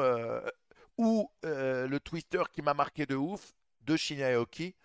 ou 0.97 1.29
le 1.43 1.97
twister 1.99 2.43
qui 2.51 2.61
m'a 2.61 2.73
marqué 2.73 3.05
de 3.05 3.15
ouf 3.15 3.53
de 3.81 3.97
Shinya 3.97 4.27
Aoki 4.35 4.75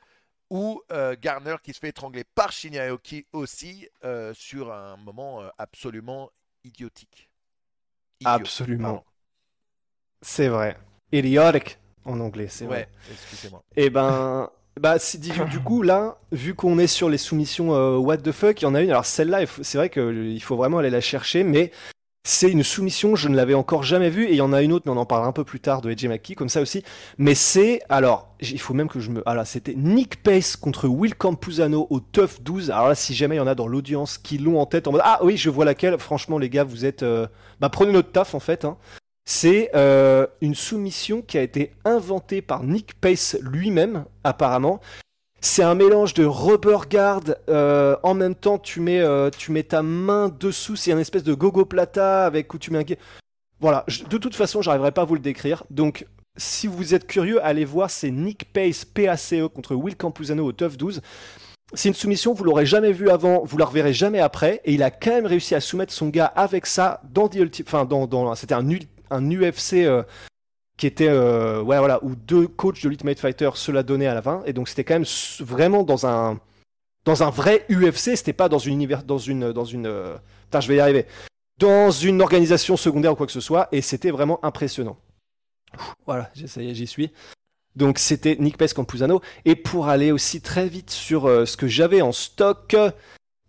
ou 0.50 0.82
Garner 1.20 1.56
qui 1.62 1.72
se 1.72 1.78
fait 1.78 1.88
étrangler 1.88 2.24
par 2.24 2.52
Shinya 2.52 2.84
Aoki 2.88 3.26
aussi 3.32 3.88
sur 4.34 4.72
un 4.72 4.96
moment 4.96 5.42
absolument 5.59 6.30
idiotique. 6.64 7.28
Idiot. 8.20 8.32
Absolument. 8.32 9.04
C'est 10.22 10.48
vrai. 10.48 10.76
Idiotic 11.12 11.78
en 12.04 12.20
anglais, 12.20 12.48
c'est 12.48 12.64
ouais, 12.64 12.70
vrai. 12.70 12.88
Excusez-moi. 13.11 13.62
Et 13.76 13.90
ben, 13.90 14.50
bah, 14.78 14.96
du, 14.98 15.44
du, 15.50 15.61
coup, 15.61 15.82
là, 15.82 16.18
vu 16.32 16.54
qu'on 16.54 16.78
est 16.78 16.86
sur 16.86 17.09
les 17.09 17.18
soumissions 17.18 17.74
euh, 17.74 17.96
What 17.96 18.18
the 18.18 18.32
fuck, 18.32 18.61
il 18.61 18.64
y 18.64 18.66
en 18.66 18.74
a 18.74 18.82
une. 18.82 18.90
Alors, 18.90 19.06
celle-là, 19.06 19.40
c'est 19.62 19.78
vrai 19.78 19.90
qu'il 19.90 20.42
faut 20.42 20.56
vraiment 20.56 20.78
aller 20.78 20.90
la 20.90 21.00
chercher, 21.00 21.44
mais 21.44 21.70
c'est 22.28 22.50
une 22.50 22.62
soumission, 22.62 23.16
je 23.16 23.28
ne 23.28 23.34
l'avais 23.34 23.54
encore 23.54 23.82
jamais 23.82 24.10
vue. 24.10 24.26
Et 24.26 24.32
il 24.32 24.36
y 24.36 24.42
en 24.42 24.52
a 24.52 24.60
une 24.60 24.72
autre, 24.74 24.84
mais 24.86 24.92
on 24.92 25.00
en 25.00 25.06
parlera 25.06 25.28
un 25.28 25.32
peu 25.32 25.44
plus 25.44 25.60
tard 25.60 25.80
de 25.80 25.90
AJ 25.90 26.08
McKee, 26.08 26.34
comme 26.34 26.50
ça 26.50 26.60
aussi. 26.60 26.84
Mais 27.16 27.34
c'est, 27.34 27.80
alors, 27.88 28.34
il 28.40 28.60
faut 28.60 28.74
même 28.74 28.88
que 28.88 29.00
je 29.00 29.10
me. 29.10 29.22
Ah 29.24 29.44
c'était 29.46 29.74
Nick 29.74 30.22
Pace 30.22 30.54
contre 30.54 30.88
Will 30.88 31.14
Campuzano 31.14 31.86
au 31.88 32.00
Tough 32.00 32.42
12. 32.42 32.70
Alors 32.70 32.88
là, 32.88 32.94
si 32.94 33.14
jamais 33.14 33.36
il 33.36 33.38
y 33.38 33.40
en 33.40 33.46
a 33.46 33.54
dans 33.54 33.66
l'audience 33.66 34.18
qui 34.18 34.36
l'ont 34.36 34.60
en 34.60 34.66
tête 34.66 34.86
en 34.86 34.92
mode 34.92 35.00
Ah 35.04 35.20
oui, 35.22 35.38
je 35.38 35.48
vois 35.48 35.64
laquelle. 35.64 35.96
Franchement, 35.96 36.36
les 36.36 36.50
gars, 36.50 36.64
vous 36.64 36.84
êtes. 36.84 37.02
Euh... 37.02 37.26
Bah, 37.60 37.70
prenez 37.70 37.92
notre 37.92 38.12
taf, 38.12 38.34
en 38.34 38.40
fait. 38.40 38.66
Hein. 38.66 38.76
C'est 39.24 39.70
euh, 39.74 40.26
une 40.42 40.54
soumission 40.54 41.22
qui 41.22 41.38
a 41.38 41.42
été 41.42 41.72
inventée 41.86 42.42
par 42.42 42.62
Nick 42.62 42.92
Pace 43.00 43.38
lui-même, 43.40 44.04
apparemment. 44.22 44.80
C'est 45.41 45.62
un 45.62 45.76
mélange 45.76 46.14
de 46.14 46.24
rubber 46.24 46.78
guard, 46.91 47.22
euh, 47.49 47.97
en 48.03 48.14
même 48.14 48.34
temps 48.34 48.59
tu 48.59 48.80
mets, 48.80 49.01
euh, 49.01 49.30
tu 49.30 49.53
mets 49.53 49.62
ta 49.62 49.82
main 49.82 50.28
dessous, 50.28 50.74
c'est 50.74 50.91
une 50.91 50.99
espèce 50.99 51.22
de 51.22 51.32
gogo 51.32 51.64
plata 51.64 52.26
avec 52.26 52.53
où 52.53 52.59
tu 52.59 52.72
mets 52.72 52.78
un... 52.78 52.95
Voilà, 53.61 53.84
de 54.11 54.18
toute 54.18 54.34
façon 54.34 54.62
j'arriverai 54.62 54.91
pas 54.91 55.03
à 55.03 55.05
vous 55.05 55.14
le 55.14 55.20
décrire, 55.20 55.62
donc 55.70 56.07
si 56.36 56.66
vous 56.66 56.93
êtes 56.93 57.07
curieux, 57.07 57.45
allez 57.45 57.64
voir, 57.64 57.89
c'est 57.89 58.11
Nick 58.11 58.53
Pace 58.53 58.84
PACE 58.84 59.34
contre 59.55 59.76
Will 59.76 59.97
Campuzano 59.97 60.45
au 60.45 60.53
TUF 60.53 60.76
12. 60.76 61.03
C'est 61.74 61.89
une 61.89 61.95
soumission, 61.95 62.32
vous 62.32 62.45
l'aurez 62.45 62.66
jamais 62.66 62.93
vu 62.93 63.11
avant, 63.11 63.45
vous 63.45 63.59
la 63.59 63.66
reverrez 63.66 63.93
jamais 63.93 64.20
après, 64.20 64.61
et 64.64 64.72
il 64.72 64.82
a 64.82 64.91
quand 64.91 65.11
même 65.11 65.26
réussi 65.26 65.55
à 65.55 65.61
soumettre 65.61 65.93
son 65.93 66.09
gars 66.09 66.26
avec 66.26 66.66
ça 66.66 67.01
dans 67.12 67.28
The. 67.28 67.62
Enfin, 67.62 67.84
dans, 67.84 68.34
c'était 68.34 68.55
un 68.55 68.66
un 69.11 69.30
UFC 69.30 69.86
qui 70.78 70.86
était 70.86 71.08
euh, 71.08 71.60
ouais 71.60 71.78
voilà 71.78 72.02
où 72.02 72.14
deux 72.14 72.48
coachs 72.48 72.82
de 72.82 72.88
l'Ultimate 72.88 73.18
Fighter 73.18 73.50
se 73.54 73.70
la 73.70 73.82
donnaient 73.82 74.06
à 74.06 74.14
la 74.14 74.22
fin 74.22 74.42
et 74.46 74.54
donc 74.54 74.68
c'était 74.68 74.84
quand 74.84 74.94
même 74.94 75.06
vraiment 75.40 75.82
dans 75.82 76.06
un 76.06 76.40
dans 77.04 77.22
un 77.22 77.30
vrai 77.30 77.66
UFC 77.68 78.16
c'était 78.16 78.32
pas 78.32 78.48
dans 78.48 78.58
une 78.58 78.72
univers 78.72 79.02
dans 79.02 79.18
une 79.18 79.52
dans 79.52 79.66
une 79.66 79.86
euh... 79.86 80.16
Je 80.58 80.66
vais 80.66 80.76
y 80.76 80.80
arriver 80.80 81.04
dans 81.58 81.90
une 81.90 82.22
organisation 82.22 82.76
secondaire 82.76 83.12
ou 83.12 83.16
quoi 83.16 83.26
que 83.26 83.32
ce 83.32 83.40
soit, 83.40 83.68
et 83.72 83.82
c'était 83.82 84.10
vraiment 84.10 84.42
impressionnant. 84.44 84.96
Voilà, 86.06 86.30
ça 86.46 86.62
y 86.62 86.70
est, 86.70 86.74
j'y 86.74 86.86
suis. 86.86 87.10
Donc 87.76 87.98
c'était 87.98 88.36
Nick 88.38 88.56
Pes 88.56 88.72
Campuzano. 88.72 89.20
Et 89.44 89.54
pour 89.54 89.88
aller 89.88 90.12
aussi 90.12 90.40
très 90.40 90.68
vite 90.68 90.90
sur 90.90 91.26
euh, 91.26 91.44
ce 91.44 91.56
que 91.56 91.68
j'avais 91.68 92.00
en 92.00 92.12
stock, 92.12 92.74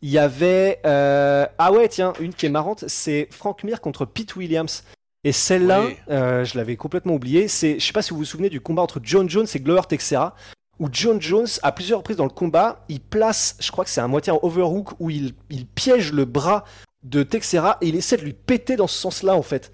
il 0.01 0.09
y 0.09 0.17
avait... 0.17 0.80
euh, 0.86 1.45
Ah 1.57 1.71
ouais, 1.71 1.88
tiens, 1.88 2.13
une 2.19 2.34
qui 2.34 2.45
est 2.45 2.49
marrante, 2.49 2.86
c'est 2.88 3.27
Frank 3.32 3.63
Mir 3.63 3.80
contre 3.80 4.05
Pete 4.05 4.36
Williams. 4.36 4.84
Et 5.24 5.32
celle-là, 5.32 5.86
Oui. 5.86 5.97
euh, 6.09 6.45
je 6.45 6.57
l'avais 6.57 6.76
complètement 6.78 7.13
oublié. 7.15 7.47
C'est, 7.47 7.80
je 7.80 7.86
sais 7.86 7.93
pas 7.93 8.01
si 8.01 8.11
vous 8.11 8.17
vous 8.17 8.26
souvenez 8.26 8.49
du 8.49 8.61
combat 8.61 8.82
entre 8.82 8.99
John 9.03 9.30
Jones 9.30 9.47
et 9.53 9.59
Glover 9.59 9.82
Texera, 9.88 10.36
où 10.80 10.88
John 10.91 11.22
Jones, 11.22 11.47
à 11.61 11.72
plusieurs 11.74 11.99
reprises 11.99 12.17
dans 12.17 12.24
le 12.24 12.30
combat, 12.30 12.86
il 12.88 13.01
place, 13.01 13.57
je 13.59 13.70
crois 13.72 13.84
que 13.84 13.89
c'est 13.91 13.99
un 14.01 14.07
moitié 14.07 14.32
en 14.32 14.39
overhook, 14.43 14.91
où 14.99 15.09
il, 15.09 15.34
il 15.49 15.65
piège 15.65 16.13
le 16.13 16.24
bras 16.26 16.63
de 17.03 17.24
Texera 17.24 17.78
et 17.82 17.88
il 17.88 17.95
essaie 17.95 18.17
de 18.17 18.24
lui 18.24 18.34
péter 18.34 18.76
dans 18.76 18.88
ce 18.88 18.97
sens-là 18.97 19.36
en 19.36 19.41
fait. 19.41 19.72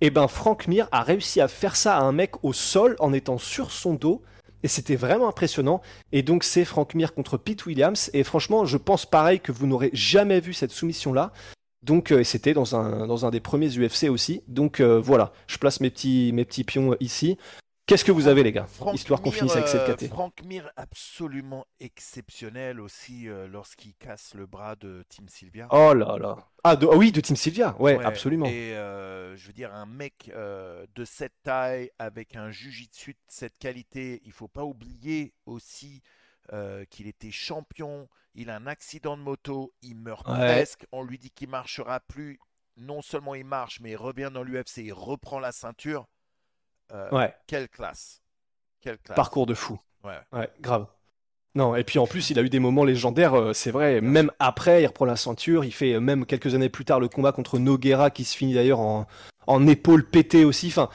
Et 0.00 0.08
ben 0.10 0.28
Frank 0.28 0.66
Mir 0.66 0.88
a 0.92 1.02
réussi 1.02 1.40
à 1.40 1.48
faire 1.48 1.76
ça 1.76 1.96
à 1.96 2.00
un 2.02 2.12
mec 2.12 2.42
au 2.42 2.52
sol 2.54 2.96
en 3.00 3.12
étant 3.12 3.38
sur 3.38 3.70
son 3.70 3.94
dos. 3.94 4.22
Et 4.62 4.68
c'était 4.68 4.96
vraiment 4.96 5.28
impressionnant. 5.28 5.82
Et 6.12 6.22
donc 6.22 6.42
c'est 6.42 6.64
Frank 6.64 6.94
Mir 6.94 7.12
contre 7.12 7.36
Pete 7.36 7.66
Williams. 7.66 8.08
Et 8.14 8.24
franchement, 8.24 8.64
je 8.64 8.78
pense 8.78 9.04
pareil 9.04 9.40
que 9.40 9.52
vous 9.52 9.66
n'aurez 9.66 9.90
jamais 9.92 10.40
vu 10.40 10.54
cette 10.54 10.70
soumission-là. 10.72 11.32
Donc 11.84 12.10
euh, 12.12 12.20
et 12.20 12.24
c'était 12.24 12.54
dans 12.54 12.74
un, 12.76 13.06
dans 13.06 13.26
un 13.26 13.30
des 13.30 13.40
premiers 13.40 13.68
UFC 13.78 14.08
aussi. 14.08 14.42
Donc 14.48 14.80
euh, 14.80 14.98
voilà, 14.98 15.32
je 15.46 15.58
place 15.58 15.80
mes 15.80 15.90
petits, 15.90 16.32
mes 16.32 16.44
petits 16.44 16.64
pions 16.64 16.92
euh, 16.92 16.96
ici. 17.00 17.36
Qu'est-ce 17.86 18.06
que 18.06 18.12
vous 18.12 18.28
avez 18.28 18.42
les 18.42 18.52
gars? 18.52 18.64
Frank 18.66 18.94
Histoire 18.94 19.20
qu'on 19.20 19.30
finisse 19.30 19.56
avec 19.56 19.68
cette 19.68 19.86
euh, 19.86 19.94
KT. 19.94 20.08
Frank 20.08 20.32
Mir, 20.46 20.70
absolument 20.76 21.66
exceptionnel 21.80 22.80
aussi 22.80 23.28
euh, 23.28 23.46
lorsqu'il 23.46 23.94
casse 23.96 24.32
le 24.34 24.46
bras 24.46 24.74
de 24.76 25.04
Tim 25.10 25.24
Sylvia. 25.28 25.68
Oh 25.70 25.92
là 25.92 26.16
là. 26.18 26.38
Ah, 26.64 26.76
de- 26.76 26.86
ah 26.90 26.96
oui, 26.96 27.12
de 27.12 27.20
Team 27.20 27.36
Sylvia. 27.36 27.76
Ouais, 27.78 27.98
Ouais, 27.98 28.04
absolument. 28.06 28.46
Et 28.46 28.74
euh, 28.74 29.36
je 29.36 29.46
veux 29.46 29.52
dire, 29.52 29.74
un 29.74 29.84
mec 29.84 30.30
euh, 30.34 30.86
de 30.94 31.04
cette 31.04 31.34
taille, 31.42 31.90
avec 31.98 32.36
un 32.36 32.50
jujitsu 32.50 33.12
de 33.12 33.18
cette 33.28 33.58
qualité, 33.58 34.22
il 34.24 34.32
faut 34.32 34.48
pas 34.48 34.64
oublier 34.64 35.34
aussi 35.44 36.00
qu'il 36.90 37.06
était 37.06 37.30
champion. 37.30 38.06
Il 38.34 38.50
a 38.50 38.56
un 38.56 38.66
accident 38.66 39.16
de 39.16 39.22
moto, 39.22 39.72
il 39.82 39.96
meurt 39.96 40.26
Ouais. 40.26 40.34
presque. 40.38 40.86
On 40.92 41.02
lui 41.04 41.18
dit 41.18 41.30
qu'il 41.30 41.48
marchera 41.48 42.00
plus. 42.00 42.38
Non 42.76 43.02
seulement 43.02 43.34
il 43.36 43.44
marche, 43.44 43.78
mais 43.80 43.90
il 43.92 43.96
revient 43.96 44.30
dans 44.32 44.42
l'UFC, 44.42 44.78
il 44.78 44.92
reprend 44.92 45.38
la 45.38 45.52
ceinture. 45.52 46.06
Euh, 46.92 47.08
Ouais, 47.10 47.34
Quelle 47.46 47.68
classe. 47.68 48.20
Quelle 48.80 48.98
classe. 48.98 49.16
parcours 49.16 49.46
de 49.46 49.54
fou. 49.54 49.78
Ouais. 50.02 50.18
Ouais, 50.32 50.50
grave. 50.60 50.86
Non, 51.56 51.76
et 51.76 51.84
puis 51.84 52.00
en 52.00 52.06
plus, 52.06 52.30
il 52.30 52.38
a 52.38 52.42
eu 52.42 52.48
des 52.48 52.58
moments 52.58 52.84
légendaires, 52.84 53.34
euh, 53.34 53.52
c'est 53.52 53.70
vrai. 53.70 54.00
Même 54.00 54.30
après, 54.40 54.82
il 54.82 54.86
reprend 54.86 55.04
la 55.04 55.14
ceinture. 55.16 55.64
Il 55.64 55.72
fait 55.72 55.94
euh, 55.94 56.00
même 56.00 56.26
quelques 56.26 56.54
années 56.54 56.68
plus 56.68 56.84
tard 56.84 56.98
le 56.98 57.08
combat 57.08 57.30
contre 57.30 57.58
Noguera 57.60 58.10
qui 58.10 58.24
se 58.24 58.36
finit 58.36 58.54
d'ailleurs 58.54 58.80
en, 58.80 59.06
en 59.46 59.66
épaule 59.68 60.04
pétée 60.04 60.44
aussi. 60.44 60.66
Enfin. 60.68 60.88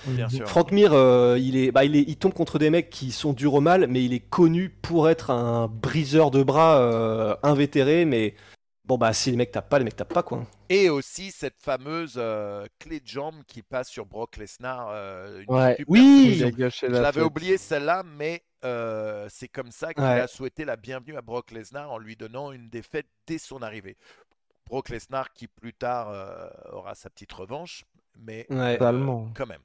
Frank 0.45 0.73
Mir, 0.73 0.91
euh, 0.91 1.37
il, 1.39 1.55
est, 1.55 1.71
bah, 1.71 1.85
il, 1.85 1.95
est, 1.95 2.03
il 2.05 2.17
tombe 2.17 2.33
contre 2.33 2.59
des 2.59 2.69
mecs 2.69 2.89
qui 2.89 3.11
sont 3.11 3.31
durs 3.31 3.53
au 3.53 3.61
mal, 3.61 3.87
mais 3.87 4.03
il 4.03 4.13
est 4.13 4.19
connu 4.19 4.69
pour 4.69 5.07
être 5.09 5.31
un 5.31 5.67
briseur 5.69 6.29
de 6.29 6.43
bras 6.43 6.77
euh, 6.81 7.35
invétéré. 7.41 8.03
Mais 8.03 8.35
bon, 8.83 8.97
bah, 8.97 9.13
si 9.13 9.31
les 9.31 9.37
mecs 9.37 9.51
tapent 9.53 9.69
pas, 9.69 9.79
les 9.79 9.85
mecs 9.85 9.95
tapent 9.95 10.13
pas, 10.13 10.23
quoi. 10.23 10.43
Et 10.67 10.89
aussi 10.89 11.31
cette 11.31 11.61
fameuse 11.61 12.15
euh, 12.17 12.65
clé 12.79 12.99
de 12.99 13.07
jambe 13.07 13.35
qui 13.47 13.61
passe 13.63 13.87
sur 13.87 14.05
Brock 14.05 14.35
Lesnar. 14.35 14.89
euh, 14.91 15.41
une 15.47 15.55
Ouais. 15.55 15.75
super 15.77 15.85
Oui. 15.87 16.35
Je 16.37 16.85
la 16.87 16.99
l'avais 17.01 17.21
oublié 17.21 17.57
celle-là, 17.57 18.03
mais 18.17 18.43
euh, 18.65 19.27
c'est 19.29 19.47
comme 19.47 19.71
ça 19.71 19.93
qu'il 19.93 20.03
Ouais. 20.03 20.19
a 20.21 20.27
souhaité 20.27 20.65
la 20.65 20.75
bienvenue 20.75 21.15
à 21.17 21.21
Brock 21.21 21.51
Lesnar 21.51 21.91
en 21.91 21.97
lui 21.97 22.15
donnant 22.15 22.51
une 22.51 22.69
défaite 22.69 23.07
dès 23.27 23.37
son 23.37 23.61
arrivée. 23.61 23.97
Brock 24.67 24.89
Lesnar 24.89 25.33
qui 25.33 25.47
plus 25.47 25.73
tard 25.73 26.09
euh, 26.09 26.47
aura 26.71 26.95
sa 26.95 27.09
petite 27.09 27.31
revanche, 27.33 27.85
mais 28.17 28.45
Ouais. 28.49 28.57
euh, 28.57 28.73
Totalement. 28.77 29.29
quand 29.35 29.47
même. 29.47 29.61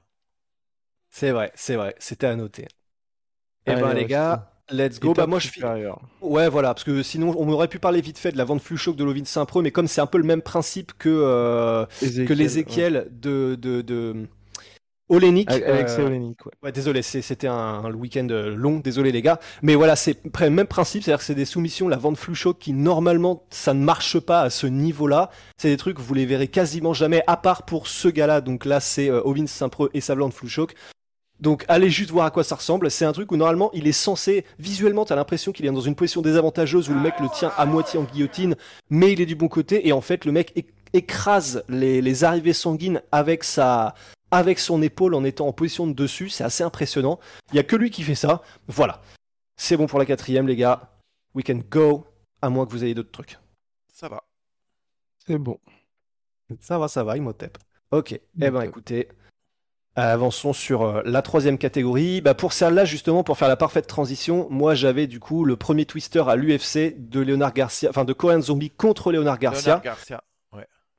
C'est 1.11 1.31
vrai, 1.31 1.53
c'est 1.55 1.77
vrai. 1.77 1.95
C'était 1.99 2.27
à 2.27 2.37
noter. 2.37 2.67
Eh 3.67 3.75
ben, 3.75 3.95
les 3.95 4.05
gars, 4.07 4.51
let's 4.71 5.01
go. 5.01 5.15
Bah, 5.15 5.27
moi, 5.27 5.39
je, 5.39 5.49
supérieure. 5.49 6.01
Ouais, 6.21 6.49
voilà, 6.49 6.75
parce 6.75 6.85
que 6.85 7.03
sinon, 7.03 7.35
on 7.39 7.49
aurait 7.51 7.69
pu 7.69 7.79
parler 7.79 8.01
vite 8.01 8.19
fait 8.19 8.33
de 8.33 8.37
la 8.37 8.45
vente 8.45 8.61
flux 8.61 8.77
choc 8.77 8.97
de 8.97 9.05
Lovin 9.05 9.25
Saint-Pro, 9.25 9.63
mais 9.63 9.71
comme 9.71 9.87
c'est 9.87 10.01
un 10.01 10.07
peu 10.07 10.19
le 10.19 10.25
même 10.25 10.43
principe 10.43 10.93
que, 10.99 11.09
euh, 11.09 11.87
que 12.01 12.35
de, 13.57 13.81
de 13.83 14.29
Olenik. 15.09 15.51
euh, 15.51 16.07
Olenik, 16.07 16.47
ouais. 16.47 16.53
Ouais, 16.63 16.73
désolé, 16.73 17.03
c'était 17.03 17.47
un, 17.47 17.55
un 17.55 17.93
week-end 17.93 18.27
euh, 18.31 18.55
long, 18.55 18.79
désolé 18.79 19.13
les 19.13 19.21
gars. 19.23 19.39
Mais 19.63 19.75
voilà, 19.75 19.97
c'est 19.97 20.19
même 20.41 20.67
principe, 20.67 21.03
c'est-à-dire 21.03 21.19
que 21.19 21.25
c'est 21.25 21.35
des 21.35 21.45
soumissions, 21.45 21.89
la 21.89 21.97
vente 21.99 22.19
choc 22.33 22.59
qui 22.59 22.73
normalement 22.73 23.45
ça 23.51 23.75
ne 23.75 23.85
marche 23.85 24.19
pas 24.19 24.41
à 24.43 24.51
ce 24.51 24.67
niveau-là. 24.67 25.31
C'est 25.59 25.69
des 25.69 25.77
trucs, 25.77 26.01
vous 26.01 26.15
les 26.15 26.25
verrez 26.27 26.49
quasiment 26.49 26.95
jamais, 26.95 27.23
à 27.27 27.37
part 27.37 27.65
pour 27.65 27.87
ce 27.87 28.09
gars-là. 28.09 28.41
Donc 28.41 28.65
là, 28.65 28.81
c'est 28.81 29.11
euh, 29.11 29.21
Ovin 29.25 29.47
Saint-Pro 29.47 29.89
et 29.93 30.01
sa 30.01 30.15
vente 30.15 30.33
flux 30.33 30.49
choc. 30.49 30.75
Donc 31.41 31.65
allez 31.69 31.91
juste 31.91 32.11
voir 32.11 32.27
à 32.27 32.31
quoi 32.31 32.45
ça 32.45 32.55
ressemble. 32.55 32.91
C'est 32.91 33.05
un 33.05 33.13
truc 33.13 33.31
où 33.33 33.37
normalement 33.37 33.71
il 33.75 33.87
est 33.87 33.93
censé, 33.93 34.47
visuellement, 34.59 35.05
t'as 35.05 35.17
l'impression 35.17 35.53
qu'il 35.53 35.67
est 35.67 35.71
dans 35.71 35.81
une 35.81 35.97
position 35.97 36.23
désavantageuse 36.23 36.89
où 36.89 36.95
le 36.95 37.01
mec 37.01 37.15
le 37.21 37.29
tient 37.29 37.53
à 37.59 37.67
moitié 37.67 37.99
en 37.99 38.05
guillotine, 38.05 38.55
mais 38.89 39.13
il 39.13 39.21
est 39.21 39.27
du 39.27 39.35
bon 39.35 39.49
côté 39.49 39.87
et 39.87 39.93
en 39.93 40.01
fait 40.01 40.25
le 40.25 40.33
mec 40.33 40.53
éc- 40.57 40.69
écrase 40.93 41.65
les, 41.69 42.01
les 42.01 42.25
arrivées 42.25 42.53
sanguines 42.53 43.03
avec 43.11 43.43
sa, 43.43 43.95
avec 44.35 44.59
son 44.59 44.83
épaule 44.83 45.15
en 45.15 45.25
étant 45.25 45.47
en 45.47 45.53
position 45.53 45.87
de 45.87 45.93
dessus. 45.93 46.29
C'est 46.29 46.45
assez 46.45 46.65
impressionnant. 46.65 47.21
Il 47.53 47.57
y 47.57 47.59
a 47.61 47.63
que 47.63 47.77
lui 47.77 47.91
qui 47.91 48.03
fait 48.03 48.15
ça. 48.15 48.43
Voilà. 48.67 49.01
C'est 49.57 49.77
bon 49.77 49.87
pour 49.87 49.99
la 49.99 50.07
quatrième, 50.07 50.49
les 50.49 50.57
gars. 50.57 50.91
We 51.35 51.45
can 51.45 51.61
go. 51.71 52.07
À 52.43 52.51
moins 52.51 52.67
que 52.67 52.73
vous 52.73 52.85
ayez 52.85 52.95
d'autres 52.95 53.13
trucs. 53.13 53.39
Ça 53.93 54.09
va. 54.09 54.25
C'est 55.27 55.39
bon. 55.39 55.59
Ça 56.61 56.79
va, 56.79 56.89
ça 56.89 57.05
va, 57.05 57.17
Imhotep. 57.17 57.57
Ok. 57.91 58.13
Eh 58.13 58.21
ben, 58.51 58.63
écoutez. 58.63 59.09
Avançons 59.97 60.53
sur 60.53 60.83
euh, 60.83 61.03
la 61.05 61.23
troisième 61.23 61.57
catégorie. 61.57 62.21
Bah, 62.21 62.35
pour 62.35 62.53
celle-là, 62.53 62.85
justement, 62.85 63.23
pour 63.23 63.39
faire 63.39 63.47
la 63.47 63.57
parfaite 63.57 63.87
transition, 63.87 64.49
moi 64.51 64.75
j'avais 64.75 65.07
du 65.07 65.21
coup 65.21 65.45
le 65.45 65.57
premier 65.57 65.87
twister 65.87 66.25
à 66.27 66.35
l'UFC 66.35 66.95
de 66.99 67.21
Leonard 67.21 67.55
Garcia, 67.55 67.91
enfin 67.91 68.05
de 68.05 68.13
Korean 68.13 68.41
Zombie 68.41 68.71
contre 68.71 69.13
Leonard 69.13 69.39
Garcia. 69.39 69.75
Leonard 69.75 69.85
Garcia. 69.85 70.25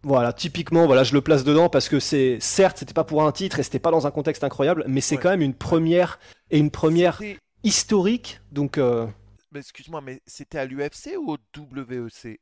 Voilà, 0.08 0.34
typiquement, 0.34 0.86
voilà, 0.86 1.04
je 1.04 1.14
le 1.16 1.22
place 1.22 1.44
dedans 1.44 1.68
parce 1.68 1.90
que 1.90 2.00
c'est 2.00 2.38
certes, 2.40 2.78
c'était 2.78 2.94
pas 2.94 3.04
pour 3.04 3.24
un 3.24 3.32
titre 3.32 3.58
et 3.60 3.64
c'était 3.64 3.80
pas 3.80 3.90
dans 3.90 4.06
un 4.06 4.12
contexte 4.12 4.44
incroyable, 4.44 4.86
mais 4.88 5.02
c'est 5.02 5.16
Ouais. 5.16 5.22
quand 5.24 5.30
même 5.32 5.42
une 5.42 5.56
première 5.56 6.20
et 6.52 6.60
une 6.60 6.70
première 6.70 7.20
historique. 7.64 8.40
Donc 8.52 8.78
euh, 8.78 9.08
mais 9.52 9.62
Excuse-moi, 9.62 10.02
mais 10.02 10.22
c'était 10.28 10.60
à 10.60 10.66
l'UFC 10.66 11.18
ou 11.18 11.34
au 11.34 11.38
WEC 11.58 12.40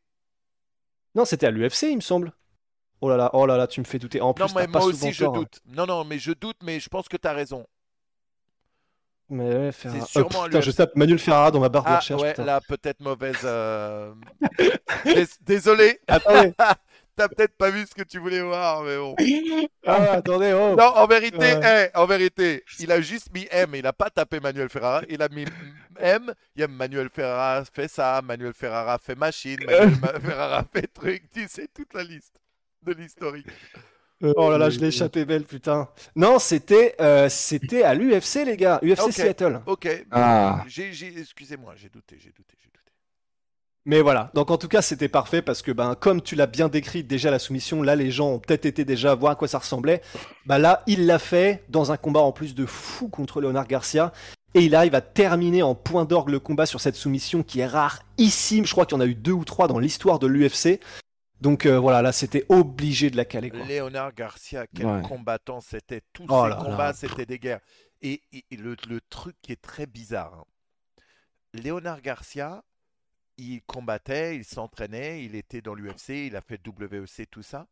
non, 1.15 1.25
c'était 1.25 1.45
à 1.45 1.51
l'UFC, 1.51 1.83
il 1.83 1.95
me 1.97 2.01
semble. 2.01 2.33
Oh 2.99 3.07
là 3.07 3.15
là, 3.17 3.29
oh 3.33 3.45
là 3.45 3.55
là, 3.55 3.67
tu 3.67 3.79
me 3.79 3.85
fais 3.85 3.99
douter. 3.99 4.19
En 4.19 4.33
plus, 4.33 4.43
Non, 4.43 4.49
mais 4.55 4.65
t'as 4.65 4.71
pas 4.71 4.79
moi 4.79 4.87
aussi 4.87 5.13
je 5.13 5.23
tort, 5.23 5.35
hein. 5.35 5.39
doute. 5.41 5.59
Non, 5.67 5.85
non, 5.85 6.03
mais 6.03 6.17
je 6.17 6.31
doute, 6.33 6.57
mais 6.63 6.79
je 6.79 6.89
pense 6.89 7.07
que 7.07 7.15
tu 7.17 7.27
as 7.27 7.33
raison. 7.33 7.65
Mais 9.29 9.55
ouais, 9.55 9.71
Ferrara. 9.71 10.01
C'est 10.05 10.11
sûrement 10.11 10.41
à 10.43 10.45
putain, 10.47 10.61
je 10.61 10.71
tape 10.71 10.95
Manuel 10.95 11.19
Ferrara 11.19 11.49
dans 11.51 11.59
ma 11.59 11.69
barre 11.69 11.83
de 11.83 11.89
Ah, 11.89 11.95
recherche. 11.99 12.21
ouais, 12.21 12.31
putain. 12.31 12.45
là, 12.45 12.61
peut-être 12.67 12.99
mauvaise. 12.99 13.37
euh, 13.43 14.13
Dés- 15.05 15.27
Désolé, 15.41 15.99
Attendez, 16.07 16.51
t'as 17.15 17.27
peut-être 17.27 17.55
pas 17.57 17.69
vu 17.69 17.85
ce 17.85 17.93
que 17.95 18.03
tu 18.03 18.19
voulais 18.19 18.41
voir, 18.41 18.83
mais 18.83 18.97
bon. 18.97 19.15
ah, 19.85 20.11
attendez, 20.13 20.53
oh. 20.53 20.75
Non, 20.75 20.85
en 20.95 21.07
vérité, 21.07 21.37
Ouais. 21.37 21.89
eh, 21.93 21.97
en 21.97 22.05
vérité, 22.05 22.63
il 22.79 22.91
a 22.91 23.01
juste 23.01 23.33
mis 23.33 23.47
M, 23.51 23.75
il 23.75 23.85
a 23.87 23.93
pas 23.93 24.09
tapé 24.09 24.39
Manuel 24.39 24.69
Ferrara, 24.69 25.01
il 25.09 25.21
a 25.21 25.29
mis 25.29 25.45
M, 25.99 26.33
il 26.55 26.61
y 26.61 26.63
a 26.63 26.67
Manuel 26.67 27.09
Ferrara 27.09 27.63
fait 27.65 27.87
ça, 27.87 28.21
Manuel 28.23 28.53
Ferrara 28.53 28.97
fait 28.97 29.15
machine, 29.15 29.57
Manuel 29.65 29.91
Ma- 30.01 30.19
Ferrara 30.19 30.65
fait 30.73 30.87
truc, 30.93 31.23
tu 31.33 31.47
sais 31.47 31.67
toute 31.73 31.93
la 31.93 32.03
liste 32.03 32.35
de 32.83 32.93
l'historique. 32.93 33.47
Oh 34.37 34.49
là 34.49 34.57
là, 34.57 34.69
je 34.69 34.79
l'ai 34.79 34.87
échappé 34.87 35.25
belle, 35.25 35.43
putain. 35.43 35.89
Non, 36.15 36.39
c'était 36.39 36.95
euh, 37.01 37.27
c'était 37.27 37.83
à 37.83 37.93
l'UFC, 37.93 38.45
les 38.45 38.55
gars. 38.55 38.79
UFC. 38.81 39.11
Seattle. 39.11 39.61
Ok, 39.65 39.87
Ah. 40.11 40.63
j'ai, 40.67 40.93
j'ai- 40.93 41.19
excusez-moi, 41.19 41.73
j'ai 41.75 41.89
douté, 41.89 42.17
j'ai 42.19 42.29
douté, 42.31 42.55
j'ai 42.61 42.69
douté. 42.69 42.82
Mais 43.85 44.01
voilà, 44.01 44.31
donc 44.33 44.49
en 44.49 44.57
tout 44.57 44.69
cas 44.69 44.81
c'était 44.81 45.09
parfait 45.09 45.41
parce 45.41 45.61
que 45.61 45.71
ben 45.71 45.95
comme 45.95 46.21
tu 46.21 46.35
l'as 46.35 46.47
bien 46.47 46.69
décrit 46.69 47.03
déjà 47.03 47.29
la 47.31 47.39
soumission, 47.39 47.81
là 47.81 47.97
les 47.97 48.11
gens 48.11 48.29
ont 48.29 48.39
peut-être 48.39 48.65
été 48.65 48.85
déjà 48.85 49.13
voir 49.13 49.33
à 49.33 49.35
quoi 49.35 49.49
ça 49.49 49.57
ressemblait. 49.59 50.01
Bah 50.45 50.57
là 50.57 50.83
il 50.87 51.05
l'a 51.05 51.19
fait 51.19 51.65
dans 51.67 51.91
un 51.91 51.97
combat 51.97 52.21
en 52.21 52.31
plus 52.31 52.55
de 52.55 52.65
fou 52.65 53.09
contre 53.09 53.41
Leonard 53.41 53.67
Garcia 53.67 54.13
et 54.53 54.61
il 54.61 54.73
arrive 54.73 54.95
à 54.95 55.01
terminer 55.01 55.63
en 55.63 55.75
point 55.75 56.05
d'orgue 56.05 56.29
le 56.29 56.39
combat 56.39 56.65
sur 56.65 56.79
cette 56.79 56.95
soumission 56.95 57.43
qui 57.43 57.59
est 57.59 57.65
rarissime. 57.65 58.65
Je 58.65 58.71
crois 58.71 58.85
qu'il 58.85 58.95
y 58.95 59.01
en 59.01 59.03
a 59.03 59.05
eu 59.05 59.15
deux 59.15 59.31
ou 59.33 59.43
trois 59.43 59.67
dans 59.67 59.79
l'histoire 59.79 60.17
de 60.19 60.27
l'UFC. 60.27 60.79
Donc 61.41 61.65
euh, 61.65 61.77
voilà, 61.77 62.01
là 62.01 62.13
c'était 62.13 62.45
obligé 62.47 63.09
de 63.09 63.17
la 63.17 63.25
caler 63.25 63.49
quoi. 63.49 63.65
Léonard 63.65 64.13
Garcia, 64.13 64.65
quel 64.73 64.85
Ouais. 64.85 65.01
combattant 65.01 65.59
c'était. 65.59 65.99
Tous 66.13 66.25
Oh 66.29 66.47
là. 66.47 66.55
combats, 66.55 66.93
c'était 66.93 67.25
des 67.25 67.37
guerres. 67.37 67.59
Et, 68.01 68.21
et- 68.31 68.45
et 68.49 68.55
le, 68.55 68.77
le 68.87 69.01
truc 69.09 69.35
qui 69.41 69.51
est 69.51 69.61
très 69.61 69.85
bizarre, 69.87 70.33
hein. 70.39 70.45
Léonard 71.53 72.01
Garcia, 72.01 72.63
il 73.37 73.61
combattait, 73.63 74.35
il 74.35 74.45
s'entraînait, 74.45 75.23
il 75.23 75.35
était 75.35 75.61
dans 75.61 75.73
l'UFC, 75.73 76.09
il 76.27 76.35
a 76.35 76.41
fait 76.41 76.59
WEC, 76.65 77.29
tout 77.29 77.43
ça. 77.43 77.67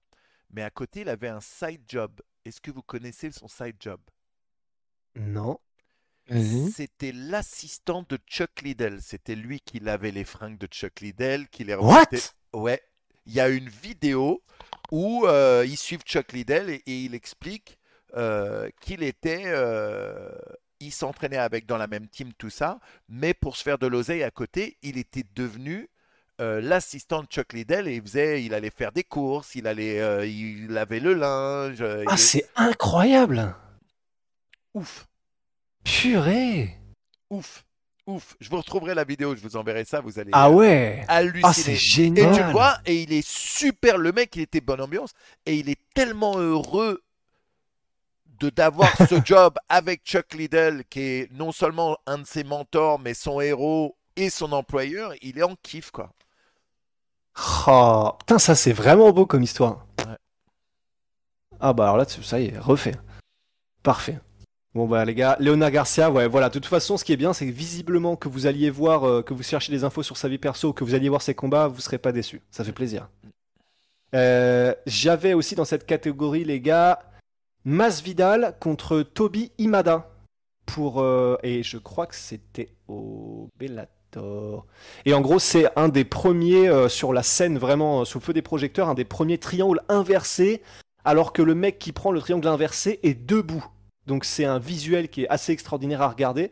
Mais 0.51 0.63
à 0.63 0.69
côté, 0.69 1.01
il 1.01 1.09
avait 1.09 1.29
un 1.29 1.41
side 1.41 1.81
job. 1.87 2.11
Est-ce 2.45 2.59
que 2.59 2.71
vous 2.71 2.81
connaissez 2.81 3.31
son 3.31 3.47
side 3.47 3.75
job? 3.79 3.99
Non. 5.15 5.59
C'était 6.73 7.11
l'assistant 7.11 8.05
de 8.07 8.17
Chuck 8.27 8.61
Liddell. 8.61 9.01
C'était 9.01 9.35
lui 9.35 9.59
qui 9.59 9.79
lavait 9.79 10.11
les 10.11 10.23
fringues 10.23 10.57
de 10.57 10.67
Chuck 10.67 11.01
Liddell, 11.01 11.49
qui 11.49 11.63
les 11.63 11.75
What? 11.75 12.07
Ouais. 12.53 12.81
Il 13.25 13.33
y 13.33 13.39
a 13.39 13.49
une 13.49 13.69
vidéo 13.69 14.41
où 14.91 15.25
euh, 15.25 15.65
ils 15.67 15.77
suivent 15.77 16.03
Chuck 16.03 16.31
Liddell 16.31 16.69
et, 16.69 16.83
et 16.85 17.03
il 17.03 17.15
explique 17.15 17.77
euh, 18.15 18.69
qu'il 18.81 19.03
était, 19.03 19.43
euh, 19.45 20.31
il 20.81 20.91
s'entraînait 20.91 21.37
avec 21.37 21.65
dans 21.65 21.77
la 21.77 21.87
même 21.87 22.07
team 22.09 22.33
tout 22.37 22.49
ça, 22.49 22.79
mais 23.07 23.33
pour 23.33 23.55
se 23.55 23.63
faire 23.63 23.77
de 23.77 23.87
l'oseille 23.87 24.23
à 24.23 24.31
côté, 24.31 24.77
il 24.81 24.97
était 24.97 25.23
devenu 25.35 25.89
euh, 26.41 26.59
l'assistant 26.61 27.21
de 27.21 27.27
Chuck 27.27 27.53
Liddell 27.53 27.87
et 27.87 27.95
il 27.95 28.01
faisait, 28.01 28.43
il 28.43 28.53
allait 28.53 28.71
faire 28.71 28.91
des 28.91 29.03
courses, 29.03 29.55
il 29.55 29.67
allait, 29.67 29.99
euh, 30.01 30.25
il 30.25 30.67
lavait 30.69 30.99
le 30.99 31.13
linge. 31.13 31.81
euh, 31.81 32.03
Ah, 32.07 32.13
il- 32.13 32.17
c'est 32.17 32.49
incroyable 32.55 33.55
ouf, 34.73 35.07
Purée 35.83 36.77
ouf, 37.29 37.65
ouf. 38.07 38.35
Je 38.39 38.49
vous 38.49 38.57
retrouverai 38.57 38.93
la 38.93 39.03
vidéo, 39.03 39.35
je 39.35 39.41
vous 39.41 39.55
enverrai 39.55 39.85
ça, 39.85 39.99
vous 40.01 40.19
allez 40.19 40.31
Ah 40.33 40.49
ouais 40.51 41.03
halluciner. 41.07 41.43
Ah, 41.47 41.53
c'est 41.53 41.71
Et 41.73 41.75
génial 41.75 42.33
tu 42.35 42.43
le 42.43 42.51
vois, 42.51 42.77
et 42.85 43.01
il 43.01 43.13
est 43.13 43.27
super. 43.27 43.97
Le 43.97 44.11
mec, 44.11 44.35
il 44.35 44.41
était 44.43 44.61
bonne 44.61 44.81
ambiance. 44.81 45.11
Et 45.45 45.55
il 45.55 45.69
est 45.69 45.79
tellement 45.93 46.37
heureux 46.37 47.01
de 48.41 48.49
d'avoir 48.49 48.89
ce 49.07 49.15
job 49.25 49.55
avec 49.69 50.01
Chuck 50.03 50.33
Liddell, 50.33 50.83
qui 50.89 50.99
est 50.99 51.31
non 51.31 51.51
seulement 51.51 51.97
un 52.05 52.17
de 52.19 52.25
ses 52.25 52.43
mentors, 52.43 52.99
mais 52.99 53.13
son 53.13 53.39
héros 53.39 53.95
et 54.15 54.29
son 54.29 54.51
employeur. 54.51 55.13
Il 55.21 55.37
est 55.37 55.43
en 55.43 55.55
kiff, 55.61 55.91
quoi. 55.91 56.11
Oh, 57.67 58.11
putain, 58.19 58.39
ça 58.39 58.55
c'est 58.55 58.73
vraiment 58.73 59.11
beau 59.11 59.25
comme 59.25 59.43
histoire. 59.43 59.85
Ouais. 59.99 60.17
Ah 61.59 61.73
bah 61.73 61.85
alors 61.85 61.97
là, 61.97 62.05
ça 62.05 62.39
y 62.39 62.47
est, 62.47 62.57
refait. 62.57 62.95
Parfait. 63.83 64.19
Bon 64.73 64.87
bah 64.87 65.03
les 65.03 65.15
gars, 65.15 65.35
Léona 65.39 65.69
Garcia, 65.69 66.09
ouais 66.09 66.27
voilà, 66.27 66.47
de 66.47 66.53
toute 66.53 66.65
façon 66.65 66.95
ce 66.95 67.03
qui 67.03 67.11
est 67.11 67.17
bien 67.17 67.33
c'est 67.33 67.45
que 67.45 67.51
visiblement 67.51 68.15
que 68.15 68.29
vous 68.29 68.47
alliez 68.47 68.69
voir, 68.69 69.05
euh, 69.05 69.21
que 69.21 69.33
vous 69.33 69.43
cherchiez 69.43 69.73
des 69.73 69.83
infos 69.83 70.01
sur 70.01 70.15
sa 70.15 70.29
vie 70.29 70.37
perso, 70.37 70.71
que 70.71 70.85
vous 70.85 70.95
alliez 70.95 71.09
voir 71.09 71.21
ses 71.21 71.35
combats, 71.35 71.67
vous 71.67 71.81
serez 71.81 71.97
pas 71.97 72.13
déçus. 72.13 72.41
Ça 72.51 72.63
fait 72.63 72.71
plaisir. 72.71 73.09
Euh, 74.15 74.73
J'avais 74.85 75.33
aussi 75.33 75.55
dans 75.55 75.65
cette 75.65 75.85
catégorie 75.85 76.45
les 76.45 76.61
gars, 76.61 76.99
Masvidal 77.65 78.55
contre 78.59 79.01
Toby 79.01 79.51
Imada. 79.57 80.07
Pour, 80.65 81.01
euh, 81.01 81.37
et 81.43 81.63
je 81.63 81.77
crois 81.77 82.07
que 82.07 82.15
c'était 82.15 82.69
au 82.87 83.49
Bellator. 83.59 84.65
Et 85.05 85.13
en 85.13 85.21
gros, 85.21 85.39
c'est 85.39 85.67
un 85.75 85.89
des 85.89 86.05
premiers 86.05 86.69
euh, 86.69 86.89
sur 86.89 87.13
la 87.13 87.23
scène, 87.23 87.57
vraiment 87.57 88.01
euh, 88.01 88.05
sous 88.05 88.19
le 88.19 88.23
feu 88.23 88.33
des 88.33 88.41
projecteurs, 88.41 88.89
un 88.89 88.93
des 88.93 89.05
premiers 89.05 89.37
triangles 89.37 89.81
inversés, 89.89 90.61
alors 91.03 91.33
que 91.33 91.41
le 91.41 91.55
mec 91.55 91.79
qui 91.79 91.91
prend 91.91 92.11
le 92.11 92.21
triangle 92.21 92.47
inversé 92.47 92.99
est 93.03 93.13
debout. 93.13 93.65
Donc 94.07 94.25
c'est 94.25 94.45
un 94.45 94.59
visuel 94.59 95.09
qui 95.09 95.23
est 95.23 95.29
assez 95.29 95.51
extraordinaire 95.51 96.01
à 96.01 96.09
regarder. 96.09 96.51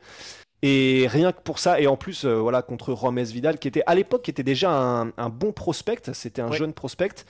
Et 0.62 1.08
rien 1.10 1.32
que 1.32 1.42
pour 1.42 1.60
ça, 1.60 1.80
et 1.80 1.88
en 1.88 1.96
plus, 1.96 2.26
euh, 2.26 2.36
voilà, 2.36 2.62
contre 2.62 2.92
Romes 2.92 3.22
Vidal, 3.22 3.58
qui 3.58 3.68
était 3.68 3.84
à 3.86 3.96
l'époque, 3.96 4.24
qui 4.24 4.32
était 4.32 4.44
déjà 4.44 4.72
un, 4.72 5.12
un 5.18 5.30
bon 5.30 5.54
prospect, 5.54 6.14
c'était 6.14 6.42
un 6.42 6.52
jeune 6.52 6.74
prospect. 6.74 7.26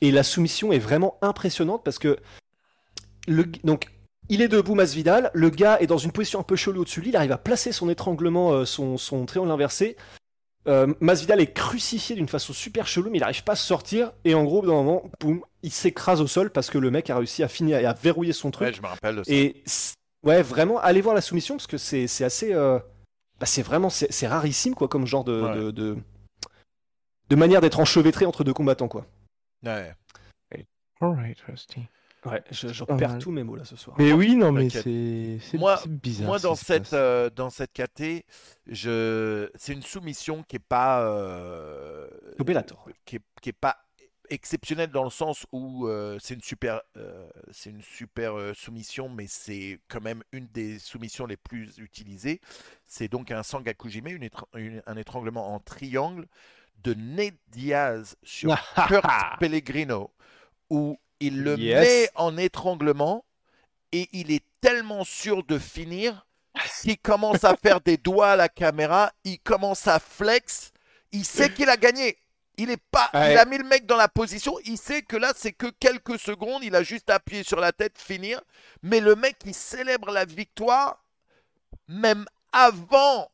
Et 0.00 0.10
la 0.10 0.24
soumission 0.24 0.72
est 0.72 0.78
vraiment 0.78 1.16
impressionnante 1.22 1.82
parce 1.84 1.98
que 1.98 2.18
le, 3.28 3.44
donc 3.64 3.88
il 4.28 4.40
est 4.42 4.48
debout, 4.48 4.74
Masvidal. 4.74 5.30
Le 5.34 5.50
gars 5.50 5.78
est 5.80 5.86
dans 5.86 5.98
une 5.98 6.12
position 6.12 6.40
un 6.40 6.44
peu 6.44 6.56
chelou 6.56 6.80
au-dessus 6.82 7.00
de 7.00 7.04
lui. 7.04 7.10
Il 7.12 7.16
arrive 7.16 7.32
à 7.32 7.38
placer 7.38 7.72
son 7.72 7.90
étranglement, 7.90 8.52
euh, 8.52 8.64
son, 8.64 8.96
son 8.96 9.26
triangle 9.26 9.50
inversé. 9.50 9.96
Euh, 10.66 10.94
Masvidal 11.00 11.40
est 11.42 11.52
crucifié 11.52 12.16
d'une 12.16 12.28
façon 12.28 12.54
super 12.54 12.86
chelou, 12.86 13.10
mais 13.10 13.18
il 13.18 13.20
n'arrive 13.20 13.44
pas 13.44 13.52
à 13.52 13.56
se 13.56 13.66
sortir. 13.66 14.12
Et 14.24 14.34
en 14.34 14.44
gros, 14.44 14.62
d'un 14.62 14.72
moment, 14.72 15.10
boum, 15.20 15.42
il 15.62 15.70
s'écrase 15.70 16.22
au 16.22 16.26
sol 16.26 16.50
parce 16.50 16.70
que 16.70 16.78
le 16.78 16.90
mec 16.90 17.10
a 17.10 17.16
réussi 17.18 17.42
à 17.42 17.48
finir 17.48 17.78
et 17.78 17.84
à 17.84 17.92
verrouiller 17.92 18.32
son 18.32 18.50
truc. 18.50 18.68
Ouais, 18.68 18.72
je 18.72 18.80
me 18.80 18.86
rappelle 18.86 19.16
de 19.16 19.22
ça. 19.24 19.30
Et 19.32 19.62
ouais, 20.22 20.40
vraiment, 20.40 20.78
allez 20.78 21.02
voir 21.02 21.14
la 21.14 21.20
soumission 21.20 21.56
parce 21.56 21.66
que 21.66 21.76
c'est 21.76 22.06
c'est 22.06 22.24
assez. 22.24 22.54
euh, 22.54 22.78
bah, 23.38 23.44
c'est 23.44 23.60
vraiment. 23.62 23.90
C'est 23.90 24.10
c'est 24.10 24.26
rarissime, 24.26 24.74
quoi, 24.74 24.88
comme 24.88 25.06
genre 25.06 25.24
de. 25.24 25.42
Ouais. 25.42 25.54
de, 25.54 25.70
de, 25.70 25.98
de 27.28 27.36
manière 27.36 27.60
d'être 27.60 27.78
enchevêtré 27.80 28.24
entre 28.24 28.42
deux 28.42 28.54
combattants, 28.54 28.88
quoi. 28.88 29.04
Ouais. 29.64 29.92
Alright, 31.00 31.40
Rusty. 31.46 31.80
Ouais, 32.26 32.42
je, 32.50 32.84
perds 32.84 33.08
mal. 33.10 33.18
tous 33.18 33.30
mes 33.30 33.42
mots 33.42 33.56
là 33.56 33.64
ce 33.64 33.76
soir. 33.76 33.96
Mais 33.98 34.12
oui, 34.12 34.34
non, 34.34 34.50
mais 34.52 34.70
c'est 34.70 35.38
c'est- 35.40 35.58
Moi- 35.58 35.78
bizarre. 35.86 36.26
Moi, 36.28 36.38
dans 36.38 36.54
cette, 36.54 36.92
euh, 36.94 37.28
dans 37.30 37.50
cette 37.50 37.72
KT, 37.72 38.24
je... 38.66 39.50
c'est 39.56 39.72
une 39.74 39.82
soumission 39.82 40.42
qui 40.42 40.56
est 40.56 40.58
pas. 40.58 41.02
euh. 41.06 42.08
Qui 43.04 43.16
est, 43.16 43.22
qui 43.42 43.48
est 43.50 43.52
pas 43.52 43.76
exceptionnelle 44.30 44.90
dans 44.90 45.04
le 45.04 45.10
sens 45.10 45.44
où 45.52 45.86
euh, 45.86 46.16
c'est 46.18 46.32
une 46.34 46.40
super, 46.42 46.80
euh, 46.96 47.28
c'est 47.52 47.68
une 47.70 47.82
super 47.82 48.38
euh, 48.38 48.54
soumission, 48.54 49.10
mais 49.10 49.26
c'est 49.28 49.80
quand 49.88 50.00
même 50.00 50.22
une 50.32 50.46
des 50.46 50.78
soumissions 50.78 51.26
les 51.26 51.36
plus 51.36 51.76
utilisées. 51.78 52.40
C'est 52.86 53.08
donc 53.08 53.30
un 53.30 53.42
Sangakujime, 53.42 54.06
une- 54.06 54.82
un 54.86 54.96
étranglement 54.96 55.54
en 55.54 55.60
triangle 55.60 56.26
de 56.82 56.94
Ned 56.94 57.34
Diaz 57.48 58.16
sur 58.22 58.48
Kurt 58.88 59.06
Pellegrino, 59.40 60.10
où 60.70 60.98
il 61.26 61.42
le 61.42 61.58
Yes. 61.58 61.80
met 61.80 62.10
en 62.14 62.36
étranglement 62.36 63.24
et 63.92 64.08
il 64.12 64.30
est 64.30 64.44
tellement 64.60 65.04
sûr 65.04 65.44
de 65.44 65.58
finir 65.58 66.26
qu'il 66.82 66.98
commence 66.98 67.44
à 67.44 67.56
faire 67.56 67.80
des 67.80 67.96
doigts 67.96 68.30
à 68.32 68.36
la 68.36 68.48
caméra, 68.48 69.12
il 69.24 69.38
commence 69.40 69.86
à 69.88 69.98
flex, 69.98 70.72
il 71.12 71.24
sait 71.24 71.52
qu'il 71.52 71.68
a 71.68 71.76
gagné. 71.76 72.16
Il 72.56 72.70
est 72.70 72.82
pas, 72.92 73.10
il 73.14 73.36
a 73.36 73.44
mis 73.46 73.58
le 73.58 73.64
mec 73.64 73.84
dans 73.84 73.96
la 73.96 74.06
position, 74.06 74.56
il 74.64 74.78
sait 74.78 75.02
que 75.02 75.16
là 75.16 75.32
c'est 75.34 75.50
que 75.52 75.66
quelques 75.80 76.20
secondes, 76.20 76.62
il 76.62 76.76
a 76.76 76.84
juste 76.84 77.10
appuyé 77.10 77.42
sur 77.42 77.58
la 77.58 77.72
tête, 77.72 77.98
finir. 77.98 78.40
Mais 78.82 79.00
le 79.00 79.16
mec 79.16 79.36
il 79.44 79.54
célèbre 79.54 80.12
la 80.12 80.24
victoire 80.24 81.02
même 81.88 82.24
avant 82.52 83.28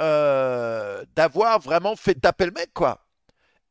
euh, 0.00 1.04
d'avoir 1.14 1.60
vraiment 1.60 1.94
fait 1.94 2.14
taper 2.14 2.46
le 2.46 2.52
mec 2.52 2.72
quoi. 2.72 3.04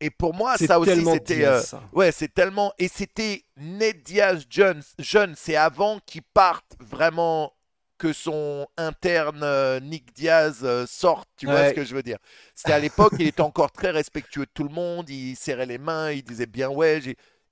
Et 0.01 0.09
pour 0.09 0.33
moi 0.33 0.57
ça 0.57 0.79
aussi 0.79 1.03
c'était 1.05 1.45
euh. 1.45 1.61
Ouais, 1.91 2.11
c'est 2.11 2.33
tellement. 2.33 2.73
Et 2.77 2.87
c'était 2.87 3.43
Ned 3.57 4.01
Diaz 4.03 4.45
jeune, 4.49 4.81
jeune 4.97 5.33
c'est 5.35 5.55
avant 5.55 5.99
qu'il 6.05 6.21
parte 6.21 6.75
vraiment 6.79 7.53
que 7.97 8.13
son 8.13 8.65
interne 8.77 9.41
euh, 9.43 9.79
Nick 9.81 10.13
Diaz 10.13 10.59
euh, 10.63 10.85
sorte, 10.87 11.27
tu 11.35 11.45
vois 11.47 11.69
ce 11.69 11.73
que 11.73 11.83
je 11.83 11.93
veux 11.93 12.01
dire. 12.01 12.17
C'était 12.55 12.71
à 12.71 12.79
l'époque, 12.79 13.13
il 13.19 13.27
était 13.27 13.41
encore 13.41 13.71
très 13.71 13.91
respectueux 13.91 14.45
de 14.45 14.51
tout 14.53 14.63
le 14.63 14.69
monde, 14.73 15.09
il 15.09 15.35
serrait 15.35 15.65
les 15.65 15.77
mains, 15.77 16.11
il 16.11 16.23
disait 16.23 16.45
bien 16.45 16.69
ouais. 16.69 17.01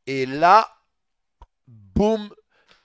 Et 0.07 0.25
là, 0.25 0.69
boum, 1.67 2.29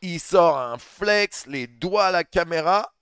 il 0.01 0.19
sort 0.19 0.59
un 0.59 0.77
flex, 0.77 1.47
les 1.47 1.69
doigts 1.69 2.07
à 2.07 2.11
la 2.11 2.25
caméra, 2.25 2.93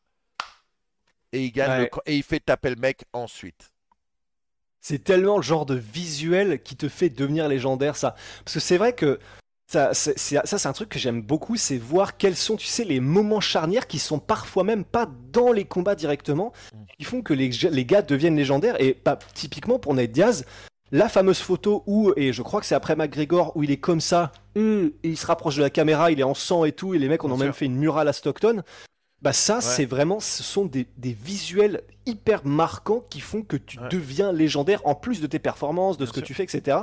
et 1.32 1.45
il 1.45 1.53
gagne 1.53 1.82
Ouais. 1.82 1.91
et 2.05 2.16
il 2.16 2.23
fait 2.23 2.41
taper 2.41 2.70
le 2.70 2.77
mec 2.77 3.05
ensuite. 3.15 3.73
C'est 4.81 5.05
tellement 5.05 5.36
le 5.36 5.43
genre 5.43 5.66
de 5.66 5.74
visuel 5.74 6.62
qui 6.62 6.77
te 6.77 6.89
fait 6.89 7.09
devenir 7.11 7.48
légendaire, 7.48 7.97
ça. 7.97 8.15
Parce 8.44 8.55
que 8.55 8.61
c'est 8.61 8.78
vrai 8.78 8.94
que 8.94 9.19
ça, 9.70 9.90
c'est 9.94 10.19
c'est- 10.19 10.44
ça, 10.47 10.59
c'est 10.59 10.69
un 10.69 10.73
truc 10.73 10.89
que 10.89 10.98
j'aime 10.98 11.23
beaucoup, 11.23 11.57
c'est 11.57 11.77
voir 11.78 12.16
quels 12.16 12.35
sont, 12.36 12.57
tu 12.57 12.66
sais, 12.66 12.85
les 12.85 12.98
moments 13.01 13.40
charnières 13.40 13.86
qui 13.86 13.98
sont 13.98 14.19
parfois 14.19 14.65
même 14.65 14.85
pas 14.85 15.09
dans 15.32 15.52
les 15.52 15.65
combats 15.65 15.94
directement, 15.94 16.52
Mm. 16.73 16.77
qui 16.98 17.05
font 17.05 17.23
que 17.23 17.35
les, 17.35 17.51
les 17.51 17.85
gars 17.85 18.02
deviennent 18.02 18.36
légendaires. 18.36 18.81
Et 18.81 18.94
pas 18.94 19.19
typiquement 19.35 19.78
pour 19.78 19.94
Ned 19.94 20.11
Diaz, 20.11 20.44
la 20.93 21.09
fameuse 21.09 21.39
photo 21.39 21.85
où, 21.86 22.12
et 22.16 22.32
je 22.32 22.43
crois 22.43 22.59
que 22.61 22.66
c'est 22.66 22.74
après 22.74 22.97
McGregor, 22.97 23.57
où 23.57 23.62
il 23.62 23.70
est 23.70 23.77
comme 23.77 24.01
ça, 24.01 24.32
hum, 24.57 24.90
et 25.05 25.09
il 25.11 25.16
se 25.16 25.27
rapproche 25.27 25.55
de 25.57 25.62
la 25.62 25.70
caméra, 25.70 26.11
il 26.11 26.19
est 26.19 26.24
en 26.24 26.35
sang 26.35 26.65
et 26.65 26.73
tout, 26.73 26.94
et 26.94 26.98
les 26.98 27.09
mecs, 27.09 27.23
on 27.23 27.28
Bien 27.28 27.36
a 27.40 27.44
même 27.44 27.52
fait 27.52 27.66
une 27.66 27.77
murale 27.77 28.09
à 28.09 28.12
Stockton. 28.12 28.62
Bah 29.22 29.32
ça, 29.32 29.56
Ouais. 29.56 29.60
c'est 29.60 29.84
vraiment, 29.84 30.18
ce 30.20 30.42
sont 30.42 30.64
des, 30.64 30.86
des 30.97 31.12
visuels 31.12 31.82
hyper 32.06 32.47
marquants 32.47 33.05
qui 33.10 33.20
font 33.20 33.42
que 33.42 33.56
tu 33.56 33.78
Ouais. 33.78 33.88
deviens 33.90 34.32
légendaire 34.32 34.80
en 34.86 34.94
plus 34.94 35.20
de 35.20 35.26
tes 35.26 35.38
performances, 35.38 35.98
de 35.98 36.05
Bien 36.05 36.12
ce 36.12 36.20
que 36.20 36.24
tu 36.24 36.34
fais, 36.34 36.44
etc. 36.44 36.78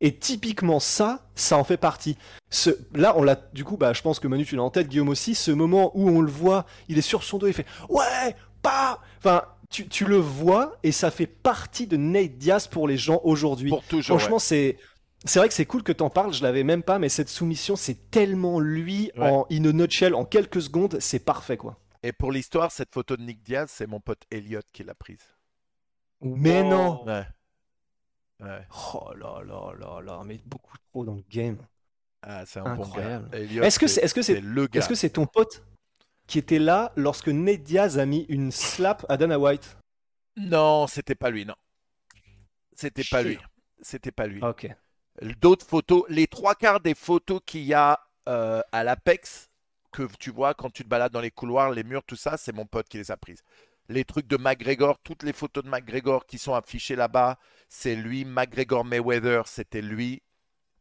Et 0.00 0.14
typiquement 0.16 0.80
ça, 0.80 1.26
ça 1.34 1.56
en 1.56 1.64
fait 1.64 1.76
partie. 1.78 2.18
Ce, 2.50 2.70
là, 2.94 3.14
on 3.16 3.22
l'a, 3.22 3.36
du 3.54 3.64
coup, 3.64 3.76
bah, 3.76 3.92
je 3.92 4.02
pense 4.02 4.18
que 4.20 4.28
Manu, 4.28 4.44
tu 4.44 4.56
l'as 4.56 4.62
en 4.62 4.70
tête, 4.70 4.88
Guillaume 4.88 5.08
aussi, 5.08 5.34
ce 5.34 5.50
moment 5.52 5.90
où 5.94 6.08
on 6.10 6.20
le 6.20 6.30
voit, 6.30 6.66
il 6.88 6.98
est 6.98 7.02
sur 7.02 7.22
son 7.22 7.38
dos, 7.38 7.46
il 7.46 7.54
fait 7.54 7.66
ouais, 7.88 8.36
pas, 8.62 9.00
enfin, 9.18 9.42
tu, 9.70 9.88
tu 9.88 10.04
le 10.04 10.16
vois 10.16 10.76
et 10.82 10.92
ça 10.92 11.10
fait 11.10 11.26
partie 11.26 11.86
de 11.86 11.96
Nate 11.96 12.36
Diaz 12.36 12.66
pour 12.66 12.86
les 12.88 12.96
gens 12.98 13.20
aujourd'hui. 13.24 13.70
Pour 13.70 13.82
toujours. 13.84 14.18
Franchement, 14.18 14.38
c'est 14.38 14.76
c'est 15.26 15.38
vrai 15.38 15.48
que 15.48 15.54
c'est 15.54 15.66
cool 15.66 15.82
que 15.82 15.92
t'en 15.92 16.10
parles, 16.10 16.32
je 16.32 16.42
l'avais 16.42 16.64
même 16.64 16.82
pas, 16.82 16.98
mais 16.98 17.08
cette 17.08 17.28
soumission, 17.28 17.76
c'est 17.76 18.10
tellement 18.10 18.60
lui 18.60 19.10
Ouais. 19.16 19.30
en 19.30 19.46
in 19.50 19.64
a 19.64 19.72
nutshell, 19.72 20.14
en 20.14 20.24
quelques 20.24 20.62
secondes, 20.62 20.98
c'est 21.00 21.18
parfait 21.18 21.56
quoi. 21.56 21.78
Et 22.02 22.12
pour 22.12 22.30
l'histoire, 22.32 22.70
cette 22.70 22.92
photo 22.92 23.16
de 23.16 23.22
Nick 23.22 23.42
Diaz, 23.42 23.68
c'est 23.70 23.86
mon 23.86 24.00
pote 24.00 24.22
Elliot 24.30 24.60
qui 24.72 24.84
l'a 24.84 24.94
prise. 24.94 25.34
Mais 26.20 26.62
non 26.62 27.04
Ouais. 27.04 27.26
Ouais. 28.40 28.66
Oh 28.94 29.12
là 29.14 29.40
là 29.44 29.72
là 29.78 30.00
là, 30.02 30.22
mais 30.24 30.38
beaucoup 30.44 30.76
trop 30.92 31.04
dans 31.04 31.14
le 31.14 31.24
game. 31.30 31.56
Ah, 32.22 32.44
c'est 32.46 32.60
un 32.60 32.74
bon 32.74 32.84
Incroyable. 32.84 33.30
gars. 33.30 33.62
Est-ce 33.64 33.78
que 33.78 33.86
c'est 33.86 34.02
est-ce 34.02 34.14
que 34.14 34.22
c'est 34.22 34.40
le 34.40 34.66
gars 34.66 34.80
est-ce 34.80 34.88
que 34.88 34.94
c'est 34.94 35.10
ton 35.10 35.26
pote 35.26 35.64
qui 36.26 36.38
était 36.38 36.58
là 36.58 36.92
lorsque 36.96 37.28
Ned 37.28 37.62
Diaz 37.62 37.98
a 37.98 38.04
mis 38.06 38.26
une 38.28 38.50
slap 38.52 39.06
à 39.08 39.16
Dana 39.16 39.38
White? 39.38 39.76
Non, 40.36 40.86
c'était 40.86 41.14
pas 41.14 41.30
lui, 41.30 41.46
non. 41.46 41.54
C'était 42.74 43.04
pas 43.10 43.22
lui. 43.22 43.38
C'était 43.80 44.10
pas 44.12 44.26
lui. 44.26 44.42
Ok. 44.42 44.68
D'autres 45.22 45.66
photos, 45.66 46.04
les 46.08 46.26
trois 46.26 46.54
quarts 46.54 46.80
des 46.80 46.94
photos 46.94 47.40
qu'il 47.44 47.62
y 47.62 47.74
a 47.74 48.00
euh, 48.28 48.60
à 48.72 48.84
l'Apex, 48.84 49.50
que 49.92 50.02
tu 50.18 50.30
vois 50.30 50.54
quand 50.54 50.70
tu 50.70 50.84
te 50.84 50.88
balades 50.88 51.12
dans 51.12 51.20
les 51.20 51.30
couloirs, 51.30 51.70
les 51.70 51.84
murs, 51.84 52.04
tout 52.04 52.16
ça, 52.16 52.36
c'est 52.36 52.52
mon 52.52 52.66
pote 52.66 52.88
qui 52.88 52.98
les 52.98 53.10
a 53.10 53.16
prises. 53.16 53.42
Les 53.88 54.04
trucs 54.04 54.26
de 54.26 54.36
McGregor, 54.36 54.98
toutes 54.98 55.22
les 55.22 55.32
photos 55.32 55.64
de 55.64 55.70
McGregor 55.70 56.26
qui 56.26 56.38
sont 56.38 56.54
affichées 56.54 56.96
là-bas, 56.96 57.38
c'est 57.68 57.94
lui. 57.94 58.24
McGregor 58.24 58.84
Mayweather, 58.84 59.46
c'était 59.46 59.80
lui. 59.80 60.22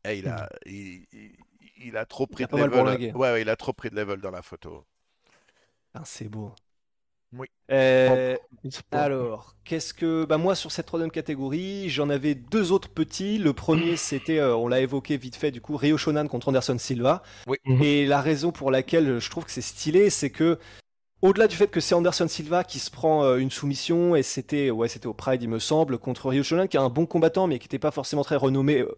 Eh, 0.03 0.20
il, 0.20 0.28
a, 0.28 0.49
il, 0.66 1.06
il, 1.78 1.98
a 1.98 2.06
trop 2.06 2.28
pris 2.28 2.45
Il 2.52 2.60
a 2.60 2.68
de 2.68 2.76
level. 2.76 3.16
Ouais, 3.16 3.32
ouais, 3.32 3.41
il 3.41 3.49
a 3.49 3.56
trop 3.56 3.74
pris 3.74 3.90
de 3.90 3.95
level 3.95 4.20
dans 4.22 4.32
la 4.32 4.41
photo. 4.41 4.86
Ah, 5.94 6.02
c'est 6.03 6.28
beau. 6.28 6.53
Oui. 7.38 7.48
Euh, 7.72 8.36
alors, 8.91 9.56
qu'est-ce 9.64 9.94
que. 9.94 10.26
Bah, 10.26 10.38
moi, 10.38 10.56
sur 10.56 10.72
cette 10.72 10.86
troisième 10.86 11.12
catégorie, 11.12 11.90
j'en 11.90 12.10
avais 12.10 12.36
deux 12.36 12.72
autres 12.72 12.90
petits. 12.90 13.38
Le 13.38 13.53
premier, 13.53 13.95
c'était, 13.98 14.40
euh, 14.40 14.56
on 14.56 14.68
l'a 14.68 14.82
évoqué 14.82 15.18
vite 15.18 15.36
fait, 15.36 15.52
du 15.52 15.62
coup, 15.62 15.76
Rio 15.76 15.98
Shonan 15.98 16.28
contre 16.28 16.49
Anderson 16.49 16.78
Silva. 16.78 17.24
Mhm. 17.66 17.82
Et 17.82 18.06
la 18.06 18.22
raison 18.22 18.52
pour 18.52 18.72
laquelle 18.72 19.20
je 19.20 19.30
trouve 19.30 19.45
que 19.45 19.52
c'est 19.52 19.62
stylé, 19.62 20.10
c'est 20.10 20.30
que. 20.30 20.60
Au-delà 21.22 21.48
du 21.48 21.56
fait 21.56 21.68
que 21.68 21.80
c'est 21.80 21.95
Anderson 21.95 22.28
Silva 22.28 22.64
qui 22.64 22.78
se 22.78 22.91
prend 22.91 23.24
euh, 23.24 23.38
une 23.38 23.49
soumission, 23.49 24.16
et 24.16 24.22
c'était 24.22 24.70
ouais, 24.70 24.88
c'était 24.88 25.07
au 25.07 25.14
Pride, 25.14 25.41
il 25.41 25.49
me 25.49 25.60
semble, 25.60 25.98
contre 25.98 26.30
Rio 26.30 26.44
Shonan, 26.44 26.68
qui 26.68 26.78
est 26.78 26.80
un 26.80 26.90
bon 26.90 27.06
combattant, 27.06 27.48
mais 27.48 27.57
qui 27.57 27.66
n'était 27.66 27.80
pas 27.80 27.91
forcément 27.91 28.24
très 28.24 28.36
renommé 28.36 28.82
euh, 28.82 28.91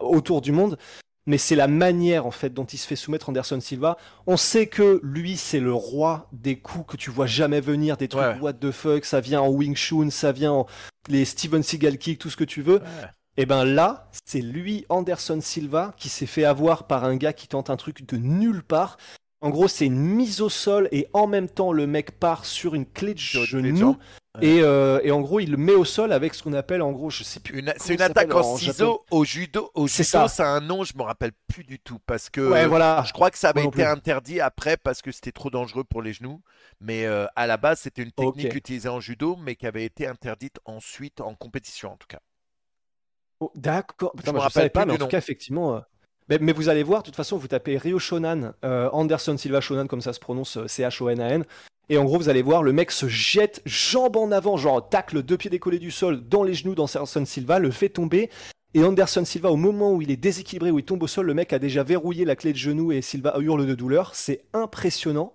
autour 0.00 0.40
du 0.40 0.52
monde. 0.52 0.78
Mais 1.26 1.38
c'est 1.38 1.56
la 1.56 1.68
manière 1.68 2.26
en 2.26 2.30
fait 2.30 2.50
dont 2.50 2.64
il 2.64 2.76
se 2.78 2.86
fait 2.86 2.96
soumettre 2.96 3.30
Anderson 3.30 3.60
Silva. 3.60 3.96
On 4.26 4.36
sait 4.36 4.66
que 4.66 5.00
lui, 5.02 5.36
c'est 5.36 5.60
le 5.60 5.72
roi 5.72 6.28
des 6.32 6.58
coups 6.58 6.84
que 6.92 6.96
tu 6.98 7.10
vois 7.10 7.26
jamais 7.26 7.60
venir, 7.60 7.96
des 7.96 8.08
trucs 8.08 8.22
Ouais. 8.22 8.38
what 8.40 8.52
the 8.54 8.70
fuck, 8.70 9.04
ça 9.06 9.20
vient 9.20 9.40
en 9.40 9.48
Wing 9.48 9.74
Chun, 9.74 10.10
ça 10.10 10.32
vient 10.32 10.52
en 10.52 10.66
les 11.08 11.24
Steven 11.24 11.62
Seagal 11.62 11.96
kick, 11.98 12.18
tout 12.18 12.30
ce 12.30 12.36
que 12.36 12.44
tu 12.44 12.60
veux. 12.62 12.80
Et 13.36 13.46
ben 13.46 13.64
là, 13.64 14.08
c'est 14.26 14.40
lui, 14.40 14.86
Anderson 14.88 15.40
Silva, 15.40 15.94
qui 15.96 16.08
s'est 16.08 16.26
fait 16.26 16.44
avoir 16.44 16.86
par 16.86 17.04
un 17.04 17.16
gars 17.16 17.32
qui 17.32 17.48
tente 17.48 17.68
un 17.68 17.76
truc 17.76 18.06
de 18.06 18.16
nulle 18.16 18.62
part. 18.62 18.96
En 19.44 19.50
gros, 19.50 19.68
c'est 19.68 19.84
une 19.86 19.98
mise 20.00 20.40
au 20.40 20.48
sol 20.48 20.88
et 20.90 21.06
en 21.12 21.26
même 21.26 21.48
temps, 21.50 21.72
le 21.72 21.86
mec 21.86 22.12
part 22.18 22.46
sur 22.46 22.74
une 22.74 22.86
clé 22.86 23.12
de 23.14 23.18
genou. 23.18 23.96
Et, 24.40 24.60
euh, 24.62 25.00
et 25.04 25.10
en 25.12 25.20
gros, 25.20 25.38
il 25.38 25.50
le 25.50 25.56
met 25.56 25.74
au 25.74 25.84
sol 25.84 26.12
avec 26.12 26.34
ce 26.34 26.42
qu'on 26.42 26.54
appelle, 26.54 26.82
en 26.82 26.90
gros, 26.92 27.10
je 27.10 27.22
sais 27.22 27.38
plus. 27.40 27.62
C'est 27.76 27.94
une 27.94 28.02
attaque 28.02 28.34
en 28.34 28.56
Japon. 28.56 28.56
ciseaux 28.56 29.04
au 29.10 29.24
judo. 29.24 29.70
Au 29.74 29.86
C'est 29.86 30.02
judo, 30.02 30.26
ça. 30.26 30.28
ça 30.28 30.44
a 30.46 30.56
un 30.56 30.60
nom, 30.60 30.82
je 30.82 30.96
me 30.96 31.02
rappelle 31.02 31.32
plus 31.46 31.62
du 31.62 31.78
tout 31.78 31.98
parce 32.06 32.30
que 32.30 32.40
Ouais, 32.40 32.66
voilà. 32.66 33.04
je 33.06 33.12
crois 33.12 33.30
que 33.30 33.38
ça 33.38 33.50
avait 33.50 33.62
non 33.62 33.68
été 33.68 33.82
plus. 33.82 33.84
interdit 33.84 34.40
après 34.40 34.76
parce 34.76 35.02
que 35.02 35.12
c'était 35.12 35.30
trop 35.30 35.50
dangereux 35.50 35.84
pour 35.84 36.02
les 36.02 36.12
genoux. 36.14 36.40
Mais 36.80 37.04
euh, 37.06 37.26
à 37.36 37.46
la 37.46 37.56
base, 37.58 37.80
c'était 37.80 38.02
une 38.02 38.12
technique 38.12 38.54
utilisée 38.54 38.88
en 38.88 38.98
judo, 38.98 39.36
mais 39.36 39.54
qui 39.56 39.66
avait 39.66 39.84
été 39.84 40.06
interdite 40.06 40.58
ensuite 40.64 41.20
en 41.20 41.34
compétition 41.36 41.92
en 41.92 41.96
tout 41.96 42.08
cas. 42.08 42.20
Oh, 43.40 43.52
D'accord. 43.54 44.12
Putain, 44.16 44.32
me 44.32 44.38
bah, 44.38 44.48
je 44.48 44.54
rappelle 44.54 44.70
pas, 44.70 44.84
mais 44.86 44.92
en 44.92 44.96
tout 44.96 45.02
nom. 45.02 45.08
cas, 45.08 45.18
effectivement. 45.18 45.82
Mais, 46.28 46.38
mais 46.40 46.52
vous 46.52 46.68
allez 46.68 46.82
voir, 46.82 47.02
de 47.02 47.06
toute 47.06 47.16
façon, 47.16 47.36
vous 47.36 47.48
tapez 47.48 47.76
Rio 47.76 47.98
Shonan, 47.98 48.52
euh, 48.64 48.88
Anderson 48.92 49.36
Silva 49.36 49.60
Shonan, 49.60 49.86
comme 49.86 50.00
ça 50.00 50.12
se 50.12 50.20
prononce 50.20 50.56
euh, 50.56 50.66
C-H-O-N-A-N. 50.66 51.44
Et 51.90 51.98
en 51.98 52.04
gros, 52.04 52.16
vous 52.16 52.30
allez 52.30 52.42
voir, 52.42 52.62
le 52.62 52.72
mec 52.72 52.90
se 52.90 53.08
jette 53.08 53.60
jambe 53.66 54.16
en 54.16 54.32
avant, 54.32 54.56
genre 54.56 54.88
tacle 54.88 55.22
deux 55.22 55.36
pieds 55.36 55.50
décollés 55.50 55.78
du 55.78 55.90
sol 55.90 56.26
dans 56.26 56.42
les 56.42 56.54
genoux 56.54 56.74
d'Anderson 56.74 57.26
Silva, 57.26 57.58
le 57.58 57.70
fait 57.70 57.90
tomber. 57.90 58.30
Et 58.72 58.82
Anderson 58.82 59.24
Silva, 59.24 59.50
au 59.50 59.56
moment 59.56 59.92
où 59.92 60.02
il 60.02 60.10
est 60.10 60.16
déséquilibré, 60.16 60.70
où 60.70 60.78
il 60.78 60.84
tombe 60.84 61.02
au 61.02 61.06
sol, 61.06 61.26
le 61.26 61.34
mec 61.34 61.52
a 61.52 61.58
déjà 61.58 61.84
verrouillé 61.84 62.24
la 62.24 62.36
clé 62.36 62.52
de 62.52 62.58
genou 62.58 62.90
et 62.90 63.02
Silva 63.02 63.34
hurle 63.38 63.66
de 63.66 63.74
douleur. 63.74 64.14
C'est 64.14 64.44
impressionnant. 64.52 65.32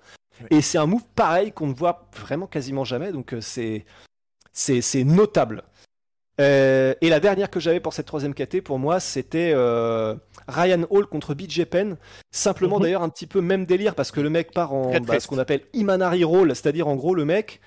Et 0.49 0.61
c'est 0.61 0.77
un 0.77 0.85
move 0.85 1.03
pareil 1.15 1.51
qu'on 1.51 1.67
ne 1.67 1.73
voit 1.73 2.09
vraiment 2.15 2.47
quasiment 2.47 2.83
jamais. 2.83 3.11
Donc 3.11 3.33
euh, 3.33 3.41
c'est 3.41 3.85
c'est 4.51 4.81
c'est 4.81 5.03
notable. 5.03 5.63
Euh, 6.39 6.93
et 7.01 7.09
la 7.09 7.19
dernière 7.19 7.49
que 7.49 7.59
j'avais 7.59 7.79
pour 7.79 7.93
cette 7.93 8.05
troisième 8.05 8.33
KT, 8.33 8.61
pour 8.61 8.79
moi, 8.79 8.99
c'était 8.99 9.51
euh, 9.53 10.15
Ryan 10.47 10.83
Hall 10.89 11.05
contre 11.07 11.33
BJ 11.33 11.65
Penn. 11.65 11.97
Simplement 12.31 12.77
Mhm. 12.77 12.83
d'ailleurs 12.83 13.03
un 13.03 13.09
petit 13.09 13.27
peu 13.27 13.41
même 13.41 13.65
délire 13.65 13.95
parce 13.95 14.11
que 14.11 14.21
le 14.21 14.29
mec 14.29 14.51
part 14.51 14.73
en 14.73 14.91
bah, 15.01 15.19
ce 15.19 15.27
qu'on 15.27 15.37
appelle 15.37 15.61
Imanari 15.73 16.23
Roll, 16.23 16.55
c'est-à-dire 16.55 16.87
en 16.87 16.95
gros 16.95 17.13
le 17.15 17.25
mec, 17.25 17.59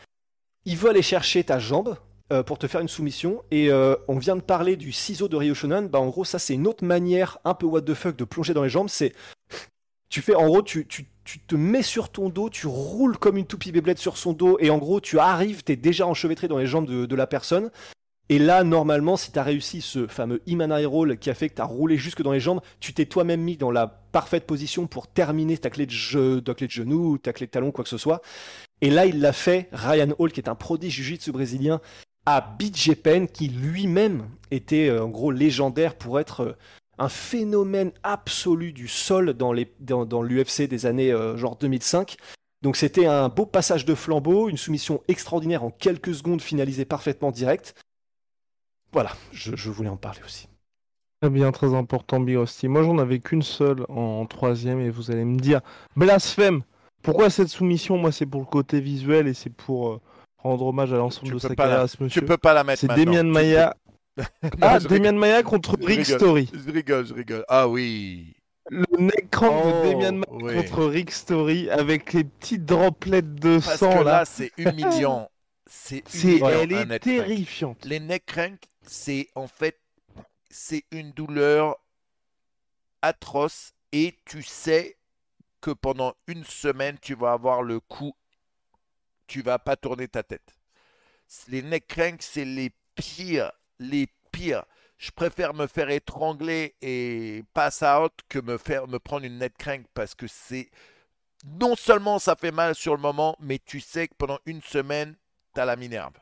il 0.64 0.76
veut 0.76 0.90
aller 0.90 1.02
chercher 1.02 1.44
ta 1.44 1.58
jambe 1.58 1.96
euh, 2.32 2.42
pour 2.42 2.58
te 2.58 2.66
faire 2.66 2.80
une 2.80 2.88
soumission. 2.88 3.42
Et 3.50 3.70
on 3.72 4.16
vient 4.16 4.36
de 4.36 4.40
parler 4.42 4.76
du 4.76 4.92
ciseau 4.92 5.28
de 5.28 5.36
Ryo 5.36 5.54
Shonan. 5.54 5.82
Bah 5.82 5.98
en 5.98 6.08
gros 6.08 6.24
ça 6.24 6.38
c'est 6.38 6.54
une 6.54 6.66
autre 6.66 6.84
manière 6.84 7.38
un 7.44 7.54
peu 7.54 7.66
what 7.66 7.82
the 7.82 7.94
fuck 7.94 8.16
de 8.16 8.24
plonger 8.24 8.54
dans 8.54 8.62
les 8.62 8.70
jambes. 8.70 8.88
C'est 8.88 9.12
tu 10.08 10.22
fais 10.22 10.34
en 10.34 10.46
gros 10.46 10.62
tu, 10.62 10.86
tu, 10.86 11.06
tu 11.24 11.38
te 11.40 11.54
mets 11.54 11.82
sur 11.82 12.10
ton 12.10 12.28
dos, 12.28 12.50
tu 12.50 12.66
roules 12.66 13.16
comme 13.18 13.36
une 13.36 13.46
toupie 13.46 13.72
Beyblade 13.72 13.98
sur 13.98 14.16
son 14.16 14.32
dos 14.32 14.58
et 14.60 14.70
en 14.70 14.78
gros 14.78 15.00
tu 15.00 15.18
arrives, 15.18 15.62
t'es 15.62 15.76
déjà 15.76 16.06
enchevêtré 16.06 16.48
dans 16.48 16.58
les 16.58 16.66
jambes 16.66 16.86
de, 16.86 17.06
de 17.06 17.16
la 17.16 17.26
personne. 17.26 17.70
Et 18.28 18.38
là, 18.38 18.64
normalement, 18.64 19.16
si 19.16 19.32
tu 19.32 19.38
as 19.38 19.42
réussi 19.42 19.80
ce 19.80 20.06
fameux 20.06 20.40
Imanari 20.46 20.86
Roll 20.86 21.18
qui 21.18 21.28
a 21.28 21.34
fait 21.34 21.48
que 21.48 21.56
tu 21.56 21.62
as 21.62 21.66
roulé 21.66 21.96
jusque 21.96 22.22
dans 22.22 22.32
les 22.32 22.40
jambes, 22.40 22.60
tu 22.80 22.94
t'es 22.94 23.04
toi-même 23.06 23.40
mis 23.40 23.56
dans 23.56 23.70
la 23.70 23.86
parfaite 23.86 24.46
position 24.46 24.86
pour 24.86 25.06
terminer 25.08 25.58
ta 25.58 25.70
clé 25.70 25.86
de, 25.86 25.90
jeu, 25.90 26.40
ta 26.40 26.54
clé 26.54 26.66
de 26.66 26.72
genou, 26.72 27.18
ta 27.18 27.32
clé 27.32 27.46
de 27.46 27.50
talon, 27.50 27.72
quoi 27.72 27.84
que 27.84 27.90
ce 27.90 27.98
soit. 27.98 28.22
Et 28.80 28.90
là, 28.90 29.06
il 29.06 29.20
l'a 29.20 29.32
fait, 29.32 29.68
Ryan 29.72 30.14
Hall, 30.18 30.32
qui 30.32 30.40
est 30.40 30.48
un 30.48 30.54
prodige 30.54 30.94
jiu-jitsu 30.94 31.32
brésilien, 31.32 31.80
à 32.24 32.40
BJ 32.40 32.94
Penn, 32.94 33.26
qui 33.26 33.48
lui-même 33.48 34.28
était 34.50 34.88
euh, 34.88 35.04
en 35.04 35.08
gros 35.08 35.30
légendaire 35.32 35.96
pour 35.96 36.20
être 36.20 36.40
euh, 36.40 36.52
un 36.98 37.08
phénomène 37.08 37.92
absolu 38.02 38.72
du 38.72 38.86
sol 38.86 39.34
dans 39.34 39.52
l'UFC 39.52 40.62
des 40.68 40.86
années 40.86 41.12
euh, 41.12 41.36
genre 41.36 41.56
2005. 41.56 42.16
Donc 42.62 42.76
c'était 42.76 43.06
un 43.06 43.28
beau 43.28 43.44
passage 43.44 43.84
de 43.84 43.94
flambeau, 43.94 44.48
une 44.48 44.56
soumission 44.56 45.02
extraordinaire 45.08 45.64
en 45.64 45.70
quelques 45.70 46.14
secondes 46.14 46.40
finalisée 46.40 46.84
parfaitement 46.84 47.32
direct. 47.32 47.74
Voilà, 48.93 49.12
je, 49.32 49.55
je 49.56 49.70
voulais 49.70 49.89
en 49.89 49.97
parler 49.97 50.20
aussi. 50.24 50.48
Très 51.20 51.31
bien, 51.31 51.52
très 51.52 51.73
important, 51.74 52.19
Big 52.20 52.36
Rusty. 52.36 52.69
Moi, 52.69 52.82
j'en 52.82 52.98
avais 52.98 53.20
qu'une 53.20 53.43
seule 53.43 53.85
en 53.89 54.27
troisième, 54.27 54.81
et 54.81 54.90
vous 54.90 55.10
allez 55.10 55.24
me 55.24 55.39
dire, 55.39 55.60
blasphème 55.97 56.62
Pourquoi 57.02 57.31
cette 57.31 57.48
soumission? 57.48 57.97
Moi, 57.97 58.12
c'est 58.12 58.27
pour 58.27 58.40
le 58.40 58.47
côté 58.47 58.81
visuel 58.81 59.28
et 59.28 59.35
c'est 59.35 59.51
pour 59.52 59.89
euh, 59.93 60.01
rendre 60.39 60.66
hommage 60.66 60.93
à 60.93 60.97
l'ensemble 60.97 61.32
de 61.32 61.39
sa 61.39 61.48
la- 61.51 61.55
carrière 61.55 61.81
à 61.81 61.89
ce 61.89 61.97
Tu 61.97 62.02
monsieur. 62.05 62.23
peux 62.23 62.36
pas 62.36 62.52
la 62.55 62.64
mettre 62.64 62.81
C'est. 62.81 62.89
Demian 62.89 63.24
Maya. 63.24 63.74
peux- 64.16 64.24
Ah, 64.60 64.78
Demian 64.78 65.14
Maya 65.14 65.43
contre 65.43 65.77
Je 65.81 65.86
Rick 65.86 65.98
rigole. 66.01 66.16
Story. 66.19 66.51
Je 66.52 66.70
rigole, 66.73 67.06
je 67.06 67.14
rigole. 67.14 67.44
Ah 67.48 67.66
oui. 67.69 68.35
Le 68.70 68.85
neck 68.98 69.31
crank 69.31 69.52
Oh, 69.64 69.69
de 69.86 69.90
Demian 69.93 70.12
Maya 70.12 70.24
oui. 70.31 70.55
contre 70.56 70.85
Rick 70.85 71.10
Story 71.12 71.70
avec 71.70 72.12
les 72.12 72.24
petits 72.24 72.59
droplets 72.59 73.23
de 73.23 73.59
Parce 73.59 73.78
sang 73.78 73.90
que 73.98 74.05
là. 74.05 74.19
là, 74.19 74.24
c'est 74.24 74.51
humiliant. 74.59 75.28
C'est 75.70 76.02
elle 76.14 76.73
est 76.73 76.98
terrifiante. 76.98 77.85
Les 77.85 77.98
neck 78.01 78.24
crank, 78.27 78.59
c'est 78.84 79.28
en 79.34 79.46
fait, 79.46 79.80
c'est 80.50 80.84
une 80.90 81.12
douleur 81.12 81.78
atroce 83.00 83.74
et 83.92 84.18
tu 84.24 84.42
sais 84.42 84.96
que 85.60 85.70
pendant 85.70 86.14
une 86.26 86.44
semaine, 86.44 86.98
tu 87.00 87.14
vas 87.14 87.32
avoir 87.32 87.62
le 87.62 87.80
coup, 87.80 88.14
tu 89.26 89.42
vas 89.42 89.59
pas 89.59 89.76
tourner 89.76 90.09
ta 90.09 90.22
tête. 90.22 90.56
Les 91.48 91.62
neck 91.62 91.86
crank, 91.86 92.22
c'est 92.22 92.44
les 92.44 92.70
pires, 92.94 93.52
les 93.78 94.09
pires. 94.30 94.64
Je 94.98 95.10
préfère 95.10 95.54
me 95.54 95.66
faire 95.66 95.90
étrangler 95.90 96.74
et 96.82 97.42
pass 97.54 97.82
out 97.82 98.12
que 98.28 98.38
me 98.38 98.59
faire 98.59 98.86
me 98.86 98.98
prendre 98.98 99.24
une 99.24 99.38
neck 99.38 99.56
crank 99.56 99.86
parce 99.94 100.14
que 100.14 100.26
c'est 100.26 100.70
non 101.44 101.74
seulement 101.74 102.18
ça 102.18 102.36
fait 102.36 102.52
mal 102.52 102.74
sur 102.74 102.94
le 102.94 103.00
moment, 103.00 103.36
mais 103.40 103.59
tu 103.59 103.80
sais 103.80 104.09
que 104.09 104.14
pendant 104.14 104.38
une 104.46 104.62
semaine, 104.62 105.16
t'as 105.54 105.64
la 105.64 105.76
minerve. 105.76 106.21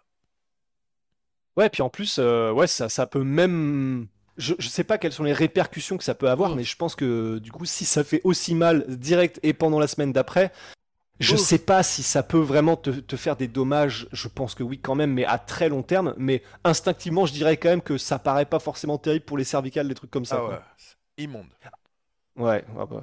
Ouais, 1.56 1.68
puis 1.68 1.82
en 1.82 1.88
plus, 1.90 2.16
euh, 2.18 2.52
ouais, 2.52 2.66
ça, 2.66 2.88
ça 2.88 3.06
peut 3.06 3.22
même. 3.24 4.06
Je, 4.36 4.54
je 4.58 4.68
sais 4.68 4.84
pas 4.84 4.96
quelles 4.96 5.12
sont 5.12 5.24
les 5.24 5.32
répercussions 5.32 5.98
que 5.98 6.04
ça 6.04 6.14
peut 6.14 6.30
avoir, 6.30 6.50
Ouf. 6.52 6.56
mais 6.56 6.64
je 6.64 6.76
pense 6.76 6.94
que 6.94 7.38
du 7.38 7.52
coup, 7.52 7.64
si 7.66 7.84
ça 7.84 8.04
fait 8.04 8.20
aussi 8.24 8.54
mal 8.54 8.84
direct 8.88 9.38
et 9.42 9.52
pendant 9.52 9.78
la 9.78 9.86
semaine 9.86 10.12
d'après, 10.12 10.50
je 11.18 11.34
Ouf. 11.34 11.40
sais 11.40 11.58
pas 11.58 11.82
si 11.82 12.02
ça 12.02 12.22
peut 12.22 12.38
vraiment 12.38 12.76
te, 12.76 12.88
te 12.90 13.16
faire 13.16 13.36
des 13.36 13.48
dommages. 13.48 14.08
Je 14.12 14.28
pense 14.28 14.54
que 14.54 14.62
oui, 14.62 14.78
quand 14.78 14.94
même, 14.94 15.12
mais 15.12 15.26
à 15.26 15.36
très 15.38 15.68
long 15.68 15.82
terme. 15.82 16.14
Mais 16.16 16.42
instinctivement, 16.64 17.26
je 17.26 17.32
dirais 17.34 17.58
quand 17.58 17.68
même 17.68 17.82
que 17.82 17.98
ça 17.98 18.18
paraît 18.18 18.46
pas 18.46 18.60
forcément 18.60 18.96
terrible 18.96 19.24
pour 19.26 19.36
les 19.36 19.44
cervicales, 19.44 19.88
des 19.88 19.94
trucs 19.94 20.10
comme 20.10 20.24
ça. 20.24 20.38
Ah 20.40 20.48
ouais, 20.48 20.58
c'est 20.78 21.24
immonde. 21.24 21.48
Ouais, 22.36 22.64
ah 22.78 22.86
bah. 22.86 23.02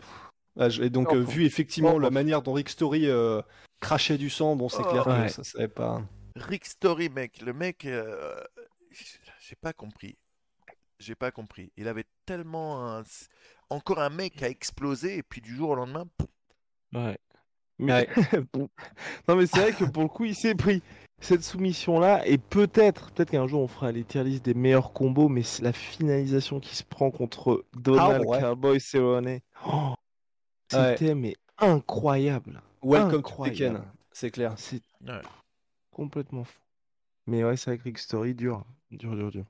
Ah, 0.59 0.69
je- 0.69 0.81
et 0.81 0.89
donc, 0.89 1.11
Non, 1.13 1.19
euh, 1.19 1.23
vu 1.23 1.45
effectivement 1.45 1.99
la 1.99 2.09
manière 2.09 2.41
dont 2.41 2.53
Rick 2.53 2.69
Story 2.69 3.07
euh, 3.07 3.43
crachait 3.79 4.17
du 4.17 4.31
sang, 4.31 4.55
bon, 4.55 4.69
c'est 4.69 4.81
Oh. 4.83 4.89
clair 4.89 5.03
que 5.03 5.27
ça 5.31 5.43
savait 5.43 5.67
pas. 5.67 6.01
Rick 6.41 6.65
Story, 6.65 7.09
mec, 7.09 7.41
le 7.41 7.53
mec, 7.53 7.85
euh, 7.85 8.43
j'ai 9.39 9.55
pas 9.55 9.73
compris. 9.73 10.17
J'ai 10.99 11.15
pas 11.15 11.31
compris. 11.31 11.71
Il 11.77 11.87
avait 11.87 12.05
tellement 12.25 12.97
un... 12.97 13.03
encore 13.69 13.99
un 13.99 14.09
mec 14.09 14.41
a 14.41 14.49
explosé 14.49 15.17
et 15.17 15.23
puis 15.23 15.41
du 15.41 15.55
jour 15.55 15.69
au 15.71 15.75
lendemain, 15.75 16.05
pouf, 16.17 16.27
Ouais. 16.93 17.17
Mais... 17.79 18.07
bon. 18.53 18.69
Non 19.27 19.35
mais 19.35 19.45
c'est 19.45 19.59
vrai 19.59 19.71
que 19.73 19.83
pour 19.85 20.01
le 20.01 20.09
coup 20.09 20.25
il 20.25 20.35
s'est 20.35 20.55
pris 20.55 20.81
cette 21.19 21.43
soumission 21.43 21.99
là 21.99 22.25
et 22.25 22.39
peut-être 22.39 23.11
peut-être 23.11 23.29
qu'un 23.31 23.45
jour 23.45 23.61
on 23.61 23.67
fera 23.67 23.91
les 23.91 24.03
tier 24.03 24.23
list 24.23 24.43
des 24.45 24.55
meilleurs 24.55 24.93
combos 24.93 25.29
mais 25.29 25.43
c'est 25.43 25.61
la 25.61 25.73
finalisation 25.73 26.59
qui 26.59 26.75
se 26.75 26.83
prend 26.83 27.11
contre 27.11 27.65
Donald 27.75 28.23
Ah, 28.25 28.27
ouais. 28.27 28.39
Cowboy 28.39 28.79
Cerrone. 28.79 29.39
Oh, 29.67 29.93
Ouais. 30.73 30.95
C'était 30.97 31.15
mais 31.15 31.35
incroyable. 31.59 32.61
Welcome 32.83 33.19
Incroyable. 33.19 33.57
to 33.57 33.63
Tekken, 33.65 33.91
c'est 34.11 34.31
clair. 34.31 34.53
C'est 34.57 34.81
Ouais. 35.05 35.21
Complètement 35.97 36.43
fou. 36.45 36.59
Mais 37.27 37.43
ouais 37.43 37.57
c'est 37.57 37.69
vrai 37.69 37.77
que 37.77 37.83
Rick 37.83 37.99
Story 37.99 38.33
dur, 38.33 38.65
dur 38.91 39.15
dur 39.15 39.29
dur. 39.31 39.45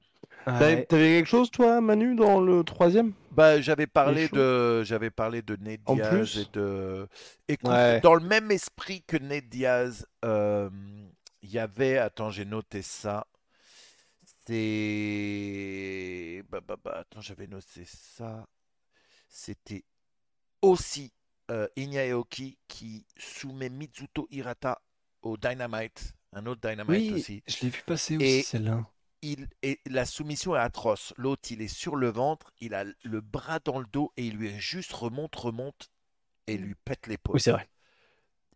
Ouais. 0.48 0.54
T'avais 0.60 0.86
t'avais 0.86 1.10
quelque 1.18 1.28
chose 1.28 1.52
toi 1.52 1.82
Manu 1.82 2.16
dans 2.16 2.42
le 2.42 2.64
troisième? 2.64 3.14
Bah, 3.32 3.62
j'avais 3.62 3.88
parlé 3.88 4.30
de, 4.30 4.84
j'avais 4.84 5.12
parlé 5.12 5.42
de 5.42 5.56
Ned 5.58 5.82
En 5.86 5.96
Diaz 5.96 6.10
plus? 6.10 6.38
et 6.38 6.46
de. 6.54 7.08
Écoute, 7.48 7.72
Ouais. 7.72 8.00
dans 8.02 8.16
le 8.16 8.22
même 8.26 8.52
esprit 8.52 9.04
que 9.04 9.18
Ned 9.18 9.50
Diaz, 9.50 10.08
euh, 10.26 10.70
il 11.42 11.52
y 11.52 11.60
avait, 11.60 11.98
attends, 11.98 12.30
j'ai 12.32 12.46
noté 12.46 12.82
ça. 12.82 13.28
C'est, 14.48 16.44
bah, 16.50 16.62
bah, 16.66 16.78
bah, 16.84 16.98
attends, 17.00 17.22
j'avais 17.22 17.48
noté 17.48 17.84
ça. 17.86 18.48
c'était 19.30 19.84
aussi 20.62 21.14
euh, 21.52 21.68
Aoki 21.78 22.58
qui 22.68 23.06
soumet 23.18 23.70
Mizuto 23.70 24.28
Hirata 24.32 24.82
au 25.24 25.38
Dynamite, 25.38 26.14
un 26.34 26.46
autre 26.46 26.62
Dynamite 26.70 27.12
Oui, 27.12 27.12
aussi. 27.12 27.44
je 27.48 27.58
l'ai 27.62 27.70
vu 27.70 27.84
passer 27.86 28.18
Et- 28.20 28.40
aussi 28.40 28.48
celle-là. 28.48 28.86
Il, 29.24 29.50
et 29.64 29.80
la 29.88 30.06
soumission 30.06 30.56
est 30.56 30.60
atroce. 30.60 31.14
L'autre, 31.18 31.52
il 31.52 31.62
est 31.62 31.68
sur 31.68 31.96
le 31.96 32.10
ventre, 32.10 32.54
il 32.62 32.76
a 32.76 32.86
le 32.86 33.22
bras 33.22 33.60
dans 33.60 33.80
le 33.80 33.88
dos 33.88 34.14
et 34.18 34.26
il 34.28 34.36
lui 34.38 34.60
juste 34.60 34.94
remonte, 34.94 35.36
remonte 35.36 35.92
et 36.48 36.58
lui 36.58 36.76
pète 36.86 37.08
l'épaule. 37.08 37.36
Oui, 37.36 37.40
c'est 37.42 37.52
vrai. 37.52 37.68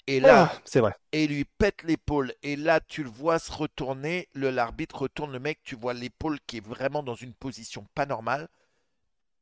et 0.07 0.19
là, 0.19 0.43
Ah, 0.43 0.61
c'est 0.65 0.80
vrai. 0.80 0.95
et 1.11 1.26
il 1.26 1.31
lui 1.31 1.45
pète 1.45 1.84
l'épaule. 1.84 2.34
Et 2.43 2.56
là, 2.56 2.80
tu 2.81 3.03
le 3.03 3.10
vois 3.10 3.39
se 3.39 3.52
retourner. 3.52 4.27
Le 4.34 4.49
l'arbitre 4.52 5.03
retourne 5.03 5.31
le 5.31 5.39
mec. 5.39 5.60
Tu 5.64 5.76
vois 5.76 5.93
l'épaule 5.93 6.39
qui 6.48 6.57
est 6.57 6.65
vraiment 6.65 7.03
dans 7.03 7.15
une 7.15 7.34
position 7.34 7.88
pas 7.95 8.06
normale. 8.06 8.48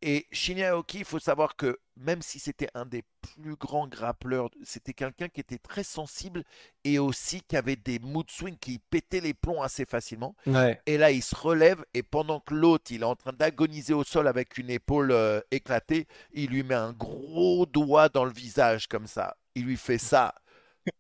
Et 0.02 0.28
Shinya 0.32 0.70
Aoki, 0.70 1.00
il 1.00 1.06
faut 1.06 1.20
savoir 1.20 1.58
que 1.58 1.78
même 1.98 2.22
si 2.22 2.40
c'était 2.40 2.70
un 2.74 2.86
des 2.86 3.04
plus 3.22 3.58
grands 3.58 3.88
grappleurs, 3.88 4.50
c'était 4.64 4.94
quelqu'un 4.94 5.28
qui 5.28 5.42
était 5.42 5.58
très 5.58 5.84
sensible 5.84 6.44
et 6.86 7.00
aussi 7.00 7.42
qui 7.42 7.58
avait 7.58 7.76
des 7.76 8.00
mood 8.00 8.30
swings 8.30 8.58
qui 8.58 8.80
pétaient 8.80 9.20
les 9.20 9.34
plombs 9.34 9.62
assez 9.62 9.84
facilement. 9.84 10.36
Ouais. 10.48 10.82
Et 10.86 10.98
là, 10.98 11.12
il 11.12 11.22
se 11.22 11.36
relève 11.36 11.84
et 11.94 12.02
pendant 12.02 12.40
que 12.40 12.54
l'autre, 12.54 12.92
il 12.92 13.02
est 13.02 13.06
en 13.06 13.16
train 13.16 13.34
d'agoniser 13.34 13.94
au 13.94 14.06
sol 14.06 14.28
avec 14.28 14.58
une 14.58 14.70
épaule 14.70 15.12
euh, 15.12 15.42
éclatée, 15.52 16.08
il 16.32 16.50
lui 16.50 16.64
met 16.64 16.76
un 16.76 16.94
gros 16.94 17.66
doigt 17.66 18.08
dans 18.08 18.24
le 18.24 18.32
visage 18.32 18.88
comme 18.88 19.08
ça. 19.08 19.36
Il 19.56 19.66
lui 19.66 19.78
fait 19.78 19.98
ça. 19.98 20.34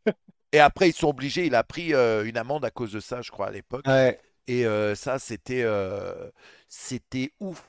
Et 0.51 0.59
après, 0.59 0.89
ils 0.89 0.93
sont 0.93 1.07
obligés. 1.07 1.45
Il 1.45 1.55
a 1.55 1.63
pris 1.63 1.93
euh, 1.93 2.25
une 2.25 2.35
amende 2.35 2.65
à 2.65 2.71
cause 2.71 2.91
de 2.91 2.99
ça, 2.99 3.21
je 3.21 3.31
crois, 3.31 3.47
à 3.47 3.51
l'époque. 3.51 3.87
Ouais. 3.87 4.19
Et 4.47 4.65
euh, 4.65 4.95
ça, 4.95 5.19
c'était 5.19 5.63
c'était 6.67 7.31
ouf. 7.39 7.63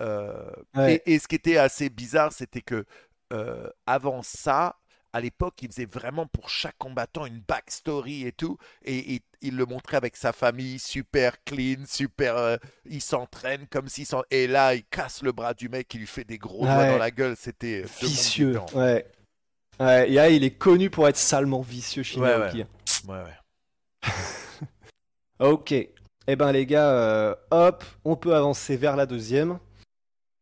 Euh, 0.00 0.50
Ouais. 0.76 1.02
et, 1.06 1.14
et 1.14 1.18
ce 1.18 1.28
qui 1.28 1.34
était 1.36 1.56
assez 1.58 1.88
bizarre, 1.90 2.32
c'était 2.32 2.62
que 2.62 2.84
euh, 3.32 3.68
avant 3.86 4.22
ça, 4.22 4.76
à 5.12 5.20
l'époque, 5.20 5.54
il 5.62 5.68
faisait 5.68 5.86
vraiment 5.86 6.26
pour 6.26 6.48
chaque 6.50 6.78
combattant 6.78 7.26
une 7.26 7.40
backstory 7.40 8.26
et 8.26 8.32
tout. 8.32 8.56
Et, 8.84 9.14
et 9.16 9.22
il 9.42 9.56
le 9.56 9.66
montrait 9.66 9.96
avec 9.96 10.16
sa 10.16 10.32
famille, 10.32 10.78
super 10.78 11.42
clean, 11.44 11.84
super. 11.86 12.36
euh, 12.36 12.56
il 12.86 13.00
s'entraîne 13.02 13.66
comme 13.68 13.88
s'il 13.88 14.06
s'en. 14.06 14.22
Et 14.30 14.46
là, 14.46 14.74
il 14.74 14.84
casse 14.84 15.22
le 15.22 15.32
bras 15.32 15.52
du 15.54 15.68
mec, 15.68 15.92
il 15.94 16.00
lui 16.00 16.06
fait 16.06 16.24
des 16.24 16.38
gros 16.38 16.64
doigts 16.64 16.76
Ouais. 16.78 16.90
dans 16.92 16.98
la 16.98 17.10
gueule. 17.10 17.34
C'était 17.36 17.82
Vicieux. 18.00 18.60
Ouais. 18.74 19.04
Ouais, 19.80 20.10
et 20.10 20.14
là, 20.14 20.28
il 20.28 20.44
est 20.44 20.56
connu 20.56 20.90
pour 20.90 21.08
être 21.08 21.16
salement 21.16 21.60
vicieux, 21.62 22.02
Shinya 22.02 22.38
Ouais. 22.38 22.52
Ouais, 23.08 23.22
ouais. 23.24 23.36
Ok. 25.40 25.72
Eh 25.72 26.36
ben 26.36 26.52
les 26.52 26.66
gars, 26.66 26.90
euh, 26.92 27.34
hop, 27.50 27.82
on 28.04 28.14
peut 28.14 28.34
avancer 28.36 28.76
vers 28.76 28.94
la 28.94 29.06
deuxième. 29.06 29.58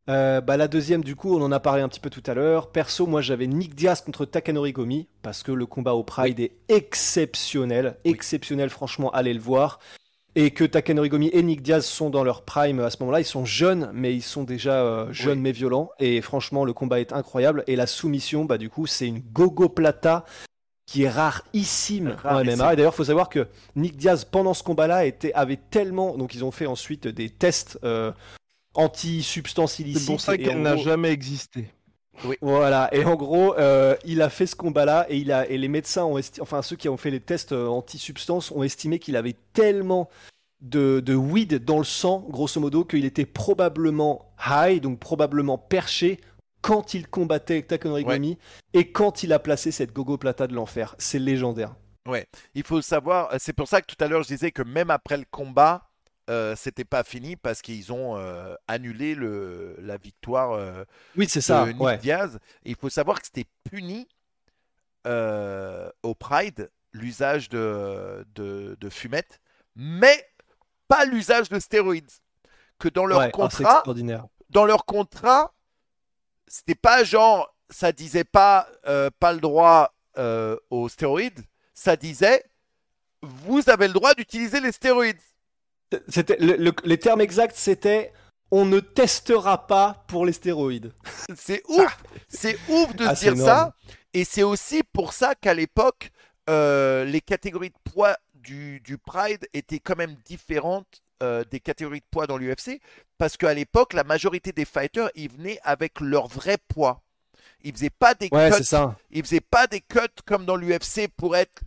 Euh, 0.09 0.41
bah, 0.41 0.57
la 0.57 0.69
deuxième, 0.69 1.05
du 1.05 1.17
coup, 1.17 1.37
on 1.37 1.43
en 1.43 1.53
a 1.53 1.61
parlé 1.61 1.83
un 1.83 1.89
petit 1.89 2.01
peu 2.01 2.11
tout 2.11 2.23
à 2.27 2.35
l'heure. 2.35 2.71
Perso, 2.71 3.07
moi 3.07 3.21
j'avais 3.21 3.47
Nick 3.47 3.75
Diaz 3.75 4.01
contre 4.01 4.25
Takanori 4.25 4.73
Gomi 4.73 5.07
parce 5.23 5.43
que 5.43 5.53
le 5.53 5.67
combat 5.67 5.95
au 5.95 6.03
Pride 6.03 6.41
est 6.41 6.53
exceptionnel. 6.69 7.97
Exceptionnel, 8.05 8.71
franchement, 8.71 9.11
allez 9.11 9.35
le 9.35 9.41
voir. 9.41 9.81
Et 10.35 10.51
que 10.53 10.65
Takanori 10.65 11.09
Gomi 11.09 11.31
et 11.33 11.43
Nick 11.43 11.63
Diaz 11.63 11.85
sont 11.85 12.11
dans 12.11 12.23
leur 12.23 12.43
prime 12.43 12.81
à 12.81 12.91
ce 12.91 12.99
moment-là. 13.01 13.21
Ils 13.21 13.25
sont 13.25 13.45
jeunes, 13.45 13.91
mais 13.93 14.15
ils 14.15 14.23
sont 14.23 14.45
déjà 14.45 14.83
euh, 14.83 15.13
jeunes 15.13 15.39
Oui. 15.39 15.43
mais 15.45 15.53
violents. 15.53 15.91
Et 15.99 16.21
franchement, 16.21 16.65
le 16.65 16.73
combat 16.73 17.01
est 17.01 17.13
incroyable. 17.13 17.65
Et 17.67 17.77
la 17.77 17.87
soumission, 17.87 18.45
bah, 18.45 18.57
du 18.57 18.71
coup, 18.71 18.87
c'est 18.87 19.07
une 19.09 19.21
gogo 19.21 19.69
plata 19.69 20.25
qui 20.87 21.03
est 21.03 21.09
rarissime 21.11 22.17
en. 22.25 22.45
MMA. 22.45 22.73
Et 22.73 22.77
d'ailleurs, 22.77 22.93
il 22.93 22.97
faut 22.97 23.05
savoir 23.05 23.29
que 23.29 23.49
Nick 23.77 23.97
Diaz, 23.97 24.25
pendant 24.25 24.55
ce 24.55 24.63
combat-là, 24.63 25.07
était, 25.07 25.33
avait 25.35 25.59
tellement. 25.71 26.17
Donc, 26.17 26.35
ils 26.35 26.45
ont 26.45 26.51
fait 26.53 26.67
ensuite 26.67 27.09
des 27.09 27.31
tests 27.31 27.79
euh, 27.85 28.13
anti-substances 28.79 29.79
illicites. 29.81 30.01
C'est 30.03 30.13
pour 30.13 30.21
ça 30.21 30.37
qu'elle 30.39 30.63
n'a 30.63 30.75
gros- 30.75 30.85
jamais 30.85 31.11
existé. 31.11 31.69
Voilà, 32.41 32.89
et 32.93 33.05
en 33.05 33.15
gros, 33.15 33.57
euh, 33.59 33.95
il 34.05 34.23
a 34.23 34.29
fait 34.29 34.47
ce 34.47 34.57
combat-là 34.57 35.07
et, 35.09 35.19
il 35.19 35.31
a, 35.31 35.49
et 35.49 35.57
les 35.57 35.69
médecins, 35.69 36.05
ont 36.05 36.19
esti- 36.19 36.41
enfin 36.41 36.63
ceux 36.63 36.75
qui 36.75 36.89
ont 36.89 36.97
fait 36.97 37.11
les 37.11 37.21
tests 37.21 37.53
euh, 37.53 37.69
anti-substances, 37.69 38.51
ont 38.51 38.65
estimé 38.65 38.99
qu'il 38.99 39.15
avait 39.15 39.37
tellement 39.53 40.09
de, 40.61 40.99
de 40.99 41.15
weed 41.15 41.65
dans 41.65 41.79
le 41.79 41.85
sang, 41.85 42.27
grosso 42.29 42.61
modo, 42.61 42.85
qu'il 42.85 43.05
était 43.05 43.25
probablement 43.27 44.33
high, 44.45 44.81
donc 44.81 44.99
probablement 44.99 45.59
perché, 45.59 46.19
quand 46.61 46.93
il 46.93 47.07
combattait 47.07 47.55
avec 47.55 47.69
Takanori 47.69 48.03
Ouais. 48.03 48.37
Et 48.75 48.91
quand 48.91 49.23
il 49.23 49.33
a 49.33 49.39
placé 49.39 49.71
cette 49.71 49.93
gogo 49.93 50.19
plata 50.19 50.49
de 50.49 50.55
l'enfer. 50.55 50.97
C'est 50.99 51.21
légendaire. 51.21 51.77
Ouais, 52.09 52.27
il 52.57 52.65
faut 52.65 52.81
savoir, 52.83 53.29
c'est 53.39 53.53
pour 53.53 53.69
ça 53.69 53.81
que 53.81 53.87
tout 53.95 54.03
à 54.03 54.09
l'heure 54.09 54.23
je 54.25 54.29
disais 54.29 54.51
que 54.51 54.63
même 54.63 54.91
après 54.91 55.19
le 55.19 55.25
combat, 55.31 55.88
euh, 56.29 56.55
c'était 56.57 56.85
pas 56.85 57.05
fini 57.05 57.37
parce 57.37 57.63
qu'ils 57.63 57.93
ont 57.93 58.17
euh, 58.17 58.55
annulé 58.67 59.15
le, 59.15 59.77
la 59.81 59.97
victoire 59.97 60.53
euh, 60.53 60.85
Oui, 61.17 61.29
c'est 61.29 61.39
de 61.41 61.45
ça. 61.45 61.67
Nick 61.67 61.81
Ouais. 61.81 61.99
Diaz. 61.99 62.39
Et 62.65 62.71
il 62.71 62.77
faut 62.77 62.91
savoir 62.91 63.21
que 63.21 63.27
c'était 63.27 63.49
puni 63.71 64.09
euh, 65.07 65.91
au 66.03 66.15
Pride, 66.15 66.71
l'usage 66.93 67.49
de, 67.49 68.27
de, 68.35 68.77
de 68.79 68.89
fumette, 68.91 69.41
mais 69.75 70.27
pas 70.87 71.05
l'usage 71.05 71.49
de 71.49 71.59
stéroïdes. 71.59 72.11
Que 72.79 72.89
dans 72.89 73.07
leur 73.07 73.19
Ouais, 73.19 73.25
ah, 73.27 73.31
contrat, 73.31 73.83
dans 74.51 74.65
leur 74.65 74.85
contrat, 74.85 75.53
c'était 76.47 76.75
pas 76.77 77.03
genre, 77.05 77.55
ça 77.71 77.91
disait 77.93 78.25
pas 78.25 78.69
euh, 78.87 79.11
pas 79.19 79.33
le 79.33 79.41
droit 79.41 79.95
euh, 80.17 80.57
aux 80.71 80.89
stéroïdes, 80.89 81.41
ça 81.75 81.97
disait 81.97 82.45
vous 83.23 83.69
avez 83.69 83.89
le 83.89 83.95
droit 83.95 84.15
d'utiliser 84.15 84.61
les 84.61 84.71
stéroïdes. 84.73 85.19
C'était 86.09 86.37
le- 86.39 86.57
le- 86.57 86.73
les 86.85 86.99
termes 86.99 87.21
exacts, 87.21 87.57
c'était 87.57 88.13
on 88.51 88.65
ne 88.65 88.81
testera 88.81 89.67
pas 89.67 90.05
pour 90.09 90.25
les 90.27 90.33
stéroïdes. 90.33 90.93
C'est 91.37 91.63
ouf, 91.69 91.99
c'est 92.29 92.59
ouf 92.69 92.95
de 92.97 93.05
Ah, 93.07 93.15
dire 93.15 93.37
ça. 93.37 93.75
Et 94.15 94.25
c'est 94.25 94.43
aussi 94.43 94.83
pour 94.93 95.13
ça 95.13 95.35
qu'à 95.35 95.53
l'époque, 95.55 96.11
euh, 96.49 97.05
les 97.05 97.21
catégories 97.21 97.69
de 97.71 97.91
poids 97.93 98.17
du, 98.35 98.81
du 98.81 98.97
Pride 98.97 99.47
étaient 99.53 99.81
quand 99.81 99.97
même 99.97 100.15
différentes 100.25 101.03
euh, 101.23 101.45
des 101.51 101.61
catégories 101.61 102.01
de 102.01 102.07
poids 102.11 102.27
dans 102.27 102.39
l'UFC. 102.39 102.81
Parce 103.19 103.37
qu'à 103.37 103.53
l'époque, 103.53 103.93
la 103.93 104.05
majorité 104.05 104.53
des 104.53 104.65
fighters, 104.65 105.11
ils 105.15 105.31
venaient 105.31 105.59
avec 105.63 106.01
leur 106.01 106.29
vrai 106.29 106.57
poids. 106.69 107.03
Ils 107.65 107.73
faisaient 107.73 107.91
pas 107.91 108.15
des 108.15 108.29
Ouais, 108.33 108.51
cuts 108.51 108.63
ça. 108.65 108.97
Ils 109.11 109.23
faisaient 109.25 109.41
pas 109.41 109.67
des 109.67 109.81
cuts 109.81 109.99
comme 110.25 110.47
dans 110.47 110.57
l'UFC 110.57 111.09
pour 111.17 111.37
être 111.37 111.61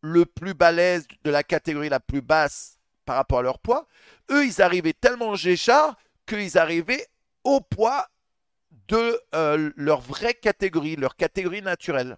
le 0.00 0.24
plus 0.24 0.54
balèze 0.54 1.06
de 1.24 1.30
la 1.30 1.42
catégorie 1.42 1.90
la 1.90 2.00
plus 2.00 2.22
basse 2.22 2.78
par 3.04 3.16
rapport 3.16 3.38
à 3.40 3.42
leur 3.42 3.58
poids. 3.58 3.86
Eux, 4.30 4.44
ils 4.46 4.62
arrivaient 4.62 4.92
tellement 4.92 5.34
géchards 5.34 5.96
qu'ils 6.26 6.58
arrivaient 6.58 7.06
au 7.44 7.60
poids 7.60 8.06
de 8.88 9.20
euh, 9.34 9.70
leur 9.76 10.00
vraie 10.00 10.34
catégorie, 10.34 10.96
leur 10.96 11.16
catégorie 11.16 11.62
naturelle. 11.62 12.16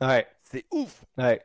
Ouais, 0.00 0.26
C'est 0.42 0.64
ouf, 0.70 1.04
ouais. 1.16 1.40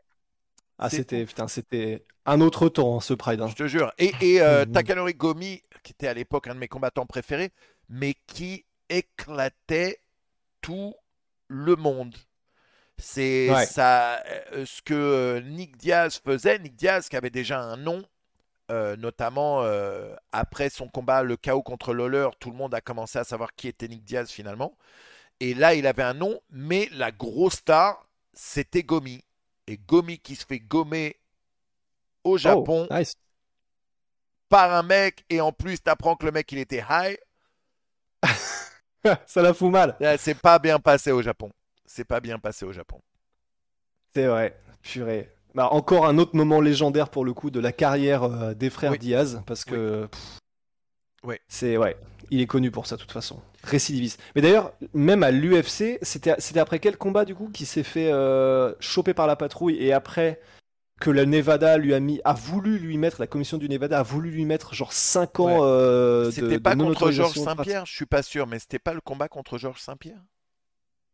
Ah, 0.79 0.89
c'était, 0.89 1.25
putain, 1.25 1.47
c'était 1.47 2.03
un 2.25 2.41
autre 2.41 2.67
temps, 2.69 2.97
hein, 2.97 2.99
ce 3.01 3.13
Pride. 3.13 3.41
hein. 3.41 3.47
je 3.47 3.55
te 3.55 3.67
jure. 3.67 3.91
Et, 3.97 4.11
et 4.21 4.41
euh. 4.41 4.65
Takanori 4.73 5.13
Gomi, 5.13 5.61
qui 5.83 5.91
était 5.91 6.07
à 6.07 6.13
l'époque 6.13 6.47
un 6.47 6.55
de 6.55 6.59
mes 6.59 6.67
combattants 6.67 7.05
préférés, 7.05 7.51
mais 7.89 8.15
qui 8.27 8.65
éclatait 8.89 9.99
tout 10.61 10.93
le 11.47 11.75
monde. 11.75 12.15
C'est 12.97 13.49
Ouais. 13.51 13.65
ça, 13.65 14.23
euh, 14.53 14.65
ce 14.65 14.81
que 14.81 15.41
Nick 15.45 15.77
Diaz 15.77 16.19
faisait. 16.23 16.59
Nick 16.59 16.75
Diaz 16.75 17.09
qui 17.09 17.15
avait 17.17 17.29
déjà 17.29 17.59
un 17.59 17.77
nom, 17.77 18.03
euh, 18.71 18.95
notamment 18.95 19.63
euh, 19.63 20.15
après 20.31 20.69
son 20.69 20.87
combat, 20.87 21.23
le 21.23 21.37
chaos 21.37 21.63
contre 21.63 21.93
Lawler, 21.93 22.29
tout 22.39 22.49
le 22.51 22.55
monde 22.57 22.73
a 22.73 22.81
commencé 22.81 23.19
à 23.19 23.23
savoir 23.23 23.55
qui 23.55 23.67
était 23.67 23.87
Nick 23.87 24.03
Diaz 24.05 24.29
finalement. 24.31 24.77
Et 25.39 25.53
là, 25.53 25.75
il 25.75 25.87
avait 25.87 26.03
un 26.03 26.13
nom, 26.15 26.41
mais 26.51 26.89
la 26.93 27.11
grosse 27.11 27.55
star, 27.55 28.07
c'était 28.33 28.83
Gomi. 28.83 29.23
Et 29.67 29.77
Gomi 29.77 30.19
qui 30.19 30.35
se 30.35 30.45
fait 30.45 30.59
gommer 30.59 31.17
au 32.25 32.37
Japon 32.37 32.89
Oh, 32.89 32.93
nice. 32.93 33.15
par 34.47 34.73
un 34.73 34.83
mec, 34.83 35.25
et 35.29 35.41
en 35.41 35.51
plus, 35.51 35.81
t'apprends 35.81 36.15
que 36.15 36.25
le 36.25 36.31
mec, 36.31 36.49
il 36.53 36.57
était 36.59 36.83
high. 36.89 37.17
ça 39.25 39.41
la 39.41 39.53
fout 39.53 39.71
mal. 39.71 39.97
Là, 39.99 40.17
C'est 40.17 40.35
pas 40.35 40.59
bien 40.59 40.79
passé 40.79 41.11
au 41.11 41.21
Japon. 41.21 41.51
C'est 41.85 42.05
pas 42.05 42.19
bien 42.19 42.39
passé 42.39 42.65
au 42.65 42.71
Japon. 42.73 43.01
C'est 44.13 44.27
vrai, 44.27 44.59
purée. 44.81 45.32
Bah, 45.55 45.69
encore 45.71 46.05
un 46.07 46.17
autre 46.17 46.35
moment 46.35 46.61
légendaire 46.61 47.09
pour 47.09 47.25
le 47.25 47.33
coup 47.33 47.51
de 47.51 47.59
la 47.59 47.71
carrière 47.71 48.23
euh, 48.23 48.53
des 48.53 48.69
frères 48.69 48.91
Oui. 48.91 48.97
Diaz, 48.97 49.41
parce 49.45 49.65
que 49.65 50.09
c'est 51.47 51.77
ouais, 51.77 51.95
il 52.31 52.41
est 52.41 52.47
connu 52.47 52.71
pour 52.71 52.87
ça 52.87 52.95
de 52.95 53.01
toute 53.01 53.11
façon, 53.11 53.39
récidiviste. 53.63 54.19
Mais 54.35 54.41
d'ailleurs, 54.41 54.73
même 54.93 55.23
à 55.23 55.31
l'UFC, 55.31 55.99
c'était 56.01 56.35
c'était 56.39 56.59
après 56.59 56.79
quel 56.79 56.97
combat 56.97 57.23
du 57.25 57.35
coup 57.35 57.49
qui 57.53 57.65
s'est 57.65 57.83
fait 57.83 58.11
euh, 58.11 58.73
choper 58.79 59.13
par 59.13 59.27
la 59.27 59.35
patrouille 59.35 59.77
et 59.77 59.93
après 59.93 60.41
que 60.99 61.09
la 61.09 61.25
Nevada 61.25 61.77
lui 61.77 61.93
a 61.93 61.99
mis, 61.99 62.21
a 62.23 62.33
voulu 62.33 62.77
lui 62.77 62.97
mettre, 62.97 63.19
la 63.19 63.27
commission 63.27 63.57
du 63.57 63.67
Nevada 63.69 63.99
a 63.99 64.03
voulu 64.03 64.31
lui 64.31 64.45
mettre 64.45 64.73
genre 64.73 64.93
5 64.93 65.39
ans 65.39 65.45
Ouais. 65.45 65.59
euh, 65.61 66.31
C'était 66.31 66.53
de 66.53 66.57
pas 66.57 66.75
contre 66.75 67.11
Georges. 67.11 67.37
Saint-Pierre, 67.37 67.85
je 67.85 67.93
suis 67.93 68.05
pas 68.05 68.23
sûr, 68.23 68.47
mais 68.47 68.59
c'était 68.59 68.79
pas 68.79 68.93
le 68.93 69.01
combat 69.01 69.27
contre 69.27 69.57
Georges 69.57 69.81
Saint-Pierre? 69.81 70.21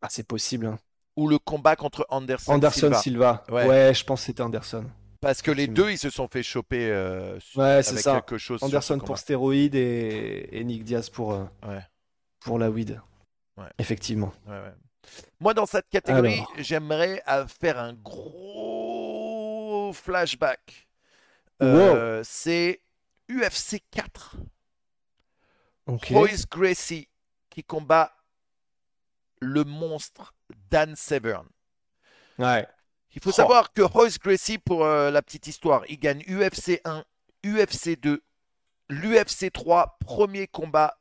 Ah 0.02 0.07
c'est 0.10 0.28
possible. 0.28 0.66
hein. 0.68 0.80
Ou 1.20 1.28
le 1.28 1.38
combat 1.38 1.76
contre 1.76 2.06
Anderson, 2.10 2.54
Anderson 2.54 2.80
Silva 2.94 3.02
Silva. 3.02 3.44
Ouais. 3.50 3.68
Ouais. 3.68 3.94
je 3.94 4.04
pense 4.06 4.22
que 4.22 4.26
c'était 4.28 4.41
Anderson. 4.41 4.86
Parce 5.22 5.41
que 5.41 5.52
les 5.52 5.68
deux, 5.68 5.91
ils 5.91 5.98
se 5.98 6.10
sont 6.10 6.30
fait 6.30 6.44
choper 6.44 6.90
euh, 6.90 7.36
Ouais, 7.56 7.84
c'est 7.84 7.91
avec 7.91 8.00
ça. 8.04 8.14
quelque 8.22 8.38
chose. 8.38 8.64
Anderson 8.64 9.00
pour 9.00 9.18
stéroïdes 9.18 9.76
et, 9.76 10.48
et 10.52 10.64
Nick 10.64 10.86
Diaz 10.86 11.10
pour, 11.10 11.34
euh, 11.34 11.44
Ouais. 11.68 11.82
pour 12.40 12.58
la 12.58 12.70
weed. 12.70 13.02
Effectivement. 13.78 14.32
Moi, 15.41 15.54
dans 15.54 15.66
cette 15.66 15.90
catégorie, 15.90 16.41
j'aimerais 16.58 17.22
faire 17.60 17.78
un 17.80 17.94
gros 17.94 19.91
flashback. 19.94 20.88
Euh, 21.62 22.22
c'est 22.24 22.80
UFC 23.30 23.82
4. 23.91 24.38
Royce 26.12 26.48
Gracie 26.48 27.10
qui 27.50 27.64
combat 27.64 28.14
le 29.41 29.64
monstre 29.66 30.34
Dan 30.69 30.95
Severn. 30.95 31.47
Ouais. 32.38 32.67
Il 33.15 33.21
faut 33.21 33.31
savoir 33.31 33.73
que 33.73 33.81
Royce 33.81 34.19
Gracie, 34.19 34.59
pour 34.59 34.85
euh, 34.85 35.09
la 35.09 35.21
petite 35.21 35.47
histoire, 35.47 35.84
il 35.89 35.99
gagne 35.99 36.21
UFC 36.27 36.80
1, 36.85 37.03
UFC 37.43 37.99
2, 37.99 38.21
l'UFC 38.89 39.51
3, 39.51 39.97
premier 39.99 40.47
combat, 40.47 40.99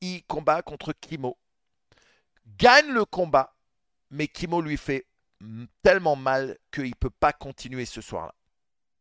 il 0.00 0.24
combat 0.24 0.62
contre 0.62 0.92
Kimo. 0.92 1.38
Gagne 2.58 2.90
le 2.90 3.04
combat, 3.04 3.54
mais 4.10 4.26
Kimo 4.26 4.60
lui 4.60 4.76
fait 4.76 5.06
tellement 5.82 6.16
mal 6.16 6.58
qu'il 6.72 6.88
ne 6.88 6.94
peut 6.94 7.10
pas 7.10 7.32
continuer 7.32 7.84
ce 7.84 8.00
soir-là. 8.00 8.34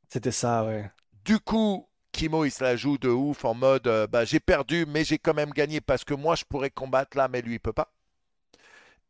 C'était 0.10 0.32
ça, 0.32 0.66
ouais. 0.66 0.92
Du 1.24 1.40
coup, 1.40 1.90
Kimo, 2.12 2.46
il 2.46 2.52
se 2.52 2.64
la 2.64 2.76
joue 2.76 2.98
de 2.98 3.10
ouf 3.10 3.44
en 3.44 3.54
mode 3.54 3.88
euh, 3.88 4.08
bah, 4.08 4.24
j'ai 4.24 4.40
perdu, 4.40 4.86
mais 4.88 5.04
j'ai 5.04 5.18
quand 5.18 5.34
même 5.34 5.52
gagné 5.52 5.82
parce 5.82 6.04
que 6.04 6.14
moi, 6.14 6.36
je 6.36 6.46
pourrais 6.46 6.70
combattre 6.70 7.18
là, 7.18 7.28
mais 7.28 7.42
lui, 7.42 7.56
il 7.56 7.60
peut 7.60 7.74
pas. 7.74 7.92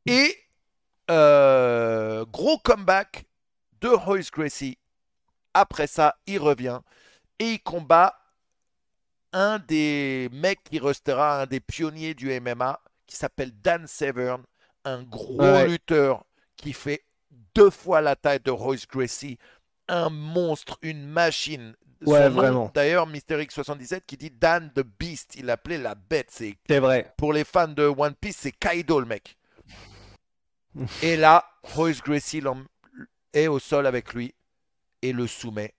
Et 0.05 0.35
euh, 1.09 2.25
gros 2.25 2.57
comeback 2.57 3.25
de 3.81 3.89
Royce 3.89 4.31
Gracie. 4.31 4.77
Après 5.53 5.87
ça, 5.87 6.15
il 6.27 6.39
revient 6.39 6.79
et 7.39 7.53
il 7.53 7.59
combat 7.59 8.17
un 9.33 9.59
des 9.59 10.29
mecs 10.31 10.63
qui 10.63 10.79
restera 10.79 11.41
un 11.41 11.45
des 11.45 11.59
pionniers 11.59 12.13
du 12.13 12.39
MMA 12.39 12.79
qui 13.05 13.15
s'appelle 13.15 13.51
Dan 13.61 13.85
Severn, 13.87 14.43
un 14.83 15.03
gros 15.03 15.65
lutteur 15.65 16.25
qui 16.55 16.73
fait 16.73 17.03
deux 17.53 17.69
fois 17.69 18.01
la 18.01 18.15
taille 18.15 18.39
de 18.39 18.51
Royce 18.51 18.87
Gracie, 18.87 19.37
un 19.87 20.09
monstre, 20.09 20.77
une 20.81 21.05
machine. 21.05 21.75
Ouais, 22.05 22.29
vraiment. 22.29 22.71
D'ailleurs, 22.73 23.07
Mister 23.07 23.37
X77 23.37 24.01
qui 24.05 24.17
dit 24.17 24.31
Dan 24.31 24.71
the 24.75 24.83
Beast, 24.99 25.35
il 25.35 25.45
l'appelait 25.45 25.77
la 25.77 25.95
bête. 25.95 26.29
C'est 26.31 26.79
vrai. 26.79 27.13
Pour 27.17 27.33
les 27.33 27.43
fans 27.43 27.67
de 27.67 27.83
One 27.83 28.15
Piece, 28.15 28.37
c'est 28.41 28.51
Kaido 28.51 28.99
le 28.99 29.05
mec. 29.05 29.37
Et 31.01 31.15
là, 31.15 31.49
Royce 31.63 32.01
Gracie 32.01 32.41
est 33.33 33.47
au 33.47 33.59
sol 33.59 33.87
avec 33.87 34.13
lui 34.13 34.33
et 35.01 35.13
le 35.13 35.27
soumet. 35.27 35.73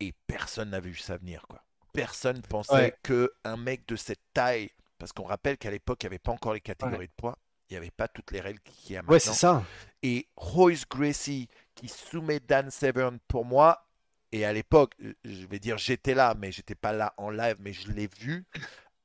Et 0.00 0.14
personne 0.26 0.70
n'a 0.70 0.80
vu 0.80 0.94
ça 0.94 1.16
venir, 1.16 1.44
quoi. 1.48 1.64
Personne 1.92 2.42
pensait 2.42 2.96
que 3.02 3.32
un 3.44 3.56
mec 3.56 3.86
de 3.88 3.96
cette 3.96 4.20
taille, 4.32 4.70
parce 4.98 5.12
qu'on 5.12 5.24
rappelle 5.24 5.58
qu'à 5.58 5.70
l'époque, 5.70 6.02
il 6.02 6.06
n'y 6.06 6.10
avait 6.10 6.18
pas 6.18 6.32
encore 6.32 6.54
les 6.54 6.60
catégories 6.60 7.08
de 7.08 7.12
poids, 7.16 7.36
il 7.68 7.72
n'y 7.72 7.78
avait 7.78 7.90
pas 7.90 8.06
toutes 8.06 8.30
les 8.30 8.40
règles 8.40 8.60
qu'il 8.60 8.92
y 8.92 8.96
a 8.96 9.02
maintenant. 9.02 9.14
Ouais, 9.14 9.18
c'est 9.20 9.32
ça. 9.32 9.64
Et 10.02 10.28
Royce 10.36 10.86
Gracie 10.88 11.48
qui 11.74 11.88
soumet 11.88 12.38
Dan 12.40 12.70
Severn 12.70 13.18
pour 13.26 13.44
moi, 13.44 13.84
et 14.30 14.44
à 14.44 14.52
l'époque, 14.52 14.94
je 15.24 15.46
vais 15.46 15.58
dire 15.58 15.78
j'étais 15.78 16.14
là, 16.14 16.34
mais 16.38 16.52
j'étais 16.52 16.74
pas 16.76 16.92
là 16.92 17.14
en 17.16 17.30
live, 17.30 17.56
mais 17.58 17.72
je 17.72 17.90
l'ai 17.90 18.08
vu 18.18 18.44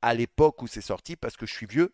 à 0.02 0.14
l'époque 0.14 0.62
où 0.62 0.66
c'est 0.66 0.80
sorti 0.80 1.16
parce 1.16 1.36
que 1.36 1.46
je 1.46 1.52
suis 1.52 1.66
vieux, 1.66 1.92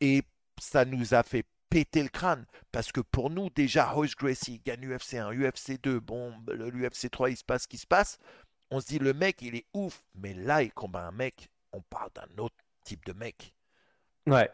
et 0.00 0.24
ça 0.60 0.84
nous 0.84 1.14
a 1.14 1.22
fait 1.22 1.46
péter 1.72 2.02
le 2.02 2.08
crâne. 2.08 2.44
Parce 2.70 2.92
que 2.92 3.00
pour 3.00 3.30
nous, 3.30 3.48
déjà, 3.50 3.86
Royce 3.86 4.14
Gracie 4.14 4.60
gagne 4.64 4.86
UFC 4.86 5.14
1, 5.14 5.32
UFC 5.32 5.80
2, 5.82 6.00
bon, 6.00 6.32
l'UFC 6.48 7.10
3, 7.10 7.30
il 7.30 7.36
se 7.36 7.44
passe 7.44 7.62
ce 7.62 7.68
qui 7.68 7.78
se 7.78 7.86
passe. 7.86 8.18
On 8.70 8.80
se 8.80 8.86
dit, 8.86 8.98
le 8.98 9.12
mec, 9.12 9.40
il 9.40 9.56
est 9.56 9.66
ouf. 9.72 10.02
Mais 10.14 10.34
là, 10.34 10.62
il 10.62 10.72
combat 10.72 11.06
un 11.06 11.12
mec, 11.12 11.48
on 11.72 11.80
parle 11.80 12.10
d'un 12.14 12.42
autre 12.42 12.54
type 12.84 13.04
de 13.06 13.12
mec. 13.12 13.54
Ouais. 14.26 14.50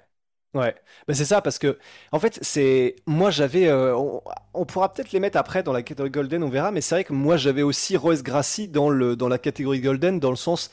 Ouais, 0.54 0.74
bah, 1.06 1.12
c'est 1.12 1.26
ça 1.26 1.42
parce 1.42 1.58
que 1.58 1.78
en 2.10 2.18
fait 2.18 2.38
c'est 2.40 2.96
moi 3.06 3.30
j'avais 3.30 3.68
euh, 3.68 3.94
on, 4.54 4.64
pourra 4.64 4.90
peut-être 4.90 5.12
les 5.12 5.20
mettre 5.20 5.36
après 5.36 5.62
dans 5.62 5.74
la 5.74 5.82
catégorie 5.82 6.10
golden 6.10 6.42
on 6.42 6.48
verra 6.48 6.70
mais 6.70 6.80
c'est 6.80 6.94
vrai 6.94 7.04
que 7.04 7.12
moi 7.12 7.36
j'avais 7.36 7.60
aussi 7.60 7.98
Royce 7.98 8.22
Gracie 8.22 8.66
dans 8.66 8.88
le 8.88 9.14
dans 9.14 9.28
la 9.28 9.36
catégorie 9.36 9.82
golden 9.82 10.18
dans 10.18 10.30
le 10.30 10.36
sens 10.36 10.70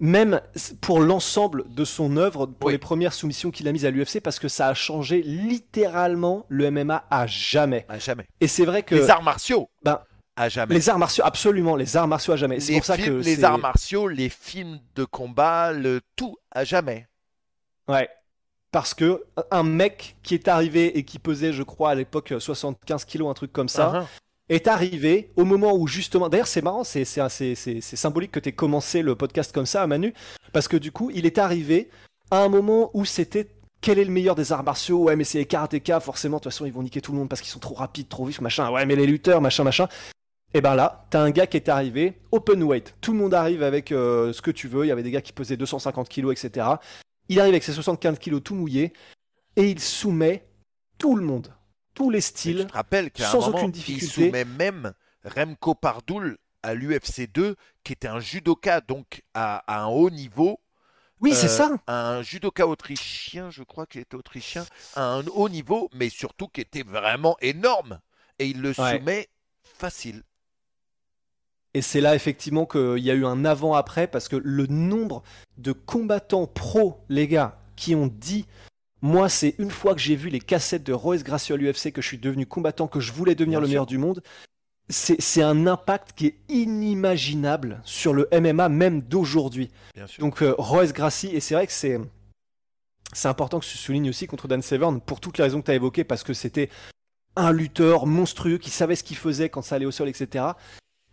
même 0.00 0.40
pour 0.80 1.00
l'ensemble 1.00 1.64
de 1.72 1.84
son 1.84 2.16
œuvre, 2.16 2.46
pour 2.46 2.70
les 2.70 2.78
premières 2.78 3.12
soumissions 3.12 3.50
qu'il 3.50 3.68
a 3.68 3.72
mises 3.72 3.86
à 3.86 3.90
l'UFC, 3.90 4.20
parce 4.20 4.38
que 4.38 4.48
ça 4.48 4.68
a 4.68 4.74
changé 4.74 5.22
littéralement 5.22 6.46
le 6.48 6.70
MMA 6.70 7.04
à 7.10 7.26
jamais. 7.26 7.86
À 7.88 7.98
jamais. 7.98 8.26
Et 8.40 8.48
c'est 8.48 8.64
vrai 8.64 8.82
que 8.82 8.94
les 8.94 9.10
arts 9.10 9.22
martiaux. 9.22 9.70
Ben, 9.82 10.00
à 10.36 10.48
jamais. 10.48 10.74
Les 10.74 10.88
arts 10.88 10.98
martiaux, 10.98 11.24
absolument, 11.24 11.76
les 11.76 11.96
arts 11.96 12.08
martiaux 12.08 12.32
à 12.32 12.36
jamais. 12.36 12.60
C'est 12.60 12.74
pour 12.74 12.84
ça 12.84 12.96
que 12.96 13.10
les 13.10 13.44
arts 13.44 13.58
martiaux, 13.58 14.08
les 14.08 14.28
films 14.28 14.80
de 14.96 15.04
combat, 15.04 15.72
le 15.72 16.00
tout 16.16 16.36
à 16.50 16.64
jamais. 16.64 17.06
Ouais. 17.86 18.08
Parce 18.72 18.94
que 18.94 19.24
un 19.52 19.62
mec 19.62 20.16
qui 20.24 20.34
est 20.34 20.48
arrivé 20.48 20.98
et 20.98 21.04
qui 21.04 21.20
pesait, 21.20 21.52
je 21.52 21.62
crois, 21.62 21.90
à 21.90 21.94
l'époque 21.94 22.34
75 22.36 23.04
kilos, 23.04 23.30
un 23.30 23.34
truc 23.34 23.52
comme 23.52 23.68
ça, 23.68 23.92
uh-huh 23.92 24.23
est 24.48 24.68
arrivé 24.68 25.32
au 25.36 25.44
moment 25.44 25.74
où 25.74 25.86
justement. 25.86 26.28
D'ailleurs, 26.28 26.46
c'est 26.46 26.62
marrant, 26.62 26.84
c'est 26.84 27.04
symbolique 27.80 28.32
que 28.32 28.40
tu 28.40 28.50
aies 28.50 28.52
commencé 28.52 29.02
le 29.02 29.14
podcast 29.14 29.52
comme 29.52 29.66
ça, 29.66 29.86
Manu, 29.86 30.14
parce 30.52 30.68
que 30.68 30.76
du 30.76 30.92
coup, 30.92 31.10
il 31.14 31.26
est 31.26 31.38
arrivé 31.38 31.90
à 32.30 32.42
un 32.42 32.48
moment 32.48 32.90
où 32.94 33.04
c'était 33.04 33.48
quel 33.80 33.98
est 33.98 34.04
le 34.04 34.10
meilleur 34.10 34.34
des 34.34 34.50
arts 34.50 34.64
martiaux? 34.64 35.04
Ouais, 35.04 35.16
mais 35.16 35.24
c'est 35.24 35.38
les 35.38 36.00
forcément, 36.00 36.38
de 36.38 36.42
toute 36.42 36.52
façon, 36.52 36.64
ils 36.64 36.72
vont 36.72 36.82
niquer 36.82 37.02
tout 37.02 37.12
le 37.12 37.18
monde 37.18 37.28
parce 37.28 37.42
qu'ils 37.42 37.50
sont 37.50 37.58
trop 37.58 37.74
rapides, 37.74 38.08
trop 38.08 38.24
vifs, 38.24 38.40
machin. 38.40 38.70
Ouais, 38.70 38.86
mais 38.86 38.96
les 38.96 39.06
lutteurs, 39.06 39.42
machin, 39.42 39.62
machin. 39.62 39.88
Et 40.54 40.60
ben 40.60 40.74
là, 40.74 41.04
t'as 41.10 41.20
un 41.20 41.30
gars 41.30 41.46
qui 41.46 41.56
est 41.56 41.68
arrivé, 41.68 42.14
open 42.30 42.62
weight. 42.62 42.94
Tout 43.00 43.12
le 43.12 43.18
monde 43.18 43.34
arrive 43.34 43.62
avec 43.62 43.92
euh, 43.92 44.32
ce 44.32 44.40
que 44.40 44.52
tu 44.52 44.68
veux. 44.68 44.84
Il 44.84 44.88
y 44.88 44.92
avait 44.92 45.02
des 45.02 45.10
gars 45.10 45.20
qui 45.20 45.32
pesaient 45.32 45.56
250 45.56 46.08
kilos, 46.08 46.32
etc. 46.32 46.66
Il 47.28 47.40
arrive 47.40 47.52
avec 47.52 47.64
ses 47.64 47.72
75 47.72 48.18
kilos 48.18 48.40
tout 48.42 48.54
mouillés 48.54 48.92
et 49.56 49.68
il 49.68 49.80
soumet 49.80 50.46
tout 50.96 51.16
le 51.16 51.24
monde 51.24 51.52
tous 51.94 52.10
les 52.10 52.20
styles, 52.20 52.58
je 52.58 52.62
te 52.64 52.72
rappelle 52.72 53.10
sans 53.16 53.48
aucune 53.48 53.70
difficulté. 53.70 54.04
Il 54.04 54.26
soumet 54.26 54.44
même 54.44 54.92
Remco 55.24 55.74
Pardoul 55.74 56.38
à 56.62 56.74
l'UFC 56.74 57.30
2, 57.32 57.56
qui 57.84 57.92
était 57.92 58.08
un 58.08 58.20
judoka 58.20 58.80
donc 58.80 59.22
à, 59.34 59.64
un 59.80 59.86
haut 59.86 60.10
niveau. 60.10 60.60
Oui, 61.20 61.34
c'est 61.34 61.46
euh, 61.46 61.48
ça. 61.48 61.70
Un 61.86 62.22
judoka 62.22 62.66
autrichien, 62.66 63.50
je 63.50 63.62
crois 63.62 63.86
qu'il 63.86 64.00
était 64.00 64.16
autrichien, 64.16 64.64
à 64.94 65.04
un 65.04 65.26
haut 65.26 65.48
niveau, 65.48 65.88
mais 65.94 66.08
surtout 66.08 66.48
qui 66.48 66.60
était 66.60 66.82
vraiment 66.82 67.36
énorme. 67.40 68.00
Et 68.38 68.46
il 68.48 68.60
le 68.60 68.72
soumet 68.72 69.28
facile. 69.62 70.22
Et 71.74 71.82
c'est 71.82 72.00
là 72.00 72.14
effectivement 72.14 72.66
qu'il 72.66 72.98
y 72.98 73.10
a 73.10 73.14
eu 73.14 73.26
un 73.26 73.44
avant-après 73.44 74.06
parce 74.06 74.28
que 74.28 74.36
le 74.36 74.66
nombre 74.66 75.22
de 75.58 75.72
combattants 75.72 76.46
pro, 76.46 77.04
les 77.08 77.26
gars, 77.26 77.58
qui 77.76 77.94
ont 77.94 78.06
dit 78.06 78.46
moi, 79.04 79.28
c'est 79.28 79.54
une 79.58 79.70
fois 79.70 79.94
que 79.94 80.00
j'ai 80.00 80.16
vu 80.16 80.30
les 80.30 80.40
cassettes 80.40 80.82
de 80.82 80.94
Royce 80.94 81.24
Gracie 81.24 81.52
à 81.52 81.56
l'UFC 81.56 81.92
que 81.92 82.00
je 82.00 82.06
suis 82.06 82.16
devenu 82.16 82.46
combattant, 82.46 82.86
que 82.88 83.00
je 83.00 83.12
voulais 83.12 83.34
devenir 83.34 83.60
le 83.60 83.66
meilleur 83.66 83.84
du 83.84 83.98
monde. 83.98 84.22
C'est 84.88 85.42
un 85.42 85.66
impact 85.66 86.12
qui 86.16 86.28
est 86.28 86.36
inimaginable 86.48 87.82
sur 87.84 88.14
le 88.14 88.26
MMA 88.32 88.70
même 88.70 89.02
d'aujourd'hui. 89.02 89.70
Donc 90.18 90.40
euh, 90.40 90.54
Royce 90.56 90.94
Gracie, 90.94 91.28
et 91.28 91.40
c'est 91.40 91.54
vrai 91.54 91.66
que 91.66 91.72
c'est 91.74 92.00
c'est 93.12 93.28
important 93.28 93.60
que 93.60 93.66
tu 93.66 93.76
soulignes 93.76 94.08
aussi 94.08 94.26
contre 94.26 94.48
Dan 94.48 94.62
Severn 94.62 94.98
pour 95.02 95.20
toutes 95.20 95.36
les 95.36 95.44
raisons 95.44 95.60
que 95.60 95.66
tu 95.66 95.72
as 95.72 95.74
évoquées, 95.74 96.04
parce 96.04 96.22
que 96.22 96.32
c'était 96.32 96.70
un 97.36 97.52
lutteur 97.52 98.06
monstrueux 98.06 98.56
qui 98.56 98.70
savait 98.70 98.96
ce 98.96 99.04
qu'il 99.04 99.18
faisait 99.18 99.50
quand 99.50 99.60
ça 99.60 99.74
allait 99.74 99.84
au 99.84 99.90
sol, 99.90 100.08
etc 100.08 100.46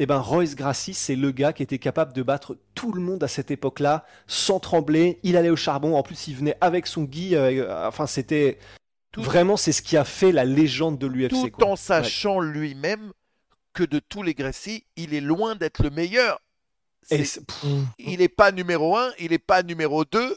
eh 0.04 0.08
ben 0.08 0.18
Royce 0.18 0.56
Gracie, 0.56 0.96
c'est 0.96 1.16
le 1.16 1.30
gars 1.30 1.54
qui 1.54 1.62
était 1.62 1.78
capable 1.78 2.12
de 2.14 2.24
battre 2.24 2.58
tout 2.74 2.92
le 2.92 3.00
monde 3.00 3.24
à 3.24 3.28
cette 3.28 3.52
époque-là, 3.52 4.04
sans 4.26 4.60
trembler. 4.60 5.20
Il 5.22 5.38
allait 5.38 5.52
au 5.52 5.56
charbon. 5.56 5.96
En 5.96 6.02
plus, 6.02 6.28
il 6.28 6.36
venait 6.36 6.58
avec 6.60 6.88
son 6.88 7.04
gui. 7.04 7.36
Euh, 7.36 7.88
enfin, 7.88 8.08
c'était 8.08 8.58
vraiment 9.16 9.58
c'est 9.58 9.72
ce 9.72 9.84
qui 9.84 9.98
a 9.98 10.04
fait 10.04 10.32
la 10.32 10.44
légende 10.44 10.98
de 10.98 11.06
l'UFC. 11.06 11.52
Tout 11.52 11.64
en 11.64 11.76
sachant 11.76 12.40
lui-même 12.40 13.14
que 13.74 13.84
de 13.84 14.00
tous 14.00 14.24
les 14.24 14.34
Gracie, 14.34 14.86
il 14.96 15.14
est 15.14 15.22
loin 15.22 15.54
d'être 15.54 15.84
le 15.84 15.92
meilleur. 15.92 16.42
il 17.12 18.18
n'est 18.18 18.28
pas 18.28 18.52
numéro 18.52 18.98
1, 18.98 19.12
il 19.20 19.30
n'est 19.30 19.38
pas 19.38 19.62
numéro 19.62 20.04
2. 20.04 20.36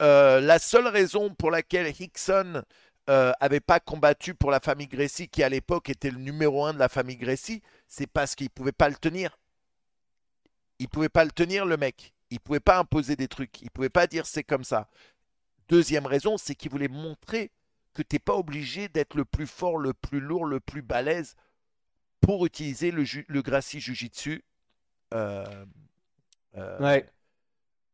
Euh, 0.00 0.40
la 0.40 0.60
seule 0.60 0.86
raison 0.86 1.34
pour 1.34 1.50
laquelle 1.50 1.92
Hickson 1.98 2.62
euh, 3.10 3.32
avait 3.40 3.60
pas 3.60 3.80
combattu 3.80 4.34
pour 4.34 4.52
la 4.52 4.60
famille 4.60 4.86
Gracie, 4.86 5.28
qui 5.28 5.42
à 5.42 5.48
l'époque 5.48 5.88
était 5.90 6.10
le 6.10 6.18
numéro 6.18 6.64
1 6.64 6.74
de 6.74 6.78
la 6.78 6.88
famille 6.88 7.16
Gracie, 7.16 7.60
c'est 7.88 8.06
parce 8.06 8.36
qu'il 8.36 8.50
pouvait 8.50 8.70
pas 8.70 8.88
le 8.88 8.94
tenir. 8.94 9.36
Il 10.78 10.88
pouvait 10.88 11.08
pas 11.08 11.24
le 11.24 11.32
tenir, 11.32 11.66
le 11.66 11.76
mec. 11.76 12.14
Il 12.30 12.38
pouvait 12.38 12.60
pas 12.60 12.78
imposer 12.78 13.16
des 13.16 13.26
trucs. 13.26 13.62
Il 13.62 13.70
pouvait 13.70 13.88
pas 13.88 14.06
dire 14.06 14.26
c'est 14.26 14.44
comme 14.44 14.62
ça. 14.62 14.88
Deuxième 15.68 16.06
raison, 16.06 16.38
c'est 16.38 16.54
qu'il 16.54 16.70
voulait 16.70 16.86
montrer 16.86 17.50
que 17.94 18.02
tu 18.02 18.14
n'es 18.14 18.20
pas 18.20 18.36
obligé 18.36 18.88
d'être 18.88 19.16
le 19.16 19.24
plus 19.24 19.48
fort, 19.48 19.78
le 19.78 19.92
plus 19.92 20.20
lourd, 20.20 20.44
le 20.44 20.60
plus 20.60 20.82
balèze 20.82 21.34
pour 22.20 22.46
utiliser 22.46 22.92
le, 22.92 23.42
Gracie 23.42 23.80
Jiu-Jitsu. 23.80 24.44
Euh, 25.14 25.64
euh, 26.56 26.78
ouais. 26.78 27.10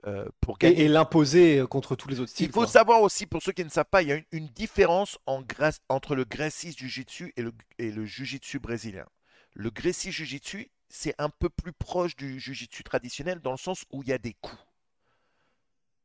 Euh, 0.06 0.26
pour 0.40 0.58
gagner. 0.58 0.84
Et, 0.84 0.88
l'imposer 0.88 1.64
contre 1.68 1.96
tous 1.96 2.08
les 2.08 2.20
autres 2.20 2.30
styles. 2.30 2.46
Il 2.46 2.52
faut 2.52 2.66
savoir 2.66 3.02
aussi, 3.02 3.26
pour 3.26 3.42
ceux 3.42 3.52
qui 3.52 3.64
ne 3.64 3.70
savent 3.70 3.86
pas, 3.90 4.02
il 4.02 4.08
y 4.08 4.12
a 4.12 4.20
une, 4.30 4.48
différence 4.48 5.18
en, 5.26 5.42
entre 5.88 6.14
le 6.14 6.24
Gracie 6.24 6.72
Jiu-Jitsu 6.72 7.32
et 7.36 7.42
le, 7.42 7.52
et 7.78 7.90
le 7.90 8.04
Jiu-Jitsu 8.04 8.60
brésilien. 8.60 9.06
Le 9.54 9.70
Gracie 9.70 10.12
Jiu-Jitsu, 10.12 10.70
c'est 10.88 11.14
un 11.18 11.30
peu 11.30 11.48
plus 11.48 11.72
proche 11.72 12.14
du 12.14 12.38
Jiu-Jitsu 12.38 12.84
traditionnel 12.84 13.40
dans 13.40 13.50
le 13.52 13.56
sens 13.56 13.84
où 13.90 14.02
il 14.02 14.10
y 14.10 14.12
a 14.12 14.18
des 14.18 14.34
coups. 14.34 14.62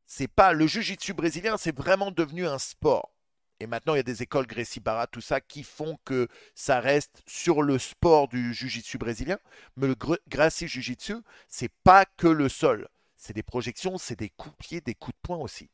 C'est 0.07 0.27
pas 0.27 0.53
le 0.53 0.65
Jiu-Jitsu 0.65 1.13
brésilien, 1.13 1.57
c'est 1.57 1.76
vraiment 1.76 2.11
devenu 2.11 2.47
un 2.47 2.57
sport. 2.57 3.11
Et 3.61 3.68
maintenant, 3.68 3.93
il 3.93 3.97
y 3.97 3.99
a 3.99 4.03
des 4.03 4.23
écoles 4.23 4.47
Gracie 4.47 4.80
Barra, 4.80 5.05
tout 5.05 5.22
ça, 5.22 5.39
qui 5.39 5.61
font 5.61 5.99
que 6.03 6.27
ça 6.55 6.80
reste 6.80 7.22
sur 7.27 7.61
le 7.61 7.77
sport 7.77 8.27
du 8.27 8.55
jiu-jitsu 8.55 8.97
brésilien. 8.97 9.38
Mais 9.77 9.85
le 9.85 9.95
Gracie 10.27 10.68
Jiu-Jitsu, 10.68 11.18
c'est 11.47 11.72
pas 11.84 12.05
que 12.05 12.27
le 12.27 12.49
sol. 12.49 12.88
C'est 13.22 13.34
des 13.34 13.43
projections, 13.43 13.99
c'est 13.99 14.18
des 14.18 14.30
coups 14.30 14.57
de 14.57 14.57
pied, 14.57 14.81
des 14.81 14.95
coups 14.95 15.15
de 15.15 15.22
poing 15.22 15.38
aussi. 15.38 15.69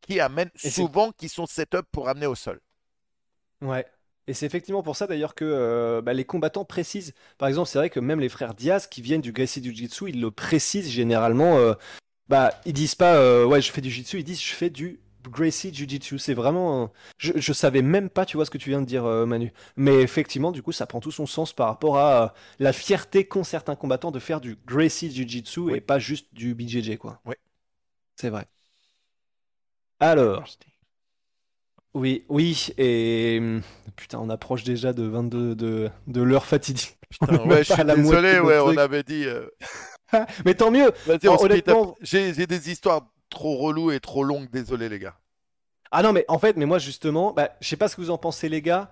Qui 0.00 0.18
amènent 0.18 0.50
souvent, 0.56 1.12
qui 1.12 1.28
sont 1.28 1.44
set-up 1.44 1.86
pour 1.92 2.08
amener 2.08 2.24
au 2.24 2.34
sol. 2.34 2.62
Ouais. 3.60 3.86
Et 4.26 4.32
c'est 4.32 4.46
effectivement 4.46 4.82
pour 4.82 4.96
ça 4.96 5.06
d'ailleurs 5.06 5.34
que 5.34 5.44
euh, 5.44 6.00
bah, 6.00 6.14
les 6.14 6.24
combattants 6.24 6.64
précisent. 6.64 7.12
Par 7.36 7.48
exemple, 7.50 7.68
c'est 7.68 7.76
vrai 7.76 7.90
que 7.90 8.00
même 8.00 8.18
les 8.18 8.30
frères 8.30 8.54
Diaz 8.54 8.86
qui 8.86 9.02
viennent 9.02 9.20
du 9.20 9.32
Gracie 9.32 9.62
Jiu-Jitsu, 9.62 10.08
ils 10.08 10.22
le 10.22 10.30
précisent 10.30 10.88
généralement. 10.88 11.58
Euh, 11.58 11.74
bah, 12.28 12.58
ils 12.64 12.72
disent 12.72 12.94
pas 12.94 13.16
euh, 13.16 13.44
ouais, 13.44 13.60
je 13.60 13.70
fais 13.70 13.82
du 13.82 13.90
Jiu-Jitsu, 13.90 14.20
ils 14.20 14.24
disent 14.24 14.40
je 14.40 14.54
fais 14.54 14.70
du 14.70 15.00
Gracie 15.30 15.72
Jiu-Jitsu. 15.72 16.18
C'est 16.18 16.34
vraiment. 16.34 16.92
Je, 17.18 17.32
je 17.36 17.52
savais 17.52 17.82
même 17.82 18.10
pas, 18.10 18.26
tu 18.26 18.36
vois, 18.36 18.46
ce 18.46 18.50
que 18.50 18.58
tu 18.58 18.70
viens 18.70 18.80
de 18.80 18.86
dire, 18.86 19.04
Manu. 19.04 19.52
Mais 19.76 20.00
effectivement, 20.02 20.52
du 20.52 20.62
coup, 20.62 20.72
ça 20.72 20.86
prend 20.86 21.00
tout 21.00 21.12
son 21.12 21.26
sens 21.26 21.52
par 21.52 21.68
rapport 21.68 21.98
à 21.98 22.34
la 22.58 22.72
fierté 22.72 23.26
qu'ont 23.26 23.44
certains 23.44 23.76
combattants 23.76 24.10
de 24.10 24.18
faire 24.18 24.40
du 24.40 24.56
Gracie 24.66 25.10
Jiu-Jitsu 25.10 25.74
et 25.74 25.80
pas 25.80 25.98
juste 25.98 26.28
du 26.32 26.54
BJJ, 26.54 26.96
quoi. 26.98 27.20
Oui. 27.24 27.34
C'est 28.16 28.30
vrai. 28.30 28.46
Alors. 30.00 30.44
Oui, 31.94 32.24
oui, 32.28 32.70
et 32.76 33.38
hum, 33.40 33.62
putain, 33.94 34.18
on 34.18 34.28
approche 34.28 34.64
déjà 34.64 34.92
de 34.92 35.04
22 35.04 35.54
de, 35.54 35.90
de 36.08 36.22
l'heure 36.22 36.44
fatidique. 36.44 36.98
Putain, 37.10 37.46
ouais, 37.46 37.62
je 37.62 37.72
suis 37.72 37.84
désolé, 37.84 38.40
ouais, 38.40 38.58
on 38.58 38.76
avait 38.76 39.04
dit. 39.04 39.24
Euh, 39.24 39.46
Mais 40.44 40.54
tant 40.54 40.72
mieux. 40.72 40.90
honnêtement... 41.24 41.94
J'ai 42.00 42.32
des 42.32 42.70
histoires 42.70 43.08
trop 43.30 43.56
reloues 43.56 43.90
et 43.90 44.00
trop 44.00 44.24
longues, 44.24 44.50
désolé 44.50 44.88
les 44.88 44.98
gars. 44.98 45.16
Ah 45.90 46.02
non, 46.02 46.12
mais 46.12 46.24
en 46.28 46.38
fait, 46.38 46.56
mais 46.56 46.66
moi 46.66 46.78
justement, 46.78 47.32
bah, 47.32 47.50
je 47.60 47.68
sais 47.68 47.76
pas 47.76 47.88
ce 47.88 47.96
que 47.96 48.00
vous 48.00 48.10
en 48.10 48.18
pensez 48.18 48.48
les 48.48 48.62
gars, 48.62 48.90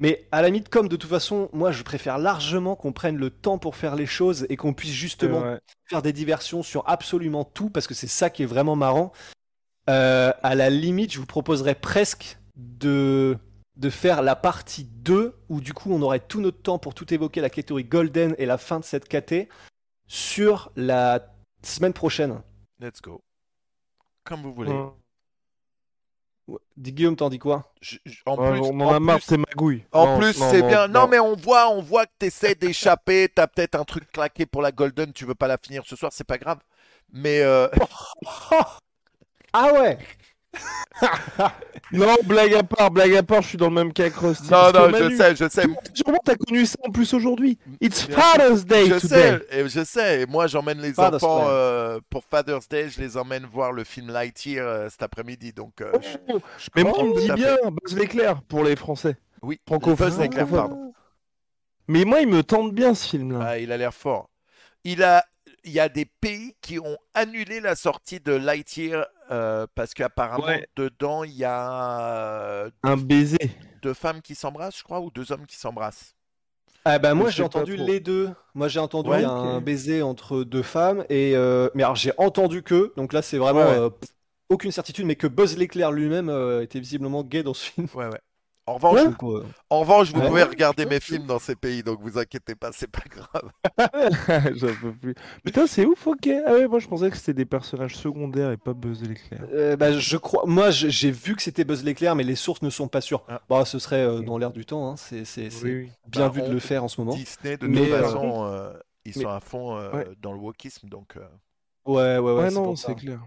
mais 0.00 0.26
à 0.32 0.40
la 0.40 0.48
limite, 0.48 0.70
comme 0.70 0.88
de 0.88 0.96
toute 0.96 1.10
façon, 1.10 1.50
moi 1.52 1.72
je 1.72 1.82
préfère 1.82 2.18
largement 2.18 2.74
qu'on 2.74 2.92
prenne 2.92 3.16
le 3.16 3.30
temps 3.30 3.58
pour 3.58 3.76
faire 3.76 3.94
les 3.94 4.06
choses 4.06 4.46
et 4.48 4.56
qu'on 4.56 4.72
puisse 4.72 4.92
justement 4.92 5.44
faire 5.88 6.02
des 6.02 6.12
diversions 6.12 6.62
sur 6.62 6.88
absolument 6.88 7.44
tout, 7.44 7.68
parce 7.68 7.86
que 7.86 7.94
c'est 7.94 8.06
ça 8.06 8.30
qui 8.30 8.42
est 8.42 8.46
vraiment 8.46 8.76
marrant. 8.76 9.12
Euh, 9.88 10.32
à 10.42 10.54
la 10.54 10.70
limite, 10.70 11.12
je 11.12 11.18
vous 11.18 11.26
proposerais 11.26 11.74
presque 11.74 12.38
de, 12.56 13.36
de 13.76 13.90
faire 13.90 14.22
la 14.22 14.36
partie 14.36 14.84
2, 14.84 15.36
où 15.50 15.60
du 15.60 15.74
coup 15.74 15.92
on 15.92 16.00
aurait 16.02 16.20
tout 16.20 16.40
notre 16.40 16.62
temps 16.62 16.78
pour 16.78 16.94
tout 16.94 17.12
évoquer 17.12 17.40
la 17.42 17.50
catégorie 17.50 17.84
Golden 17.84 18.34
et 18.38 18.46
la 18.46 18.58
fin 18.58 18.80
de 18.80 18.84
cette 18.84 19.06
KT, 19.06 19.48
sur 20.08 20.72
la 20.76 21.32
semaine 21.62 21.92
prochaine. 21.92 22.40
Let's 22.80 23.02
go. 23.02 23.20
Comme 24.30 24.42
vous 24.42 24.54
voulez. 24.54 24.72
Dis 26.76 26.92
Guillaume, 26.92 27.16
t'en 27.16 27.30
dis 27.30 27.40
quoi 27.40 27.72
en 28.26 28.36
plus, 28.36 28.60
On 28.60 28.80
en, 28.80 28.94
a 28.94 29.00
marre, 29.00 29.18
c'est 29.20 29.36
magouille. 29.36 29.84
En 29.90 30.18
plus, 30.18 30.34
c'est 30.34 30.62
bien. 30.62 30.86
Non, 30.86 31.08
mais 31.08 31.18
on 31.18 31.34
voit, 31.34 31.68
on 31.70 31.82
voit 31.82 32.06
que 32.06 32.12
t'essaies 32.16 32.54
d'échapper. 32.54 33.28
T'as 33.28 33.48
peut-être 33.48 33.74
un 33.74 33.82
truc 33.82 34.10
claqué 34.12 34.46
pour 34.46 34.62
la 34.62 34.70
Golden. 34.70 35.12
Tu 35.12 35.24
veux 35.24 35.34
pas 35.34 35.48
la 35.48 35.58
finir 35.58 35.82
ce 35.84 35.96
soir, 35.96 36.12
c'est 36.14 36.22
pas 36.22 36.38
grave. 36.38 36.60
Mais. 37.12 37.40
Euh... 37.40 37.66
ah 39.52 39.72
ouais 39.72 39.98
non, 41.92 42.16
blague 42.24 42.54
à 42.54 42.62
part, 42.62 42.90
blague 42.90 43.14
à 43.14 43.22
part, 43.22 43.42
je 43.42 43.48
suis 43.48 43.58
dans 43.58 43.68
le 43.68 43.74
même 43.74 43.92
cas 43.92 44.10
que 44.10 44.18
Rusty. 44.18 44.50
Non, 44.50 44.72
non, 44.72 44.90
je 44.90 45.16
sais, 45.16 45.36
je 45.36 45.48
sais. 45.48 45.62
Sûrement, 45.94 46.18
t'as 46.24 46.34
connu 46.34 46.66
ça 46.66 46.76
en 46.86 46.90
plus 46.90 47.12
aujourd'hui. 47.14 47.58
It's 47.80 48.02
Father's 48.02 48.64
Day 48.64 48.86
je 48.86 48.98
today. 48.98 49.08
Sais, 49.08 49.46
et 49.50 49.68
je 49.68 49.84
sais. 49.84 50.22
Et 50.22 50.26
moi, 50.26 50.46
j'emmène 50.46 50.80
les 50.80 50.98
enfants 50.98 51.46
euh, 51.48 52.00
pour 52.10 52.24
Father's 52.24 52.68
Day. 52.68 52.88
Je 52.90 53.00
les 53.00 53.16
emmène 53.16 53.46
voir 53.46 53.72
le 53.72 53.84
film 53.84 54.10
Lightyear 54.10 54.66
euh, 54.66 54.88
cet 54.88 55.02
après-midi. 55.02 55.52
Donc, 55.52 55.80
euh, 55.80 55.92
oh, 56.28 56.40
mais 56.74 56.84
moi, 56.84 56.94
on 56.98 57.14
me 57.14 57.20
dit 57.20 57.32
bien 57.32 57.56
Buzz 57.70 57.96
l'éclair 57.96 58.42
pour 58.42 58.64
les 58.64 58.76
Français. 58.76 59.16
Oui, 59.42 59.60
Buzz 59.66 60.18
l'éclair, 60.18 60.46
pardon. 60.46 60.92
Mais 61.88 62.04
moi, 62.04 62.20
il 62.20 62.28
me 62.28 62.42
tente 62.42 62.72
bien 62.72 62.94
ce 62.94 63.08
film-là. 63.08 63.38
Ah, 63.42 63.58
il 63.58 63.72
a 63.72 63.76
l'air 63.76 63.94
fort. 63.94 64.30
Il 64.84 65.02
a, 65.02 65.24
il 65.64 65.72
y 65.72 65.80
a 65.80 65.88
des 65.88 66.04
pays 66.04 66.54
qui 66.60 66.78
ont 66.78 66.96
annulé 67.14 67.60
la 67.60 67.76
sortie 67.76 68.20
de 68.20 68.32
Lightyear 68.32 69.06
euh, 69.30 69.66
parce 69.74 69.94
qu'apparemment 69.94 70.46
dedans 70.76 71.24
il 71.24 71.32
y 71.32 71.44
a 71.44 72.10
euh, 72.64 72.70
un 72.82 72.96
baiser. 72.96 73.50
Deux 73.82 73.94
femmes 73.94 74.20
qui 74.20 74.34
s'embrassent, 74.34 74.78
je 74.78 74.82
crois, 74.82 75.00
ou 75.00 75.10
deux 75.10 75.32
hommes 75.32 75.46
qui 75.46 75.56
s'embrassent. 75.56 76.14
Ah 76.84 76.98
bah 76.98 77.14
moi 77.14 77.30
j'ai 77.30 77.42
entendu 77.42 77.76
les 77.76 78.00
deux. 78.00 78.30
Moi 78.54 78.68
j'ai 78.68 78.80
entendu 78.80 79.10
un 79.10 79.60
baiser 79.60 80.02
entre 80.02 80.44
deux 80.44 80.62
femmes 80.62 81.04
et 81.08 81.36
euh, 81.36 81.68
mais 81.74 81.82
alors 81.82 81.96
j'ai 81.96 82.12
entendu 82.16 82.62
que 82.62 82.92
donc 82.96 83.12
là 83.12 83.22
c'est 83.22 83.38
vraiment 83.38 83.90
aucune 84.48 84.72
certitude 84.72 85.06
mais 85.06 85.16
que 85.16 85.26
Buzz 85.26 85.56
l'éclair 85.56 85.92
lui-même 85.92 86.30
était 86.62 86.80
visiblement 86.80 87.22
gay 87.22 87.42
dans 87.42 87.54
ce 87.54 87.70
film. 87.70 87.86
Ouais 87.94 88.06
ouais. 88.06 88.20
En 88.70 88.74
revanche, 88.74 89.00
en 89.68 89.80
revanche, 89.80 90.12
vous 90.12 90.20
pouvez 90.20 90.44
regarder 90.44 90.86
mes 90.86 91.00
films 91.00 91.26
dans 91.26 91.40
ces 91.40 91.56
pays, 91.56 91.82
donc 91.82 91.98
vous 92.00 92.18
inquiétez 92.18 92.54
pas, 92.54 92.70
c'est 92.72 92.90
pas 92.90 93.02
grave. 93.10 93.50
J'en 94.56 94.68
peux 94.80 94.92
plus. 94.92 95.14
Putain, 95.44 95.66
c'est 95.66 95.84
ouf, 95.84 96.06
ok. 96.06 96.28
Ah 96.46 96.52
ouais, 96.52 96.68
moi 96.68 96.78
je 96.78 96.86
pensais 96.86 97.10
que 97.10 97.16
c'était 97.16 97.34
des 97.34 97.44
personnages 97.44 97.96
secondaires 97.96 98.52
et 98.52 98.56
pas 98.56 98.72
Buzz 98.72 99.02
l'éclair. 99.02 99.40
Euh, 99.52 99.74
bah, 99.74 99.98
je 99.98 100.16
crois, 100.16 100.44
moi 100.46 100.70
j'ai 100.70 101.10
vu 101.10 101.34
que 101.34 101.42
c'était 101.42 101.64
Buzz 101.64 101.82
l'éclair, 101.82 102.14
mais 102.14 102.22
les 102.22 102.36
sources 102.36 102.62
ne 102.62 102.70
sont 102.70 102.86
pas 102.86 103.00
sûres. 103.00 103.24
Ah. 103.28 103.40
Bah, 103.48 103.64
ce 103.64 103.80
serait 103.80 104.04
euh, 104.04 104.20
dans 104.20 104.38
l'air 104.38 104.52
du 104.52 104.64
temps, 104.64 104.92
hein. 104.92 104.94
c'est 104.96 105.24
bien 106.06 106.28
bah, 106.28 106.28
vu 106.28 106.42
de 106.42 106.52
le 106.52 106.60
faire 106.60 106.84
en 106.84 106.88
ce 106.88 107.00
moment. 107.00 107.16
Disney, 107.16 107.56
de 107.56 107.66
toute 107.66 107.76
euh, 107.76 108.02
façon, 108.02 108.72
ils 109.04 109.14
sont 109.14 109.28
à 109.28 109.40
fond 109.40 109.80
dans 110.22 110.32
le 110.32 110.38
wokisme, 110.38 110.88
donc. 110.88 111.16
Ouais, 111.86 111.96
ouais, 111.96 112.18
ouais. 112.18 112.32
ouais 112.34 112.50
non, 112.52 112.76
c'est 112.76 112.94
clair. 112.94 113.20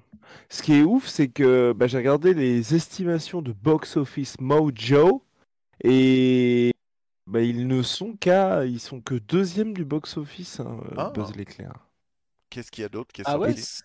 Ce 0.47 0.63
qui 0.63 0.75
est 0.75 0.83
ouf, 0.83 1.07
c'est 1.07 1.27
que 1.27 1.73
bah, 1.75 1.87
j'ai 1.87 1.97
regardé 1.97 2.33
les 2.33 2.75
estimations 2.75 3.41
de 3.41 3.51
Box 3.51 3.97
Office 3.97 4.39
Mojo. 4.39 5.22
Et 5.83 6.73
bah, 7.27 7.41
ils 7.41 7.67
ne 7.67 7.81
sont 7.81 8.15
qu'à, 8.15 8.65
ils 8.65 8.79
sont 8.79 9.01
que 9.01 9.15
deuxième 9.15 9.73
du 9.73 9.85
box-office, 9.85 10.59
hein, 10.59 10.77
euh, 10.91 10.95
ah. 10.97 11.11
Buzz 11.13 11.35
l'éclair. 11.35 11.73
Qu'est-ce 12.49 12.71
qu'il 12.71 12.83
y 12.83 12.85
a 12.85 12.89
d'autre 12.89 13.11
qui 13.11 13.21
est 13.21 13.25
ah 13.27 13.31
sorti 13.31 13.81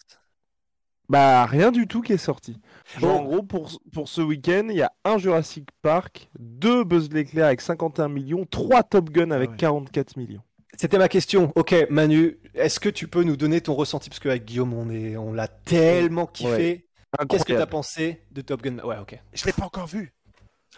Bah 1.09 1.47
rien 1.47 1.73
du 1.73 1.87
tout 1.87 2.03
qui 2.03 2.13
est 2.13 2.19
sorti. 2.19 2.61
en 3.03 3.23
gros, 3.23 3.43
pour, 3.43 3.71
pour 3.93 4.09
ce 4.09 4.21
week-end, 4.21 4.67
il 4.69 4.77
y 4.77 4.83
a 4.83 4.93
un 5.05 5.19
Jurassic 5.19 5.69
Park, 5.83 6.29
deux 6.39 6.85
Buzz 6.85 7.09
l'éclair 7.11 7.47
avec 7.47 7.61
51 7.61 8.09
millions, 8.09 8.45
trois 8.45 8.83
Top 8.83 9.11
Gun 9.11 9.31
avec 9.31 9.57
44 9.57 10.13
ah 10.15 10.21
millions. 10.21 10.43
C'était 10.77 10.99
ma 10.99 11.09
question. 11.09 11.53
Ok, 11.57 11.75
Manu, 11.91 12.39
est-ce 12.55 12.79
que 12.79 12.89
tu 12.89 13.09
peux 13.09 13.25
nous 13.25 13.37
donner 13.37 13.61
ton 13.61 13.75
ressenti? 13.75 14.11
Parce 14.11 14.21
qu'avec 14.21 14.45
Guillaume, 14.45 14.75
on 14.75 14.91
est, 14.91 15.17
on 15.17 15.33
l'a 15.33 15.49
tellement 15.49 16.27
kiffé. 16.27 16.87
Qu'est-ce 17.29 17.45
que 17.45 17.55
tu 17.55 17.59
as 17.59 17.67
pensé 17.67 18.23
de 18.31 18.43
Top 18.43 18.63
Gun? 18.63 18.79
Ouais, 18.85 18.99
ok. 18.99 19.19
Je 19.33 19.47
l'ai 19.47 19.53
pas 19.53 19.65
encore 19.65 19.87
vu. 19.87 20.13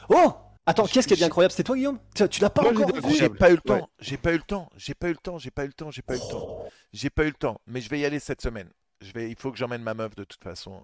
Oh 0.09 0.33
Attends, 0.67 0.87
qu'est-ce 0.87 1.09
qui 1.09 1.15
est 1.15 1.17
bien 1.17 1.27
incroyable? 1.27 1.53
C'était 1.53 1.65
toi, 1.65 1.77
Guillaume? 1.77 1.99
Tu, 2.15 2.41
l'as 2.41 2.51
pas 2.51 2.63
encore 2.63 2.93
vu 2.93 3.01
J'ai 3.17 3.29
pas 3.29 3.51
eu 3.51 3.55
le 3.55 3.61
temps. 3.61 3.89
J'ai 3.99 4.17
pas 4.17 4.33
eu 4.33 4.37
le 4.37 4.43
temps. 4.43 4.69
J'ai 4.77 4.95
pas 4.95 5.09
eu 5.09 5.13
le 5.13 5.17
temps. 5.19 5.39
J'ai 5.39 5.51
pas 5.51 5.65
eu 5.65 5.67
le 5.67 5.73
temps. 5.73 5.91
J'ai 5.91 6.03
pas 6.03 6.15
eu 6.15 6.19
le 6.19 6.29
temps. 6.29 6.69
J'ai 6.93 7.11
pas 7.11 7.25
eu 7.25 7.29
le 7.29 7.33
temps. 7.33 7.61
Mais 7.67 7.81
je 7.81 7.89
vais 7.89 8.01
y 8.01 8.05
aller 8.05 8.21
cette 8.21 8.43
semaine. 8.43 8.69
Je 9.01 9.13
vais. 9.13 9.31
Il 9.31 9.37
faut 9.37 9.51
que 9.51 9.59
j'emmène 9.59 9.83
ma 9.83 9.95
meuf 9.95 10.15
de 10.15 10.25
toute 10.25 10.43
façon. 10.43 10.83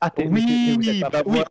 Ah, 0.00 0.10
oui, 0.16 0.26
oui, 0.30 0.76
oui, 0.78 1.44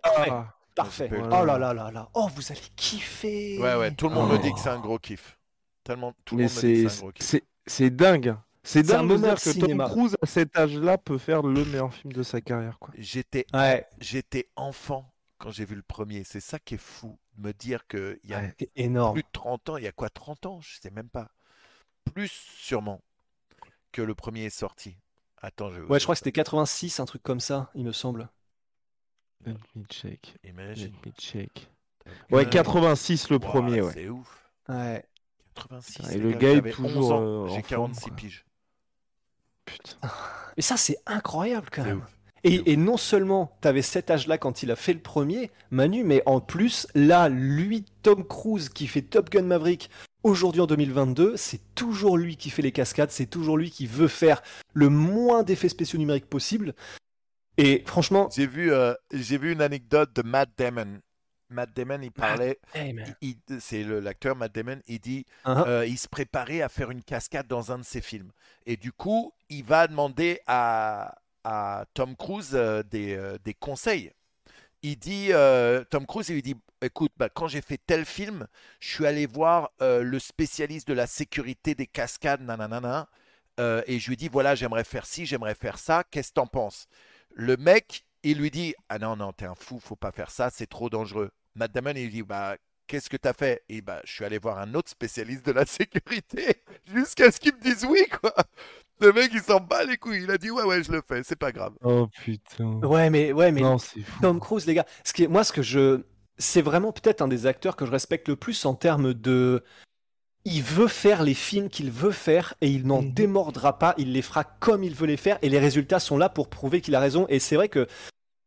parfait. 0.74 1.10
Oh 1.12 1.45
là 1.45 1.58
là 1.58 1.74
là 1.74 1.91
là. 1.91 2.10
Oh, 2.14 2.28
vous 2.34 2.52
allez 2.52 2.62
kiffer. 2.76 3.60
Ouais, 3.60 3.76
ouais. 3.76 3.91
Tout 3.91 4.10
le 4.10 4.16
monde 4.16 4.32
me 4.32 4.38
dit 4.38 4.54
que 4.54 4.60
c'est 4.60 4.70
un 4.70 4.80
gros 4.80 4.99
kiff. 4.99 5.38
Tellement. 5.84 6.14
Tout 6.26 6.38
le 6.38 6.44
monde 6.44 6.52
me 6.52 6.62
dit 6.62 6.84
que 6.84 6.90
c'est 6.90 6.98
un 6.98 7.02
gros 7.02 7.12
kiff. 7.12 7.41
C'est 7.66 7.90
dingue. 7.90 8.36
C'est 8.64 8.84
dingue 8.84 9.10
de 9.10 9.18
dire 9.18 9.36
que 9.36 9.60
Tom 9.60 9.88
Cruise 9.90 10.18
à 10.22 10.26
cet 10.26 10.58
âge-là 10.58 10.98
peut 10.98 11.18
faire 11.18 11.41
le 11.41 11.64
meilleur 11.64 11.94
film 11.94 12.12
de 12.12 12.24
sa 12.24 12.41
carrière. 12.41 12.78
J'étais, 12.98 13.45
ouais. 13.54 13.86
j'étais 13.99 14.49
enfant 14.58 15.10
quand 15.38 15.51
j'ai 15.51 15.65
vu 15.65 15.76
le 15.76 15.81
premier. 15.81 16.23
C'est 16.23 16.39
ça 16.39 16.59
qui 16.59 16.76
est 16.76 16.80
fou 16.80 17.18
me 17.38 17.51
dire 17.51 17.88
qu'il 17.88 18.19
y 18.23 18.34
a 18.34 18.51
énorme. 18.76 19.14
plus 19.14 19.23
de 19.23 19.30
30 19.31 19.69
ans, 19.69 19.77
il 19.77 19.84
y 19.84 19.88
a 19.88 19.91
quoi 19.91 20.09
30 20.09 20.45
ans? 20.45 20.61
Je 20.61 20.80
sais 20.80 20.89
même 20.91 21.09
pas. 21.09 21.31
Plus 22.14 22.31
sûrement 22.31 23.01
que 23.91 24.01
le 24.01 24.15
premier 24.15 24.45
est 24.45 24.49
sorti. 24.49 24.97
Attends, 25.41 25.72
je... 25.72 25.81
Ouais, 25.81 25.99
je 25.99 26.05
crois 26.05 26.15
que 26.15 26.19
c'était 26.19 26.31
86, 26.31 26.99
un 26.99 27.05
truc 27.05 27.22
comme 27.22 27.39
ça, 27.39 27.69
il 27.76 27.84
me 27.84 27.91
semble. 27.91 28.30
Let 29.45 29.55
me 29.76 29.85
check. 29.85 30.35
Imagine. 30.43 30.93
Let 31.03 31.09
me 31.09 31.14
check. 31.19 31.69
Ouais, 32.31 32.47
86 32.47 33.30
le 33.30 33.39
premier, 33.39 33.81
ouais. 33.81 33.93
C'est 33.93 34.09
ouf. 34.09 34.51
Ouais. 34.68 35.05
86. 35.55 36.11
Et 36.11 36.18
le 36.18 36.31
gars 36.31 36.53
est 36.53 36.72
toujours. 36.72 37.14
Euh, 37.14 37.47
j'ai 37.49 37.61
46 37.61 38.11
piges. 38.11 38.45
Putain. 39.65 39.97
Mais 40.57 40.64
ça, 40.64 40.77
c'est 40.77 40.97
incroyable 41.05 41.69
quand 41.72 41.84
même. 41.84 42.03
Et, 42.48 42.78
non 42.78 42.98
seulement 42.98 43.57
tu 43.61 43.68
avais 43.68 43.82
cet 43.82 44.10
âge-là 44.10 44.38
quand 44.38 44.64
il 44.64 44.72
a 44.72 44.76
fait 44.76 44.94
le 44.94 44.99
premier, 44.99 45.52
Manu, 45.72 46.03
mais 46.03 46.24
en 46.26 46.40
plus, 46.40 46.88
là, 46.95 47.30
lui, 47.30 47.86
Tom 48.03 48.26
Cruise, 48.26 48.69
qui 48.69 48.88
fait 48.88 49.02
Top 49.02 49.30
Gun 49.30 49.44
Maverick, 49.44 49.90
aujourd'hui 50.24 50.61
en 50.61 50.68
2022, 50.68 51.36
c'est 51.38 51.61
toujours 51.76 52.18
lui 52.18 52.38
qui 52.38 52.49
fait 52.49 52.61
les 52.61 52.72
cascades, 52.72 53.11
c'est 53.11 53.26
toujours 53.26 53.57
lui 53.57 53.69
qui 53.69 53.88
veut 53.88 54.07
faire 54.07 54.41
le 54.74 54.90
moins 54.90 55.44
d'effets 55.44 55.69
spéciaux 55.69 55.99
numériques 55.99 56.30
possible. 56.30 56.74
Et 57.57 57.84
franchement. 57.86 58.30
J'ai 58.34 58.48
vu, 58.48 58.72
euh, 58.72 58.94
j'ai 59.11 59.38
vu 59.38 59.52
une 59.52 59.61
anecdote 59.61 60.14
de 60.15 60.22
Matt 60.22 60.49
Damon. 60.57 60.99
Matt 61.49 61.74
Damon, 61.74 61.99
il 62.02 62.11
parlait. 62.11 62.60
C'est 63.60 63.84
l'acteur 63.84 64.36
Matt 64.36 64.53
Damon. 64.53 64.80
Il 64.88 64.99
dit 64.99 65.26
uh-huh. 65.45 65.68
euh, 65.68 65.86
il 65.88 65.98
se 65.98 66.07
préparait 66.07 66.61
à 66.61 66.69
faire 66.69 66.91
une 66.91 67.02
cascade 67.02 67.48
dans 67.48 67.72
un 67.72 67.80
de 67.80 67.84
ses 67.84 68.02
films. 68.02 68.32
Et 68.65 68.78
du 68.78 68.91
coup, 68.91 69.34
il 69.49 69.64
va 69.64 69.88
demander 69.88 70.40
à, 70.45 71.15
à 71.48 71.86
Tom 71.94 72.18
Cruise 72.18 72.52
euh, 72.53 72.84
des, 72.84 73.15
euh, 73.15 73.38
des, 73.45 73.53
conseils. 73.53 74.11
il 74.84 74.98
dit, 74.99 75.30
euh, 75.32 75.86
Tom 75.90 76.06
Cruise, 76.06 76.28
il 76.28 76.36
lui 76.36 76.41
dit, 76.41 76.56
écoute, 76.82 77.14
bah, 77.15 77.30
quand 77.30 77.48
j'ai 77.48 77.61
fait 77.61 77.80
tel 77.86 78.03
film, 78.03 78.48
je 78.82 78.94
suis 78.94 79.06
allé 79.06 79.26
voir 79.26 79.72
le 79.80 80.19
spécialiste 80.19 80.88
de 80.90 80.94
la 80.94 81.07
sécurité 81.07 81.74
des 81.74 81.88
cascades, 81.88 82.41
nanana, 82.41 83.07
et 83.60 83.99
je 83.99 84.10
lui 84.10 84.18
dis, 84.18 84.28
voilà, 84.28 84.56
j'aimerais 84.56 84.84
faire 84.84 85.06
ci, 85.06 85.26
j'aimerais 85.26 85.56
faire 85.56 85.80
ça, 85.80 86.03
qu'est-ce 86.11 86.30
que 86.30 86.36
t'en 86.36 86.48
penses? 86.48 86.88
Le 87.34 87.56
mec, 87.57 88.06
il 88.24 88.40
lui 88.40 88.52
dit, 88.52 88.76
ah 88.90 88.99
non, 88.99 89.15
non, 89.15 89.32
t'es 89.32 89.45
un 89.45 89.56
fou, 89.56 89.80
faut 89.80 89.95
pas 89.95 90.11
faire 90.11 90.30
ça, 90.30 90.49
c'est 90.52 90.68
trop 90.68 90.90
dangereux. 90.90 91.32
Matt 91.56 91.72
il 91.95 92.11
dit, 92.11 92.24
bah, 92.24 92.57
qu'est-ce 92.88 93.09
que 93.09 93.18
t'as 93.18 93.34
fait? 93.34 93.64
Et 93.69 93.81
bah, 93.81 94.01
je 94.05 94.11
suis 94.14 94.26
allé 94.26 94.38
voir 94.39 94.59
un 94.59 94.73
autre 94.73 94.89
spécialiste 94.89 95.45
de 95.45 95.51
la 95.51 95.65
sécurité, 95.65 96.64
jusqu'à 96.93 97.31
ce 97.31 97.39
qu'il 97.39 97.53
me 97.55 97.61
dise 97.61 97.85
oui, 97.89 98.05
quoi. 98.22 98.34
Le 98.99 99.14
mec, 99.14 99.30
il 99.34 99.41
s'en 99.41 99.59
bat 99.59 99.84
les 99.84 99.97
couilles. 99.97 100.23
Il 100.23 100.31
a 100.31 100.38
dit 100.39 100.49
ouais, 100.49 100.64
ouais, 100.64 100.81
je 100.84 100.91
le 100.91 101.01
fais, 101.07 101.22
c'est 101.23 101.35
pas 101.35 101.51
grave. 101.51 101.73
Oh 101.84 102.07
putain. 102.23 102.80
Ouais, 102.84 103.09
mais, 103.11 103.31
ouais, 103.31 103.51
mais 103.51 103.61
Non, 103.61 103.77
c'est 103.77 104.01
fou. 104.01 104.22
Tom 104.22 104.39
Cruise, 104.39 104.65
les 104.65 104.73
gars, 104.73 104.85
ce 105.03 105.14
qui 105.14 105.23
est- 105.23 105.27
moi, 105.27 105.43
ce 105.43 105.53
que 105.53 105.61
je. 105.61 106.01
C'est 106.39 106.61
vraiment 106.61 106.91
peut-être 106.91 107.22
un 107.22 107.27
des 107.27 107.45
acteurs 107.45 107.76
que 107.76 107.85
je 107.85 107.91
respecte 107.91 108.27
le 108.27 108.35
plus 108.35 108.65
en 108.65 108.73
termes 108.73 109.14
de. 109.14 109.64
Il 110.45 110.64
veut 110.64 110.88
faire 110.88 111.23
les 111.23 111.34
films 111.34 111.68
qu'il 111.69 111.91
veut 111.91 112.11
faire 112.11 112.53
et 112.61 112.69
il 112.69 112.88
n'en 112.88 113.01
Mhm. 113.01 113.14
démordra 113.14 113.77
pas. 113.77 113.93
Il 113.97 114.14
les 114.14 114.22
fera 114.22 114.43
comme 114.45 114.84
il 114.84 114.95
veut 114.95 115.05
les 115.07 115.18
faire 115.18 115.38
et 115.41 115.49
les 115.49 115.59
résultats 115.59 115.99
sont 115.99 116.18
là 116.18 116.30
pour 116.30 116.49
prouver 116.49 116.80
qu'il 116.81 116.95
a 116.95 116.99
raison. 116.99 117.26
Et 117.30 117.39
c'est 117.39 117.55
vrai 117.55 117.69
que 117.69 117.85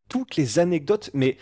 toutes 0.08 0.36
les 0.36 0.58
anecdotes, 0.58 1.10
mais 1.14 1.36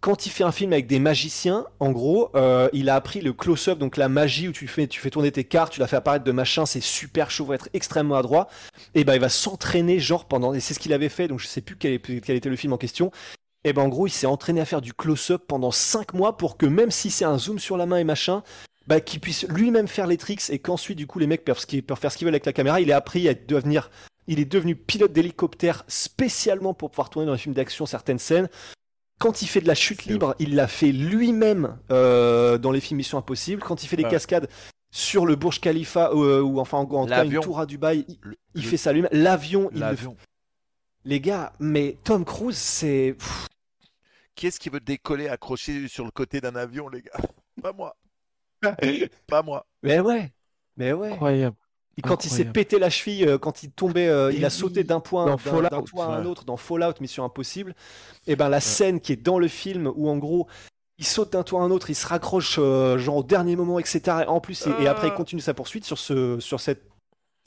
quand 0.00 0.24
il 0.24 0.30
fait 0.30 0.44
un 0.44 0.52
film 0.52 0.72
avec 0.72 0.86
des 0.86 0.98
magiciens, 0.98 1.66
en 1.78 1.90
gros, 1.90 2.30
euh, 2.34 2.68
il 2.72 2.88
a 2.88 2.94
appris 2.94 3.20
le 3.20 3.34
close-up, 3.34 3.78
donc 3.78 3.98
la 3.98 4.08
magie 4.08 4.48
où 4.48 4.52
tu 4.52 4.66
fais, 4.66 4.86
tu 4.86 4.98
fais 4.98 5.10
tourner 5.10 5.30
tes 5.30 5.44
cartes, 5.44 5.72
tu 5.74 5.80
la 5.80 5.86
fais 5.86 5.96
apparaître 5.96 6.24
de 6.24 6.32
machin, 6.32 6.64
c'est 6.64 6.80
super 6.80 7.30
chaud, 7.30 7.46
faut 7.46 7.52
être 7.52 7.68
extrêmement 7.74 8.16
adroit. 8.16 8.48
Et 8.94 9.04
ben 9.04 9.14
il 9.14 9.20
va 9.20 9.28
s'entraîner 9.28 9.98
genre 9.98 10.24
pendant, 10.24 10.54
et 10.54 10.60
c'est 10.60 10.72
ce 10.72 10.78
qu'il 10.78 10.94
avait 10.94 11.10
fait, 11.10 11.28
donc 11.28 11.38
je 11.38 11.46
sais 11.46 11.60
plus 11.60 11.76
quel, 11.76 11.94
était 11.94 12.48
le 12.48 12.56
film 12.56 12.72
en 12.72 12.78
question. 12.78 13.12
Et 13.64 13.74
ben 13.74 13.82
en 13.82 13.88
gros, 13.88 14.06
il 14.06 14.10
s'est 14.10 14.26
entraîné 14.26 14.62
à 14.62 14.64
faire 14.64 14.80
du 14.80 14.94
close-up 14.94 15.42
pendant 15.46 15.70
5 15.70 16.14
mois 16.14 16.38
pour 16.38 16.56
que 16.56 16.64
même 16.64 16.90
si 16.90 17.10
c'est 17.10 17.26
un 17.26 17.36
zoom 17.36 17.58
sur 17.58 17.76
la 17.76 17.84
main 17.84 17.98
et 17.98 18.04
machin, 18.04 18.42
bah, 18.86 19.00
qu'il 19.00 19.20
puisse 19.20 19.46
lui-même 19.48 19.86
faire 19.86 20.06
les 20.06 20.16
tricks 20.16 20.48
et 20.48 20.58
qu'ensuite 20.58 20.96
du 20.96 21.06
coup 21.06 21.18
les 21.18 21.26
mecs 21.26 21.44
peuvent 21.44 21.58
faire 21.58 22.10
ce 22.10 22.16
qu'ils 22.16 22.24
veulent 22.24 22.34
avec 22.34 22.46
la 22.46 22.54
caméra. 22.54 22.80
Il 22.80 22.90
a 22.90 22.96
appris 22.96 23.28
à 23.28 23.34
devenir, 23.34 23.90
il 24.28 24.40
est 24.40 24.46
devenu 24.46 24.76
pilote 24.76 25.12
d'hélicoptère 25.12 25.84
spécialement 25.88 26.72
pour 26.72 26.90
pouvoir 26.90 27.10
tourner 27.10 27.26
dans 27.26 27.32
les 27.32 27.38
films 27.38 27.54
d'action 27.54 27.84
certaines 27.84 28.18
scènes. 28.18 28.48
Quand 29.20 29.42
il 29.42 29.46
fait 29.46 29.60
de 29.60 29.68
la 29.68 29.74
chute 29.76 30.06
libre, 30.06 30.34
il 30.40 30.56
l'a 30.56 30.66
fait 30.66 30.90
lui-même 30.92 31.78
euh, 31.92 32.58
dans 32.58 32.72
les 32.72 32.80
films 32.80 32.96
Mission 32.98 33.18
Impossible. 33.18 33.62
Quand 33.62 33.84
il 33.84 33.86
fait 33.86 33.96
des 33.96 34.04
Ouais. 34.04 34.10
cascades 34.10 34.48
sur 34.90 35.26
le 35.26 35.36
Burj 35.36 35.60
Khalifa 35.60 36.10
euh, 36.10 36.40
ou 36.40 36.58
enfin 36.58 36.78
en, 36.78 36.80
en 36.80 36.86
tout 36.86 36.94
cas 36.96 37.02
une 37.04 37.08
L'avion. 37.10 37.42
tour 37.42 37.60
à 37.60 37.66
Dubaï, 37.66 38.04
il, 38.08 38.18
Le- 38.22 38.36
il 38.56 38.62
le- 38.62 38.68
fait 38.68 38.76
ça 38.78 38.92
lui-même. 38.92 39.10
L'avion, 39.12 39.68
il 39.72 39.74
le 39.74 39.80
L'avion. 39.80 40.16
les 41.04 41.20
gars, 41.20 41.52
mais 41.60 41.96
Tom 42.02 42.24
Cruise, 42.24 42.56
c'est. 42.56 43.14
Qui 44.34 44.46
est-ce 44.46 44.58
qui 44.58 44.70
veut 44.70 44.80
décoller 44.80 45.28
accroché 45.28 45.86
sur 45.86 46.04
le 46.06 46.10
côté 46.10 46.40
d'un 46.40 46.56
avion, 46.56 46.88
les 46.88 47.02
gars? 47.02 47.20
Pas 47.62 47.72
moi. 47.74 47.94
Pas 49.26 49.42
moi. 49.42 49.66
Mais 49.82 50.00
ouais, 50.00 50.32
mais 50.78 50.92
ouais. 50.94 51.12
Incroyable. 51.12 51.56
Et 51.98 52.02
quand 52.02 52.24
il 52.24 52.30
s'est 52.30 52.44
pété 52.44 52.78
la 52.78 52.88
cheville, 52.88 53.26
euh, 53.26 53.36
quand 53.38 53.62
il 53.62 53.70
tombait, 53.70 54.08
euh, 54.08 54.32
il 54.32 54.44
a 54.44 54.50
sauté 54.50 54.84
d'un 54.84 55.00
point, 55.00 55.24
dans 55.26 55.32
d'un- 55.32 55.36
Fallout, 55.38 55.68
d'un 55.68 55.82
toit 55.82 56.06
à 56.06 56.16
un 56.18 56.24
autre 56.24 56.44
dans 56.44 56.56
Fallout 56.56 56.94
Mission 57.00 57.24
Impossible. 57.24 57.74
Et 58.26 58.36
ben 58.36 58.48
la 58.48 58.60
scène 58.60 59.00
qui 59.00 59.12
est 59.12 59.16
dans 59.22 59.38
le 59.38 59.48
film 59.48 59.90
où 59.96 60.08
en 60.08 60.16
gros 60.16 60.46
il 60.98 61.04
saute 61.04 61.32
d'un 61.32 61.42
toit 61.42 61.60
à 61.60 61.64
un 61.64 61.70
autre, 61.70 61.90
il 61.90 61.94
se 61.94 62.06
raccroche 62.06 62.56
euh, 62.58 62.96
genre 62.98 63.16
au 63.16 63.22
dernier 63.22 63.56
moment, 63.56 63.78
etc. 63.78 64.24
En 64.28 64.40
plus, 64.40 64.66
et, 64.66 64.84
et 64.84 64.86
après 64.88 65.08
il 65.08 65.12
Ah. 65.12 65.16
continue 65.16 65.40
sa 65.42 65.52
poursuite 65.54 65.84
sur 65.84 65.98
ce, 65.98 66.38
sur 66.40 66.60
cette 66.60 66.84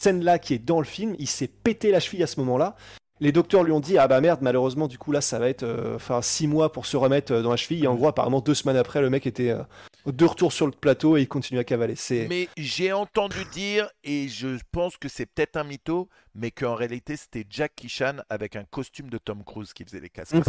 scène-là 0.02 0.40
qui 0.40 0.54
est 0.54 0.60
dans 0.60 0.80
le 0.80 0.86
film. 0.86 1.16
Il 1.20 1.28
s'est 1.28 1.48
pété 1.48 1.90
la 1.92 2.00
cheville 2.00 2.24
à 2.24 2.28
ce 2.28 2.40
moment-là. 2.42 2.76
Les 3.20 3.32
docteurs 3.32 3.64
lui 3.64 3.72
ont 3.72 3.80
dit 3.80 3.98
ah 3.98 4.08
bah 4.08 4.20
merde 4.22 4.40
malheureusement 4.42 4.88
du 4.88 4.98
coup 4.98 5.12
là 5.12 5.22
ça 5.22 5.40
va 5.40 5.48
être 5.48 5.64
euh, 5.64 5.96
enfin 5.96 6.22
six 6.22 6.48
mois 6.48 6.72
pour 6.72 6.86
se 6.86 6.98
remettre 6.98 7.32
euh, 7.32 7.42
dans 7.42 7.52
la 7.52 7.56
cheville 7.58 7.84
et 7.84 7.88
en 7.88 7.96
gros 7.96 8.08
apparemment 8.08 8.42
deux 8.42 8.56
semaines 8.56 8.76
après 8.76 9.02
le 9.02 9.10
mec 9.12 9.26
était 9.28 9.52
euh, 9.52 9.62
de 10.06 10.26
retour 10.26 10.52
sur 10.52 10.66
le 10.66 10.72
plateau 10.74 11.16
et 11.18 11.22
il 11.22 11.28
continue 11.28 11.60
à 11.60 11.64
cavaler 11.64 11.96
c'est 11.96 12.28
Mais 12.28 12.50
j'ai 12.58 12.92
entendu 12.92 13.46
dire, 13.54 13.90
et 14.04 14.28
je 14.28 14.60
pense 14.72 14.98
que 14.98 15.08
c'est 15.08 15.26
peut-être 15.26 15.56
un 15.56 15.64
mytho, 15.64 16.10
mais 16.36 16.52
qu'en 16.52 16.76
réalité 16.76 17.16
c'était 17.16 17.46
Jackie 17.50 17.90
Chan 17.90 18.18
avec 18.30 18.56
un 18.56 18.66
costume 18.66 19.10
de 19.10 19.18
Tom 19.18 19.44
Cruise 19.44 19.74
qui 19.74 19.84
faisait 19.86 20.00
les 20.02 20.10
cascades. 20.10 20.44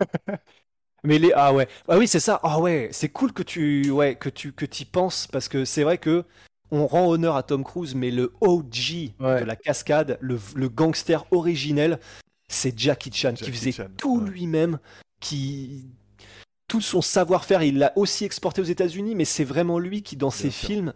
Mais 1.06 1.18
les 1.18 1.32
ah 1.34 1.52
ouais 1.52 1.68
ah 1.86 1.98
oui 1.98 2.08
c'est 2.08 2.18
ça 2.20 2.40
ah 2.42 2.58
ouais 2.58 2.88
c'est 2.92 3.10
cool 3.10 3.32
que 3.32 3.42
tu 3.42 3.90
ouais 3.90 4.14
que 4.16 4.30
tu 4.30 4.52
que 4.52 4.64
t'y 4.64 4.86
penses 4.86 5.26
parce 5.26 5.48
que 5.48 5.66
c'est 5.66 5.82
vrai 5.82 5.98
que 5.98 6.24
on 6.70 6.86
rend 6.86 7.06
honneur 7.10 7.36
à 7.36 7.42
Tom 7.42 7.62
Cruise 7.62 7.94
mais 7.94 8.10
le 8.10 8.32
OG 8.40 9.12
Ouais. 9.20 9.40
de 9.40 9.44
la 9.44 9.54
cascade 9.54 10.16
le, 10.22 10.40
le 10.54 10.68
gangster 10.70 11.26
originel 11.30 11.98
c'est 12.48 12.78
Jackie 12.78 13.12
Chan 13.12 13.34
qui 13.34 13.52
faisait 13.52 13.72
Chan, 13.72 13.88
tout 13.98 14.18
ouais. 14.20 14.30
lui-même 14.30 14.78
qui 15.20 15.84
tout 16.68 16.80
son 16.80 17.02
savoir-faire 17.02 17.62
il 17.62 17.78
l'a 17.78 17.92
aussi 17.96 18.24
exporté 18.24 18.60
aux 18.60 18.64
États-Unis 18.64 19.14
mais 19.14 19.24
c'est 19.24 19.44
vraiment 19.44 19.78
lui 19.78 20.02
qui 20.02 20.16
dans 20.16 20.30
ses 20.30 20.50
sûr. 20.50 20.68
films 20.68 20.92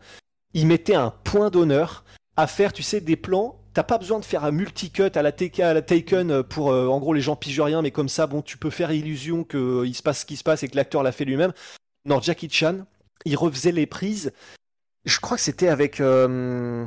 il 0.54 0.66
mettait 0.66 0.94
un 0.94 1.10
point 1.24 1.50
d'honneur 1.50 2.04
à 2.36 2.46
faire 2.46 2.72
tu 2.72 2.82
sais 2.82 3.00
des 3.00 3.16
plans 3.16 3.58
T'as 3.78 3.84
pas 3.84 3.98
besoin 3.98 4.18
de 4.18 4.24
faire 4.24 4.42
un 4.44 4.50
multicut 4.50 5.12
à 5.14 5.22
la, 5.22 5.30
TK, 5.30 5.60
à 5.60 5.72
la 5.72 5.82
Taken 5.82 6.42
pour 6.42 6.72
euh, 6.72 6.88
en 6.88 6.98
gros 6.98 7.14
les 7.14 7.20
gens 7.20 7.36
pigent 7.36 7.60
rien, 7.60 7.80
mais 7.80 7.92
comme 7.92 8.08
ça, 8.08 8.26
bon, 8.26 8.42
tu 8.42 8.56
peux 8.56 8.70
faire 8.70 8.90
illusion 8.90 9.44
qu'il 9.44 9.94
se 9.94 10.02
passe 10.02 10.22
ce 10.22 10.26
qui 10.26 10.36
se 10.36 10.42
passe 10.42 10.64
et 10.64 10.68
que 10.68 10.74
l'acteur 10.74 11.04
l'a 11.04 11.12
fait 11.12 11.24
lui-même. 11.24 11.52
Non, 12.04 12.20
Jackie 12.20 12.50
Chan, 12.50 12.78
il 13.24 13.36
refaisait 13.36 13.70
les 13.70 13.86
prises. 13.86 14.32
Je 15.04 15.20
crois 15.20 15.36
que 15.36 15.42
c'était 15.44 15.68
avec 15.68 16.00
euh, 16.00 16.84